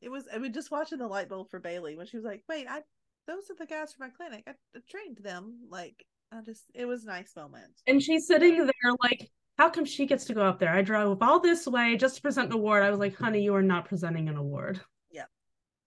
it 0.00 0.08
was 0.10 0.24
I 0.32 0.38
mean 0.38 0.52
just 0.52 0.70
watching 0.70 0.98
the 0.98 1.06
light 1.06 1.28
bulb 1.28 1.50
for 1.50 1.60
Bailey 1.60 1.96
when 1.96 2.06
she 2.06 2.16
was 2.16 2.24
like, 2.24 2.42
"Wait, 2.48 2.66
I 2.68 2.80
those 3.26 3.50
are 3.50 3.56
the 3.58 3.66
guys 3.66 3.92
from 3.92 4.06
my 4.08 4.10
clinic. 4.10 4.44
I, 4.46 4.52
I 4.74 4.80
trained 4.88 5.18
them." 5.22 5.58
Like 5.68 6.06
I 6.32 6.40
just 6.40 6.64
it 6.74 6.86
was 6.86 7.04
a 7.04 7.08
nice 7.08 7.32
moment. 7.36 7.72
And 7.86 8.02
she's 8.02 8.26
sitting 8.26 8.56
there 8.56 8.92
like, 9.02 9.28
how 9.58 9.68
come 9.68 9.84
she 9.84 10.06
gets 10.06 10.24
to 10.26 10.34
go 10.34 10.42
up 10.42 10.58
there? 10.58 10.70
I 10.72 10.80
drove 10.82 11.22
all 11.22 11.40
this 11.40 11.66
way 11.66 11.96
just 11.96 12.16
to 12.16 12.22
present 12.22 12.46
an 12.48 12.54
award. 12.54 12.82
I 12.82 12.90
was 12.90 12.98
like, 12.98 13.14
honey, 13.16 13.42
you 13.42 13.54
are 13.54 13.62
not 13.62 13.84
presenting 13.86 14.28
an 14.28 14.36
award. 14.36 14.80
Yeah. 15.10 15.26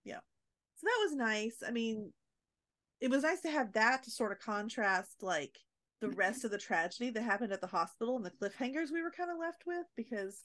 Yeah. 0.04 0.20
So 0.76 0.84
that 0.86 1.00
was 1.02 1.16
nice. 1.16 1.56
I 1.66 1.72
mean, 1.72 2.12
it 3.02 3.10
was 3.10 3.24
nice 3.24 3.42
to 3.42 3.50
have 3.50 3.74
that 3.74 4.04
to 4.04 4.12
sort 4.12 4.32
of 4.32 4.40
contrast 4.40 5.24
like 5.24 5.58
the 6.04 6.16
rest 6.16 6.44
of 6.44 6.52
the 6.52 6.58
tragedy 6.58 7.10
that 7.12 7.24
happened 7.24 7.54
at 7.54 7.62
the 7.62 7.68
hospital 7.68 8.16
and 8.18 8.26
the 8.26 8.32
cliffhangers 8.32 8.92
we 8.92 9.02
were 9.02 9.12
kind 9.12 9.32
of 9.32 9.38
left 9.40 9.64
with 9.66 9.86
because 9.96 10.42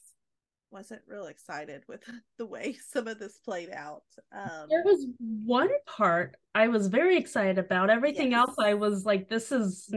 wasn't 0.71 1.01
real 1.07 1.27
excited 1.27 1.83
with 1.89 2.03
the 2.39 2.47
way 2.47 2.77
some 2.93 3.09
of 3.09 3.19
this 3.19 3.39
played 3.39 3.71
out. 3.71 4.05
Um 4.33 4.67
There 4.69 4.85
was 4.85 5.07
one 5.45 5.71
part 5.87 6.37
I 6.55 6.69
was 6.69 6.87
very 6.89 7.17
excited 7.17 7.59
about. 7.59 7.91
Everything 7.91 8.33
Yes. 8.33 8.39
else 8.49 8.57
I 8.59 8.75
was 8.75 9.05
like, 9.05 9.29
this 9.29 9.51
is 9.53 9.93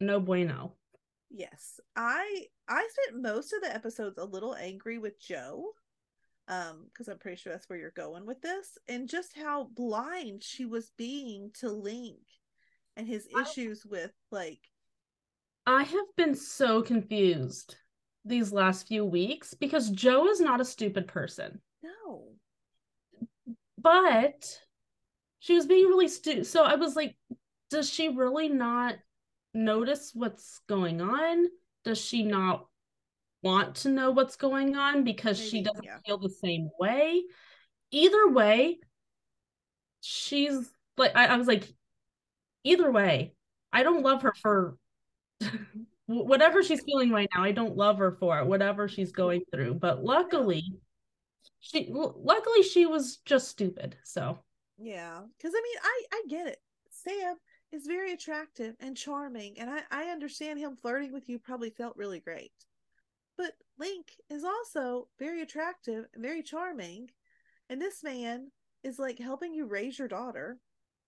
no 0.00 0.20
bueno. 0.20 0.74
Yes. 1.30 1.80
I 1.96 2.46
I 2.68 2.86
spent 2.94 3.22
most 3.22 3.52
of 3.52 3.62
the 3.62 3.74
episodes 3.74 4.18
a 4.18 4.24
little 4.24 4.54
angry 4.54 4.98
with 4.98 5.18
Jo. 5.20 5.72
Um, 6.48 6.84
because 6.92 7.08
I'm 7.08 7.18
pretty 7.18 7.38
sure 7.38 7.52
that's 7.52 7.68
where 7.68 7.76
you're 7.78 7.90
going 7.90 8.24
with 8.24 8.40
this, 8.40 8.78
and 8.86 9.08
just 9.08 9.36
how 9.36 9.64
blind 9.74 10.44
she 10.44 10.64
was 10.64 10.92
being 10.96 11.50
to 11.58 11.68
Link 11.68 12.20
and 12.96 13.04
his 13.08 13.26
I- 13.34 13.42
issues 13.42 13.84
with 13.84 14.12
like 14.30 14.60
I 15.66 15.82
have 15.82 16.06
been 16.16 16.34
so 16.34 16.82
confused 16.82 17.76
these 18.24 18.52
last 18.52 18.86
few 18.86 19.04
weeks 19.04 19.54
because 19.54 19.90
Jo 19.90 20.28
is 20.28 20.40
not 20.40 20.60
a 20.60 20.64
stupid 20.64 21.08
person, 21.08 21.60
no. 21.82 22.28
but 23.78 24.60
she 25.40 25.54
was 25.54 25.66
being 25.66 25.86
really 25.86 26.08
stupid. 26.08 26.46
So 26.46 26.64
I 26.64 26.76
was 26.76 26.94
like, 26.94 27.16
does 27.70 27.90
she 27.90 28.08
really 28.08 28.48
not 28.48 28.96
notice 29.54 30.12
what's 30.14 30.60
going 30.68 31.00
on? 31.00 31.46
Does 31.84 31.98
she 31.98 32.22
not 32.22 32.66
want 33.42 33.76
to 33.76 33.88
know 33.88 34.10
what's 34.12 34.36
going 34.36 34.76
on 34.76 35.04
because 35.04 35.38
she 35.38 35.62
doesn't 35.62 35.84
yeah. 35.84 35.98
feel 36.04 36.18
the 36.18 36.30
same 36.30 36.70
way? 36.78 37.22
Either 37.90 38.28
way, 38.28 38.78
she's 40.00 40.70
like, 40.96 41.16
I, 41.16 41.26
I 41.26 41.36
was 41.36 41.48
like, 41.48 41.68
either 42.64 42.90
way, 42.90 43.34
I 43.72 43.82
don't 43.82 44.02
love 44.02 44.22
her 44.22 44.34
for 44.40 44.76
whatever 46.06 46.62
she's 46.62 46.82
feeling 46.82 47.10
right 47.10 47.28
now. 47.34 47.42
I 47.42 47.52
don't 47.52 47.76
love 47.76 47.98
her 47.98 48.12
for 48.12 48.38
it, 48.38 48.46
whatever 48.46 48.88
she's 48.88 49.12
going 49.12 49.42
through. 49.52 49.74
But 49.74 50.04
luckily, 50.04 50.62
she 51.60 51.88
luckily 51.90 52.62
she 52.62 52.86
was 52.86 53.18
just 53.24 53.48
stupid. 53.48 53.96
So 54.04 54.38
Yeah, 54.78 55.22
because 55.36 55.52
I 55.54 55.62
mean, 55.62 55.78
I 55.82 56.02
I 56.12 56.22
get 56.28 56.46
it. 56.46 56.58
Sam 56.90 57.36
is 57.72 57.86
very 57.86 58.12
attractive 58.12 58.74
and 58.80 58.96
charming, 58.96 59.58
and 59.58 59.70
I 59.70 59.82
I 59.90 60.04
understand 60.10 60.58
him 60.58 60.76
flirting 60.76 61.12
with 61.12 61.28
you 61.28 61.38
probably 61.38 61.70
felt 61.70 61.96
really 61.96 62.20
great. 62.20 62.52
But 63.36 63.52
Link 63.78 64.12
is 64.30 64.44
also 64.44 65.08
very 65.18 65.42
attractive 65.42 66.06
and 66.14 66.22
very 66.22 66.42
charming. 66.42 67.10
And 67.68 67.80
this 67.80 68.02
man 68.02 68.50
is 68.82 68.98
like 68.98 69.18
helping 69.18 69.52
you 69.54 69.66
raise 69.66 69.98
your 69.98 70.08
daughter, 70.08 70.58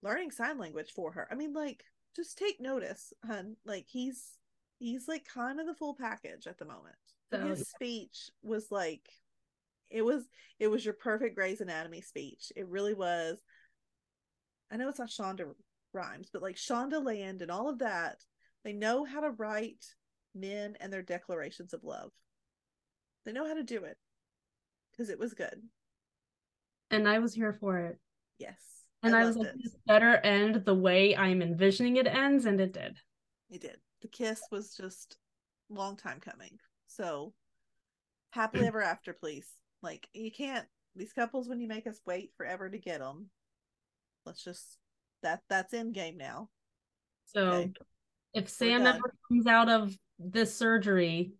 learning 0.02 0.30
sign 0.32 0.59
language 0.59 0.90
for 0.92 1.12
her. 1.12 1.28
I 1.30 1.34
mean, 1.36 1.52
like, 1.52 1.84
just 2.18 2.36
take 2.36 2.60
notice, 2.60 3.12
hun. 3.24 3.56
Like 3.64 3.86
he's 3.88 4.22
he's 4.78 5.06
like 5.06 5.24
kind 5.24 5.60
of 5.60 5.66
the 5.66 5.74
full 5.74 5.94
package 5.94 6.46
at 6.46 6.58
the 6.58 6.64
moment. 6.64 6.96
So, 7.32 7.38
His 7.46 7.60
yeah. 7.60 7.64
speech 7.64 8.30
was 8.42 8.66
like 8.70 9.08
it 9.90 10.02
was 10.02 10.24
it 10.58 10.68
was 10.68 10.84
your 10.84 10.94
perfect 10.94 11.36
Grey's 11.36 11.60
Anatomy 11.60 12.00
speech. 12.00 12.52
It 12.56 12.68
really 12.68 12.94
was. 12.94 13.38
I 14.70 14.76
know 14.76 14.88
it's 14.88 14.98
not 14.98 15.10
Shonda 15.10 15.46
Rhimes, 15.92 16.28
but 16.32 16.42
like 16.42 16.56
Shondaland 16.56 17.40
and 17.40 17.50
all 17.50 17.68
of 17.68 17.78
that, 17.78 18.18
they 18.64 18.72
know 18.72 19.04
how 19.04 19.20
to 19.20 19.30
write 19.30 19.84
men 20.34 20.76
and 20.80 20.92
their 20.92 21.02
declarations 21.02 21.72
of 21.72 21.84
love. 21.84 22.10
They 23.24 23.32
know 23.32 23.46
how 23.46 23.54
to 23.54 23.62
do 23.62 23.84
it 23.84 23.96
because 24.90 25.08
it 25.08 25.18
was 25.18 25.34
good. 25.34 25.62
And 26.90 27.08
I 27.08 27.18
was 27.20 27.32
here 27.32 27.52
for 27.52 27.78
it. 27.78 27.98
Yes, 28.38 28.60
And 29.02 29.14
I, 29.14 29.24
was 29.24 29.36
like, 29.36 29.48
it. 29.48 29.56
this 29.62 29.76
better 29.86 30.16
end 30.16 30.64
the 30.64 30.74
way 30.74 31.16
I'm 31.16 31.40
envisioning 31.40 31.96
it 31.96 32.06
ends, 32.06 32.46
and 32.46 32.60
it 32.60 32.72
did. 32.72 32.96
It 33.50 33.60
did. 33.60 33.76
The 34.02 34.08
kiss 34.08 34.42
was 34.50 34.74
just 34.76 35.16
long 35.70 35.96
time 35.96 36.20
coming. 36.20 36.58
So 36.86 37.32
happily 38.30 38.66
ever 38.66 38.82
after, 38.82 39.12
please. 39.12 39.46
Like 39.82 40.08
you 40.12 40.32
can't 40.32 40.66
these 40.96 41.12
couples 41.12 41.48
when 41.48 41.60
you 41.60 41.68
make 41.68 41.86
us 41.86 42.00
wait 42.06 42.32
forever 42.36 42.68
to 42.68 42.78
get 42.78 42.98
them. 42.98 43.30
Let's 44.26 44.42
just 44.42 44.78
that 45.22 45.42
that's 45.48 45.72
in 45.72 45.92
game 45.92 46.16
now. 46.16 46.48
So 47.26 47.40
Okay. 47.40 47.72
if 48.34 48.48
Sam 48.48 48.86
ever 48.86 49.14
comes 49.28 49.46
out 49.46 49.68
of 49.68 49.96
this 50.18 50.56
surgery, 50.56 51.32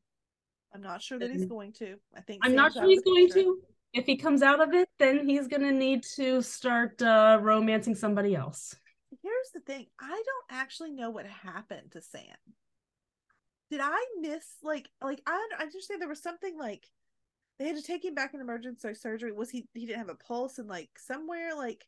I'm 0.74 0.82
not 0.82 1.02
sure 1.02 1.18
that 1.18 1.30
he's 1.30 1.47
going 1.47 1.72
to. 1.74 1.97
I 2.16 2.20
think 2.20 2.40
I'm 2.44 2.55
not 2.55 2.72
sure 2.72 2.85
he's 2.86 3.02
going 3.02 3.26
picture. 3.26 3.43
to. 3.43 3.59
If 3.93 4.05
he 4.05 4.16
comes 4.16 4.43
out 4.43 4.60
of 4.60 4.74
it, 4.74 4.89
then 4.98 5.27
he's 5.27 5.48
gonna 5.48 5.73
need 5.73 6.05
to 6.16 6.43
start 6.43 7.01
uh, 7.02 7.39
romancing 7.40 7.94
somebody 7.94 8.35
else. 8.35 8.74
Here's 9.23 9.51
the 9.55 9.60
thing. 9.60 9.86
I 9.98 10.09
don't 10.09 10.60
actually 10.60 10.93
know 10.93 11.10
what 11.10 11.27
happened 11.27 11.93
to 11.93 12.02
Sam. 12.02 12.36
Did 13.70 13.81
I 13.82 14.05
miss 14.20 14.44
like 14.62 14.89
like 15.02 15.23
I 15.27 15.48
I 15.59 15.62
understand 15.62 16.01
there 16.01 16.09
was 16.09 16.23
something 16.23 16.56
like 16.59 16.86
they 17.59 17.66
had 17.66 17.77
to 17.77 17.82
take 17.82 18.05
him 18.05 18.15
back 18.15 18.35
in 18.35 18.40
emergency 18.40 18.94
surgery. 18.94 19.32
Was 19.32 19.51
he 19.51 19.66
he 19.74 19.86
didn't 19.86 19.98
have 19.98 20.09
a 20.10 20.15
pulse 20.15 20.59
and 20.59 20.69
like 20.69 20.90
somewhere 20.98 21.55
like 21.56 21.85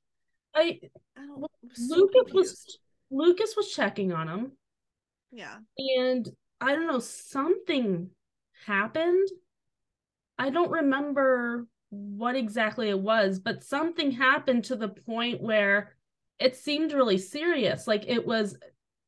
I 0.55 0.81
I 1.17 1.27
don't 1.27 1.41
Well, 1.41 1.51
so 1.75 1.95
Lucas 1.95 2.13
confused. 2.25 2.35
was 2.35 2.79
Lucas 3.11 3.55
was 3.57 3.71
checking 3.73 4.13
on 4.13 4.29
him, 4.29 4.53
yeah. 5.33 5.59
and 5.79 6.29
I 6.61 6.75
don't 6.75 6.87
know 6.87 6.99
something 7.01 8.11
happened. 8.67 9.29
I 10.39 10.51
don't 10.51 10.71
remember 10.71 11.67
what 11.91 12.37
exactly 12.37 12.89
it 12.89 12.99
was, 12.99 13.39
but 13.39 13.65
something 13.65 14.11
happened 14.11 14.65
to 14.65 14.77
the 14.77 14.89
point 14.89 15.43
where 15.43 15.97
it 16.39 16.57
seemed 16.57 16.93
really 16.93 17.19
serious. 17.19 17.87
Like 17.87 18.05
it 18.09 18.27
was 18.27 18.57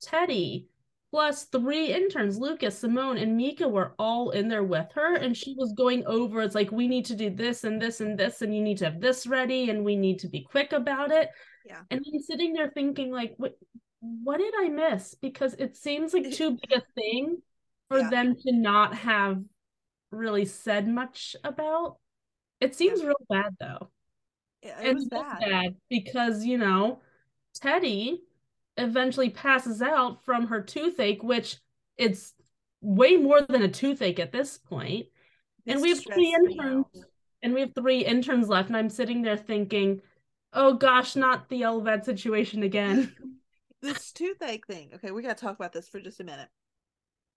Teddy 0.00 0.66
plus 1.12 1.44
three 1.44 1.92
interns, 1.92 2.38
Lucas, 2.38 2.78
Simone, 2.78 3.18
and 3.18 3.36
Mika 3.36 3.68
were 3.68 3.94
all 3.98 4.30
in 4.30 4.48
there 4.48 4.64
with 4.64 4.90
her, 4.94 5.16
and 5.16 5.36
she 5.36 5.54
was 5.58 5.74
going 5.74 6.04
over. 6.06 6.40
It's 6.40 6.54
like 6.54 6.72
we 6.72 6.88
need 6.88 7.04
to 7.06 7.14
do 7.14 7.28
this 7.30 7.64
and 7.64 7.80
this 7.80 8.00
and 8.00 8.18
this, 8.18 8.42
and 8.42 8.54
you 8.54 8.62
need 8.62 8.78
to 8.78 8.86
have 8.86 9.00
this 9.00 9.26
ready, 9.26 9.68
and 9.70 9.84
we 9.84 9.94
need 9.94 10.18
to 10.20 10.28
be 10.28 10.42
quick 10.42 10.72
about 10.72 11.10
it. 11.10 11.28
Yeah. 11.66 11.80
And 11.90 12.00
I'm 12.00 12.20
sitting 12.20 12.54
there 12.54 12.70
thinking, 12.70 13.12
like, 13.12 13.34
what, 13.36 13.56
what 14.00 14.38
did 14.38 14.54
I 14.58 14.68
miss? 14.70 15.14
Because 15.14 15.54
it 15.54 15.76
seems 15.76 16.14
like 16.14 16.30
too 16.32 16.52
big 16.52 16.78
a 16.78 16.82
thing 16.94 17.42
for 17.88 17.98
Yeah. 17.98 18.10
them 18.10 18.34
to 18.46 18.52
not 18.52 18.94
have 18.94 19.38
really 20.10 20.46
said 20.46 20.88
much 20.88 21.36
about. 21.44 21.98
It 22.62 22.76
seems 22.76 23.02
real 23.02 23.16
bad 23.28 23.56
though. 23.58 23.88
It, 24.62 24.74
it 24.82 24.94
was 24.94 25.08
it's 25.10 25.10
bad. 25.10 25.74
because, 25.90 26.44
you 26.44 26.58
know, 26.58 27.00
Teddy 27.54 28.22
eventually 28.76 29.30
passes 29.30 29.82
out 29.82 30.24
from 30.24 30.46
her 30.46 30.62
toothache, 30.62 31.24
which 31.24 31.56
it's 31.96 32.34
way 32.80 33.16
more 33.16 33.42
than 33.42 33.62
a 33.62 33.68
toothache 33.68 34.20
at 34.20 34.30
this 34.30 34.58
point. 34.58 35.06
and 35.66 35.82
we 35.82 35.90
have 35.90 36.04
three 36.04 36.34
interns. 36.34 36.86
And 37.42 37.54
we 37.54 37.60
have 37.62 37.74
three 37.74 38.04
interns 38.04 38.48
left, 38.48 38.68
and 38.68 38.76
I'm 38.76 38.88
sitting 38.88 39.22
there 39.22 39.36
thinking, 39.36 40.00
oh 40.52 40.74
gosh, 40.74 41.16
not 41.16 41.48
the 41.48 41.62
LVAD 41.62 42.04
situation 42.04 42.62
again. 42.62 43.12
this 43.82 44.12
toothache 44.12 44.68
thing. 44.68 44.92
Okay, 44.94 45.10
we 45.10 45.22
got 45.22 45.36
to 45.36 45.44
talk 45.44 45.56
about 45.56 45.72
this 45.72 45.88
for 45.88 45.98
just 45.98 46.20
a 46.20 46.24
minute. 46.24 46.48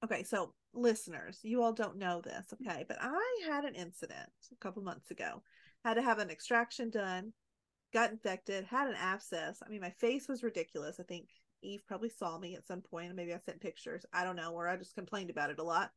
Okay, 0.05 0.21
so 0.23 0.53
listeners, 0.73 1.39
you 1.41 1.63
all 1.63 1.73
don't 1.73 1.97
know 1.97 2.21
this, 2.21 2.53
okay, 2.53 2.85
but 2.87 2.97
I 3.01 3.41
had 3.47 3.65
an 3.65 3.73
incident 3.73 4.29
a 4.51 4.55
couple 4.57 4.83
months 4.83 5.09
ago. 5.09 5.41
Had 5.83 5.95
to 5.95 6.03
have 6.03 6.19
an 6.19 6.29
extraction 6.29 6.91
done, 6.91 7.33
got 7.91 8.11
infected, 8.11 8.65
had 8.65 8.87
an 8.87 8.95
abscess. 8.95 9.63
I 9.65 9.69
mean, 9.69 9.81
my 9.81 9.89
face 9.89 10.27
was 10.27 10.43
ridiculous. 10.43 10.99
I 10.99 11.03
think 11.03 11.29
Eve 11.63 11.81
probably 11.87 12.09
saw 12.09 12.37
me 12.37 12.55
at 12.55 12.67
some 12.67 12.81
point, 12.81 13.15
maybe 13.15 13.33
I 13.33 13.39
sent 13.39 13.61
pictures. 13.61 14.05
I 14.13 14.23
don't 14.23 14.35
know, 14.35 14.51
or 14.53 14.67
I 14.67 14.77
just 14.77 14.93
complained 14.93 15.31
about 15.31 15.49
it 15.49 15.57
a 15.57 15.63
lot. 15.63 15.89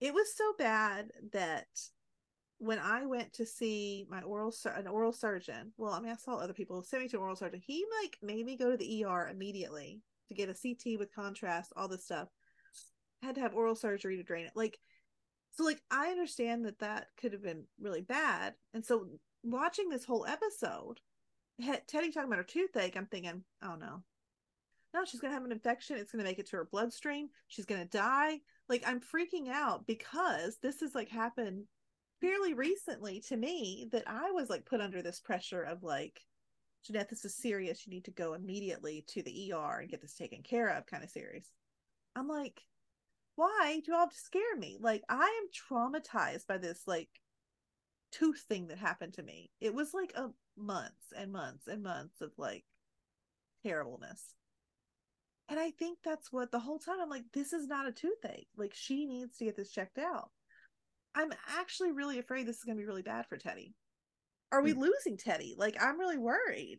It 0.00 0.12
was 0.12 0.36
so 0.36 0.52
bad 0.58 1.10
that 1.32 1.66
when 2.58 2.78
I 2.78 3.06
went 3.06 3.32
to 3.34 3.46
see 3.46 4.06
my 4.10 4.20
oral 4.20 4.52
sur- 4.52 4.74
an 4.74 4.86
oral 4.86 5.12
surgeon, 5.12 5.72
well, 5.78 5.94
I 5.94 6.00
mean, 6.00 6.12
I 6.12 6.16
saw 6.16 6.36
other 6.36 6.52
people 6.52 6.82
send 6.82 7.02
me 7.02 7.08
to 7.08 7.16
an 7.16 7.22
oral 7.22 7.36
surgeon. 7.36 7.62
He 7.64 7.86
like 8.02 8.18
made 8.22 8.44
me 8.44 8.58
go 8.58 8.70
to 8.70 8.76
the 8.76 9.04
ER 9.04 9.28
immediately 9.28 10.02
to 10.28 10.34
get 10.34 10.50
a 10.50 10.54
CT 10.54 10.98
with 10.98 11.14
contrast, 11.14 11.72
all 11.74 11.88
this 11.88 12.04
stuff. 12.04 12.28
Had 13.24 13.34
to 13.36 13.40
have 13.40 13.54
oral 13.54 13.74
surgery 13.74 14.16
to 14.16 14.22
drain 14.22 14.46
it. 14.46 14.52
Like, 14.54 14.78
so 15.52 15.64
like 15.64 15.80
I 15.90 16.08
understand 16.08 16.64
that 16.66 16.78
that 16.80 17.08
could 17.20 17.32
have 17.32 17.42
been 17.42 17.64
really 17.80 18.02
bad, 18.02 18.54
and 18.72 18.84
so 18.84 19.08
watching 19.42 19.88
this 19.88 20.04
whole 20.04 20.26
episode, 20.26 21.00
Teddy 21.86 22.10
talking 22.10 22.28
about 22.28 22.38
her 22.38 22.44
toothache, 22.44 22.96
I'm 22.96 23.06
thinking, 23.06 23.44
oh 23.62 23.76
no, 23.76 24.02
no, 24.92 25.04
she's 25.04 25.20
gonna 25.20 25.34
have 25.34 25.44
an 25.44 25.52
infection. 25.52 25.96
It's 25.96 26.12
gonna 26.12 26.24
make 26.24 26.38
it 26.38 26.48
to 26.50 26.56
her 26.56 26.68
bloodstream. 26.70 27.28
She's 27.48 27.66
gonna 27.66 27.84
die. 27.84 28.40
Like 28.68 28.82
I'm 28.86 29.00
freaking 29.00 29.48
out 29.48 29.86
because 29.86 30.58
this 30.62 30.80
has 30.80 30.94
like 30.94 31.08
happened 31.08 31.64
fairly 32.20 32.54
recently 32.54 33.20
to 33.20 33.36
me 33.36 33.88
that 33.92 34.04
I 34.06 34.30
was 34.30 34.48
like 34.48 34.64
put 34.64 34.80
under 34.80 35.02
this 35.02 35.20
pressure 35.20 35.62
of 35.62 35.82
like, 35.82 36.20
Jeanette, 36.86 37.10
this 37.10 37.24
is 37.24 37.36
serious. 37.36 37.86
You 37.86 37.92
need 37.92 38.06
to 38.06 38.10
go 38.10 38.34
immediately 38.34 39.04
to 39.08 39.22
the 39.22 39.52
ER 39.52 39.80
and 39.80 39.90
get 39.90 40.00
this 40.00 40.14
taken 40.14 40.42
care 40.42 40.68
of, 40.68 40.86
kind 40.86 41.04
of 41.04 41.10
serious. 41.10 41.46
I'm 42.16 42.28
like, 42.28 42.62
why 43.36 43.80
do 43.84 43.90
you 43.90 43.94
all 43.94 44.00
have 44.00 44.10
to 44.10 44.16
scare 44.16 44.56
me? 44.56 44.78
Like, 44.80 45.02
I 45.08 45.40
am 45.42 45.48
traumatized 45.92 46.46
by 46.46 46.58
this 46.58 46.82
like 46.86 47.08
tooth 48.12 48.44
thing 48.48 48.68
that 48.68 48.78
happened 48.78 49.14
to 49.14 49.22
me. 49.22 49.50
It 49.60 49.74
was 49.74 49.92
like 49.92 50.12
a 50.14 50.30
months 50.56 51.12
and 51.16 51.32
months 51.32 51.66
and 51.66 51.82
months 51.82 52.20
of 52.20 52.30
like 52.38 52.64
terribleness. 53.64 54.22
And 55.48 55.60
I 55.60 55.72
think 55.72 55.98
that's 56.02 56.32
what 56.32 56.50
the 56.50 56.58
whole 56.58 56.78
time 56.78 57.00
I'm 57.02 57.10
like, 57.10 57.24
this 57.32 57.52
is 57.52 57.66
not 57.66 57.86
a 57.86 57.92
toothache. 57.92 58.48
Like, 58.56 58.72
she 58.74 59.04
needs 59.04 59.36
to 59.38 59.44
get 59.44 59.56
this 59.56 59.70
checked 59.70 59.98
out. 59.98 60.30
I'm 61.14 61.32
actually 61.58 61.92
really 61.92 62.18
afraid 62.18 62.46
this 62.46 62.56
is 62.56 62.64
going 62.64 62.76
to 62.76 62.80
be 62.80 62.86
really 62.86 63.02
bad 63.02 63.26
for 63.26 63.36
Teddy. 63.36 63.74
Are 64.52 64.62
we 64.62 64.72
hmm. 64.72 64.80
losing 64.80 65.16
Teddy? 65.18 65.54
Like, 65.56 65.76
I'm 65.80 66.00
really 66.00 66.18
worried. 66.18 66.78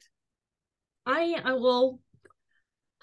I, 1.05 1.39
I 1.43 1.53
will. 1.53 1.99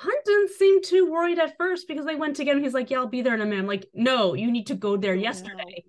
Hunt 0.03 0.25
didn't 0.25 0.51
seem 0.51 0.83
too 0.83 1.09
worried 1.11 1.39
at 1.39 1.57
first 1.57 1.87
because 1.87 2.05
they 2.05 2.17
went 2.17 2.35
to 2.37 2.45
get 2.45 2.57
him. 2.57 2.63
He's 2.63 2.75
like, 2.75 2.91
"Yeah, 2.91 2.99
I'll 2.99 3.07
be 3.07 3.23
there 3.23 3.35
in 3.35 3.41
a 3.41 3.45
minute." 3.45 3.61
I'm 3.61 3.69
like, 3.69 3.89
"No, 3.95 4.35
you 4.35 4.51
need 4.51 4.67
to 4.67 4.75
go 4.75 4.97
there 4.97 5.13
Oh, 5.13 5.15
yesterday." 5.15 5.85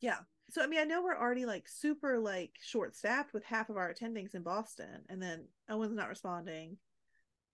Yeah. 0.00 0.18
So, 0.50 0.62
I 0.62 0.66
mean, 0.66 0.80
I 0.80 0.84
know 0.84 1.02
we're 1.02 1.16
already 1.18 1.46
like 1.46 1.66
super 1.66 2.18
like 2.18 2.52
short 2.60 2.94
staffed 2.94 3.32
with 3.32 3.44
half 3.44 3.70
of 3.70 3.78
our 3.78 3.92
attendings 3.92 4.34
in 4.34 4.42
Boston, 4.42 5.04
and 5.08 5.22
then 5.22 5.48
Owen's 5.70 5.96
not 5.96 6.10
responding. 6.10 6.76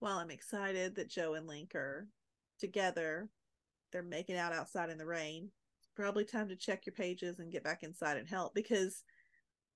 Well, 0.00 0.18
I'm 0.18 0.30
excited 0.32 0.96
that 0.96 1.08
Jo 1.08 1.34
and 1.34 1.46
Link 1.46 1.76
are 1.76 2.08
together. 2.58 3.28
They're 3.92 4.02
making 4.02 4.36
out 4.36 4.52
outside 4.52 4.90
in 4.90 4.98
the 4.98 5.06
rain. 5.06 5.52
It's 5.78 5.90
probably 5.94 6.24
time 6.24 6.48
to 6.48 6.56
check 6.56 6.84
your 6.84 6.94
pages 6.94 7.38
and 7.38 7.52
get 7.52 7.62
back 7.62 7.84
inside 7.84 8.16
and 8.16 8.28
help 8.28 8.54
because 8.54 9.04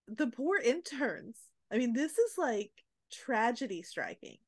the 0.08 0.26
poor 0.26 0.58
interns. 0.58 1.38
I 1.70 1.78
mean, 1.78 1.92
this 1.92 2.18
is 2.18 2.32
like 2.36 2.72
tragedy 3.12 3.82
striking. 3.82 4.38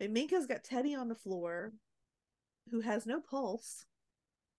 And 0.00 0.12
Mika's 0.12 0.46
got 0.46 0.64
Teddy 0.64 0.94
on 0.94 1.08
the 1.08 1.14
floor 1.14 1.72
who 2.70 2.80
has 2.80 3.06
no 3.06 3.20
pulse, 3.20 3.84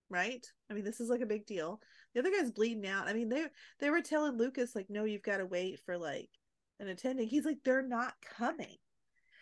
right? 0.09 0.45
I 0.69 0.73
mean, 0.73 0.83
this 0.83 0.99
is 0.99 1.09
like 1.09 1.21
a 1.21 1.25
big 1.25 1.45
deal. 1.45 1.81
The 2.13 2.19
other 2.21 2.31
guy's 2.31 2.51
bleeding 2.51 2.87
out. 2.87 3.07
I 3.07 3.13
mean, 3.13 3.29
they 3.29 3.45
they 3.79 3.89
were 3.89 4.01
telling 4.01 4.37
Lucas 4.37 4.75
like, 4.75 4.89
no, 4.89 5.03
you've 5.05 5.21
got 5.23 5.37
to 5.37 5.45
wait 5.45 5.79
for 5.85 5.97
like 5.97 6.29
an 6.79 6.87
attending. 6.87 7.27
He's 7.27 7.45
like, 7.45 7.59
they're 7.63 7.81
not 7.87 8.13
coming. 8.37 8.77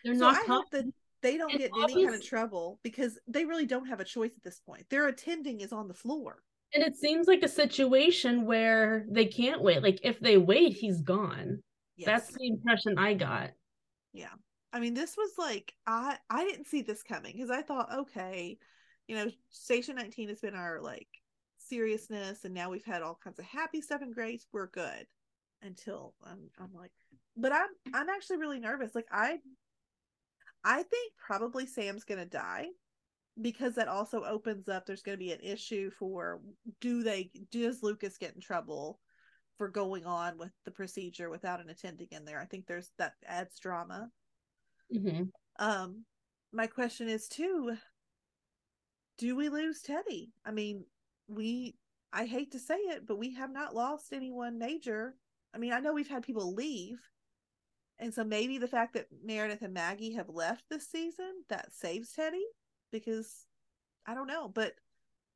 They're 0.04 0.14
so 0.14 0.26
not 0.26 0.36
I 0.36 0.42
hope 0.44 0.70
that 0.70 0.86
coming. 0.86 0.92
they 1.22 1.36
don't 1.36 1.52
And 1.52 1.58
get 1.58 1.72
in 1.72 1.82
any 1.82 1.96
kind 1.98 2.14
of 2.14 2.22
trouble 2.22 2.78
because 2.82 3.18
they 3.26 3.44
really 3.44 3.66
don't 3.66 3.86
have 3.86 4.00
a 4.00 4.04
choice 4.04 4.32
at 4.36 4.42
this 4.44 4.60
point. 4.60 4.88
Their 4.90 5.08
attending 5.08 5.60
is 5.60 5.72
on 5.72 5.88
the 5.88 5.94
floor. 5.94 6.42
And 6.74 6.82
it 6.84 6.96
seems 6.96 7.26
like 7.26 7.42
a 7.42 7.48
situation 7.48 8.44
where 8.46 9.06
they 9.10 9.26
can't 9.26 9.62
wait. 9.62 9.82
Like 9.82 10.00
if 10.02 10.20
they 10.20 10.36
wait, 10.38 10.74
he's 10.74 11.00
gone. 11.02 11.62
Yes. 11.96 12.06
That's 12.06 12.32
the 12.34 12.46
impression 12.48 12.98
I 12.98 13.14
got. 13.14 13.50
yeah. 14.12 14.34
I 14.72 14.80
mean, 14.80 14.94
this 14.94 15.16
was 15.16 15.30
like 15.38 15.72
I 15.86 16.18
I 16.28 16.44
didn't 16.44 16.66
see 16.66 16.82
this 16.82 17.02
coming 17.02 17.32
because 17.34 17.50
I 17.50 17.62
thought, 17.62 17.92
okay, 17.92 18.58
you 19.06 19.16
know, 19.16 19.30
Station 19.50 19.96
19 19.96 20.28
has 20.28 20.40
been 20.40 20.54
our 20.54 20.80
like 20.80 21.08
seriousness 21.58 22.44
and 22.44 22.54
now 22.54 22.70
we've 22.70 22.84
had 22.84 23.02
all 23.02 23.18
kinds 23.22 23.38
of 23.38 23.44
happy 23.44 23.80
stuff 23.80 24.02
and 24.02 24.14
Grey's 24.14 24.46
we're 24.52 24.68
good. 24.68 25.06
Until 25.60 26.14
I'm 26.24 26.50
I'm 26.60 26.72
like 26.72 26.92
but 27.36 27.52
I'm 27.52 27.68
I'm 27.92 28.08
actually 28.08 28.36
really 28.36 28.60
nervous 28.60 28.94
like 28.94 29.08
I 29.10 29.38
I 30.62 30.84
think 30.84 31.12
probably 31.16 31.66
Sam's 31.66 32.04
to 32.04 32.24
die 32.26 32.66
because 33.40 33.74
that 33.74 33.88
also 33.88 34.22
opens 34.22 34.68
up 34.68 34.86
there's 34.86 35.02
going 35.02 35.18
to 35.18 35.24
be 35.24 35.32
an 35.32 35.40
issue 35.40 35.90
for 35.90 36.40
do 36.80 37.02
they 37.02 37.32
does 37.50 37.82
Lucas 37.82 38.18
get 38.18 38.34
in 38.36 38.40
trouble 38.40 39.00
for 39.56 39.68
going 39.68 40.06
on 40.06 40.38
with 40.38 40.52
the 40.64 40.70
procedure 40.70 41.28
without 41.28 41.60
an 41.60 41.70
attending 41.70 42.08
in 42.12 42.24
there? 42.24 42.40
I 42.40 42.44
think 42.44 42.66
there's 42.66 42.90
that 42.98 43.14
adds 43.26 43.58
drama 43.58 44.10
Mm-hmm. 44.94 45.24
um 45.64 46.04
my 46.52 46.66
question 46.66 47.08
is 47.08 47.28
too 47.28 47.76
do 49.18 49.36
we 49.36 49.48
lose 49.48 49.82
Teddy 49.82 50.32
I 50.44 50.50
mean 50.50 50.84
we 51.28 51.74
I 52.12 52.24
hate 52.24 52.52
to 52.52 52.58
say 52.58 52.76
it, 52.76 53.06
but 53.06 53.18
we 53.18 53.34
have 53.34 53.52
not 53.52 53.74
lost 53.74 54.12
anyone 54.12 54.58
major. 54.58 55.14
I 55.54 55.58
mean, 55.58 55.72
I 55.72 55.80
know 55.80 55.92
we've 55.92 56.08
had 56.08 56.22
people 56.22 56.54
leave. 56.54 56.98
And 57.98 58.14
so 58.14 58.24
maybe 58.24 58.58
the 58.58 58.68
fact 58.68 58.94
that 58.94 59.08
Meredith 59.24 59.62
and 59.62 59.74
Maggie 59.74 60.14
have 60.14 60.28
left 60.28 60.64
this 60.70 60.88
season 60.88 61.32
that 61.48 61.72
saves 61.72 62.12
Teddy 62.12 62.44
because 62.92 63.46
I 64.06 64.14
don't 64.14 64.28
know, 64.28 64.48
but 64.48 64.72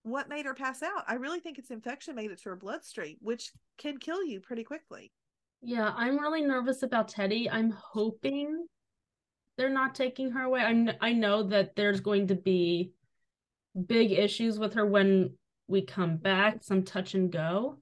what 0.05 0.29
made 0.29 0.47
her 0.47 0.55
pass 0.55 0.83
out? 0.83 1.05
I 1.07 1.15
really 1.15 1.41
think 1.41 1.59
it's 1.59 1.71
infection 1.71 2.15
made 2.15 2.31
it 2.31 2.41
to 2.43 2.51
her 2.51 2.57
bloodstream, 2.57 3.17
which 3.21 3.51
can 3.79 3.99
kill 3.99 4.25
you 4.25 4.41
pretty 4.41 4.65
quickly. 4.65 5.13
Yeah, 5.61 5.93
I'm 5.95 6.19
really 6.19 6.43
nervous 6.43 6.83
about 6.83 7.09
Teddy. 7.09 7.51
I'm 7.51 7.71
hoping 7.71 8.67
they're 9.57 9.71
not 9.71 9.95
taking 9.95 10.31
her 10.33 10.43
away. 10.43 10.61
I 10.63 11.09
I 11.09 11.13
know 11.13 11.45
that 11.45 11.77
there's 11.77 12.01
going 12.01 12.29
to 12.29 12.35
be 12.35 12.93
big 13.87 14.13
issues 14.13 14.59
with 14.59 14.75
her 14.75 14.87
when 14.87 15.35
we 15.69 15.83
come 15.83 16.17
back, 16.17 16.63
some 16.63 16.83
touch 16.83 17.15
and 17.15 17.31
go. 17.31 17.79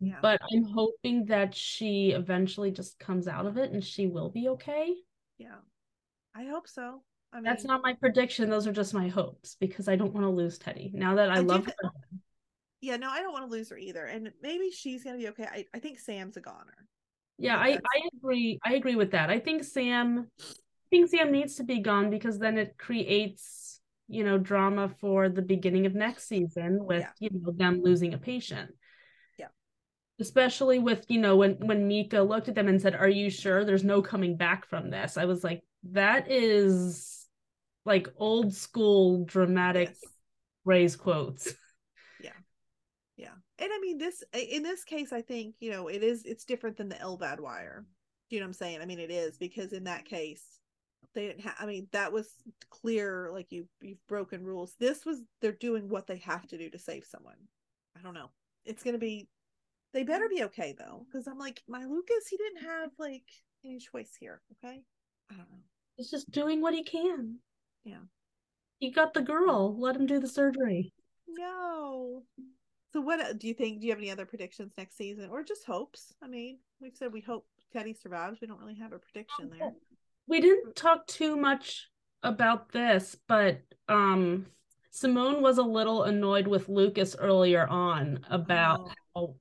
Yeah. 0.00 0.16
But 0.22 0.40
I'm 0.52 0.64
hoping 0.64 1.26
that 1.26 1.54
she 1.54 2.10
eventually 2.10 2.70
just 2.70 2.98
comes 2.98 3.28
out 3.28 3.46
of 3.46 3.58
it 3.58 3.70
and 3.70 3.84
she 3.84 4.06
will 4.06 4.30
be 4.30 4.48
okay. 4.48 4.94
Yeah. 5.38 5.56
I 6.34 6.44
hope 6.44 6.66
so. 6.68 7.02
I 7.32 7.36
mean, 7.36 7.44
That's 7.44 7.64
not 7.64 7.82
my 7.82 7.94
prediction. 7.94 8.48
Those 8.48 8.66
are 8.66 8.72
just 8.72 8.94
my 8.94 9.08
hopes 9.08 9.56
because 9.60 9.88
I 9.88 9.96
don't 9.96 10.12
want 10.12 10.24
to 10.24 10.30
lose 10.30 10.58
Teddy. 10.58 10.90
Now 10.94 11.14
that 11.16 11.30
I, 11.30 11.36
I 11.36 11.40
love 11.40 11.66
thi- 11.66 11.72
her. 11.82 11.90
yeah, 12.80 12.96
no, 12.96 13.10
I 13.10 13.20
don't 13.20 13.32
want 13.32 13.44
to 13.44 13.50
lose 13.50 13.68
her 13.70 13.76
either. 13.76 14.06
And 14.06 14.32
maybe 14.42 14.70
she's 14.70 15.04
going 15.04 15.16
to 15.16 15.22
be 15.22 15.28
okay. 15.28 15.44
I, 15.44 15.66
I 15.74 15.78
think 15.78 15.98
Sam's 15.98 16.36
a 16.36 16.40
goner. 16.40 16.86
Yeah, 17.38 17.56
I, 17.56 17.72
I 17.72 18.08
agree. 18.16 18.58
I 18.64 18.74
agree 18.74 18.96
with 18.96 19.12
that. 19.12 19.30
I 19.30 19.38
think 19.38 19.64
Sam 19.64 20.28
Sam 20.92 21.32
needs 21.32 21.56
to 21.56 21.64
be 21.64 21.80
gone 21.80 22.10
because 22.10 22.38
then 22.38 22.58
it 22.58 22.76
creates, 22.78 23.80
you 24.08 24.24
know, 24.24 24.38
drama 24.38 24.88
for 25.00 25.28
the 25.28 25.42
beginning 25.42 25.86
of 25.86 25.94
next 25.94 26.26
season 26.28 26.84
with, 26.84 27.00
Yeah. 27.00 27.12
you 27.20 27.30
know, 27.32 27.52
them 27.52 27.82
losing 27.82 28.14
a 28.14 28.18
patient. 28.18 28.74
Yeah. 29.38 29.48
Especially 30.18 30.78
with, 30.78 31.04
you 31.08 31.20
know, 31.20 31.36
when 31.36 31.54
when 31.66 31.86
Mika 31.86 32.20
looked 32.22 32.48
at 32.48 32.54
them 32.54 32.68
and 32.68 32.80
said, 32.80 32.94
"Are 32.94 33.08
you 33.08 33.30
sure 33.30 33.64
there's 33.64 33.84
no 33.84 34.02
coming 34.02 34.36
back 34.36 34.66
from 34.66 34.90
this?" 34.90 35.16
I 35.16 35.24
was 35.26 35.44
like, 35.44 35.62
that 35.92 36.30
is 36.30 37.26
like 37.84 38.08
old 38.18 38.52
school 38.54 39.24
dramatic 39.24 39.88
Yes. 39.90 40.04
Grey's 40.66 40.96
quotes. 40.96 41.54
Yeah. 42.22 42.32
Yeah. 43.16 43.32
And 43.58 43.70
I 43.72 43.78
mean 43.80 43.96
this 43.96 44.22
in 44.34 44.62
this 44.62 44.84
case 44.84 45.12
I 45.12 45.22
think, 45.22 45.54
you 45.60 45.70
know, 45.70 45.88
it 45.88 46.02
is 46.02 46.24
it's 46.24 46.44
different 46.44 46.76
than 46.76 46.88
the 46.90 46.96
LVAD 46.96 47.40
wire. 47.40 47.86
Do 48.28 48.36
you 48.36 48.40
know 48.40 48.44
what 48.44 48.48
I'm 48.50 48.54
saying? 48.54 48.82
I 48.82 48.86
mean 48.86 48.98
it 48.98 49.10
is 49.10 49.38
because 49.38 49.72
in 49.72 49.84
that 49.84 50.04
case 50.04 50.59
they 51.14 51.26
didn't 51.26 51.42
have 51.42 51.54
I 51.58 51.66
mean 51.66 51.88
that 51.92 52.12
was 52.12 52.28
clear 52.70 53.30
like 53.32 53.50
you 53.50 53.66
you've 53.80 54.06
broken 54.06 54.44
rules. 54.44 54.74
This 54.78 55.04
was 55.04 55.20
they're 55.40 55.52
doing 55.52 55.88
what 55.88 56.06
they 56.06 56.18
have 56.18 56.46
to 56.48 56.58
do 56.58 56.70
to 56.70 56.78
save 56.78 57.04
someone. 57.04 57.36
I 57.98 58.02
don't 58.02 58.14
know. 58.14 58.30
It's 58.64 58.82
going 58.82 58.94
to 58.94 59.00
be 59.00 59.28
they 59.92 60.04
better 60.04 60.28
be 60.28 60.44
okay 60.44 60.74
though 60.78 61.06
cuz 61.12 61.26
I'm 61.26 61.38
like 61.38 61.62
my 61.68 61.84
Lucas 61.84 62.28
he 62.28 62.36
didn't 62.36 62.62
have 62.62 62.90
like 62.98 63.24
any 63.64 63.78
choice 63.78 64.16
here, 64.18 64.40
okay? 64.52 64.82
I 65.30 65.34
don't 65.34 65.50
know. 65.50 65.62
He's 65.96 66.10
just 66.10 66.30
doing 66.30 66.60
what 66.60 66.74
he 66.74 66.82
can. 66.82 67.38
Yeah. 67.84 68.04
He 68.78 68.90
got 68.90 69.12
the 69.12 69.22
girl. 69.22 69.78
Let 69.78 69.96
him 69.96 70.06
do 70.06 70.18
the 70.18 70.28
surgery. 70.28 70.92
No. 71.28 72.22
So 72.92 73.00
what 73.00 73.20
uh, 73.20 73.32
do 73.34 73.46
you 73.46 73.54
think? 73.54 73.80
Do 73.80 73.86
you 73.86 73.92
have 73.92 74.00
any 74.00 74.10
other 74.10 74.26
predictions 74.26 74.72
next 74.76 74.96
season, 74.96 75.28
or 75.30 75.44
just 75.44 75.64
hopes? 75.64 76.14
I 76.22 76.26
mean, 76.26 76.58
we've 76.80 76.96
said 76.96 77.12
we 77.12 77.20
hope 77.20 77.46
Teddy 77.72 77.94
survives. 77.94 78.40
We 78.40 78.48
don't 78.48 78.58
really 78.58 78.74
have 78.74 78.92
a 78.92 78.98
prediction 78.98 79.50
oh, 79.52 79.56
there. 79.56 79.72
We 80.30 80.40
didn't 80.40 80.76
talk 80.76 81.06
too 81.06 81.36
much 81.36 81.88
about 82.22 82.72
this, 82.72 83.16
but 83.28 83.60
um 83.88 84.46
Simone 84.92 85.42
was 85.42 85.58
a 85.58 85.62
little 85.62 86.04
annoyed 86.04 86.46
with 86.48 86.68
Lucas 86.68 87.14
earlier 87.18 87.66
on 87.66 88.20
about 88.30 88.80
Oh. 88.80 88.92
how 89.14 89.34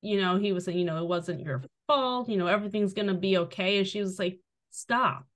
you 0.00 0.20
know 0.20 0.38
he 0.38 0.52
was 0.52 0.64
saying, 0.64 0.78
you 0.78 0.84
know, 0.84 1.02
it 1.02 1.06
wasn't 1.08 1.40
your 1.44 1.62
fault, 1.86 2.28
you 2.28 2.36
know, 2.36 2.46
everything's 2.46 2.94
gonna 2.94 3.14
be 3.14 3.36
okay. 3.38 3.78
And 3.78 3.86
she 3.86 4.00
was 4.00 4.18
like, 4.18 4.38
Stop. 4.70 5.26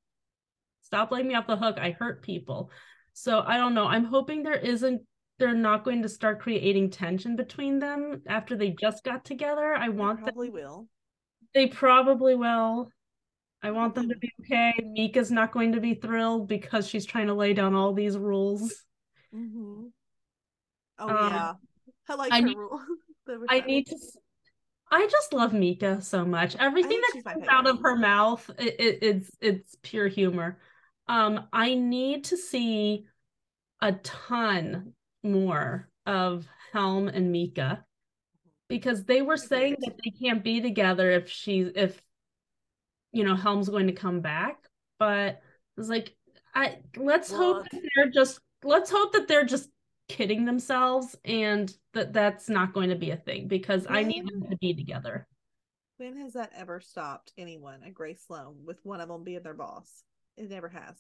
Stop 0.83 1.11
letting 1.11 1.29
me 1.29 1.35
off 1.35 1.47
the 1.47 1.57
hook. 1.57 1.77
I 1.79 1.91
hurt 1.91 2.23
people. 2.23 2.71
So 3.13 3.43
I 3.47 3.57
don't 3.59 3.75
know. 3.75 3.87
I'm 3.87 4.05
hoping 4.05 4.43
there 4.43 4.55
isn't 4.55 5.03
they're 5.39 5.53
not 5.55 5.85
going 5.85 6.01
to 6.03 6.09
start 6.09 6.41
creating 6.41 6.89
tension 6.91 7.37
between 7.37 7.79
them 7.79 8.23
after 8.27 8.57
they 8.57 8.71
just 8.71 9.05
got 9.05 9.25
together. 9.25 9.75
I 9.75 9.89
They 9.89 9.95
want 9.95 10.19
them 10.21 10.27
probably 10.27 10.49
will. 10.51 10.89
they 11.55 11.67
probably 11.67 12.35
will. 12.35 12.91
I 13.63 13.71
want 13.71 13.95
them 13.95 14.09
to 14.09 14.17
be 14.17 14.31
okay. 14.43 14.75
Mika's 14.85 15.31
not 15.31 15.53
going 15.53 15.73
to 15.73 15.81
be 15.81 15.95
thrilled 15.95 16.47
because 16.49 16.87
she's 16.89 17.07
trying 17.07 17.27
to 17.29 17.35
lay 17.35 17.53
down 17.55 17.75
all 17.75 17.93
these 17.93 18.17
rules. 18.17 18.85
Mm-hmm. 19.35 19.87
Oh 20.99 21.09
Um, 21.09 21.33
yeah, 21.33 21.53
I 22.09 22.15
like 22.15 22.33
I 22.33 22.41
her 22.41 22.47
need- 22.47 22.57
rule. 22.57 22.81
I 23.49 23.61
need 23.61 23.87
to. 23.89 23.97
I 24.89 25.09
just 25.09 25.33
love 25.33 25.53
Mika 25.53 26.01
so 26.01 26.25
much. 26.25 26.55
Everything 26.57 27.01
that 27.13 27.25
comes 27.25 27.49
out 27.49 27.67
of 27.67 27.81
her 27.81 27.97
mouth, 27.97 28.49
it, 28.59 28.77
it, 28.79 28.99
it's 29.03 29.31
it's 29.41 29.77
pure 29.83 30.07
humor. 30.07 30.59
Um, 31.09 31.49
I 31.53 31.75
need 31.75 32.25
to 32.27 32.37
see 32.37 33.07
a 33.81 33.93
ton 33.93 34.93
more 35.25 35.89
of 36.07 36.47
Helm 36.73 37.09
and 37.09 37.33
Mika 37.33 37.85
because 38.69 39.05
they 39.05 39.23
were 39.23 39.37
saying 39.37 39.77
that 39.81 39.97
they 40.05 40.11
can't 40.11 40.45
be 40.45 40.61
together 40.61 41.11
if 41.11 41.29
she's 41.29 41.69
if 41.75 42.01
you 43.17 43.25
know 43.25 43.35
Helm's 43.35 43.69
going 43.69 43.87
to 43.87 43.93
come 43.93 44.21
back. 44.21 44.59
But 44.99 45.41
it's 45.79 45.89
like 45.89 46.15
I 46.55 46.79
let's 46.97 47.31
hope 47.31 47.67
Look. 47.73 47.83
they're 47.95 48.11
just 48.11 48.41
let's 48.63 48.91
hope 48.91 49.13
that 49.15 49.27
they're 49.29 49.45
just 49.45 49.69
kidding 50.09 50.45
themselves 50.45 51.17
and 51.25 51.75
that 51.95 52.13
that's 52.13 52.49
not 52.49 52.73
going 52.73 52.91
to 52.91 52.97
be 52.97 53.11
a 53.11 53.17
thing 53.17 53.49
because 53.49 53.87
I 53.89 54.03
need 54.05 54.27
them 54.29 54.49
to 54.51 54.57
be 54.59 54.73
together. 54.75 55.27
When 55.99 56.17
has 56.19 56.35
that 56.35 56.53
ever 56.57 56.81
stopped 56.81 57.33
anyone 57.39 57.81
at 57.85 57.95
Grey's 57.95 58.23
Sloan 58.27 58.57
with 58.65 58.79
one 58.85 59.01
of 59.01 59.09
them 59.09 59.25
being 59.25 59.43
their 59.43 59.55
boss? 59.55 59.91
It 60.37 60.49
never 60.51 60.69
has. 60.69 60.97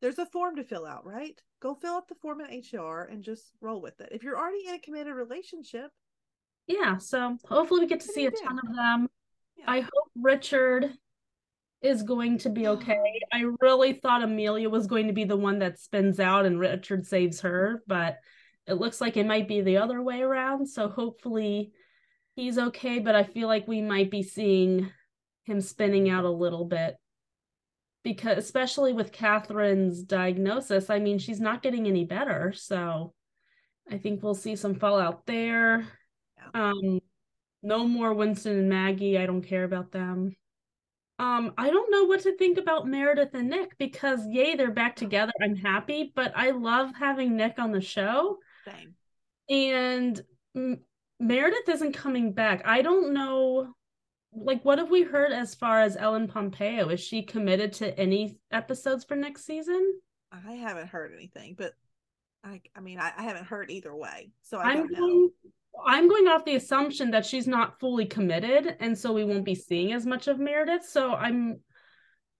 There's 0.00 0.18
a 0.18 0.26
form 0.26 0.56
to 0.56 0.64
fill 0.64 0.86
out, 0.86 1.04
right? 1.04 1.38
Go 1.60 1.74
fill 1.74 1.94
out 1.96 2.08
the 2.08 2.14
form 2.14 2.40
in 2.40 2.62
HR 2.80 3.02
and 3.10 3.22
just 3.22 3.50
roll 3.60 3.82
with 3.82 4.00
it. 4.00 4.08
If 4.12 4.22
you're 4.22 4.38
already 4.38 4.66
in 4.68 4.74
a 4.74 4.78
committed 4.78 5.14
relationship, 5.14 5.90
Yeah, 6.66 6.96
so 6.98 7.36
hopefully 7.44 7.80
we 7.80 7.86
get 7.86 8.00
to 8.00 8.08
see 8.08 8.24
a 8.26 8.30
ton 8.30 8.58
of 8.66 8.74
them. 8.74 9.08
yeah. 9.56 9.64
I 9.66 9.80
hope 9.80 10.10
Richard 10.14 10.90
is 11.82 12.02
going 12.02 12.38
to 12.38 12.50
be 12.50 12.68
okay. 12.68 13.20
I 13.32 13.44
really 13.60 13.94
thought 13.94 14.22
Amelia 14.22 14.68
was 14.68 14.86
going 14.86 15.06
to 15.06 15.12
be 15.12 15.24
the 15.24 15.36
one 15.36 15.60
that 15.60 15.78
spins 15.78 16.20
out 16.20 16.44
and 16.44 16.60
Richard 16.60 17.06
saves 17.06 17.40
her, 17.40 17.82
but 17.86 18.18
it 18.66 18.74
looks 18.74 19.00
like 19.00 19.16
it 19.16 19.26
might 19.26 19.48
be 19.48 19.62
the 19.62 19.78
other 19.78 20.02
way 20.02 20.20
around. 20.20 20.66
So 20.66 20.88
hopefully 20.88 21.72
he's 22.36 22.58
okay, 22.58 22.98
but 22.98 23.14
I 23.14 23.24
feel 23.24 23.48
like 23.48 23.66
we 23.66 23.80
might 23.80 24.10
be 24.10 24.22
seeing 24.22 24.90
him 25.44 25.60
spinning 25.60 26.10
out 26.10 26.24
a 26.24 26.30
little 26.30 26.66
bit. 26.66 26.96
Because 28.02 28.38
especially 28.38 28.92
with 28.92 29.12
Catherine's 29.12 30.02
diagnosis, 30.02 30.88
I 30.88 31.00
mean, 31.00 31.18
she's 31.18 31.40
not 31.40 31.62
getting 31.62 31.86
any 31.86 32.04
better. 32.04 32.52
So 32.54 33.12
I 33.90 33.98
think 33.98 34.22
we'll 34.22 34.34
see 34.34 34.56
some 34.56 34.74
fallout 34.74 35.26
there. 35.26 35.86
Um, 36.54 37.00
no 37.62 37.86
more 37.86 38.14
Winston 38.14 38.58
and 38.58 38.68
Maggie. 38.68 39.18
I 39.18 39.26
don't 39.26 39.42
care 39.42 39.64
about 39.64 39.92
them. 39.92 40.34
Um, 41.20 41.52
I 41.58 41.68
don't 41.68 41.90
know 41.90 42.04
what 42.04 42.22
to 42.22 42.34
think 42.38 42.56
about 42.56 42.86
Meredith 42.86 43.34
and 43.34 43.50
Nick 43.50 43.76
because 43.76 44.26
yay, 44.26 44.54
they're 44.54 44.70
back 44.70 44.96
together. 44.96 45.32
I'm 45.42 45.54
happy, 45.54 46.12
but 46.16 46.32
I 46.34 46.52
love 46.52 46.92
having 46.98 47.36
Nick 47.36 47.58
on 47.58 47.72
the 47.72 47.80
show. 47.82 48.38
Same. 48.64 48.94
And 49.50 50.18
M- 50.56 50.80
Meredith 51.18 51.68
isn't 51.68 51.92
coming 51.92 52.32
back. 52.32 52.62
I 52.64 52.80
don't 52.80 53.12
know. 53.12 53.74
Like, 54.32 54.64
what 54.64 54.78
have 54.78 54.90
we 54.90 55.02
heard 55.02 55.32
as 55.32 55.54
far 55.54 55.82
as 55.82 55.94
Ellen 55.98 56.26
Pompeo? 56.26 56.88
Is 56.88 57.00
she 57.00 57.22
committed 57.22 57.74
to 57.74 57.98
any 58.00 58.38
episodes 58.50 59.04
for 59.04 59.14
next 59.14 59.44
season? 59.44 60.00
I 60.32 60.52
haven't 60.52 60.86
heard 60.86 61.12
anything, 61.14 61.54
but 61.58 61.74
I 62.42 62.62
I 62.74 62.80
mean 62.80 62.98
I, 62.98 63.12
I 63.14 63.24
haven't 63.24 63.44
heard 63.44 63.70
either 63.70 63.94
way. 63.94 64.30
So 64.40 64.56
I 64.56 64.76
know. 64.76 64.86
going, 64.86 65.30
I'm 65.84 66.08
going 66.08 66.28
off 66.28 66.44
the 66.44 66.56
assumption 66.56 67.10
that 67.12 67.26
she's 67.26 67.46
not 67.46 67.78
fully 67.80 68.06
committed, 68.06 68.76
and 68.80 68.96
so 68.98 69.12
we 69.12 69.24
won't 69.24 69.44
be 69.44 69.54
seeing 69.54 69.92
as 69.92 70.06
much 70.06 70.28
of 70.28 70.38
Meredith. 70.38 70.84
So 70.84 71.12
I'm 71.14 71.60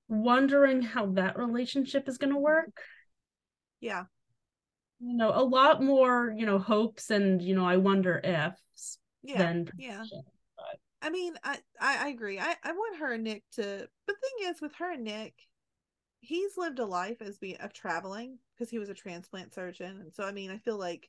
wondering 0.09 0.83
how 0.83 1.07
that 1.12 1.39
relationship 1.39 2.09
is 2.09 2.19
going 2.19 2.33
to 2.33 2.39
work. 2.39 2.81
Yeah. 3.81 4.05
you 5.01 5.17
know, 5.17 5.33
a 5.35 5.43
lot 5.43 5.83
more, 5.83 6.33
you 6.37 6.47
know, 6.47 6.59
hopes 6.59 7.11
and, 7.11 7.41
you 7.41 7.55
know, 7.55 7.65
I 7.65 7.77
wonder 7.79 8.19
ifs 8.19 8.99
Yeah. 9.23 9.39
than 9.39 9.71
Yeah. 9.77 10.05
But 10.57 10.79
I 11.03 11.11
mean, 11.11 11.35
I, 11.43 11.59
I 11.81 12.07
I 12.07 12.09
agree. 12.09 12.39
I 12.39 12.57
I 12.62 12.73
want 12.73 12.99
her 12.99 13.12
and 13.12 13.25
Nick 13.25 13.45
to. 13.53 13.89
But 14.07 14.17
the 14.17 14.21
thing 14.21 14.51
is, 14.51 14.61
with 14.61 14.75
her 14.77 14.93
and 14.93 15.05
Nick, 15.05 15.35
he's 16.21 16.57
lived 16.57 16.79
a 16.79 16.85
life 16.87 17.23
as 17.23 17.39
be 17.39 17.57
of 17.59 17.73
traveling 17.73 18.39
because 18.55 18.71
he 18.71 18.79
was 18.79 18.91
a 18.91 18.95
transplant 18.95 19.55
surgeon, 19.55 20.01
and 20.01 20.15
so 20.15 20.25
I 20.25 20.33
mean, 20.33 20.51
I 20.51 20.59
feel 20.59 20.79
like 20.79 21.09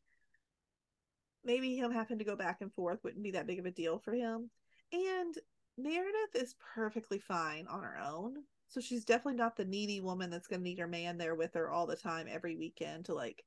maybe 1.43 1.75
him 1.75 1.91
having 1.91 2.19
to 2.19 2.25
go 2.25 2.35
back 2.35 2.61
and 2.61 2.73
forth 2.73 2.99
wouldn't 3.03 3.23
be 3.23 3.31
that 3.31 3.47
big 3.47 3.59
of 3.59 3.65
a 3.65 3.71
deal 3.71 3.99
for 3.99 4.13
him. 4.13 4.49
And 4.91 5.35
Meredith 5.77 6.35
is 6.35 6.55
perfectly 6.75 7.19
fine 7.19 7.67
on 7.67 7.83
her 7.83 7.97
own, 7.97 8.35
so 8.67 8.81
she's 8.81 9.05
definitely 9.05 9.37
not 9.37 9.55
the 9.55 9.65
needy 9.65 10.01
woman 10.01 10.29
that's 10.29 10.47
going 10.47 10.59
to 10.59 10.63
need 10.63 10.79
her 10.79 10.87
man 10.87 11.17
there 11.17 11.35
with 11.35 11.53
her 11.53 11.69
all 11.69 11.87
the 11.87 11.95
time 11.95 12.27
every 12.29 12.55
weekend 12.55 13.05
to 13.05 13.13
like. 13.13 13.43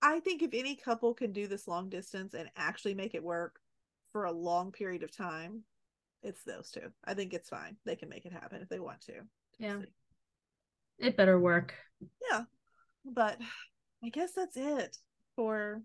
I 0.00 0.20
think 0.20 0.42
if 0.42 0.54
any 0.54 0.76
couple 0.76 1.12
can 1.14 1.32
do 1.32 1.48
this 1.48 1.66
long 1.66 1.88
distance 1.88 2.34
and 2.34 2.48
actually 2.56 2.94
make 2.94 3.14
it 3.14 3.22
work 3.22 3.60
for 4.12 4.24
a 4.24 4.32
long 4.32 4.70
period 4.70 5.02
of 5.02 5.14
time, 5.14 5.64
it's 6.22 6.44
those 6.44 6.70
two. 6.70 6.92
I 7.04 7.14
think 7.14 7.34
it's 7.34 7.48
fine. 7.48 7.76
They 7.84 7.96
can 7.96 8.08
make 8.08 8.24
it 8.24 8.32
happen 8.32 8.62
if 8.62 8.68
they 8.68 8.80
want 8.80 9.00
to. 9.02 9.14
Yeah. 9.58 9.80
It 10.98 11.16
better 11.16 11.38
work. 11.38 11.74
yeah. 12.30 12.42
But 13.04 13.38
I 14.02 14.08
guess 14.08 14.32
that's 14.32 14.56
it 14.56 14.96
for 15.36 15.82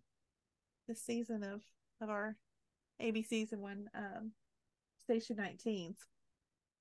this 0.88 1.02
season 1.02 1.44
of 1.44 1.62
of 2.02 2.10
our 2.10 2.36
ABC 3.02 3.28
season 3.28 3.62
one 3.62 3.90
um 3.96 4.32
station 5.06 5.38
19s. 5.38 5.96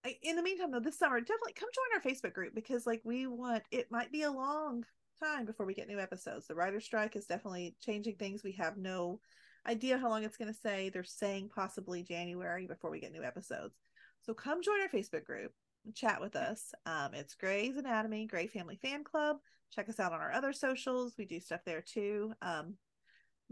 I, 0.05 0.17
in 0.23 0.37
the 0.37 0.43
meantime 0.43 0.71
though 0.71 0.81
this 0.81 0.99
summer 0.99 1.21
definitely 1.21 1.55
come 1.55 1.69
join 1.73 1.97
our 1.97 2.13
Facebook 2.13 2.35
group 2.35 2.55
because 2.55 2.87
like 2.87 3.01
we 3.05 3.27
want 3.27 3.63
it 3.71 3.91
might 3.91 4.13
be 4.13 4.23
a 4.23 4.31
long 4.31 4.85
time 5.23 5.45
before 5.45 5.67
we 5.67 5.75
get 5.75 5.89
new 5.89 6.01
episodes. 6.01 6.47
The 6.47 6.55
writer 6.55 6.81
strike 6.81 7.17
is 7.17 7.27
definitely 7.27 7.77
changing 7.81 8.17
things. 8.17 8.43
We 8.43 8.53
have 8.53 8.77
no 8.77 9.21
idea 9.67 9.99
how 9.99 10.09
long 10.09 10.25
it's 10.25 10.37
going 10.37 10.53
to 10.53 10.59
say. 10.59 10.89
They're 10.89 11.05
saying 11.05 11.51
possibly 11.55 12.03
January 12.03 12.67
before 12.67 12.91
we 12.91 13.01
get 13.01 13.13
new 13.13 13.23
episodes. 13.23 13.77
So 14.23 14.35
come 14.35 14.63
join 14.63 14.81
our 14.81 14.89
Facebook 14.89 15.25
group 15.25 15.53
chat 15.95 16.21
with 16.21 16.37
us. 16.37 16.73
Um, 16.87 17.15
it's 17.15 17.35
Grey's 17.35 17.77
Anatomy, 17.77 18.27
Grey 18.27 18.47
Family 18.47 18.79
Fan 18.81 19.05
Club. 19.05 19.39
Check 19.73 19.89
us 19.89 19.99
out 19.99 20.13
on 20.13 20.21
our 20.21 20.33
other 20.33 20.53
socials. 20.53 21.15
We 21.19 21.25
do 21.25 21.41
stuff 21.41 21.61
there 21.65 21.83
too. 21.83 22.33
Um, 22.43 22.75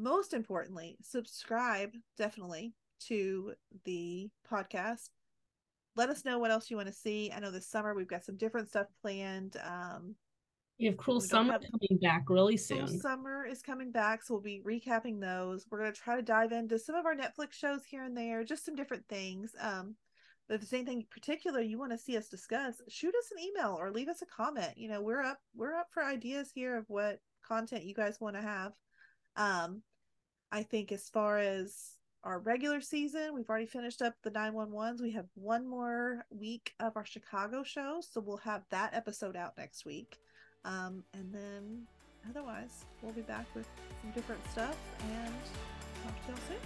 most 0.00 0.32
importantly, 0.34 0.96
subscribe 1.02 1.90
definitely 2.16 2.72
to 3.06 3.52
the 3.84 4.28
podcast. 4.50 5.10
Let 5.96 6.08
us 6.08 6.24
know 6.24 6.38
what 6.38 6.50
else 6.50 6.70
you 6.70 6.76
want 6.76 6.88
to 6.88 6.94
see. 6.94 7.30
I 7.34 7.40
know 7.40 7.50
this 7.50 7.68
summer 7.68 7.94
we've 7.94 8.08
got 8.08 8.24
some 8.24 8.36
different 8.36 8.68
stuff 8.68 8.86
planned. 9.02 9.56
Um, 9.62 10.14
We 10.78 10.86
have 10.86 10.96
Cruel 10.96 11.20
Summer 11.20 11.52
have- 11.52 11.62
coming 11.62 11.98
back 12.00 12.24
really 12.30 12.56
Cruel 12.56 12.86
soon. 12.86 13.00
Summer 13.00 13.44
is 13.44 13.60
coming 13.60 13.90
back, 13.90 14.22
so 14.22 14.34
we'll 14.34 14.42
be 14.42 14.62
recapping 14.64 15.20
those. 15.20 15.66
We're 15.70 15.78
gonna 15.78 15.92
try 15.92 16.16
to 16.16 16.22
dive 16.22 16.52
into 16.52 16.78
some 16.78 16.94
of 16.94 17.04
our 17.06 17.14
Netflix 17.14 17.52
shows 17.52 17.84
here 17.84 18.04
and 18.04 18.16
there, 18.16 18.44
just 18.44 18.64
some 18.64 18.74
different 18.76 19.06
things. 19.08 19.54
Um, 19.60 19.96
but 20.48 20.54
if 20.54 20.60
there's 20.62 20.72
anything 20.72 21.06
particular 21.10 21.60
you 21.60 21.78
want 21.78 21.92
to 21.92 21.98
see 21.98 22.16
us 22.16 22.28
discuss, 22.28 22.80
shoot 22.88 23.14
us 23.14 23.30
an 23.30 23.38
email 23.44 23.76
or 23.78 23.90
leave 23.90 24.08
us 24.08 24.22
a 24.22 24.26
comment. 24.26 24.76
You 24.76 24.88
know, 24.88 25.02
we're 25.02 25.20
up 25.20 25.38
we're 25.54 25.74
up 25.74 25.88
for 25.92 26.02
ideas 26.02 26.50
here 26.54 26.76
of 26.76 26.88
what 26.88 27.20
content 27.46 27.84
you 27.84 27.94
guys 27.94 28.20
want 28.20 28.36
to 28.36 28.42
have. 28.42 28.72
Um, 29.36 29.82
I 30.52 30.62
think 30.62 30.92
as 30.92 31.08
far 31.08 31.38
as 31.38 31.92
our 32.24 32.38
regular 32.38 32.80
season, 32.80 33.34
we've 33.34 33.48
already 33.48 33.66
finished 33.66 34.02
up 34.02 34.14
the 34.22 34.30
911s. 34.30 35.00
We 35.00 35.12
have 35.12 35.26
one 35.34 35.66
more 35.66 36.26
week 36.30 36.74
of 36.80 36.96
our 36.96 37.04
Chicago 37.04 37.62
show, 37.62 38.00
so 38.00 38.20
we'll 38.20 38.36
have 38.38 38.62
that 38.70 38.94
episode 38.94 39.36
out 39.36 39.56
next 39.56 39.86
week. 39.86 40.18
Um, 40.64 41.04
and 41.14 41.32
then 41.32 41.86
otherwise, 42.28 42.84
we'll 43.00 43.12
be 43.12 43.22
back 43.22 43.46
with 43.54 43.66
some 44.02 44.10
different 44.10 44.42
stuff 44.50 44.76
and 45.02 45.34
talk 46.04 46.26
to 46.26 46.32
y'all 46.32 46.40
soon. 46.48 46.58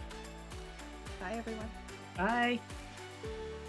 Bye, 1.21 1.37
everyone. 1.39 1.71
Bye. 2.17 2.61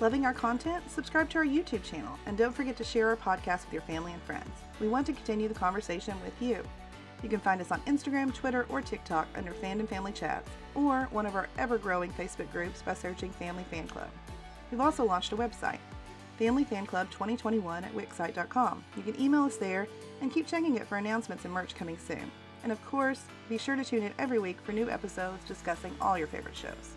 Loving 0.01 0.25
our 0.25 0.33
content? 0.33 0.83
Subscribe 0.89 1.29
to 1.29 1.37
our 1.37 1.45
YouTube 1.45 1.83
channel 1.83 2.17
and 2.25 2.37
don't 2.37 2.53
forget 2.53 2.75
to 2.77 2.83
share 2.83 3.09
our 3.09 3.15
podcast 3.15 3.65
with 3.65 3.73
your 3.73 3.81
family 3.83 4.11
and 4.11 4.21
friends. 4.23 4.49
We 4.81 4.87
want 4.87 5.05
to 5.07 5.13
continue 5.13 5.47
the 5.47 5.53
conversation 5.53 6.15
with 6.23 6.33
you. 6.41 6.63
You 7.25 7.31
can 7.31 7.39
find 7.39 7.59
us 7.59 7.71
on 7.71 7.81
Instagram, 7.87 8.31
Twitter, 8.35 8.67
or 8.69 8.83
TikTok 8.83 9.27
under 9.35 9.51
Fandom 9.51 9.89
Family 9.89 10.11
Chats, 10.11 10.47
or 10.75 11.07
one 11.09 11.25
of 11.25 11.33
our 11.33 11.49
ever 11.57 11.79
growing 11.79 12.13
Facebook 12.13 12.51
groups 12.51 12.83
by 12.83 12.93
searching 12.93 13.31
Family 13.31 13.63
Fan 13.71 13.87
Club. 13.87 14.09
We've 14.69 14.79
also 14.79 15.03
launched 15.03 15.31
a 15.31 15.35
website, 15.35 15.79
Family 16.37 16.63
Fan 16.63 16.85
Club 16.85 17.09
2021 17.09 17.83
at 17.83 17.95
Wixsite.com. 17.95 18.83
You 18.95 19.01
can 19.01 19.19
email 19.19 19.41
us 19.41 19.57
there 19.57 19.87
and 20.21 20.31
keep 20.31 20.45
checking 20.45 20.75
it 20.75 20.85
for 20.85 20.99
announcements 20.99 21.45
and 21.45 21.51
merch 21.51 21.73
coming 21.73 21.97
soon. 21.97 22.31
And 22.61 22.71
of 22.71 22.85
course, 22.85 23.23
be 23.49 23.57
sure 23.57 23.75
to 23.75 23.83
tune 23.83 24.03
in 24.03 24.13
every 24.19 24.37
week 24.37 24.61
for 24.61 24.71
new 24.71 24.87
episodes 24.91 25.43
discussing 25.47 25.95
all 25.99 26.19
your 26.19 26.27
favorite 26.27 26.55
shows. 26.55 26.93